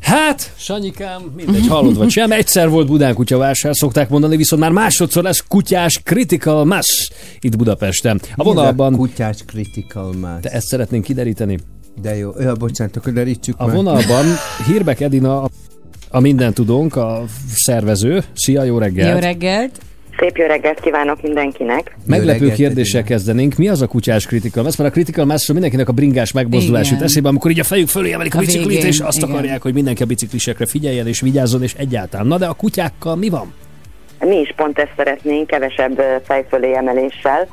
Hát, 0.06 0.52
Sanyikám, 0.58 1.22
mindegy, 1.36 1.68
hallod 1.68 1.98
vagy 1.98 2.10
sem. 2.10 2.32
Egyszer 2.32 2.70
volt 2.70 2.88
Budán 2.88 3.14
kutyavásár, 3.14 3.76
szokták 3.76 4.10
mondani, 4.10 4.36
viszont 4.36 4.62
már 4.62 4.72
másodszor 4.72 5.24
lesz 5.24 5.44
kutyás 5.48 6.02
Critical 6.04 6.66
Mass 6.66 7.10
itt 7.40 7.58
Budapesten. 7.58 8.22
A 8.36 8.44
vonalban... 8.44 8.94
A 8.94 8.98
kutyás 8.98 9.38
critical 9.46 10.12
mass. 10.14 10.42
Te 10.42 10.50
ezt 10.50 10.68
szeretnénk 10.68 11.04
kideríteni? 11.04 11.60
De 12.02 12.16
jó. 12.18 12.32
Ja, 12.40 12.54
bocsánat, 12.56 12.96
akkor 12.96 13.14
derítsük 13.14 13.56
A 13.58 13.66
meg. 13.66 13.76
vonalban 13.76 14.26
Hírbek 14.68 15.00
Edina, 15.00 15.42
a- 15.42 15.50
a 16.10 16.20
minden 16.20 16.54
tudónk, 16.54 16.96
a 16.96 17.24
szervező. 17.54 18.24
Szia, 18.34 18.64
jó 18.64 18.78
reggelt! 18.78 19.14
Jó 19.14 19.20
reggelt! 19.20 19.80
Szép 20.20 20.38
jó 20.38 20.46
reggelt 20.46 20.80
kívánok 20.80 21.22
mindenkinek. 21.22 21.96
Meglepő 22.06 22.52
kérdéssel 22.52 23.04
kezdenénk. 23.04 23.56
Mi 23.56 23.68
az 23.68 23.82
a 23.82 23.88
kutyás 23.88 24.26
critical 24.26 24.64
mass? 24.64 24.76
Mert 24.76 24.90
a 24.90 24.94
critical 24.94 25.26
mass 25.26 25.52
mindenkinek 25.52 25.90
a 25.90 25.92
bringás 25.92 26.32
megmozdulás 26.32 26.92
jut 26.92 27.02
eszébe, 27.02 27.28
amikor 27.28 27.52
így 27.52 27.60
a 27.60 27.64
fejük 27.64 27.88
fölé 27.88 28.14
emelik 28.14 28.36
a, 28.36 28.38
A 28.38 28.42
biciklit, 28.42 28.68
végén, 28.68 28.86
és 28.86 29.00
azt 29.00 29.18
igen. 29.18 29.30
akarják, 29.30 29.62
hogy 29.62 29.74
mindenki 29.74 30.04
a 30.04 30.06
biciklisekre 30.06 30.66
figyeljen 30.66 31.08
és 31.08 31.22
vigyázzon, 31.22 31.64
és 31.64 31.74
egyáltalán. 31.74 32.28
Na 32.28 32.38
de 32.38 32.46
a 32.46 32.54
kutyákkal 32.54 33.16
mi 33.16 33.30
van? 33.30 33.54
Mi 34.28 34.40
is 34.40 34.54
pont 34.56 34.80
ezt 34.80 34.94
szeretnénk, 34.98 35.48
kevesebb 35.48 36.04
fejfölé 36.26 36.74
emeléssel, 36.76 37.48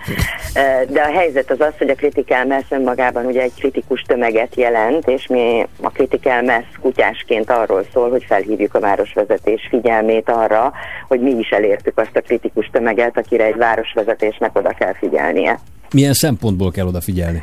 de 0.88 1.00
a 1.00 1.12
helyzet 1.18 1.50
az 1.50 1.60
az, 1.60 1.72
hogy 1.78 1.88
a 1.88 1.94
critical 1.94 2.44
mass 2.44 2.64
önmagában 2.68 3.24
ugye 3.26 3.42
egy 3.42 3.54
kritikus 3.58 4.02
tömeget 4.02 4.56
jelent, 4.56 5.08
és 5.08 5.26
mi 5.26 5.66
a 5.82 5.88
critical 5.88 6.42
mass 6.42 6.64
kutyásként 6.80 7.50
arról 7.50 7.84
szól, 7.92 8.10
hogy 8.10 8.24
felhívjuk 8.24 8.74
a 8.74 8.80
városvezetés 8.80 9.66
figyelmét 9.70 10.28
arra, 10.30 10.72
hogy 11.08 11.20
mi 11.20 11.30
is 11.30 11.48
elértük 11.50 11.98
azt 11.98 12.16
a 12.16 12.20
kritikus 12.20 12.70
tömeget, 12.72 13.18
akire 13.18 13.44
egy 13.44 13.56
városvezetésnek 13.56 14.58
oda 14.58 14.70
kell 14.78 14.94
figyelnie. 14.94 15.58
Milyen 15.94 16.12
szempontból 16.12 16.70
kell 16.70 16.86
odafigyelni? 16.86 17.42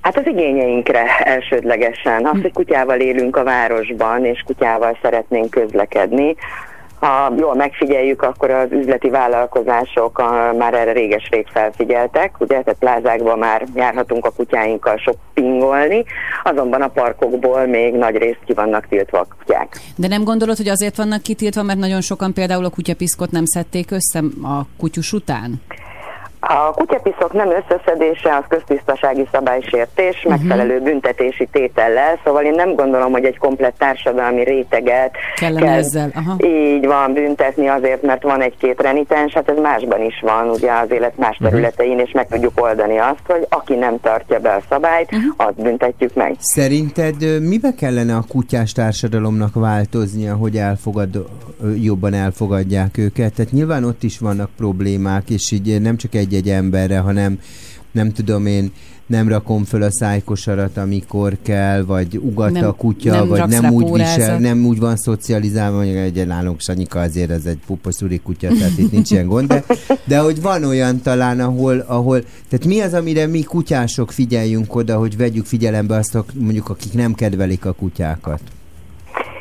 Hát 0.00 0.16
az 0.16 0.26
igényeinkre 0.26 1.18
elsődlegesen. 1.18 2.26
Az, 2.26 2.40
hogy 2.42 2.52
kutyával 2.52 3.00
élünk 3.00 3.36
a 3.36 3.44
városban, 3.44 4.24
és 4.24 4.42
kutyával 4.46 4.98
szeretnénk 5.02 5.50
közlekedni. 5.50 6.34
Ha 7.00 7.32
jól 7.38 7.54
megfigyeljük, 7.54 8.22
akkor 8.22 8.50
az 8.50 8.68
üzleti 8.70 9.08
vállalkozások 9.08 10.22
már 10.58 10.74
erre 10.74 10.92
réges-rég 10.92 11.46
felfigyeltek, 11.52 12.40
ugye, 12.40 12.62
tehát 12.62 12.78
plázákban 12.78 13.38
már 13.38 13.66
járhatunk 13.74 14.24
a 14.24 14.30
kutyáinkkal 14.30 14.96
shoppingolni, 14.96 16.04
azonban 16.44 16.82
a 16.82 16.88
parkokból 16.88 17.66
még 17.66 17.94
nagy 17.94 18.16
részt 18.16 18.40
ki 18.46 18.52
vannak 18.52 18.86
tiltva 18.88 19.18
a 19.18 19.26
kutyák. 19.38 19.80
De 19.96 20.08
nem 20.08 20.24
gondolod, 20.24 20.56
hogy 20.56 20.68
azért 20.68 20.96
vannak 20.96 21.22
kitiltva, 21.22 21.62
mert 21.62 21.78
nagyon 21.78 22.00
sokan 22.00 22.32
például 22.32 22.64
a 22.64 22.70
kutyapiszkot 22.70 23.30
nem 23.30 23.44
szedték 23.44 23.90
össze 23.90 24.18
a 24.42 24.66
kutyus 24.78 25.12
után? 25.12 25.62
A 26.48 26.70
kutyapiszok 26.74 27.32
nem 27.32 27.48
összeszedése 27.48 28.36
az 28.36 28.44
köztisztasági 28.48 29.28
szabálysértés, 29.32 30.22
Mhm. 30.22 30.28
megfelelő 30.32 30.80
büntetési 30.80 31.48
tétellel, 31.52 32.18
szóval 32.24 32.44
én 32.44 32.54
nem 32.54 32.74
gondolom, 32.74 33.12
hogy 33.12 33.24
egy 33.24 33.38
komplett 33.38 33.78
társadalmi 33.78 34.44
réteget 34.44 35.10
Kellene 35.36 35.70
ezzel, 35.72 36.10
aha. 36.14 36.36
így 36.46 36.86
van 36.86 37.12
büntetni 37.12 37.66
azért, 37.68 38.02
mert 38.02 38.22
van 38.22 38.40
egy-két 38.42 38.80
renitens, 38.82 39.32
hát 39.32 39.48
ez 39.50 39.56
másban 39.62 40.02
is 40.02 40.20
van, 40.22 40.48
ugye 40.48 40.72
az 40.72 40.90
élet 40.90 41.16
más 41.18 41.38
Mhm. 41.38 41.48
területein, 41.48 41.98
és 41.98 42.10
meg 42.12 42.28
tudjuk 42.28 42.60
oldani 42.62 42.98
azt, 42.98 43.22
hogy 43.26 43.46
aki 43.48 43.74
nem 43.74 44.00
tartja 44.00 44.38
be 44.38 44.50
a 44.52 44.60
szabályt, 44.68 45.10
Mhm. 45.10 45.20
azt 45.36 45.62
büntetjük 45.62 46.14
meg. 46.14 46.34
Szerinted 46.38 47.40
mibe 47.48 47.74
kellene 47.78 48.14
a 48.16 48.24
kutyás 48.28 48.72
társadalomnak 48.72 49.54
változnia, 49.54 50.34
hogy 50.34 50.56
elfogad, 50.56 51.26
jobban 51.82 52.14
elfogadják 52.14 52.98
őket? 52.98 53.34
Tehát 53.34 53.52
nyilván 53.52 53.84
ott 53.84 54.02
is 54.02 54.18
vannak 54.18 54.50
problémák, 54.56 55.30
és 55.30 55.50
így 55.52 55.80
nem 55.80 55.96
csak 55.96 56.14
egy-egy 56.36 56.54
emberre, 56.54 56.98
hanem 56.98 57.38
nem 57.92 58.12
tudom 58.12 58.46
én, 58.46 58.72
nem 59.06 59.28
rakom 59.28 59.64
föl 59.64 59.82
a 59.82 59.90
szájkosarat, 59.90 60.76
amikor 60.76 61.36
kell, 61.42 61.84
vagy 61.84 62.16
ugat 62.16 62.50
Nem- 62.50 62.64
a 62.64 62.72
kutya, 62.72 63.12
nem 63.12 63.28
vagy 63.28 63.46
nem 63.48 63.72
úgy 63.72 63.84
pórázat. 63.84 64.16
visel, 64.16 64.38
nem 64.38 64.66
úgy 64.66 64.78
van 64.78 64.96
szocializálva, 64.96 65.76
mondjuk 65.76 65.96
egy 65.96 66.26
nálunk 66.26 66.60
Sanyika 66.60 67.00
azért 67.00 67.30
ez 67.30 67.44
egy 67.44 67.58
puposzuri 67.66 68.18
kutya, 68.18 68.48
tehát 68.48 68.78
itt 68.78 68.92
nincs 68.92 69.10
ilyen 69.10 69.26
gond, 69.26 69.48
de, 69.48 69.64
de 70.04 70.18
hogy 70.18 70.42
van 70.42 70.64
olyan 70.64 71.00
talán, 71.00 71.40
ahol, 71.40 71.78
ahol, 71.86 72.20
tehát 72.20 72.66
mi 72.66 72.80
az, 72.80 72.94
amire 72.94 73.26
mi 73.26 73.42
kutyások 73.42 74.12
figyeljünk 74.12 74.74
oda, 74.74 74.96
hogy 74.96 75.16
vegyük 75.16 75.46
figyelembe 75.46 75.94
azt, 75.94 76.18
mondjuk 76.34 76.68
akik 76.68 76.92
nem 76.92 77.14
kedvelik 77.14 77.64
a 77.64 77.72
kutyákat. 77.72 78.40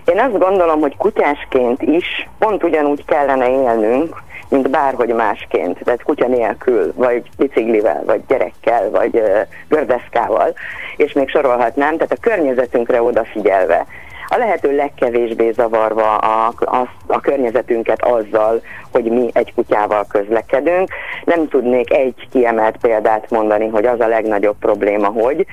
Én 0.06 0.20
azt 0.20 0.38
gondolom, 0.38 0.80
hogy 0.80 0.96
kutyásként 0.98 1.82
is 1.82 2.06
pont 2.40 2.64
ugyanúgy 2.64 3.06
kellene 3.06 3.50
élnünk, 3.50 4.24
mint 4.50 4.70
bárhogy 4.70 5.14
másként, 5.14 5.80
tehát 5.84 6.04
kutya 6.04 6.28
nélkül, 6.28 6.94
vagy 6.96 7.30
biciklivel, 7.38 8.04
vagy 8.06 8.22
gyerekkel, 8.28 8.90
vagy 8.90 9.22
gördeszkával, 9.68 10.54
és 10.98 11.14
még 11.14 11.30
sorolhatnám, 11.30 11.94
tehát 11.98 12.12
a 12.12 12.22
környezetünkre 12.22 13.02
odafigyelve. 13.02 13.86
A 14.28 14.38
lehető 14.38 14.76
legkevésbé 14.76 15.52
zavarva 15.52 16.18
a, 16.18 16.54
a, 16.60 16.88
a 17.08 17.20
környezetünket 17.20 18.04
azzal, 18.04 18.62
hogy 18.92 19.04
mi 19.04 19.30
egy 19.34 19.54
kutyával 19.54 20.06
közlekedünk. 20.10 20.90
Nem 21.26 21.48
tudnék 21.48 21.94
egy 21.94 22.28
kiemelt 22.32 22.78
példát 22.78 23.30
mondani, 23.30 23.68
hogy 23.68 23.86
az 23.86 24.00
a 24.00 24.08
legnagyobb 24.08 24.56
probléma, 24.60 25.08
hogy, 25.08 25.46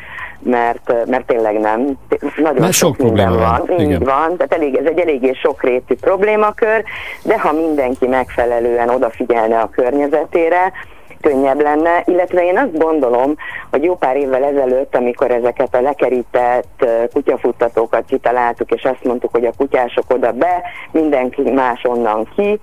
mert, 0.43 1.07
mert 1.07 1.27
tényleg 1.27 1.59
nem. 1.61 1.99
Nagyon 2.37 2.61
Mert 2.61 2.73
sok 2.73 2.97
probléma 2.97 3.37
van, 3.37 3.65
van. 3.67 3.81
Így 3.81 3.81
igen. 3.81 4.03
van, 4.05 4.37
tehát 4.37 4.53
elég, 4.53 4.77
ez 4.77 4.87
egy 4.87 4.99
eléggé 4.99 5.33
sokrétű 5.33 5.95
problémakör, 5.95 6.85
de 7.23 7.39
ha 7.39 7.53
mindenki 7.53 8.07
megfelelően 8.07 8.89
odafigyelne 8.89 9.61
a 9.61 9.69
környezetére, 9.69 10.73
könnyebb 11.23 11.61
lenne, 11.61 12.03
illetve 12.07 12.45
én 12.45 12.59
azt 12.59 12.79
gondolom, 12.79 13.35
hogy 13.71 13.85
jó 13.85 13.97
pár 13.97 14.17
évvel 14.17 14.45
ezelőtt, 14.45 14.97
amikor 14.97 15.31
ezeket 15.31 15.75
a 15.75 15.81
lekerített 15.81 16.87
kutyafuttatókat 17.13 18.05
kitaláltuk, 18.07 18.71
és 18.71 18.83
azt 18.83 19.05
mondtuk, 19.05 19.31
hogy 19.31 19.45
a 19.45 19.53
kutyások 19.57 20.05
oda 20.09 20.33
be, 20.33 20.63
mindenki 20.91 21.51
más 21.51 21.85
onnan 21.85 22.29
ki, 22.37 22.61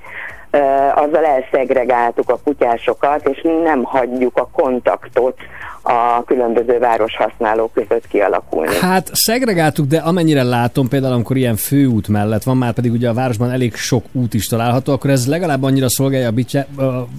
azzal 0.95 1.25
elszegregáltuk 1.25 2.29
a 2.29 2.39
kutyásokat, 2.43 3.27
és 3.27 3.41
nem 3.63 3.83
hagyjuk 3.83 4.37
a 4.37 4.49
kontaktot 4.53 5.37
a 5.81 6.23
különböző 6.25 6.79
városhasználók 6.79 7.73
között 7.73 8.07
kialakulni. 8.07 8.75
Hát 8.75 9.09
szegregáltuk, 9.13 9.87
de 9.87 9.97
amennyire 9.97 10.43
látom, 10.43 10.87
például 10.87 11.13
amikor 11.13 11.37
ilyen 11.37 11.55
főút 11.55 12.07
mellett 12.07 12.43
van, 12.43 12.57
már 12.57 12.73
pedig 12.73 12.91
ugye 12.91 13.09
a 13.09 13.13
városban 13.13 13.51
elég 13.51 13.75
sok 13.75 14.05
út 14.11 14.33
is 14.33 14.47
található, 14.47 14.93
akkor 14.93 15.09
ez 15.09 15.27
legalább 15.27 15.63
annyira 15.63 15.89
szolgálja 15.89 16.27
a, 16.27 16.31
bitya, 16.31 16.65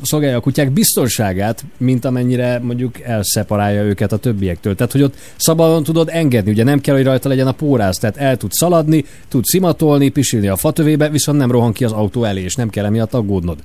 szolgálja 0.03 0.37
a 0.37 0.41
kutyák 0.41 0.71
biztonságát, 0.71 1.65
mint 1.77 2.05
amennyire 2.05 2.59
mondjuk 2.63 3.01
elszeparálja 3.01 3.83
őket 3.83 4.13
a 4.13 4.17
többiektől. 4.17 4.75
Tehát, 4.75 4.93
hogy 4.93 5.03
ott 5.03 5.15
szabadon 5.37 5.83
tudod 5.83 6.09
engedni, 6.13 6.51
ugye 6.51 6.65
nem 6.65 6.81
kell, 6.81 6.95
hogy 6.95 7.05
rajta 7.05 7.29
legyen 7.29 7.47
a 7.47 7.53
pórász, 7.53 7.99
tehát 7.99 8.17
el 8.17 8.37
tud 8.37 8.53
szaladni, 8.53 9.05
tud 9.29 9.45
szimatolni, 9.45 10.09
pisilni 10.09 10.49
a 10.49 10.57
fatövébe, 10.57 11.09
viszont 11.09 11.39
nem 11.39 11.51
rohan 11.51 11.73
ki 11.73 11.85
az 11.85 11.93
autó 11.93 12.25
elé, 12.25 12.43
és 12.43 12.55
nem 12.55 12.71
kell 12.71 12.85
emiatt 12.85 13.15
aggódnod. 13.15 13.59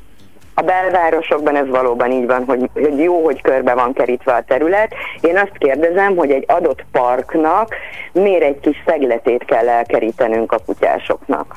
A 0.57 0.61
belvárosokban 0.61 1.56
ez 1.56 1.68
valóban 1.68 2.11
így 2.11 2.26
van, 2.26 2.44
hogy, 2.45 2.69
hogy 2.73 2.99
jó, 2.99 3.23
hogy 3.23 3.41
körbe 3.41 3.73
van 3.73 3.94
kerítve 3.94 4.34
a 4.34 4.44
terület. 4.48 4.94
Én 5.22 5.38
azt 5.38 5.57
kérdezem, 5.57 6.15
hogy 6.15 6.32
egy 6.32 6.44
adott 6.48 6.86
parknak 6.91 7.76
miért 8.11 8.44
egy 8.44 8.60
kis 8.60 8.84
szegletét 8.86 9.45
kell 9.45 9.68
elkerítenünk 9.68 10.52
a 10.52 10.60
kutyásoknak? 10.65 11.56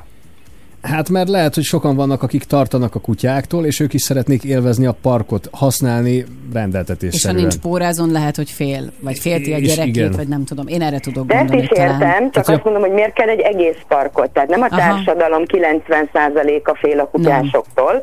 Hát 0.83 1.09
mert 1.09 1.29
lehet, 1.29 1.55
hogy 1.55 1.65
sokan 1.65 1.97
vannak, 1.97 2.23
akik 2.23 2.45
tartanak 2.45 2.95
a 2.95 2.99
kutyáktól, 2.99 3.65
és 3.65 3.81
ők 3.81 3.95
is 3.95 4.03
szeretnék 4.03 4.45
élvezni 4.45 4.87
a 4.87 4.97
parkot, 5.03 5.49
használni 5.53 6.25
rendeltetés 6.53 7.15
És 7.15 7.25
ha 7.27 7.33
nincs 7.33 7.57
pórázon, 7.57 8.13
lehet, 8.13 8.37
hogy 8.37 8.51
fél, 8.51 8.93
vagy 9.01 9.19
félti 9.19 9.53
a 9.53 9.59
gyerekét, 9.59 9.97
igen. 9.97 10.13
vagy 10.17 10.29
nem 10.29 10.45
tudom. 10.45 10.67
Én 10.67 10.83
erre 10.83 10.99
tudok 10.99 11.27
De 11.27 11.35
ezt 11.35 11.43
gondolni 11.43 11.63
is 11.63 11.69
talán. 11.69 12.01
értem, 12.01 12.31
csak 12.31 12.49
azt 12.49 12.65
mondom, 12.65 12.83
hogy 12.83 12.93
miért 12.93 13.13
kell 13.13 13.29
egy 13.29 13.41
egész 13.41 13.79
parkot. 13.89 14.31
Tehát 14.31 14.49
nem 14.49 14.63
a 14.63 14.67
Aha. 14.71 14.77
társadalom 14.77 15.43
90%-a 15.47 16.77
fél 16.81 17.01
a 17.01 17.09
kutyásoktól, 17.09 18.03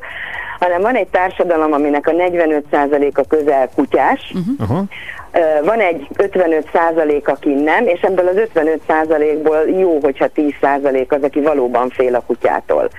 hanem 0.60 0.82
van 0.82 0.96
egy 0.96 1.08
társadalom, 1.08 1.74
aminek 1.74 2.08
a 2.08 2.12
45%-a 2.12 3.22
közel 3.28 3.70
kutyás, 3.76 4.34
Aha. 4.60 4.84
Ö, 5.32 5.66
Van 5.66 5.80
egy 5.80 6.08
55 6.16 6.70
százalék, 6.74 7.28
aki 7.28 7.50
nem, 7.54 7.88
és 7.88 8.02
ebből 8.02 8.28
az 8.28 8.36
55 8.36 8.82
százalékból 8.88 9.58
jó, 9.80 10.00
hogyha 10.02 10.28
10 10.28 10.54
százalék 10.62 11.12
az, 11.12 11.24
aki 11.24 11.42
valóban 11.42 11.90
fél 11.90 12.16
a 12.16 12.24
kutyától. 12.28 12.90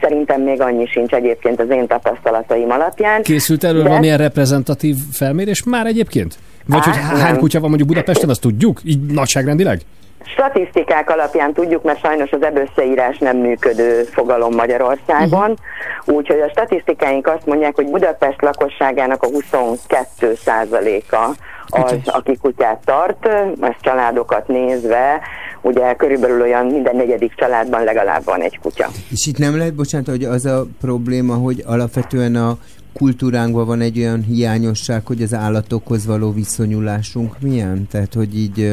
Szerintem 0.00 0.40
még 0.42 0.60
annyi 0.60 0.86
sincs 0.86 1.12
egyébként 1.12 1.60
az 1.60 1.70
én 1.70 1.86
tapasztalataim 1.86 2.70
alapján. 2.70 3.22
Készült 3.22 3.64
erről 3.64 3.82
De- 3.82 3.88
valamilyen 3.88 4.18
reprezentatív 4.18 4.96
felmérés 5.12 5.62
már 5.64 5.86
egyébként? 5.86 6.34
Vagy 6.66 6.84
hogy 6.84 6.94
Á, 6.96 7.16
hány 7.16 7.30
nem. 7.32 7.38
kutya 7.38 7.60
van 7.60 7.68
mondjuk 7.68 7.88
Budapesten, 7.88 8.28
azt 8.28 8.40
tudjuk? 8.40 8.80
Így 8.84 9.00
nagyságrendileg? 9.00 9.80
Statisztikák 10.24 11.10
alapján 11.10 11.52
tudjuk, 11.52 11.82
mert 11.82 12.00
sajnos 12.00 12.30
az 12.30 12.42
ebösszeírás 12.42 13.18
nem 13.18 13.36
működő 13.36 14.02
fogalom 14.02 14.54
Magyarországon, 14.54 15.56
úgyhogy 16.04 16.40
a 16.40 16.48
statisztikáink 16.48 17.26
azt 17.26 17.46
mondják, 17.46 17.74
hogy 17.74 17.90
Budapest 17.90 18.42
lakosságának 18.42 19.22
a 19.22 19.26
22 19.26 20.34
százaléka 20.34 21.34
az, 21.66 21.94
aki 22.04 22.36
kutyát 22.36 22.82
tart, 22.84 23.26
ezt 23.60 23.80
családokat 23.80 24.48
nézve, 24.48 25.20
ugye 25.60 25.94
körülbelül 25.94 26.40
olyan 26.40 26.66
minden 26.66 26.96
negyedik 26.96 27.34
családban 27.34 27.84
legalább 27.84 28.24
van 28.24 28.40
egy 28.40 28.58
kutya. 28.58 28.88
És 29.10 29.26
itt 29.26 29.38
nem 29.38 29.56
lehet, 29.56 29.74
bocsánat, 29.74 30.08
hogy 30.08 30.24
az 30.24 30.44
a 30.44 30.66
probléma, 30.80 31.34
hogy 31.34 31.62
alapvetően 31.66 32.34
a 32.34 32.56
kultúránkban 32.92 33.66
van 33.66 33.80
egy 33.80 33.98
olyan 33.98 34.22
hiányosság, 34.22 35.06
hogy 35.06 35.22
az 35.22 35.34
állatokhoz 35.34 36.06
való 36.06 36.32
viszonyulásunk 36.32 37.34
milyen? 37.40 37.86
Tehát, 37.90 38.14
hogy 38.14 38.38
így, 38.38 38.72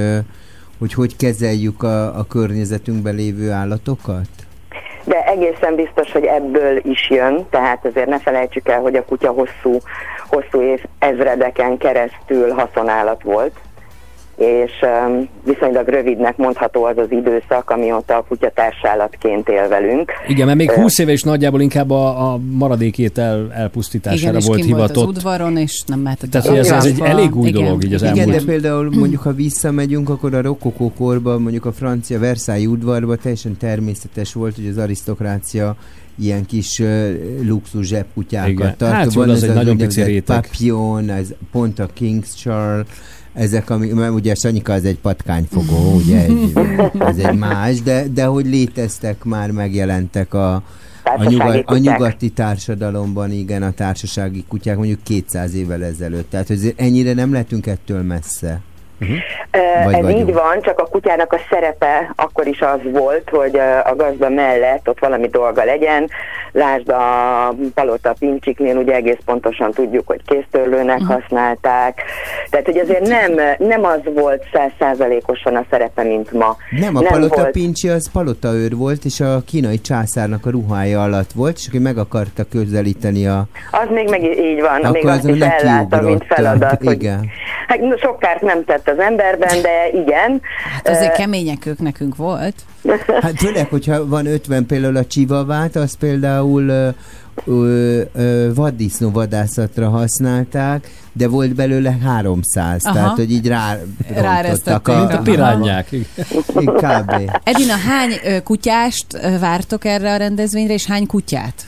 hogy 0.80 0.94
hogy 0.94 1.16
kezeljük 1.16 1.84
a, 1.84 2.18
a 2.18 2.26
környezetünkben 2.30 3.16
lévő 3.16 3.52
állatokat? 3.52 4.28
De 5.04 5.24
egészen 5.26 5.76
biztos, 5.76 6.12
hogy 6.12 6.24
ebből 6.24 6.78
is 6.84 7.10
jön, 7.10 7.46
tehát 7.50 7.86
azért 7.86 8.08
ne 8.08 8.20
felejtsük 8.20 8.68
el, 8.68 8.80
hogy 8.80 8.96
a 8.96 9.06
kutya 9.06 9.32
hosszú, 9.32 9.80
hosszú 10.28 10.62
év 10.62 10.84
ezredeken 11.00 11.78
keresztül 11.78 12.52
haszonállat 12.52 13.24
volt, 13.24 13.60
és 14.36 14.72
viszonylag 15.44 15.88
rövidnek 15.88 16.38
mondható 16.38 16.84
az 16.84 16.98
az 16.98 17.12
időszak, 17.12 17.70
amióta 17.70 18.16
a 18.18 18.26
kutya 18.28 18.52
társállatként 18.56 19.50
él 19.50 19.68
velünk. 19.68 20.12
Igen, 20.28 20.46
mert 20.46 20.58
még 20.58 20.70
Ö, 20.70 20.74
20 20.82 21.00
éve 21.00 21.12
is 21.12 21.22
nagyjából 21.24 21.62
inkább 21.62 21.90
a, 21.92 22.32
a 22.34 22.38
maradékét 22.52 23.18
el, 23.18 23.52
elpusztítására 23.54 24.38
Igen, 24.38 24.48
volt 24.48 24.62
kim 24.62 24.70
volt 24.70 24.82
az 24.82 24.88
hivatott. 24.96 25.16
udvaron, 25.16 25.58
és 25.58 25.82
nem 25.88 26.00
mehetett 26.00 26.30
Tehát, 26.30 26.48
ez- 26.48 26.72
ez 26.72 26.86
egy 26.86 27.00
elég 27.02 27.36
új 27.36 27.48
Igen. 27.48 27.64
dolog 27.64 27.84
így 27.84 27.94
az 27.94 28.02
Igen, 28.02 28.18
elmúlt- 28.18 28.38
de 28.40 28.46
például 28.52 28.90
mondjuk, 28.98 29.22
ha 29.22 29.34
visszamegyünk, 29.34 30.10
akkor 30.10 30.34
a 30.34 30.42
rokokó 30.42 30.92
korban, 30.98 31.42
mondjuk 31.42 31.66
a 31.66 31.72
francia 31.72 32.20
Versailles 32.20 32.68
udvarban 32.68 33.18
teljesen 33.22 33.58
természetes 33.58 34.34
volt, 34.34 34.56
hogy 34.56 34.68
az 34.68 34.78
arisztokrácia 34.78 35.76
ilyen 36.20 36.46
kis 36.46 36.80
uh, 36.80 37.10
luxus 37.48 37.88
zsebkutyákat 37.88 38.50
Igen. 38.50 38.76
tart. 38.78 38.92
Hát, 38.94 39.14
Van 39.14 39.30
az 39.30 39.44
ez 39.44 39.50
egy 39.50 39.56
nagyon 39.56 39.78
pici 39.78 40.02
réteg. 40.04 40.42
Papillon, 40.42 41.10
ez 41.10 41.34
pont 41.52 41.80
a 41.80 41.88
King's 42.00 42.28
Charles, 42.44 42.86
ezek, 43.36 43.70
ami, 43.70 43.88
mert 43.88 44.14
ugye 44.14 44.36
Sanyika 44.36 44.74
az 44.74 44.86
egy 44.86 45.00
patkányfogó, 45.00 45.96
ugye, 45.96 46.24
egy, 46.24 46.54
ez 47.00 47.18
egy 47.18 47.38
más, 47.38 47.82
de, 47.82 48.08
de 48.08 48.26
hogy 48.26 48.46
léteztek 48.46 49.24
már, 49.24 49.52
megjelentek 49.52 50.34
a, 50.34 50.64
a, 51.04 51.24
nyugat, 51.30 51.64
a 51.66 51.78
nyugati 51.78 52.30
társadalomban, 52.30 53.32
igen, 53.32 53.64
a 53.64 53.72
társasági 53.72 54.46
kutyák 54.48 54.78
mondjuk 54.78 55.04
200 55.04 55.54
évvel 55.54 55.84
ezelőtt. 55.84 56.30
Tehát, 56.30 56.48
hogy 56.48 56.74
ennyire 56.78 57.14
nem 57.14 57.32
lehetünk 57.32 57.68
ettől 57.68 58.02
messze. 58.02 58.62
Vagy 59.84 59.94
Ez 59.94 60.02
vagyunk. 60.02 60.18
így 60.30 60.34
van, 60.34 60.62
csak 60.62 60.80
a 60.80 60.86
kutyának 60.86 61.34
a 61.34 61.40
szerepe 61.50 62.12
akkor 62.16 62.48
is 62.48 62.60
az 62.62 62.80
volt, 62.92 63.30
hogy 63.30 63.60
a 63.84 63.96
gazda 63.96 64.30
mellett 64.30 64.90
ott 64.90 65.00
valami 65.00 65.28
dolga 65.28 65.64
legyen. 65.64 66.10
Lásd 66.52 66.90
a 66.90 67.54
palota 67.74 68.14
pincsiknél, 68.20 68.78
ugye 68.78 68.94
egész 68.94 69.18
pontosan 69.26 69.72
tudjuk, 69.72 70.08
hogy 70.08 70.22
kéztörlőnek 70.26 71.00
Mhm. 71.00 71.12
használták. 71.12 72.02
Tehát, 72.50 72.66
hogy 72.66 72.78
azért 72.78 73.08
nem, 73.08 73.32
nem 73.58 73.84
az 73.86 74.00
volt 74.14 74.44
százszázalékosan 74.54 75.56
a 75.56 75.66
szerepe, 75.70 76.04
mint 76.04 76.32
ma. 76.32 76.56
Nem, 76.70 76.96
a 76.96 77.00
nem 77.02 77.12
palota 77.12 77.36
volt. 77.42 77.52
pincsi 77.52 77.90
az 77.90 78.12
palotaőr 78.12 78.76
volt, 78.76 79.06
és 79.06 79.20
a 79.20 79.42
kínai 79.48 79.82
császárnak 79.82 80.46
a 80.46 80.50
ruhája 80.50 81.02
alatt 81.04 81.32
volt, 81.32 81.58
és 81.58 81.68
aki 81.68 81.80
meg 81.80 81.98
akarta 81.98 82.44
közelíteni 82.52 83.28
a... 83.28 83.44
Az 83.72 83.88
még 83.90 84.10
meg 84.10 84.24
így 84.24 84.62
van, 84.62 84.76
Akkor 84.82 84.92
még 84.92 85.06
azt 85.08 85.28
is 85.28 85.40
ellátta, 85.40 86.02
mint 86.02 86.26
feladat. 86.26 86.84
Hogy, 86.84 86.94
Igen. 86.94 87.30
hát 87.68 87.80
sok 88.00 88.20
kárt 88.20 88.42
nem 88.42 88.64
tett 88.64 88.85
az 88.88 89.00
emberben, 89.00 89.62
de 89.62 89.90
igen. 89.94 90.42
Hát 90.74 90.88
azért 90.88 91.14
Ö, 91.14 91.16
kemények 91.18 91.66
ők 91.66 91.80
nekünk 91.80 92.16
volt. 92.16 92.56
Hát 93.22 93.38
főleg, 93.38 93.68
hogyha 93.70 94.08
van 94.08 94.26
50 94.26 94.66
például 94.66 94.96
a 94.96 95.06
csivavát, 95.06 95.76
az 95.76 95.98
például 95.98 96.68
ö, 96.68 96.90
ö, 97.46 98.02
ö, 98.16 98.54
vaddisznó 98.56 99.12
vadászatra 99.12 99.90
használták, 99.90 100.90
de 101.14 101.28
volt 101.28 101.56
belőle 101.56 101.98
300, 102.06 102.86
Aha. 102.86 102.94
tehát 102.94 103.16
hogy 103.16 103.32
így 103.32 103.48
rá 103.48 103.78
Ráresztették. 104.16 104.88
rontottak 104.88 104.98
Mint 105.10 105.20
a 105.20 105.32
pirányák. 105.32 105.90
Kb. 106.56 107.32
Edina, 107.44 107.74
hány 107.88 108.42
kutyást 108.44 109.06
vártok 109.40 109.86
erre 109.86 110.14
a 110.14 110.18
rendezvényre, 110.18 110.74
és 110.74 110.86
hány 110.86 111.08
kutyát? 111.08 111.66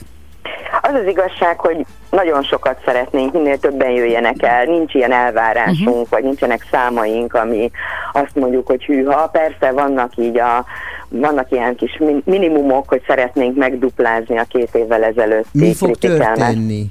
Az 0.82 0.94
az 1.02 1.06
igazság, 1.06 1.58
hogy 1.58 1.86
nagyon 2.10 2.42
sokat 2.42 2.82
szeretnénk, 2.84 3.32
minél 3.32 3.58
többen 3.58 3.90
jöjjenek 3.90 4.42
el, 4.42 4.64
nincs 4.64 4.94
ilyen 4.94 5.12
elvárásunk, 5.12 5.88
uh-huh. 5.88 6.08
vagy 6.08 6.22
nincsenek 6.22 6.66
számaink, 6.70 7.34
ami 7.34 7.70
azt 8.12 8.34
mondjuk, 8.34 8.66
hogy 8.66 8.84
hűha. 8.84 9.26
Persze 9.26 9.72
vannak 9.72 10.16
így 10.16 10.38
a, 10.38 10.64
vannak 11.08 11.50
ilyen 11.50 11.76
kis 11.76 11.96
min- 11.98 12.26
minimumok, 12.26 12.88
hogy 12.88 13.02
szeretnénk 13.06 13.56
megduplázni 13.56 14.38
a 14.38 14.44
két 14.48 14.74
évvel 14.74 15.04
ezelőtti 15.04 15.58
Mi 15.58 15.74
fog 15.74 15.96
történni, 15.96 16.86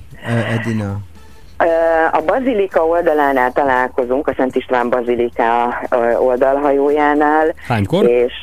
Edina? 0.58 0.98
A 2.12 2.22
bazilika 2.26 2.86
oldalánál 2.86 3.52
találkozunk, 3.52 4.28
a 4.28 4.34
Szent 4.38 4.56
István 4.56 4.90
bazilika 4.90 5.80
oldalhajójánál. 6.20 7.54
Hánykor? 7.68 8.10
És 8.10 8.34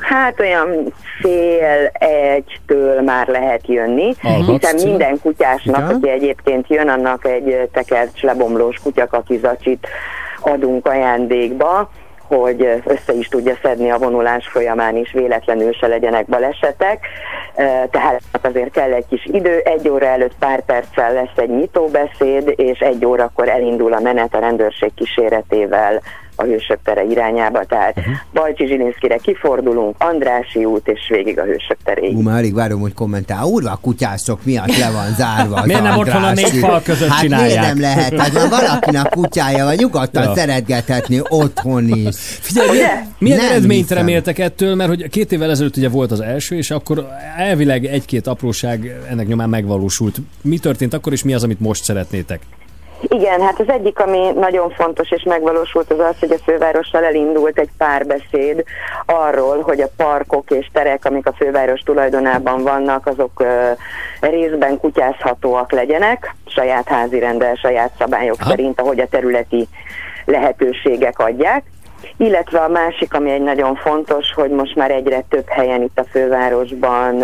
hát 0.00 0.40
olyan 0.40 0.92
fél 1.20 1.90
egytől 1.92 3.02
már 3.02 3.26
lehet 3.26 3.66
jönni, 3.66 4.14
Alhatsz, 4.22 4.46
hiszen 4.46 4.88
minden 4.88 5.20
kutyásnak, 5.22 5.76
Igen. 5.76 5.96
aki 5.96 6.08
egyébként 6.08 6.68
jön, 6.68 6.88
annak 6.88 7.26
egy 7.26 7.68
tekert 7.72 8.20
lebomlós 8.20 8.76
kutyakakizacsit 8.82 9.88
adunk 10.40 10.86
ajándékba, 10.86 11.90
hogy 12.26 12.82
össze 12.84 13.12
is 13.12 13.28
tudja 13.28 13.58
szedni 13.62 13.90
a 13.90 13.98
vonulás 13.98 14.48
folyamán 14.48 14.96
is, 14.96 15.12
véletlenül 15.12 15.72
se 15.72 15.86
legyenek 15.86 16.26
balesetek. 16.26 17.06
Tehát 17.90 18.20
azért 18.42 18.70
kell 18.70 18.92
egy 18.92 19.06
kis 19.08 19.24
idő, 19.32 19.58
egy 19.58 19.88
óra 19.88 20.06
előtt 20.06 20.34
pár 20.38 20.64
perccel 20.64 21.12
lesz 21.12 21.36
egy 21.36 21.50
nyitóbeszéd, 21.50 22.52
és 22.56 22.78
egy 22.78 23.04
órakor 23.04 23.48
elindul 23.48 23.92
a 23.92 24.00
menet 24.00 24.34
a 24.34 24.38
rendőrség 24.38 24.94
kíséretével 24.94 26.00
a 26.36 26.42
Hősök 26.42 26.78
tere 26.84 27.02
irányába, 27.02 27.64
tehát 27.64 27.98
uh-huh. 27.98 28.14
Bajcsi 28.32 28.66
Zsilinszkire 28.66 29.16
kifordulunk, 29.16 29.94
Andrási 29.98 30.64
út, 30.64 30.88
és 30.88 31.00
végig 31.08 31.38
a 31.38 31.42
Hősök 31.42 31.76
teréig. 31.84 32.16
Ú, 32.16 32.20
már 32.20 32.38
alig 32.38 32.54
várom, 32.54 32.80
hogy 32.80 32.94
kommentál. 32.94 33.44
Úrva, 33.44 33.70
a 33.70 33.78
kutyászok 33.82 34.44
miatt 34.44 34.76
le 34.78 34.90
van 34.90 35.14
zárva 35.16 35.56
az 35.56 35.66
Miért 35.66 35.82
nem 35.82 35.98
otthon 35.98 36.22
a 36.24 36.32
négy 36.32 36.58
fal 36.58 36.82
között 36.82 37.08
hát 37.08 37.20
csinálják? 37.20 37.48
miért 37.48 37.66
nem 37.66 37.80
lehet? 37.80 38.20
Hát 38.20 38.36
ha 38.36 38.48
valakinek 38.48 39.08
kutyája 39.08 39.64
van, 39.64 39.74
nyugodtan 39.74 40.22
Ja. 40.22 40.34
szeretgethetni 40.34 41.20
otthon 41.28 41.88
is. 41.88 42.16
Figyelj, 42.18 42.70
milyen, 42.70 43.06
milyen 43.18 43.38
Nem 43.38 43.46
eredményt 43.50 43.80
hiszem. 43.80 43.96
reméltek 43.98 44.38
ettől, 44.38 44.74
mert 44.74 44.88
hogy 44.88 45.08
két 45.08 45.32
évvel 45.32 45.50
ezelőtt 45.50 45.76
ugye 45.76 45.88
volt 45.88 46.10
az 46.10 46.20
első, 46.20 46.56
és 46.56 46.70
akkor 46.70 47.08
elvileg 47.36 47.84
egy-két 47.84 48.26
apróság 48.26 49.00
ennek 49.10 49.26
nyomán 49.26 49.48
megvalósult. 49.48 50.16
Mi 50.42 50.58
történt 50.58 50.94
akkor, 50.94 51.12
és 51.12 51.22
mi 51.24 51.34
az, 51.34 51.44
amit 51.44 51.60
most 51.60 51.84
szeretnétek? 51.84 52.40
Igen, 53.08 53.40
hát 53.40 53.60
az 53.60 53.68
egyik, 53.68 53.98
ami 53.98 54.30
nagyon 54.34 54.70
fontos 54.70 55.10
és 55.10 55.22
megvalósult, 55.22 55.90
az 55.90 55.98
az, 55.98 56.18
hogy 56.20 56.30
a 56.30 56.42
fővárossal 56.44 57.04
elindult 57.04 57.58
egy 57.58 57.70
párbeszéd 57.78 58.64
arról, 59.06 59.60
hogy 59.60 59.80
a 59.80 59.90
parkok 59.96 60.50
és 60.50 60.70
terek, 60.72 61.04
amik 61.04 61.26
a 61.26 61.32
főváros 61.32 61.80
tulajdonában 61.80 62.62
vannak, 62.62 63.06
azok 63.06 63.40
ö, 63.40 63.70
részben 64.20 64.78
kutyázhatóak 64.78 65.72
legyenek, 65.72 66.34
saját 66.46 66.88
házi 66.88 67.18
rendel, 67.18 67.54
saját 67.54 67.92
szabályok 67.98 68.36
Aha. 68.40 68.50
szerint, 68.50 68.80
ahogy 68.80 69.00
a 69.00 69.08
területi 69.08 69.68
lehetőségek 70.24 71.18
adják. 71.18 71.62
Illetve 72.16 72.58
a 72.58 72.68
másik, 72.68 73.14
ami 73.14 73.30
egy 73.30 73.42
nagyon 73.42 73.74
fontos, 73.74 74.32
hogy 74.34 74.50
most 74.50 74.76
már 74.76 74.90
egyre 74.90 75.20
több 75.28 75.48
helyen 75.48 75.82
itt 75.82 75.98
a 75.98 76.04
fővárosban 76.04 77.22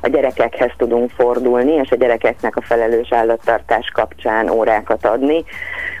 a 0.00 0.08
gyerekekhez 0.08 0.70
tudunk 0.76 1.10
fordulni, 1.10 1.72
és 1.72 1.90
a 1.90 1.96
gyerekeknek 1.96 2.56
a 2.56 2.60
felelős 2.60 3.12
állattartás 3.12 3.90
kapcsán 3.94 4.50
órákat 4.50 5.06
adni. 5.06 5.44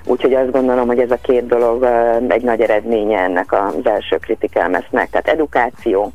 Úgyhogy 0.04 0.34
azt 0.34 0.50
gondolom, 0.50 0.86
hogy 0.86 0.98
ez 0.98 1.10
a 1.10 1.18
két 1.22 1.46
dolog 1.46 1.84
egy 2.28 2.42
nagy 2.42 2.60
eredménye 2.60 3.18
ennek 3.18 3.52
az 3.52 3.86
első 3.86 4.16
kritikelmesznek. 4.16 5.10
Tehát 5.10 5.28
edukáció 5.28 6.12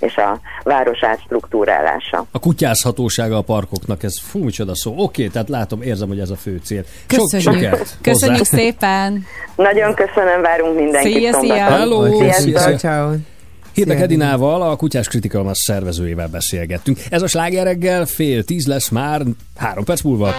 és 0.00 0.16
a 0.16 0.40
város 0.62 1.02
átstruktúrálása. 1.02 2.26
A 2.30 2.38
kutyázhatósága 2.38 3.36
a 3.36 3.42
parkoknak, 3.42 4.02
ez 4.02 4.20
fú, 4.20 4.44
micsoda 4.44 4.74
szó. 4.74 4.94
Oké, 4.96 5.26
tehát 5.26 5.48
látom, 5.48 5.82
érzem, 5.82 6.08
hogy 6.08 6.18
ez 6.20 6.30
a 6.30 6.36
fő 6.36 6.60
cél. 6.64 6.84
Sok 7.08 7.30
Köszönjük. 7.30 7.52
sikert 7.62 7.98
Köszönjük 8.00 8.38
hozzá. 8.38 8.56
szépen. 8.56 9.26
Nagyon 9.56 9.94
köszönöm, 9.94 10.42
várunk 10.42 10.76
mindenkit 10.76 11.12
Szia, 11.12 11.32
szia. 11.32 11.56
szombaton. 11.56 11.78
Hello, 11.78 12.30
Sziasztok. 12.32 12.78
szia. 12.78 13.14
Hírnek 13.72 14.00
Edinával, 14.00 14.62
a 14.62 14.76
Kutyás 14.76 15.08
Kritikalmas 15.08 15.58
szervezőjével 15.58 16.28
beszélgettünk. 16.28 16.98
Ez 17.10 17.22
a 17.22 17.26
sláger 17.26 17.64
reggel 17.64 18.06
fél 18.06 18.44
tíz 18.44 18.66
lesz 18.66 18.88
már 18.88 19.22
három 19.56 19.84
perc 19.84 20.02
múlva. 20.02 20.30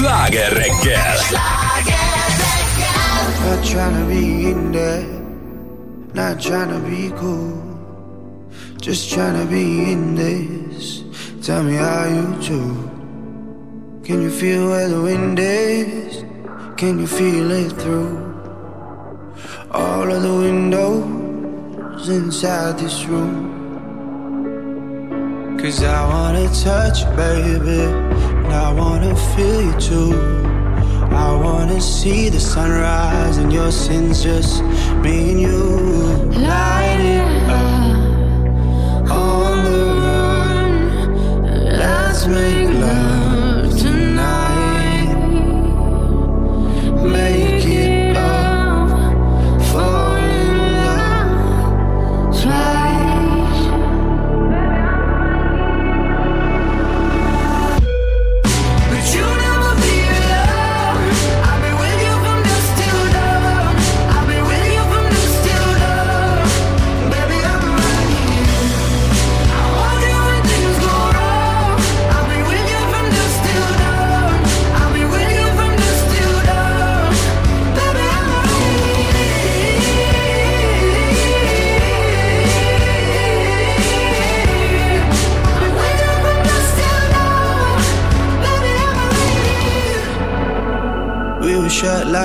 Sláger 0.00 0.52
reggel. 0.56 1.18
Not 3.44 3.60
trying 3.64 3.96
to 4.00 4.04
be 4.08 4.50
in 4.50 4.72
there, 4.72 5.04
not 6.14 6.40
trying 6.40 6.70
to 6.72 6.80
be 6.88 7.10
cool, 7.20 7.60
just 8.80 9.12
trying 9.12 9.36
to 9.40 9.46
be 9.50 9.92
in 9.92 10.14
this. 10.14 11.04
Tell 11.42 11.62
me 11.62 11.74
how 11.74 12.04
you 12.16 12.26
do. 12.40 12.62
Can 14.02 14.22
you 14.22 14.30
feel 14.30 14.70
where 14.70 14.88
the 14.88 15.02
wind 15.02 15.38
is? 15.38 16.24
Can 16.76 16.98
you 16.98 17.06
feel 17.06 17.50
it 17.50 17.72
through 17.82 18.16
all 19.70 20.10
of 20.10 20.22
the 20.22 20.34
windows 20.46 22.08
inside 22.08 22.78
this 22.78 23.04
room? 23.04 23.49
Touch 26.62 27.04
baby, 27.16 27.80
and 28.44 28.52
I 28.52 28.70
wanna 28.70 29.16
feel 29.34 29.62
you 29.62 29.80
too. 29.80 30.12
I 31.10 31.34
wanna 31.34 31.80
see 31.80 32.28
the 32.28 32.38
sunrise 32.38 33.38
and 33.38 33.50
your 33.50 33.72
sins 33.72 34.22
just 34.22 34.62
me 35.02 35.30
and 35.30 35.40
you. 35.40 35.62
Light 36.48 37.00
it 37.00 37.48
up 37.48 39.10
on 39.10 39.64
the 39.64 39.84
run. 40.04 40.72
Let's 41.78 42.26
make 42.26 42.68
love 42.68 43.19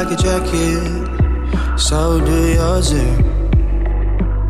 like 0.06 0.20
a 0.20 0.22
jacket, 0.22 1.80
so 1.80 2.20
do 2.20 2.54
yours. 2.54 2.94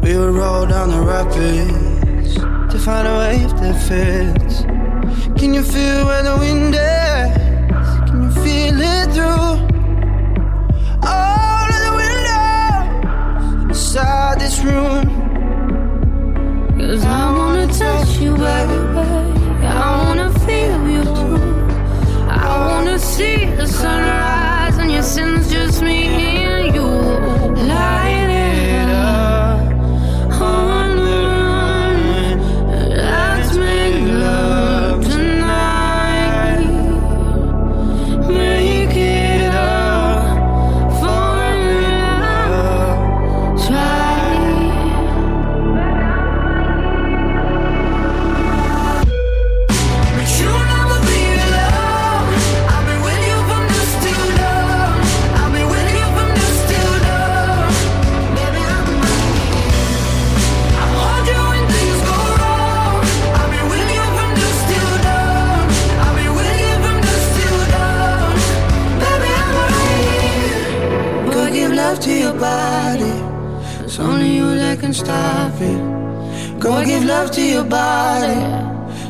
We 0.03 0.17
would 0.17 0.33
roll 0.35 0.65
down 0.65 0.89
the 0.89 0.99
rapids 0.99 2.35
to 2.35 2.79
find 2.79 3.07
a 3.07 3.17
wave 3.19 3.51
that 3.59 3.77
fits. 3.87 4.63
Can 5.39 5.53
you 5.53 5.63
feel 5.63 6.05
where 6.05 6.23
the 6.23 6.37
wind 6.37 6.75
is? 6.75 7.87
Can 8.09 8.23
you 8.23 8.31
feel 8.43 8.81
it 8.81 9.13
through 9.13 9.55
all 11.03 11.67
of 11.75 11.81
the 11.85 11.93
windows 12.01 13.69
inside 13.69 14.39
this 14.39 14.59
room? 14.63 15.05
Cause 16.77 17.05
I 17.05 17.31
wanna 17.31 17.67
touch 17.67 18.17
you, 18.19 18.31
baby. 18.35 18.79
I 19.63 20.03
wanna 20.03 20.29
feel 20.45 20.81
you 20.89 21.03
too. 21.03 21.37
I 22.29 22.57
wanna 22.67 22.99
see 22.99 23.45
the 23.55 23.67
sunrise 23.67 24.44
and 25.05 25.17
your 25.17 25.37
sins 25.37 25.51
just 25.51 25.81
me 25.83 26.14
stop 75.05 75.61
it. 75.61 76.59
Go 76.59 76.83
give 76.83 77.05
love 77.05 77.29
to 77.31 77.41
your 77.41 77.63
body. 77.63 78.41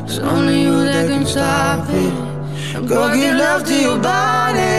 It's 0.04 0.18
only 0.18 0.62
you 0.62 0.76
that 0.84 1.08
can 1.08 1.24
stop 1.24 1.88
it. 1.88 2.14
Go 2.86 3.00
give 3.14 3.34
love 3.36 3.64
to 3.64 3.74
your 3.86 3.98
body. 3.98 4.74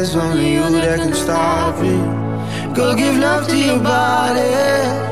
It's 0.00 0.14
only 0.14 0.54
you 0.54 0.66
that 0.80 0.98
can 1.00 1.12
stop 1.12 1.76
it. 1.94 2.74
Go 2.74 2.96
give 2.96 3.16
love 3.18 3.46
to 3.48 3.56
your 3.56 3.80
body. 3.80 5.07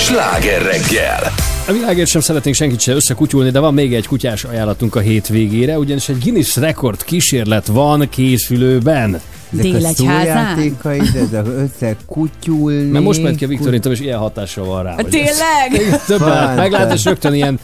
Sláger 0.00 0.62
reggel. 0.62 1.32
A 1.68 1.72
világért 1.72 2.08
sem 2.08 2.20
szeretnénk 2.20 2.56
senkit 2.56 2.80
se 2.80 2.92
összekutyulni, 2.92 3.50
de 3.50 3.58
van 3.58 3.74
még 3.74 3.94
egy 3.94 4.06
kutyás 4.06 4.44
ajánlatunk 4.44 4.94
a 4.94 5.00
hétvégére, 5.00 5.78
ugyanis 5.78 6.08
egy 6.08 6.18
Guinness 6.22 6.56
rekord 6.56 7.04
kísérlet 7.04 7.66
van 7.66 8.08
készülőben. 8.08 9.20
Ezek 9.52 9.64
a 9.64 9.68
Délegyházán? 9.78 10.54
szójátékaid, 10.54 11.14
ez 11.14 11.32
a 11.32 11.42
összekutyulni. 11.46 12.90
Mert 12.90 13.04
most 13.04 13.22
ment 13.22 13.36
ki 13.36 13.44
a 13.44 13.48
Viktorintom, 13.48 13.92
és 13.92 14.00
ilyen 14.00 14.18
hatással 14.18 14.64
van 14.64 14.82
rá. 14.82 14.94
Tényleg? 14.94 15.70
Többet 16.06 16.18
Fantasztikus. 16.28 16.56
meglát, 16.56 16.92
és 16.92 17.04
rögtön 17.04 17.34
ilyen 17.34 17.58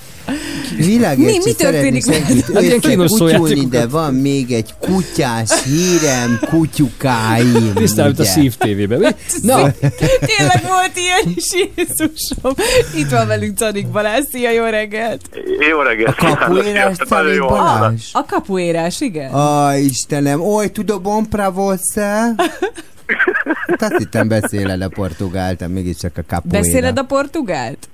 Világért 0.76 1.30
Mi- 1.32 1.40
mi 1.44 1.52
történik 1.52 2.06
Hát 2.54 2.62
ilyen 2.62 2.80
kínos 2.80 3.10
szójátékokat. 3.10 3.68
de 3.68 3.86
van 3.86 4.14
még 4.14 4.52
egy 4.52 4.74
kutyás 4.80 5.50
hírem, 5.64 6.40
kutyukáim. 6.50 7.72
tisztán, 7.74 8.06
mint 8.06 8.18
a? 8.18 8.24
Szív 8.24 8.54
TV-ben. 8.56 8.98
Mi? 8.98 9.06
Na, 9.42 9.54
Tényleg 10.36 10.62
volt 10.68 10.90
ilyen 10.94 11.34
is, 11.36 11.44
Jézusom. 11.52 12.52
Itt 12.96 13.10
van 13.10 13.26
velünk 13.26 13.58
Canik 13.58 13.86
Balázs. 13.88 14.24
Szia, 14.32 14.50
jó 14.50 14.64
reggelt! 14.64 15.20
Jó 15.70 15.80
reggelt! 15.80 16.16
A 16.18 16.36
kapuérás 16.36 16.96
Canik. 16.96 17.40
Balázs? 17.40 18.02
A 18.12 18.24
kapuérás, 18.26 19.00
igen? 19.00 19.34
Ó, 19.34 19.70
Istenem, 19.70 20.40
oly, 20.40 20.70
tudom, 20.70 21.02
bom 21.02 21.28
pra 21.28 21.52
você. 21.76 22.34
Hát 23.66 23.82
azt 23.82 23.96
hittem 23.96 24.28
beszéled 24.28 24.80
a 24.82 24.88
portugált, 24.88 25.58
de 25.58 25.68
mégiscsak 25.68 26.16
a 26.16 26.22
capoeira. 26.22 26.58
Beszéled 26.58 26.98
a 26.98 27.02
portugált? 27.04 27.88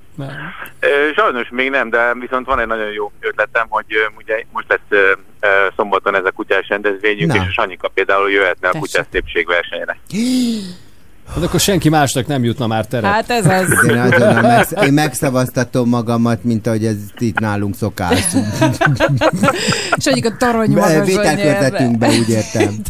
Ö, 0.80 0.86
Sajnos 1.16 1.48
még 1.50 1.70
nem, 1.70 1.90
de 1.90 2.14
viszont 2.20 2.46
van 2.46 2.58
egy 2.60 2.66
nagyon 2.66 2.92
jó 2.92 3.12
ötletem, 3.20 3.66
hogy 3.68 3.84
ugye 4.18 4.44
most 4.52 4.66
lesz 4.68 5.00
szombaton 5.76 6.14
ez 6.14 6.24
a 6.24 6.30
kutyás 6.30 6.68
rendezvényünk, 6.68 7.32
Na. 7.32 7.42
és 7.42 7.48
a 7.48 7.52
Sanyika 7.52 7.88
például 7.88 8.30
jöhetne 8.30 8.68
a 8.68 8.72
Tessék. 8.72 8.80
kutyás 8.80 9.06
szépségversenyre. 9.12 9.96
hát 11.34 11.44
akkor 11.44 11.60
senki 11.60 11.88
másnak 11.88 12.26
nem 12.26 12.44
jutna 12.44 12.66
már 12.66 12.86
teret. 12.86 13.10
Hát 13.10 13.30
ez 13.30 13.46
az. 13.46 13.86
Én, 13.88 13.98
azonnal 13.98 14.42
megsz- 14.42 14.82
én 14.82 14.92
megszavaztatom 14.92 15.88
magamat, 15.88 16.44
mint 16.44 16.66
ahogy 16.66 16.84
ez 16.84 16.96
itt 17.18 17.38
nálunk 17.38 17.74
szokás. 17.74 18.26
És 19.96 20.04
mondjuk 20.04 20.34
a 20.34 20.36
torony 20.38 20.70
magason 20.70 21.04
Vételkörzetünkbe, 21.04 22.08
úgy 22.08 22.28
értem. 22.28 22.74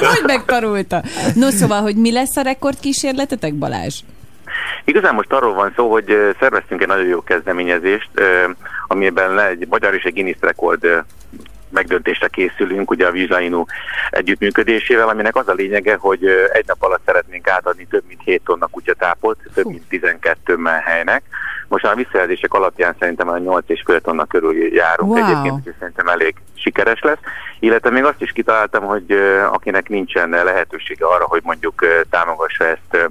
Hogy 0.00 0.22
megtarulta? 0.26 1.02
No 1.34 1.50
szóval, 1.50 1.80
hogy 1.80 1.96
mi 1.96 2.12
lesz 2.12 2.36
a 2.36 2.40
rekordkísérletetek, 2.40 3.54
Balázs? 3.54 4.00
Igazán 4.84 5.14
most 5.14 5.32
arról 5.32 5.54
van 5.54 5.72
szó, 5.76 5.90
hogy 5.90 6.06
szerveztünk 6.40 6.80
egy 6.80 6.86
nagyon 6.88 7.06
jó 7.06 7.22
kezdeményezést, 7.22 8.10
amiben 8.88 9.40
egy 9.40 9.66
magyar 9.68 9.94
és 9.94 10.02
egy 10.02 10.12
Guinness 10.12 10.36
rekord 10.40 10.86
megdöntésre 11.70 12.28
készülünk, 12.28 12.90
ugye 12.90 13.06
a 13.06 13.10
Vizslainu 13.10 13.64
együttműködésével, 14.10 15.08
aminek 15.08 15.36
az 15.36 15.48
a 15.48 15.52
lényege, 15.52 15.96
hogy 15.96 16.26
egy 16.52 16.66
nap 16.66 16.82
alatt 16.82 17.02
szeretnénk 17.06 17.48
átadni 17.48 17.86
több 17.86 18.02
mint 18.08 18.20
7 18.24 18.42
tonna 18.44 18.66
kutyatápot, 18.66 19.38
több 19.54 19.66
mint 19.66 19.88
12 19.88 20.58
helynek. 20.84 21.22
Most 21.68 21.84
a 21.84 21.94
visszajelzések 21.94 22.54
alapján 22.54 22.94
szerintem 22.98 23.28
a 23.28 23.34
8,5 23.34 24.00
tonna 24.00 24.24
körül 24.24 24.74
járunk 24.74 25.12
Wow. 25.12 25.24
egyébként, 25.24 25.54
úgyhogy 25.54 25.74
szerintem 25.78 26.06
elég 26.08 26.34
sikeres 26.54 27.00
lesz. 27.00 27.18
Illetve 27.60 27.90
még 27.90 28.04
azt 28.04 28.22
is 28.22 28.32
kitaláltam, 28.32 28.84
hogy 28.84 29.12
akinek 29.52 29.88
nincsen 29.88 30.28
lehetősége 30.30 31.06
arra, 31.06 31.24
hogy 31.24 31.40
mondjuk 31.44 31.84
támogassa 32.10 32.64
ezt 32.64 33.10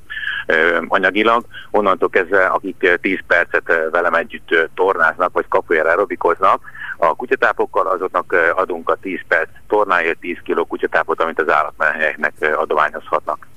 anyagilag, 0.88 1.43
onnantól 1.71 2.09
kezdve, 2.09 2.45
akik 2.45 2.75
ö, 2.79 2.95
10 2.95 3.19
percet 3.27 3.89
velem 3.91 4.13
együtt 4.13 4.69
tornáznak, 4.75 5.33
vagy 5.33 5.45
kapujára 5.47 5.89
aerobikoznak, 5.89 6.61
a 6.99 7.15
kutyatápokkal 7.15 7.87
azoknak 7.87 8.35
adunk 8.55 8.89
a 8.89 8.95
10 8.95 9.19
perc 9.27 9.49
tornáért 9.67 10.19
10 10.19 10.37
kg 10.43 10.67
kutyatápot, 10.67 11.21
amit 11.21 11.39
az 11.39 11.49
állatmenhelyeknek 11.49 12.33
adományozhatnak. 12.57 13.47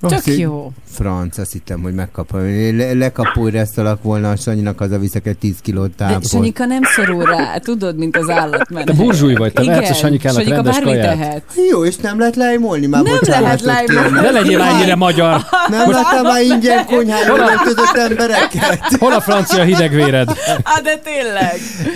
Tök 0.00 0.12
Azt, 0.12 0.26
jó. 0.26 0.72
Franc, 0.90 1.38
azt 1.38 1.52
hittem, 1.52 1.82
hogy 1.82 1.94
megkapom. 1.94 2.40
Le, 2.76 2.92
lekapúresztalak 2.92 4.02
volna 4.02 4.30
a 4.30 4.36
Sanyinak, 4.36 4.80
az 4.80 4.90
a 4.90 4.98
viszek 4.98 5.26
egy 5.26 5.38
10 5.38 5.54
kilót 5.62 5.88
De 5.96 6.06
tápot. 6.06 6.28
Sanyika 6.28 6.64
nem 6.64 6.80
szorul 6.82 7.24
rá, 7.24 7.56
tudod, 7.58 7.96
mint 7.96 8.16
az 8.16 8.28
állatmenhely. 8.28 8.94
Te 8.96 9.02
burzsúj 9.02 9.34
vagy, 9.34 9.52
te 9.52 9.62
Igen, 9.62 9.74
vehetsz 9.74 9.90
a 9.90 9.94
Sanyikának 9.98 10.36
Sanyika 10.38 10.54
rendes 10.54 10.78
kaját. 10.78 11.18
tehet. 11.18 11.42
Jó, 11.70 11.84
és 11.84 11.96
nem 11.96 12.18
lehet 12.18 12.36
lejmolni? 12.36 12.86
Már 12.86 13.02
Nem 13.02 13.12
bocsánatot 13.18 13.60
lehet 13.60 13.86
lejmolni. 13.86 14.20
Ne 14.20 14.30
legyél 14.30 14.60
ennyire 14.60 14.94
magyar. 14.94 15.40
Nem 15.70 15.90
láttam 15.90 16.22
már 16.22 16.42
ingyen 16.42 16.84
konyhára 16.86 17.36
öltözött 17.36 17.96
embereket? 17.96 18.80
Hol 19.00 19.12
a 19.12 19.20
francia 19.20 19.62
hidegvéred? 19.62 20.28
Á, 20.74 20.80
de 20.80 20.96
tényleg. 21.04 21.54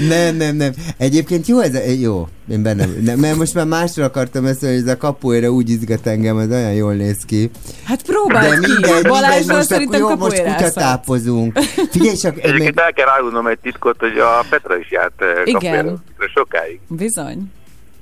Nem, 0.09 0.37
nem, 0.37 0.57
nem. 0.57 0.73
Egyébként 0.97 1.47
jó 1.47 1.61
ez, 1.61 1.75
a- 1.75 1.91
jó. 2.01 2.29
Én 2.49 2.63
benne, 2.63 2.87
nem, 3.01 3.19
mert 3.19 3.37
most 3.37 3.55
már 3.55 3.67
másra 3.67 4.05
akartam 4.05 4.45
ezt, 4.47 4.61
hogy 4.61 4.69
ez 4.69 4.87
a 4.87 4.97
kapuéra 4.97 5.49
úgy 5.51 5.71
izgat 5.71 6.07
engem, 6.07 6.37
az 6.37 6.51
olyan 6.51 6.73
jól 6.73 6.93
néz 6.95 7.25
ki. 7.27 7.51
Hát 7.85 8.03
próbáld 8.03 8.51
De 8.51 8.67
ki. 8.67 8.73
mindegy, 8.73 8.93
mindegy, 8.93 9.11
Balázsról 9.11 9.57
most, 9.57 9.69
szerintem 9.69 10.03
akkor, 10.03 10.13
jó, 10.17 10.19
most 10.19 10.37
kapuérázhat. 10.37 10.69
kutyatápozunk. 10.73 11.59
Figyelj 11.91 12.17
csak, 12.17 12.35
még, 12.35 12.45
Egyébként 12.45 12.81
el 12.81 12.93
kell 12.93 13.09
árulnom 13.09 13.47
egy 13.47 13.59
titkot, 13.59 13.97
hogy 14.01 14.19
a 14.19 14.45
Petra 14.51 14.77
is 14.79 14.91
járt 14.91 15.13
ö, 15.19 15.43
Igen. 15.45 15.61
kapujára 15.61 16.03
sokáig. 16.35 16.81
Bizony. 16.89 17.51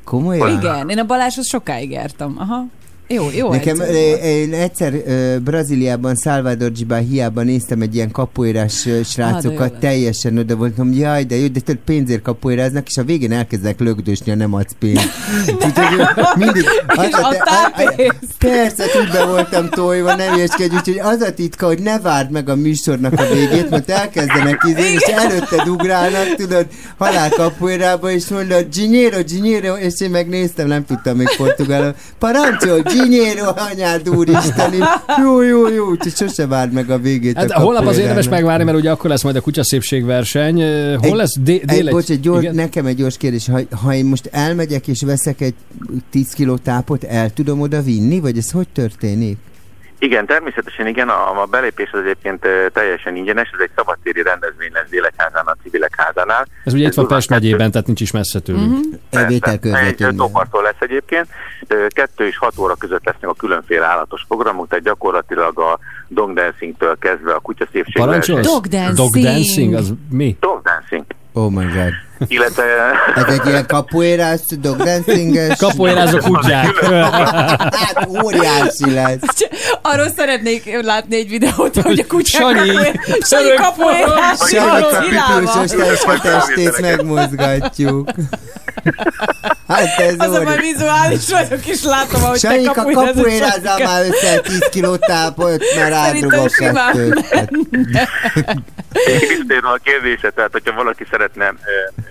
komolyan? 0.04 0.58
Igen, 0.58 0.88
én 0.88 0.98
a 0.98 1.04
Balázshoz 1.04 1.46
sokáig 1.46 1.90
jártam. 1.90 2.34
Aha. 2.38 2.64
Jó, 3.12 3.28
jó 3.36 3.50
Nekem 3.50 3.76
volt. 3.76 3.90
én 4.24 4.52
egyszer 4.54 4.94
ö, 5.06 5.36
Brazíliában, 5.44 6.16
Salvador 6.16 6.70
Hiába 7.08 7.42
néztem 7.42 7.80
egy 7.80 7.94
ilyen 7.94 8.10
kapuérás 8.10 8.86
ö, 8.86 8.96
Ah, 8.98 9.04
srácokat, 9.04 9.70
lett. 9.70 9.80
teljesen 9.80 10.38
oda 10.38 10.56
voltam, 10.56 10.92
jaj, 10.92 11.24
de 11.24 11.36
jó, 11.36 11.46
de 11.46 11.60
tudod, 11.60 11.80
pénzért 11.84 12.22
kapuéráznak, 12.22 12.88
és 12.88 12.96
a 12.96 13.04
végén 13.04 13.32
elkezdek 13.32 13.80
lögdösni, 13.80 14.30
ha 14.30 14.36
nem 14.36 14.54
adsz 14.54 14.74
pénzt. 14.78 15.08
Úgyhogy 15.54 16.06
mindig... 16.36 16.64
az 16.86 17.06
És 17.06 17.12
a- 17.14 17.28
a- 17.28 17.72
a-? 17.76 18.14
Persze, 18.38 18.84
be 19.12 19.24
voltam 19.24 19.68
tojva, 19.68 20.14
nem 20.14 20.34
ilyeskedj, 20.34 20.74
úgyhogy 20.74 20.98
az 21.02 21.20
a 21.20 21.34
titka, 21.34 21.66
hogy 21.66 21.78
ne 21.82 21.98
várd 22.00 22.30
meg 22.30 22.48
a 22.48 22.54
műsornak 22.56 23.12
a 23.20 23.24
végét, 23.34 23.70
mert 23.70 23.90
elkezdenek 23.90 24.62
izé, 24.68 24.92
és 24.92 25.00
előtte 25.02 25.62
ugrálnak, 25.70 26.34
tudod, 26.36 26.66
halál 26.98 27.30
kapuérába, 27.30 28.10
és 28.10 28.28
mondod, 28.28 28.66
Giniero, 28.74 29.22
Giniero, 29.22 29.74
és 29.76 29.92
én 30.00 30.10
megnéztem, 30.10 30.66
nem 30.66 30.84
tudtam 30.84 31.16
még 31.16 31.28
portugálul. 31.36 31.94
Parancsol, 32.18 32.82
Giniero, 33.02 33.50
anyád 33.70 34.08
úristeni. 34.08 34.78
Jó, 35.22 35.42
jó, 35.42 35.68
jó, 35.68 35.88
úgyhogy 35.90 36.14
sose 36.16 36.46
várd 36.46 36.72
meg 36.72 36.90
a 36.90 36.98
végét 36.98 37.36
Hát 37.36 37.50
a 37.50 37.60
holnap 37.60 37.86
az 37.86 37.98
érdemes 37.98 38.28
megvárni, 38.28 38.64
mert 38.64 38.76
ugye 38.76 38.90
akkor 38.90 39.10
lesz 39.10 39.22
majd 39.22 39.36
a 39.36 39.40
kutyaszépségverseny. 39.40 40.60
Ö, 40.60 40.96
Hol 41.00 41.16
lesz? 41.16 41.38
Dé- 41.40 41.70
Egy, 41.70 41.90
bocs, 41.90 42.10
egy 42.10 42.20
gyors, 42.20 42.42
Igen? 42.42 42.54
nekem 42.54 42.86
egy 42.86 42.96
gyors 42.96 43.16
kérdés. 43.16 43.46
Ha, 43.46 43.60
ha 43.82 43.94
én 43.94 44.04
most 44.04 44.28
elmegyek 44.32 44.88
és 44.88 45.02
veszek 45.02 45.40
egy 45.40 45.54
10 46.10 46.28
kiló 46.32 46.56
tápot, 46.56 47.04
el 47.04 47.30
tudom 47.30 47.60
oda 47.60 47.82
vinni, 47.82 48.20
vagy 48.20 48.38
ez 48.38 48.50
hogy 48.50 48.68
történik? 48.72 49.36
Igen, 50.02 50.26
természetesen 50.26 50.86
igen, 50.86 51.08
a, 51.08 51.42
a 51.42 51.46
belépés 51.46 51.90
az 51.92 52.00
egyébként 52.00 52.46
teljesen 52.72 53.16
ingyenes, 53.16 53.50
ez 53.52 53.60
egy 53.60 53.70
szabadtéri 53.76 54.22
rendezvény 54.22 54.70
lesz 54.72 54.88
Délekházán, 54.90 55.46
a 55.46 55.56
civilek 55.62 55.94
házánál. 55.96 56.46
Ez 56.64 56.72
ugye 56.72 56.86
itt 56.86 56.94
van 56.94 57.06
Pest 57.06 57.30
megyében, 57.30 57.70
tehát 57.70 57.86
nincs 57.86 58.00
is 58.00 58.10
messze 58.10 58.40
tőlünk. 58.40 58.70
Mhm. 58.70 58.78
Elvételkörzetünkben. 59.10 60.16
Tópartól 60.16 60.62
lesz 60.62 60.80
egyébként. 60.80 61.26
Kettő 61.88 62.26
és 62.26 62.38
hat 62.38 62.58
óra 62.58 62.74
között 62.74 63.04
lesznek 63.04 63.30
a 63.30 63.34
különféle 63.34 63.86
állatos 63.86 64.24
programok, 64.28 64.68
tehát 64.68 64.84
gyakorlatilag 64.84 65.58
a 65.58 65.78
dog 66.08 66.32
dancingtől 66.32 66.98
kezdve 66.98 67.34
a 67.34 67.38
kutya 67.38 67.66
szépség 67.72 68.02
Parancsolsz? 68.02 68.46
Dog 68.46 68.66
dancing. 68.66 68.96
Dog 68.96 69.22
dancing, 69.22 69.74
az 69.74 69.92
mi? 70.10 70.36
Dog 70.40 70.62
dancing. 70.62 71.04
Oh 71.32 71.50
my 71.50 71.64
god. 71.64 71.92
Illetve 72.26 72.62
Ez 73.14 73.24
egy 73.24 73.46
ilyen 73.46 73.66
kapuérás, 73.66 74.40
dog 74.60 74.76
dancinges. 74.76 75.58
Kapuérázó 75.58 76.18
kutyák. 76.18 76.84
Hát 77.70 78.08
óriási 78.24 78.90
lesz. 78.94 79.46
Arról 79.82 80.08
szeretnék 80.16 80.80
látni 80.82 81.16
egy 81.16 81.28
videót, 81.28 81.76
hogy 81.82 81.98
a 81.98 82.06
kutyák 82.06 82.42
Sanyi. 82.42 82.76
Sanyi 83.20 83.54
kapuérás. 83.54 84.38
A 84.40 84.44
Szilával. 84.44 85.00
pipiusos 85.00 86.20
testét 86.22 86.80
megmozgatjuk. 86.80 88.10
Hát 89.68 89.98
ez 89.98 90.14
Az 90.18 90.34
a 90.34 90.42
már 90.42 90.60
vizuális 90.60 91.30
vagyok, 91.30 91.66
és 91.66 91.82
látom, 91.84 92.22
ahogy 92.24 92.40
te 92.40 92.48
Sanyika, 92.48 92.72
kapuérázod. 92.72 93.14
kapuérázzál 93.14 93.78
már 93.78 94.02
össze 94.06 94.40
10 94.40 94.58
kiló 94.70 94.96
tápot, 94.96 95.62
mert 95.76 95.94
Szerintem 95.94 96.30
átdugok 96.30 96.50
simán 96.54 96.92
kettőt. 96.92 97.24
Visszatérve 99.28 99.68
a 99.68 99.78
kérdésre, 99.82 100.30
tehát 100.30 100.52
hogyha 100.52 100.74
valaki 100.74 101.04
szeretne 101.22 101.54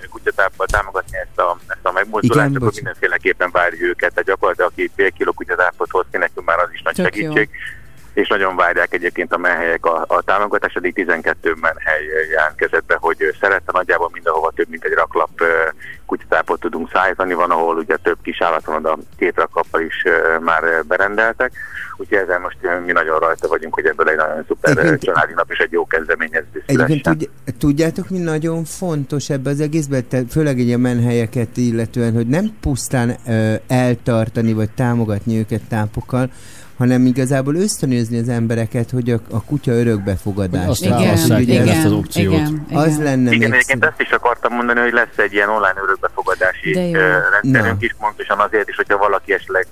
kutyatáppal 0.09 0.65
támogatni 0.65 1.17
ezt 1.17 1.39
a, 1.39 1.57
ezt 1.67 1.85
a 1.85 1.91
megmozdulást, 1.91 2.49
Igen, 2.49 2.55
akkor 2.55 2.67
bocs. 2.67 2.75
mindenféleképpen 2.75 3.49
várjuk 3.51 3.81
őket. 3.81 4.09
Tehát 4.09 4.27
gyakorlatilag 4.27 4.71
aki 4.71 4.91
fél 4.95 5.11
kiló 5.11 5.31
kutyatáppot 5.31 5.91
hoz 5.91 6.05
ki, 6.11 6.17
nekünk 6.17 6.47
már 6.47 6.59
az 6.59 6.69
is 6.73 6.81
nagy 6.81 6.95
Tök 6.95 7.05
segítség. 7.05 7.49
És 8.13 8.27
nagyon 8.27 8.55
várják 8.55 8.93
egyébként 8.93 9.33
a 9.33 9.37
menhelyek 9.37 9.85
a, 9.85 10.05
a 10.07 10.21
támogatást, 10.21 10.77
eddig 10.77 10.93
12 10.93 11.55
menhely 11.61 12.05
jelentkezett 12.31 12.85
be, 12.85 12.97
hogy 12.99 13.35
szeretne 13.39 13.71
nagyjából 13.71 14.09
mindenhova 14.11 14.51
több 14.55 14.69
mint 14.69 14.83
egy 14.83 14.93
raklap 14.93 15.43
kutyatápot 16.11 16.59
tudunk 16.59 16.89
szállítani. 16.93 17.33
Van, 17.33 17.51
ahol 17.51 17.75
ugye 17.77 17.95
több 17.95 18.17
kis 18.21 18.41
állat 18.41 18.65
van, 18.65 18.85
a 18.85 18.97
két 19.17 19.35
raklappal 19.35 19.81
is 19.81 20.03
már 20.39 20.63
berendeltek. 20.87 21.51
Úgyhogy 21.97 22.17
ezzel 22.17 22.39
most 22.39 22.57
mi 22.85 22.91
nagyon 22.91 23.19
rajta 23.19 23.47
vagyunk, 23.47 23.73
hogy 23.73 23.85
ebből 23.85 24.09
egy 24.09 24.15
nagyon 24.17 24.43
szuper 24.47 24.77
Egyébként- 24.77 25.03
családi 25.03 25.33
nap 25.33 25.51
és 25.51 25.57
egy 25.57 25.71
jó 25.71 25.87
kezdeményezés 25.87 26.63
Egyébként 26.65 27.03
tudj, 27.03 27.25
tudjátok, 27.57 28.09
mi 28.09 28.17
nagyon 28.17 28.63
fontos 28.63 29.29
ebbe 29.29 29.49
az 29.49 29.59
egészben, 29.59 30.07
te, 30.07 30.21
főleg 30.29 30.59
egy 30.59 30.71
a 30.71 30.77
menhelyeket 30.77 31.57
illetően, 31.57 32.13
hogy 32.13 32.27
nem 32.27 32.57
pusztán 32.61 33.15
ö, 33.27 33.53
eltartani 33.67 34.53
vagy 34.53 34.71
támogatni 34.71 35.37
őket 35.37 35.61
tápokkal, 35.69 36.29
hanem 36.81 37.05
igazából 37.05 37.55
ösztönözni 37.55 38.17
az 38.19 38.29
embereket, 38.29 38.89
hogy 38.89 39.09
a, 39.09 39.19
a 39.31 39.43
kutya 39.43 39.71
örökbefogadást. 39.71 40.69
Azt 40.69 40.85
Igen, 40.85 41.17
meg 41.27 41.41
igen, 41.41 41.67
ezt 41.67 41.85
az 41.85 41.91
opciót. 41.91 42.33
igen, 42.33 42.65
igen. 42.69 42.81
Az 42.83 42.97
lenne 42.97 43.31
Igen, 43.31 43.49
még 43.49 43.59
egyébként 43.59 43.85
ezt 43.85 44.01
is 44.01 44.09
akartam 44.09 44.53
mondani, 44.53 44.79
hogy 44.79 44.93
lesz 44.93 45.17
egy 45.17 45.33
ilyen 45.33 45.49
online 45.49 45.81
örökbefogadás 45.83 46.57
fogadási 46.61 46.71
De 46.71 46.99
jó. 46.99 47.05
ö, 47.05 47.17
rendszerünk 47.31 47.79
Na. 47.79 47.85
is, 47.85 47.95
pontosan 47.99 48.39
azért 48.39 48.69
is, 48.69 48.75
hogyha 48.75 48.97
valaki 48.97 49.33
esetleg 49.33 49.67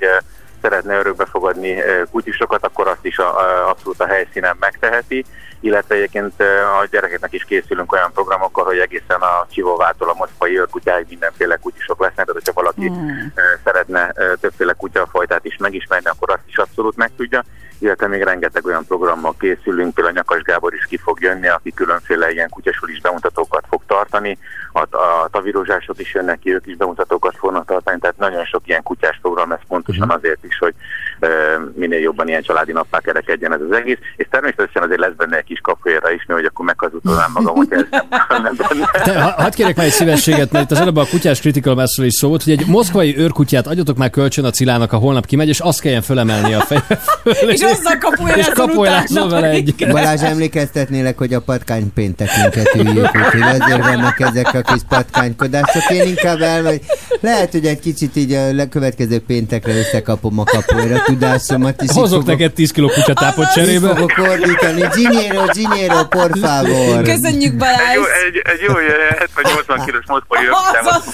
szeretne 0.61 0.97
örökbe 0.97 1.25
fogadni 1.25 1.81
ö, 1.81 2.03
kutyusokat, 2.11 2.65
akkor 2.65 2.87
azt 2.87 3.05
is 3.05 3.17
a, 3.17 3.39
a, 3.39 3.69
abszolút 3.69 3.99
a 3.99 4.07
helyszínen 4.07 4.55
megteheti, 4.59 5.25
illetve 5.59 5.95
egyébként 5.95 6.41
a 6.81 6.87
gyerekeknek 6.91 7.33
is 7.33 7.43
készülünk 7.43 7.91
olyan 7.91 8.11
programokkal, 8.13 8.65
hogy 8.65 8.77
egészen 8.77 9.21
a 9.21 9.47
csivóvától 9.51 10.09
a 10.09 10.13
moszkvai 10.17 10.59
őrkutyáig 10.59 11.05
mindenféle 11.09 11.55
kutyusok 11.55 11.99
lesznek, 11.99 12.25
tehát 12.25 12.41
hogyha 12.43 12.61
valaki 12.61 12.91
ö, 13.35 13.41
szeretne 13.63 14.13
többféle 14.39 14.73
kutyafajtát 14.73 15.45
is 15.45 15.57
megismerni, 15.57 16.09
akkor 16.09 16.29
azt 16.29 16.47
is 16.47 16.57
abszolút 16.57 16.95
meg 16.95 17.11
tudja, 17.17 17.43
illetve 17.79 18.07
még 18.07 18.21
rengeteg 18.21 18.65
olyan 18.65 18.85
programmal 18.85 19.35
készülünk, 19.39 19.93
például 19.93 20.15
Nyakas 20.15 20.41
Gábor 20.41 20.73
is 20.73 20.85
ki 20.85 20.97
fog 20.97 21.21
jönni, 21.21 21.47
aki 21.47 21.73
különféle 21.73 22.31
ilyen 22.31 22.49
kutyasulis 22.49 23.01
bemutatókat 23.01 23.63
fog 23.69 23.81
tartani, 23.87 24.37
a, 24.73 24.79
a 24.79 25.27
tavirózsások 25.31 25.99
is 25.99 26.13
jönnek 26.13 26.39
ki, 26.39 26.53
ők 26.53 26.67
is 26.67 26.75
bemutatókat 26.75 27.35
fognak 27.37 27.65
tartani, 27.65 27.99
tehát 27.99 28.17
nagyon 28.17 28.45
sok 28.45 28.67
ilyen 28.67 28.83
kutyás 28.83 29.19
program, 29.21 29.51
ez 29.51 29.59
pontosan 29.67 30.09
azért 30.09 30.43
is, 30.43 30.57
hogy 30.57 30.73
minél 31.75 31.99
jobban 31.99 32.27
ilyen 32.27 32.41
családi 32.41 32.71
nappá 32.71 32.99
kerekedjen 32.99 33.53
ez 33.53 33.59
az 33.69 33.75
egész, 33.75 33.97
és 34.15 34.27
természetesen 34.29 34.83
azért 34.83 34.99
lesz 34.99 35.13
benne 35.17 35.37
egy 35.37 35.43
kis 35.43 35.59
kapuéra 35.63 36.11
is, 36.11 36.25
hogy 36.27 36.45
akkor 36.45 36.65
meghazudtolnám 36.65 37.31
magam, 37.33 37.55
hogy 37.55 37.67
ez 37.69 37.85
nem. 38.43 38.57
Te, 39.03 39.21
ha, 39.21 39.41
hadd 39.41 39.51
kérek 39.51 39.75
már 39.75 39.85
egy 39.85 39.91
szívességet, 39.91 40.51
mert 40.51 40.63
itt 40.63 40.71
az 40.71 40.79
előbb 40.81 40.95
a 40.95 41.05
kutyás 41.09 41.39
critical 41.39 41.75
massről 41.75 42.05
is 42.05 42.13
szó 42.13 42.27
volt, 42.27 42.43
hogy 42.43 42.53
egy 42.53 42.67
moszkvai 42.67 43.17
őrkutyát 43.17 43.67
adjatok 43.67 43.97
már 43.97 44.09
kölcsön 44.09 44.45
a 44.45 44.49
Cilának, 44.49 44.93
a 44.93 44.97
holnap 44.97 45.25
kimegy, 45.25 45.47
és 45.47 45.59
azt 45.59 45.81
kelljen 45.81 46.01
fölemelni 46.01 46.53
a 46.53 46.59
fejre. 46.59 46.99
És 47.53 47.61
azzal 47.61 47.97
kapuérázzon 47.99 48.39
És 48.39 48.49
kapuérázzon 48.53 49.25
utána 49.25 49.41
vele 49.41 49.53
egy. 49.53 49.75
Balázs, 49.91 50.21
emlékeztetnélek, 50.21 51.17
hogy 51.17 51.33
a 51.33 51.41
patkány 51.41 51.93
péntekünket 51.93 52.75
üljük, 52.75 53.09
úgyhogy 53.15 53.41
azért 53.41 53.85
vannak 53.85 54.19
ezek 54.19 54.53
a 54.53 54.61
kis 54.61 54.81
patkánykodások. 54.89 55.89
Én 55.89 56.07
inkább 56.07 56.41
elmegy. 56.41 56.81
Lehet, 57.21 57.51
hogy 57.51 57.65
egy 57.65 57.79
kicsit 57.79 58.15
így 58.15 58.33
a 58.33 58.67
következő 58.69 59.19
péntekre 59.19 59.77
összekapom 59.77 60.39
a 60.39 60.43
kapuéra 60.43 61.03
tudásomat. 61.13 61.81
És 61.81 61.89
Hozok 61.91 62.09
fogok- 62.09 62.25
neked 62.25 62.51
10 62.53 62.71
kiló 62.71 62.87
kutyatápot 62.87 63.45
így 63.45 63.51
cserébe. 63.53 63.87
fogok 63.95 64.11
ordítani. 64.17 64.83
Giniero, 64.95 65.43
Giniero, 65.53 66.05
por 66.05 66.31
favor. 66.41 67.01
Köszönjük 67.03 67.51
Egy 67.51 67.57
Balázs! 67.57 67.95
jó, 67.95 68.01
egy, 68.27 68.37
egy 68.53 68.61
jó 68.67 68.73
ilyen 68.79 69.27
70-80 69.77 69.85
kilós 69.85 70.03
fog 70.07 70.23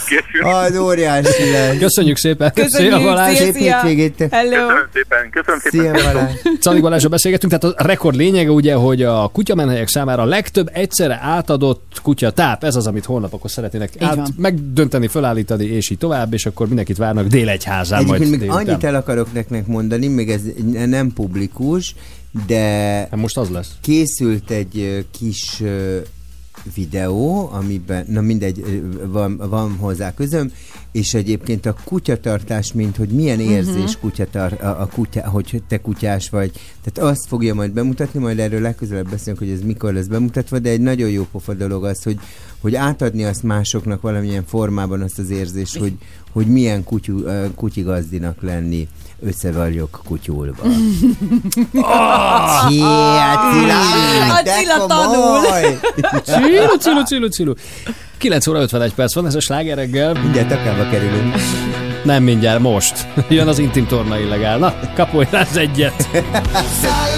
készülni. 0.08 0.50
Az 0.56 0.78
óriási 0.78 1.52
lesz. 1.52 1.78
Köszönjük 1.78 2.18
szépen. 2.18 2.52
Köszönjük, 2.54 2.94
Szia 2.94 3.04
Balázs. 3.04 3.38
Szép 3.38 3.56
hétvégét. 3.56 4.28
Hello! 4.32 4.50
Köszönöm 4.50 4.88
szépen, 4.94 5.30
köszönöm 5.30 5.60
szépen. 5.60 5.96
Szia 5.98 6.12
Balázs. 6.14 6.32
Czadik 6.62 6.82
Balázsra 6.82 7.10
beszélgetünk, 7.10 7.54
tehát 7.54 7.76
a 7.80 7.84
rekord 7.84 8.16
lényege 8.16 8.50
ugye, 8.52 8.74
hogy 8.74 9.04
a 9.04 9.28
kutyamenhelyek 9.34 9.88
számára 9.88 10.22
a 10.22 10.26
legtöbb 10.26 10.70
egyszerre 10.74 11.20
átadott 11.24 11.84
kutyatáp, 12.04 12.64
ez 12.64 12.76
az, 12.76 12.88
amit 12.88 13.06
holnap 13.06 13.34
akkor 13.34 13.50
szeretnének 13.52 13.90
át, 14.00 14.28
megdönteni, 14.38 15.08
felállítani, 15.08 15.66
és 15.66 15.90
így 15.90 15.98
tovább, 15.98 16.34
és 16.34 16.46
akkor 16.46 16.68
mindenkit 16.68 16.98
várnak 16.98 17.26
délegyházán 17.28 18.04
majd 18.04 18.22
Egyébként 18.22 18.30
még 18.42 18.50
délután. 18.50 18.68
annyit 18.68 18.84
el 18.84 18.96
akarok 18.96 19.34
nektek 19.34 19.68
mondani, 19.68 19.85
még 19.88 20.30
ez 20.30 20.42
nem 20.88 21.14
publikus, 21.14 21.96
de 22.48 22.62
Hát 23.10 23.16
most 23.16 23.38
az 23.38 23.50
lesz. 23.50 23.72
készült 23.82 24.52
egy 24.52 25.06
kis 25.12 25.64
videó, 26.74 27.50
amiben, 27.52 28.06
na 28.10 28.22
mindegy, 28.22 28.84
van, 29.06 29.38
van 29.38 29.76
hozzá 29.76 30.14
közöm, 30.14 30.52
és 30.92 31.14
egyébként 31.14 31.66
a 31.66 31.76
kutyatartás, 31.84 32.74
mint 32.74 32.96
hogy 32.96 33.10
milyen 33.10 33.40
érzés 33.40 33.76
uh-huh. 33.76 34.00
kutyatar, 34.00 34.58
a, 34.62 34.66
a 34.66 34.90
kutya, 34.94 35.30
hogy 35.30 35.64
te 35.68 35.82
kutyás 35.82 36.30
vagy. 36.30 36.52
Tehát 36.84 37.12
azt 37.12 37.28
fogja 37.28 37.54
majd 37.54 37.72
bemutatni, 37.72 38.20
majd 38.20 38.40
erről 38.40 38.62
legközelebb 38.62 39.10
beszélünk, 39.10 39.40
hogy 39.40 39.50
ez 39.50 39.62
mikor 39.62 39.94
lesz 39.94 40.06
bemutatva, 40.08 40.60
de 40.60 40.70
egy 40.70 40.82
nagyon 40.82 41.10
jó 41.10 41.28
pofa 41.32 41.54
dolog 41.54 41.86
az, 41.86 42.04
hogy, 42.04 42.20
hogy 42.66 42.76
átadni 42.76 43.24
azt 43.24 43.44
másoknak 43.44 44.02
valamilyen 44.02 44.44
formában 44.48 45.02
azt 45.02 45.20
az 45.20 45.30
érzést, 45.30 45.78
hogy, 45.78 45.94
hogy 46.32 46.48
milyen 46.48 46.84
kutyú, 46.84 47.24
ö, 47.26 47.46
kutyigazdinak 47.56 48.42
lenni 48.42 48.88
össze 49.22 49.52
vagyok 49.52 50.02
kutyulva. 50.06 50.64
Szia, 52.68 53.34
Cilla! 53.52 53.80
A 54.38 54.42
de 54.44 54.52
Cilla 54.52 54.80
komoly! 54.88 55.80
Cilu, 56.24 56.78
cilu, 56.78 57.04
cilu, 57.04 57.28
cilu. 57.28 57.54
9 58.18 58.48
óra 58.48 58.62
51 58.62 58.94
perc 58.94 59.16
van, 59.16 59.26
ez 59.26 59.36
a 59.36 59.40
sláger 59.40 59.78
reggel. 59.78 60.14
Mindjárt 60.14 60.52
akába 60.52 60.90
kerülünk. 60.90 61.36
Nem 62.04 62.24
mindjárt, 62.24 62.60
most. 62.60 63.08
Jön 63.30 63.48
az 63.48 63.60
intim 63.60 63.88
torna 63.88 64.20
illegál. 64.20 64.58
Na, 64.58 64.74
kapuérázz 64.96 65.56
egyet. 65.56 66.10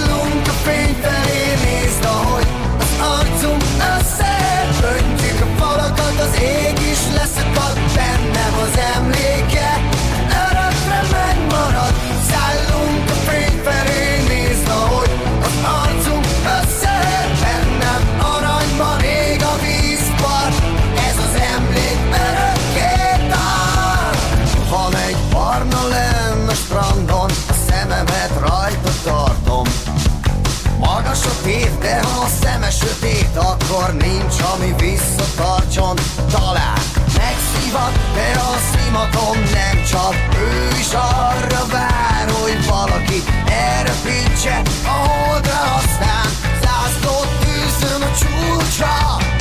akkor 33.87 34.01
nincs, 34.01 34.41
ami 34.53 34.73
visszatartson. 34.77 35.95
Talán 36.31 36.79
megszívat, 37.17 37.91
de 38.13 38.39
a 38.39 38.55
szimatom 38.71 39.37
nem 39.53 39.83
csap. 39.83 40.15
Ő 40.39 40.77
is 40.79 40.93
arra 40.93 41.65
vár, 41.71 42.29
hogy 42.41 42.65
valaki 42.65 43.23
elrepítse 43.49 44.61
a 44.85 45.07
holdra, 45.09 45.75
aztán 45.75 46.27
zászlót 46.61 47.29
tűzön 47.39 48.01
a 48.01 48.11
csúcsra. 48.11 49.36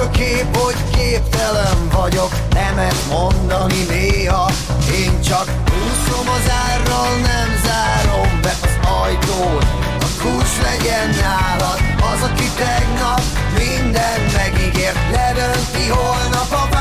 A 0.00 0.10
kép, 0.10 0.56
hogy 0.56 0.76
képtelen 0.96 1.88
vagyok, 1.92 2.32
nemet 2.52 2.96
mondani 3.08 3.84
néha. 3.88 4.50
Én 4.92 5.20
csak 5.20 5.44
úszom 5.66 6.28
az 6.28 6.50
árral, 6.68 7.16
nem 7.16 7.48
zárom 7.64 8.40
be 8.42 8.52
az 8.62 8.88
ajtót. 9.02 9.64
A 10.00 10.22
kulcs 10.22 10.56
legyen 10.62 11.08
nálad, 11.20 11.80
az, 12.12 12.22
aki 12.30 12.48
tegnap 12.56 13.22
minden 13.58 14.20
megígért, 14.36 14.98
ledönti 15.12 15.88
holnap 15.88 16.52
a 16.52 16.79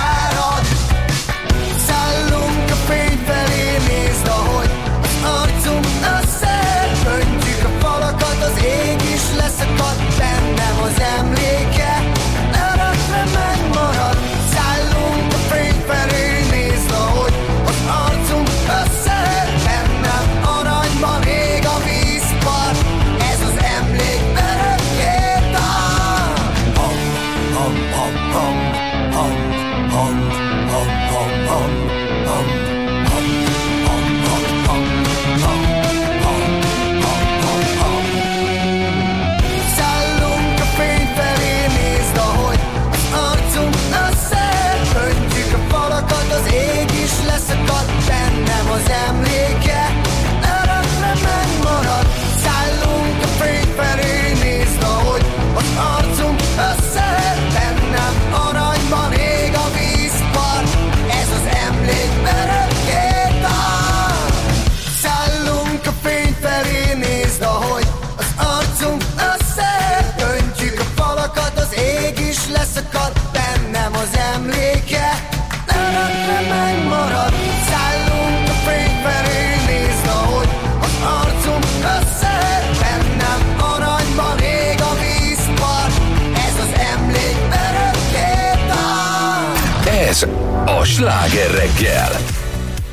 Sláger 91.09 91.51
reggel! 91.51 92.28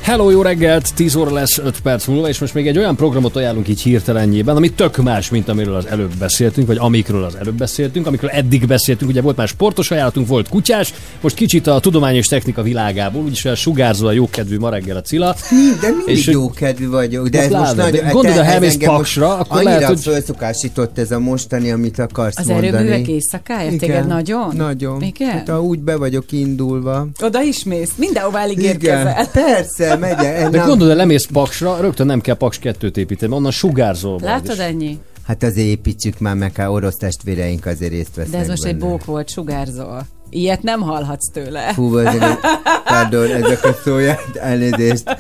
Hello, 0.06 0.30
jó 0.30 0.42
reggelt! 0.42 0.94
10 0.94 1.14
óra 1.14 1.32
lesz 1.32 1.58
5 1.58 1.80
perc 1.80 2.06
múlva, 2.06 2.28
és 2.28 2.38
most 2.38 2.54
még 2.54 2.66
egy 2.66 2.78
olyan 2.78 2.96
programot 2.96 3.36
ajánlunk 3.36 3.68
így 3.68 3.80
hirtelenjében, 3.80 4.56
ami 4.56 4.70
tök 4.70 4.96
más, 4.96 5.30
mint 5.30 5.48
amiről 5.48 5.74
az 5.74 5.86
előbb 5.86 6.16
beszéltünk, 6.18 6.66
vagy 6.66 6.76
amikről 6.80 7.24
az 7.24 7.34
előbb 7.34 7.54
beszéltünk, 7.54 8.06
amikről 8.06 8.30
eddig 8.30 8.66
beszéltünk. 8.66 9.10
Ugye 9.10 9.20
volt 9.20 9.36
már 9.36 9.48
sportos 9.48 9.90
ajánlatunk, 9.90 10.26
volt 10.26 10.48
kutyás, 10.48 10.94
most 11.20 11.34
kicsit 11.36 11.66
a 11.66 11.80
tudomány 11.80 12.14
és 12.14 12.26
technika 12.26 12.62
világából, 12.62 13.22
úgyis 13.22 13.44
olyan 13.44 13.56
sugárzó 13.56 14.06
a 14.06 14.12
jókedvű 14.12 14.58
ma 14.58 14.68
reggel 14.70 14.96
a 14.96 15.00
Cilla. 15.00 15.34
De 15.80 15.88
mindig 15.96 16.16
És- 16.16 16.26
jó 16.26 16.50
kedvű 16.50 16.88
vagyok. 16.88 17.28
De 17.28 17.38
Hát 17.38 17.46
ez 17.46 17.52
most 17.52 17.74
pláne, 17.74 18.12
nagyon... 18.12 18.26
ez 18.26 18.36
elmész 18.36 18.72
engem 18.72 18.90
most 18.92 19.02
Paksra, 19.02 19.34
akkor 19.38 19.56
annyira 19.56 19.70
lehet, 19.72 19.86
hogy- 19.88 20.00
fölszokásított 20.00 20.98
ez 20.98 21.10
a 21.10 21.18
mostani, 21.18 21.70
amit 21.70 21.98
akarsz 21.98 22.36
Az 22.38 22.46
mondani. 22.46 22.68
erőművek 22.76 23.08
éjszakája? 23.08 23.76
Téged 23.78 24.06
nagyon? 24.06 24.56
Nagyon. 24.56 25.02
Igen? 25.02 25.30
Hát, 25.30 25.48
ha 25.48 25.62
úgy 25.62 25.78
be 25.78 25.96
vagyok 25.96 26.32
indulva. 26.32 27.06
Oda 27.22 27.42
is 27.42 27.64
mész? 27.64 27.90
Mindenhová 27.96 28.40
elég 28.42 28.58
Igen, 28.58 29.06
megy 29.98 30.24
el. 30.24 30.50
De 30.50 30.56
Nem- 30.58 30.66
gondolod, 30.68 30.88
hogy 30.92 30.96
lemész 30.96 31.26
Paksra, 31.32 31.76
rögtön 31.80 32.06
nem 32.06 32.20
kell 32.20 32.34
Paks 32.34 32.58
2-t 32.62 32.96
építeni, 32.96 33.32
onnan 33.34 33.50
sugárzol. 33.50 34.18
Látod 34.22 34.58
ennyi? 34.58 34.98
Hát 35.26 35.42
azért 35.42 35.66
építsük 35.66 36.18
már 36.18 36.34
meg, 36.34 36.56
ha 36.56 36.70
orosz 36.70 36.96
testvéreink 36.96 37.66
azért 37.66 37.90
részt 37.92 38.14
vesznek 38.14 38.34
De 38.36 38.38
ez 38.42 38.48
most 38.48 38.64
egy 38.64 38.76
benne. 38.76 38.90
bók 38.90 39.04
volt, 39.04 39.28
sugárzol. 39.30 40.06
Ilyet 40.30 40.62
nem 40.62 40.80
hallhatsz 40.80 41.30
tőle. 41.32 41.72
Fú, 41.72 41.96
azért, 41.96 42.22
egy- 42.22 42.38
pardon, 42.84 43.30
ezek 43.30 43.64
a 43.64 43.76
szóját, 43.84 44.36
elnézést. 44.40 45.16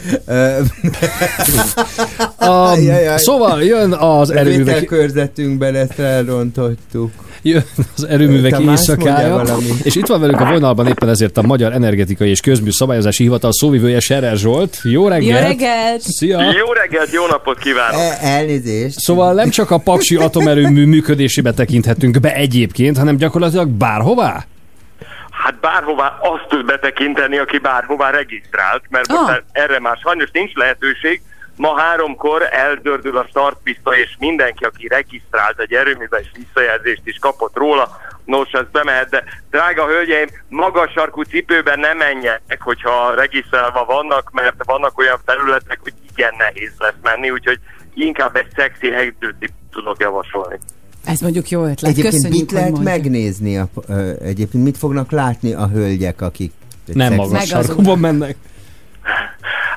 Um, 2.40 2.82
Jajjaj. 2.82 3.18
szóval 3.18 3.62
jön 3.62 3.92
az 3.92 4.30
A 4.30 4.34
erőművek, 4.36 4.64
vételkörzetünkben 4.64 5.74
ezt 5.74 5.98
elrontottuk. 5.98 7.10
Jön 7.48 7.64
az 7.96 8.04
erőművek 8.04 8.58
éjszakája, 8.60 9.42
és 9.82 9.94
itt 9.94 10.06
van 10.06 10.20
velünk 10.20 10.40
a 10.40 10.44
vonalban 10.44 10.86
éppen 10.86 11.08
ezért 11.08 11.36
a 11.36 11.42
Magyar 11.42 11.72
Energetikai 11.72 12.28
és 12.30 12.40
Közmű 12.40 12.70
Szabályozási 12.70 13.22
Hivatal 13.22 13.52
szóvivője 13.52 14.00
Serer 14.00 14.36
Zsolt. 14.36 14.78
Jó 14.82 15.08
reggelt! 15.08 15.42
Jó 15.42 15.48
reggelt! 15.48 16.00
Szia! 16.00 16.40
Jó 16.42 16.72
reggelt, 16.72 17.12
jó 17.12 17.26
napot 17.26 17.58
kívánok! 17.58 18.00
E, 18.00 18.18
elnézést. 18.20 18.98
Szóval 18.98 19.34
nem 19.34 19.50
csak 19.50 19.70
a 19.70 19.78
Paksi 19.78 20.16
atomerőmű 20.16 20.86
működésébe 20.86 21.52
tekinthetünk 21.52 22.20
be 22.20 22.34
egyébként, 22.34 22.98
hanem 22.98 23.16
gyakorlatilag 23.16 23.68
bárhová? 23.68 24.44
Hát 25.30 25.60
bárhová 25.60 26.18
azt 26.20 26.48
tud 26.48 26.64
betekinteni, 26.66 27.38
aki 27.38 27.58
bárhová 27.58 28.10
regisztrált, 28.10 28.82
mert 28.88 29.08
most 29.08 29.20
Ah. 29.20 29.28
már 29.28 29.42
erre 29.52 29.80
már 29.80 29.96
sajnos 30.02 30.28
nincs 30.32 30.52
lehetőség. 30.54 31.20
Ma 31.56 31.80
háromkor 31.80 32.48
eldördül 32.50 33.16
a 33.16 33.26
startpista, 33.28 33.96
és 33.96 34.16
mindenki, 34.18 34.64
aki 34.64 34.86
regisztrált 34.88 35.58
egy 35.58 35.72
erőműbe, 35.72 36.18
és 36.18 36.28
visszajelzést 36.34 37.02
is 37.04 37.18
kapott 37.18 37.56
róla, 37.56 37.96
nos, 38.24 38.52
az 38.52 38.64
bemehet, 38.72 39.08
de 39.08 39.24
drága 39.50 39.86
hölgyeim, 39.86 40.26
magas 40.48 40.92
sarkú 40.92 41.22
cipőben 41.22 41.78
nem 41.78 41.96
menjenek, 41.96 42.58
hogyha 42.60 43.14
regisztrálva 43.14 43.84
vannak, 43.84 44.30
mert 44.32 44.64
vannak 44.64 44.98
olyan 44.98 45.18
felületek, 45.24 45.78
hogy 45.82 45.94
igen 46.12 46.34
nehéz 46.38 46.72
lesz 46.78 47.00
menni, 47.02 47.30
úgyhogy 47.30 47.58
inkább 47.94 48.36
egy 48.36 48.48
szexi 48.56 48.90
hegydőt 48.90 49.52
tudok 49.70 50.00
javasolni. 50.00 50.58
Ez 51.04 51.20
mondjuk 51.20 51.48
jó 51.48 51.64
ötlet. 51.64 51.90
Egyébként 51.90 52.14
Köszönjük, 52.14 52.40
mit 52.40 52.52
lehet 52.52 52.78
megnézni? 52.78 53.58
A, 53.58 53.68
ö, 53.88 54.10
egyébként 54.22 54.64
mit 54.64 54.78
fognak 54.78 55.10
látni 55.10 55.52
a 55.52 55.68
hölgyek, 55.68 56.20
akik... 56.20 56.52
Nem 56.84 57.14
magas 57.14 57.46
sarkúban 57.46 57.98
mennek. 57.98 58.36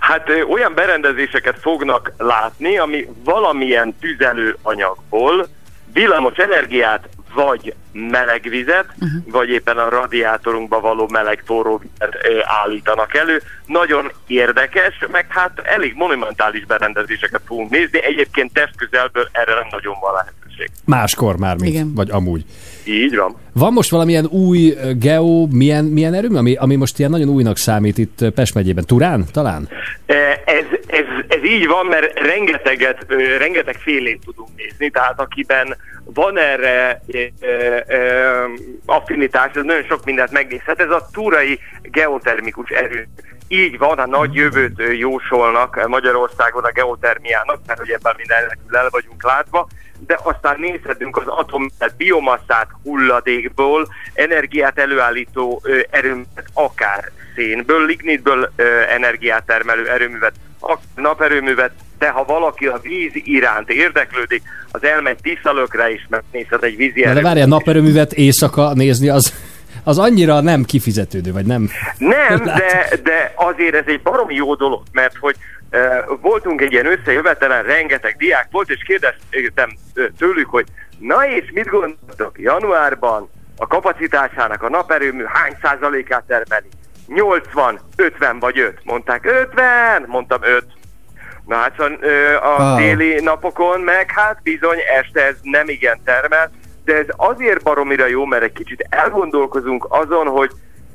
Hát 0.10 0.30
ö, 0.30 0.42
olyan 0.42 0.74
berendezéseket 0.74 1.60
fognak 1.60 2.12
látni, 2.18 2.78
ami 2.78 3.08
valamilyen 3.24 3.96
tüzelőanyagból 4.00 5.48
villamos 5.94 6.38
energiát 6.38 7.10
vagy 7.34 7.74
meleg 7.92 8.42
vizet, 8.50 8.86
uh-huh. 8.94 9.32
vagy 9.32 9.50
éppen 9.50 9.78
a 9.78 9.90
radiátorunkba 9.90 10.80
való 10.80 11.08
meleg 11.12 11.42
forró 11.46 11.78
vizet 11.78 12.18
ö, 12.24 12.40
állítanak 12.44 13.16
elő. 13.16 13.42
Nagyon 13.66 14.12
érdekes, 14.28 15.06
meg 15.12 15.26
hát 15.30 15.60
elég 15.64 15.94
monumentális 15.96 16.66
berendezéseket 16.66 17.42
fogunk 17.46 17.70
nézni. 17.70 18.04
Egyébként 18.04 18.54
testközelből 18.54 19.30
erre 19.32 19.54
nem 19.54 19.68
nagyon 19.72 19.96
van 20.02 20.14
lehetőség. 20.14 20.70
Máskor 20.86 21.38
már, 21.38 21.56
mint, 21.58 21.74
Igen. 21.74 21.94
vagy 21.94 22.10
amúgy. 22.10 22.46
Így 22.90 23.16
van. 23.16 23.36
Van 23.54 23.74
most 23.74 23.90
valamilyen 23.90 24.26
új 24.26 24.74
geo, 25.00 25.48
milyen, 25.52 25.86
milyen 25.86 26.14
erőmű, 26.14 26.36
ami, 26.38 26.56
ami 26.56 26.76
most 26.76 27.00
ilyen 27.00 27.12
nagyon 27.12 27.30
újnak 27.30 27.58
számít 27.58 27.98
itt 27.98 28.30
Pest 28.36 28.54
megyében? 28.54 28.86
Turán 28.86 29.26
talán? 29.32 29.70
Eh, 30.06 30.38
Ez, 30.46 30.66
ez, 30.88 31.06
ez 31.28 31.44
így 31.44 31.68
van, 31.68 31.86
mert 31.86 32.20
rengeteget, 32.20 33.06
rengeteg 33.38 33.76
félét 33.76 34.22
tudunk 34.26 34.50
nézni, 34.56 34.90
tehát 34.90 35.20
akiben 35.20 35.76
van 36.14 36.38
erre 36.40 37.02
ö, 37.08 37.18
ö, 37.88 38.44
affinitás, 38.86 39.52
ez 39.54 39.64
nagyon 39.64 39.84
sok 39.84 40.06
mindent 40.06 40.32
megnézhet. 40.32 40.80
Ez 40.80 40.90
a 40.90 41.08
túrai 41.12 41.60
geotermikus 41.82 42.70
erő. 42.70 43.08
Így 43.48 43.78
van, 43.78 43.98
a 43.98 44.06
nagy 44.08 44.34
jövőt 44.34 44.82
jósolnak 44.98 45.88
Magyarországon 45.88 46.64
a 46.64 46.72
geotermiának, 46.72 47.60
mert 47.68 47.80
hogy 47.80 47.90
ebben 47.90 48.14
mindennek 48.18 48.58
el 48.72 48.88
vagyunk 48.90 49.24
látva, 49.24 49.68
de 50.08 50.20
aztán 50.24 50.56
nézhetünk 50.60 51.18
az 51.18 51.28
atom, 51.28 51.70
biomasszát 51.98 52.68
hulladékból, 52.84 53.88
energiát 54.14 54.80
előállító 54.80 55.62
erőművet, 55.90 56.46
akár 56.54 57.12
szénből, 57.36 57.86
lignitből 57.86 58.52
energiát 58.90 59.46
termelő 59.46 59.90
erőművet, 59.90 60.34
akár 60.60 60.84
naperőművet, 60.96 61.72
de 62.00 62.10
ha 62.10 62.24
valaki 62.24 62.66
a 62.66 62.80
víz 62.82 63.12
iránt 63.14 63.70
érdeklődik, 63.70 64.42
az 64.72 64.84
elmegy 64.84 65.18
Tiszalökre 65.22 65.92
is 65.92 66.08
megnézhet 66.10 66.64
egy 66.64 66.76
vízi 66.76 66.92
Na, 66.92 66.96
de 66.96 67.02
erőművet. 67.02 67.24
várjál, 67.24 67.48
naperőművet 67.48 68.14
éjszaka 68.14 68.74
nézni, 68.74 69.10
az, 69.10 69.34
az 69.84 69.98
annyira 69.98 70.42
nem 70.42 70.64
kifizetődő, 70.64 71.32
vagy 71.32 71.46
nem? 71.46 71.70
Nem, 71.98 72.44
de, 72.60 72.90
de 73.04 73.34
azért 73.36 73.76
ez 73.76 73.84
egy 73.86 74.02
baromi 74.02 74.36
jó 74.36 74.56
dolog, 74.56 74.82
mert 74.92 75.16
hogy 75.16 75.36
voltunk 76.22 76.62
egy 76.62 76.72
ilyen 76.72 76.86
összejövetelen, 77.00 77.64
rengeteg 77.64 78.16
diák 78.18 78.48
volt, 78.52 78.70
és 78.70 78.84
kérdeztem 78.84 79.70
tőlük, 80.18 80.50
hogy 80.50 80.66
na 81.00 81.28
és 81.28 81.52
mit 81.54 81.68
gondoltok 81.68 82.40
januárban 82.40 83.30
a 83.58 83.68
kapacitásának 83.68 84.64
a 84.64 84.70
naperőmű 84.70 85.24
hány 85.28 85.58
százalékát 85.62 86.24
termeli? 86.28 86.68
80, 87.08 87.80
50 87.96 88.40
vagy 88.40 88.60
5. 88.60 88.80
Mondták 88.84 89.26
50, 89.26 90.04
mondtam 90.08 90.40
5. 90.44 90.66
Na 91.46 91.56
hát 91.56 91.74
szóval, 91.78 91.98
a 92.36 92.62
Ah. 92.62 92.78
téli 92.78 93.22
napokon 93.22 93.82
meg 93.82 94.12
hát 94.12 94.40
bizony 94.44 94.78
este 95.00 95.26
ez 95.26 95.36
nem 95.42 95.70
igen 95.70 96.00
termel, 96.04 96.52
de 96.86 96.96
ez 96.96 97.06
azért 97.16 97.64
baromira 97.64 98.06
jó, 98.08 98.26
mert 98.26 98.44
egy 98.44 98.54
kicsit 98.54 98.88
elgondolkozunk 98.90 99.86
azon, 99.90 100.28
hogy 100.28 100.52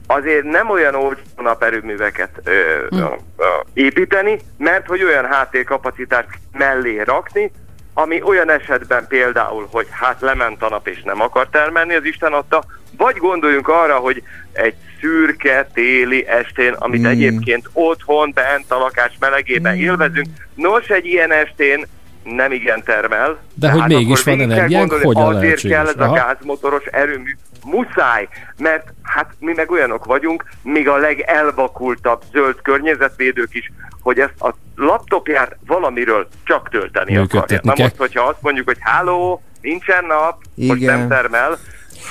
azért 0.07 0.45
nem 0.45 0.71
olyan 0.71 0.95
olcsó 0.95 1.21
naperőműveket 1.37 2.31
ö, 2.45 2.51
ö, 2.91 2.97
ö, 3.37 3.45
építeni, 3.75 4.39
mert 4.59 4.87
hogy 4.87 5.03
olyan 5.03 5.25
háttérkapacitást 5.27 6.29
mellé 6.53 7.01
rakni, 7.01 7.51
ami 7.95 8.23
olyan 8.23 8.51
esetben 8.51 9.07
például, 9.09 9.69
hogy 9.71 9.87
hát 9.91 10.21
lement 10.21 10.63
a 10.63 10.69
nap 10.69 10.89
és 10.89 11.03
nem 11.03 11.21
akar 11.21 11.49
termelni, 11.51 11.95
az 11.95 12.05
Isten 12.05 12.33
adta, 12.33 12.65
vagy 12.97 13.17
gondoljunk 13.17 13.69
arra, 13.69 13.97
hogy 13.97 14.23
egy 14.53 14.75
szürke 15.01 15.69
téli 15.75 16.27
estén, 16.27 16.73
amit 16.73 17.01
Mm. 17.01 17.05
egyébként 17.07 17.69
otthon, 17.73 18.31
bent 18.35 18.71
a 18.71 18.79
lakás 18.79 19.13
melegében 19.21 19.77
élvezünk, 19.77 20.27
nos, 20.55 20.89
egy 20.89 21.07
ilyen 21.07 21.33
estén 21.33 21.87
nem 22.25 22.53
igen 22.53 22.83
termel. 22.83 23.39
De 23.55 23.71
hogy 23.71 23.81
Tehát 23.81 23.89
mégis 23.99 24.23
van 24.23 24.37
kell 24.37 24.51
energiánk, 24.51 24.93
hogyan 24.93 25.23
Azért 25.37 25.61
kell 25.61 25.71
lehetséges? 25.71 25.89
ez 25.89 26.01
a 26.01 26.05
Aha. 26.05 26.15
gázmotoros 26.15 26.85
erőmű. 26.85 27.37
Muszáj, 27.65 28.29
mert 28.59 28.93
hát 29.03 29.35
mi 29.39 29.53
meg 29.57 29.71
olyanok 29.71 30.05
vagyunk, 30.05 30.45
még 30.63 30.89
a 30.89 30.97
legelvakultabb 30.97 32.23
zöld 32.33 32.63
környezetvédők 32.63 33.55
is, 33.55 33.73
hogy 34.01 34.19
ezt 34.19 34.41
a 34.41 34.55
laptopját 34.77 35.57
valamiről 35.67 36.29
csak 36.45 36.69
tölteni 36.69 37.17
akarja. 37.17 37.21
Működtetni 37.23 37.69
Na 37.69 37.83
most, 37.83 37.97
hogyha 37.97 38.23
azt 38.23 38.43
mondjuk, 38.43 38.67
hogy 38.67 38.79
háló, 38.81 39.43
nincsen 39.61 40.05
nap, 40.05 40.43
most 40.55 40.81
Igen. 40.81 40.99
nem 40.99 41.09
termel, 41.09 41.59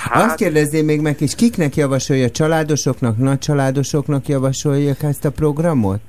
Hát... 0.09 0.23
Azt 0.23 0.35
kérdezném 0.35 0.85
még 0.85 1.01
meg, 1.01 1.21
és 1.21 1.35
kiknek 1.35 1.75
javasolja? 1.75 2.29
Családosoknak, 2.29 3.17
nagy 3.17 3.39
családosoknak 3.39 4.27
javasolják 4.27 5.03
ezt 5.03 5.25
a 5.25 5.31
programot? 5.31 6.01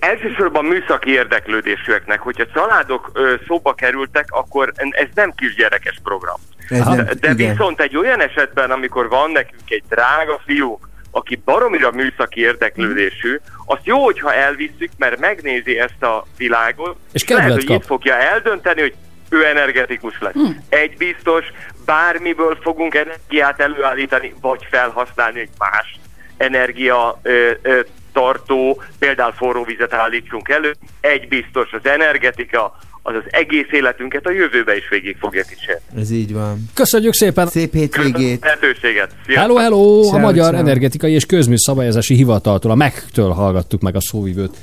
Elsősorban 0.00 0.64
műszaki 0.64 1.10
érdeklődésűeknek, 1.10 2.20
hogyha 2.20 2.44
családok 2.54 3.10
ö, 3.12 3.34
szóba 3.46 3.74
kerültek, 3.74 4.26
akkor 4.30 4.72
ez 4.90 5.06
nem 5.14 5.32
kisgyerekes 5.36 5.98
program. 6.02 6.36
Ez 6.68 6.84
nem- 6.86 6.96
de 6.96 7.14
de 7.20 7.30
igen. 7.30 7.50
viszont 7.50 7.80
egy 7.80 7.96
olyan 7.96 8.20
esetben, 8.20 8.70
amikor 8.70 9.08
van 9.08 9.30
nekünk 9.30 9.70
egy 9.70 9.82
drága 9.88 10.40
fiú, 10.46 10.78
aki 11.10 11.42
baromira 11.44 11.90
műszaki 11.90 12.40
érdeklődésű, 12.40 13.40
azt 13.66 13.84
jó, 13.86 14.04
hogyha 14.04 14.34
elvisszük, 14.34 14.90
mert 14.98 15.18
megnézi 15.20 15.78
ezt 15.78 16.02
a 16.02 16.24
világot, 16.36 16.96
És 17.12 17.28
lehet, 17.28 17.42
kedvet 17.44 17.58
hogy 17.62 17.66
kap. 17.66 17.80
itt 17.82 17.86
fogja 17.86 18.14
eldönteni, 18.14 18.80
hogy 18.80 18.94
ő 19.30 19.46
energetikus 19.46 20.18
lesz. 20.20 20.34
Egy 20.68 20.96
biztos, 20.96 21.44
bármiből 21.84 22.58
fogunk 22.62 22.94
energiát 22.94 23.60
előállítani, 23.60 24.34
vagy 24.40 24.66
felhasználni 24.70 25.40
egy 25.40 25.50
más 25.58 25.98
energia 26.36 27.18
ö, 27.22 27.50
ö, 27.62 27.80
tartó, 28.18 28.82
például 28.98 29.32
forró 29.32 29.64
vizet 29.64 29.92
állítsunk 29.92 30.48
elő. 30.48 30.74
Egy 31.00 31.28
biztos, 31.28 31.72
az 31.72 31.90
energetika, 31.90 32.78
az 33.02 33.14
az 33.14 33.22
egész 33.30 33.66
életünket 33.70 34.26
a 34.26 34.30
jövőbe 34.30 34.76
is 34.76 34.88
végig 34.88 35.16
fogja 35.20 35.42
kísérni. 35.42 35.82
Ez 35.96 36.10
így 36.10 36.32
van. 36.32 36.64
Köszönjük 36.74 37.14
szépen! 37.14 37.46
Szép 37.46 37.72
hétvégét! 37.72 38.42
Lehetőséget. 38.42 39.10
Sziasztok. 39.26 39.34
Hello, 39.34 39.56
hello! 39.56 40.00
A 40.00 40.04
Ciao, 40.04 40.18
Magyar. 40.18 40.54
Energetikai 40.54 41.12
és 41.12 41.26
Közműszabályozási 41.26 42.14
Hivataltól, 42.14 42.70
a 42.70 42.74
MEG-től 42.74 43.30
hallgattuk 43.30 43.80
meg 43.80 43.94
a 43.96 44.00
szóvivőt. 44.00 44.56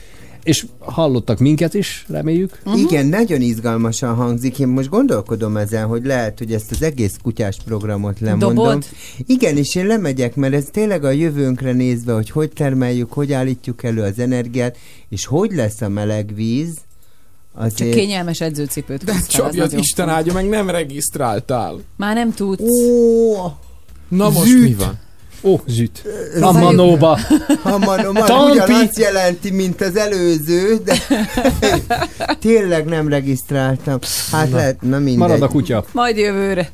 És 0.45 0.65
hallottak 0.80 1.40
minket 1.40 1.74
is, 1.74 2.06
reméljük. 2.07 2.59
Uh-huh. 2.65 2.82
Igen, 2.82 3.06
nagyon 3.06 3.41
izgalmasan 3.41 4.15
hangzik. 4.15 4.59
Én 4.59 4.67
most 4.67 4.90
gondolkodom 4.90 5.57
ezen, 5.57 5.85
hogy 5.85 6.06
lehet, 6.06 6.38
hogy 6.38 6.53
ezt 6.53 6.72
az 6.72 6.82
egész 6.82 7.15
kutyás 7.24 7.57
programot 7.65 8.19
lemondom. 8.19 8.56
Dobod? 8.56 8.85
Igen, 9.25 9.57
és 9.57 9.75
én 9.75 9.85
lemegyek, 9.85 10.35
mert 10.35 10.53
ez 10.53 10.65
tényleg 10.72 11.03
a 11.03 11.09
jövőnkre 11.09 11.72
nézve, 11.72 12.14
hogy 12.14 12.30
hogy 12.30 12.49
termeljük, 12.49 13.14
hogy 13.14 13.33
állítjuk 13.33 13.83
elő 13.83 14.01
az 14.01 14.19
energiát, 14.19 14.77
és 15.09 15.25
hogy 15.25 15.51
lesz 15.51 15.82
a 15.82 15.90
meleg 15.90 16.35
víz. 16.35 16.74
Csak 17.56 17.64
Azért... 17.64 17.95
kényelmes 17.95 18.41
edzőcipőt 18.41 19.09
az 19.09 19.27
Csabi, 19.27 19.59
az 19.59 19.74
Isten 19.74 20.09
áldja 20.09 20.33
meg, 20.33 20.49
nem 20.49 20.69
regisztráltál. 20.69 21.80
Már 21.98 22.15
nem 22.15 22.33
tudsz. 22.33 22.61
Ó, 22.61 23.33
Na 24.07 24.30
most 24.30 24.48
Züt. 24.48 24.61
mi 24.61 24.74
van? 24.74 24.99
Ó, 25.43 25.59
züt. 25.67 26.03
Ez 26.35 26.41
A 26.41 26.51
manóba. 26.51 27.19
Ha 27.64 27.77
manó, 27.88 28.11
Tampi. 28.11 28.51
ugyanazt 28.51 28.97
jelenti, 28.99 29.51
mint 29.51 29.81
az 29.81 29.95
előző, 29.97 30.77
de 30.85 30.97
tényleg 32.39 32.85
nem 32.85 33.07
regisztráltam. 33.07 33.99
Hát 34.31 34.49
Na. 34.49 34.55
lehet, 34.55 34.81
na 34.81 34.97
mindegy. 34.97 35.17
Marad 35.17 35.41
a 35.41 35.47
kutya. 35.47 35.83
Majd 35.91 36.17
jövőre. 36.17 36.69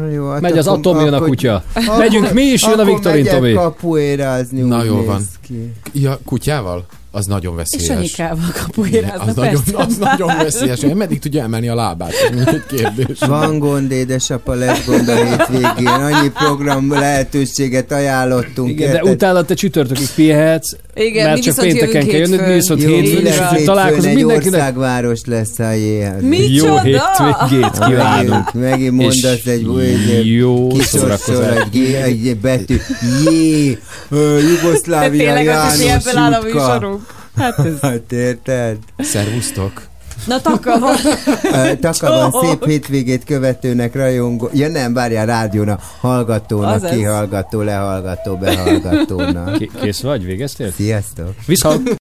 Na 0.00 0.06
jó, 0.10 0.30
hát 0.30 0.40
Megy 0.40 0.58
az 0.58 0.66
akkor- 0.66 0.78
Atom, 0.78 1.04
jön 1.04 1.12
a 1.12 1.16
akkor- 1.16 1.28
kutya. 1.28 1.62
akkor- 1.74 1.98
Megyünk 1.98 2.32
mi 2.32 2.42
is, 2.42 2.62
jön 2.62 2.70
a 2.70 2.74
akkor 2.74 2.86
Viktorin 2.86 3.22
megyek 3.24 3.34
Tomi. 3.38 3.52
kapuérázni, 3.52 4.60
Na 4.60 4.84
jól 4.84 5.04
van. 5.04 5.22
ki. 5.46 5.72
Ja, 5.92 6.18
kutyával? 6.24 6.86
Az 7.14 7.26
nagyon 7.26 7.52
És 7.52 7.58
veszélyes. 7.58 7.96
Anyikával 7.96 8.50
kapuérázna, 8.62 9.22
az 9.22 9.34
nagyon, 9.34 9.62
az 9.74 9.96
nagyon 9.96 10.36
veszélyes. 10.36 10.80
Meddig 10.94 11.18
tudja 11.18 11.42
emelni 11.42 11.68
a 11.68 11.74
lábát? 11.74 12.12
Egy 12.46 12.66
kérdés. 12.66 13.18
Van 13.18 13.58
gond, 13.58 13.90
édesapa, 13.90 14.54
lesz 14.54 14.86
gond 14.86 15.08
a 15.08 15.14
hétvégén. 15.14 15.86
Annyi 15.86 16.30
program 16.30 16.90
lehetőséget 16.90 17.92
ajánlottunk. 17.92 18.70
Igen, 18.70 18.92
de 18.92 19.02
utána 19.02 19.42
te 19.42 19.54
csütörtökig 19.54 20.08
pihenhetsz, 20.14 20.72
Igen, 20.94 21.24
mert 21.24 21.36
mi 21.36 21.42
csak 21.42 21.56
pénteken 21.56 22.06
kell 22.06 22.20
mi 22.20 22.26
hétfőn. 22.26 22.54
viszont 22.54 22.82
Jó, 22.82 22.88
hétfőn, 22.88 23.26
és 23.26 23.64
találkozunk 23.64 24.06
egy 24.06 24.14
mindenkinek. 24.14 24.60
országváros 24.60 25.20
lesz 25.26 25.58
a 25.58 25.70
jéhez. 25.70 26.22
Micsoda? 26.22 26.72
Jó 26.72 26.76
hétvégét 26.82 27.78
kívánunk. 27.86 28.52
Megint, 28.52 28.92
mondasz 28.92 29.46
egy, 29.46 29.66
jó 30.24 30.68
kisorszol 30.68 31.16
szórakozást. 31.26 31.68
egy, 32.04 32.36
betű. 32.36 32.76
Jé, 33.24 33.78
Jugoszlávia 34.60 35.18
Tényleg 35.24 35.44
János 35.44 35.80
ebből 35.80 36.16
áll 36.16 36.32
a 36.32 36.42
műsorunk. 36.42 37.00
Hát 37.36 37.58
ez... 37.58 37.80
Hát 37.82 38.12
érted? 38.12 38.76
Szervusztok. 38.98 39.92
Na 40.26 40.40
takava. 40.40 40.90
Ö, 41.42 41.74
Takaban 41.80 42.30
Csók. 42.30 42.44
szép 42.44 42.64
hétvégét 42.64 43.24
követőnek, 43.24 43.94
rajongó. 43.94 44.48
Ja 44.52 44.68
nem, 44.68 44.92
várjál, 44.94 45.26
rádiónak, 45.26 45.80
hallgatónak, 46.00 46.74
Azaz. 46.74 46.90
kihallgató, 46.90 47.60
lehallgató, 47.60 48.36
behallgatónak. 48.36 49.58
Ké- 49.58 49.70
Kész 49.80 50.00
vagy? 50.00 50.24
Végeztél? 50.24 50.70
Sziasztok! 50.72 51.34
Viszont! 51.46 51.88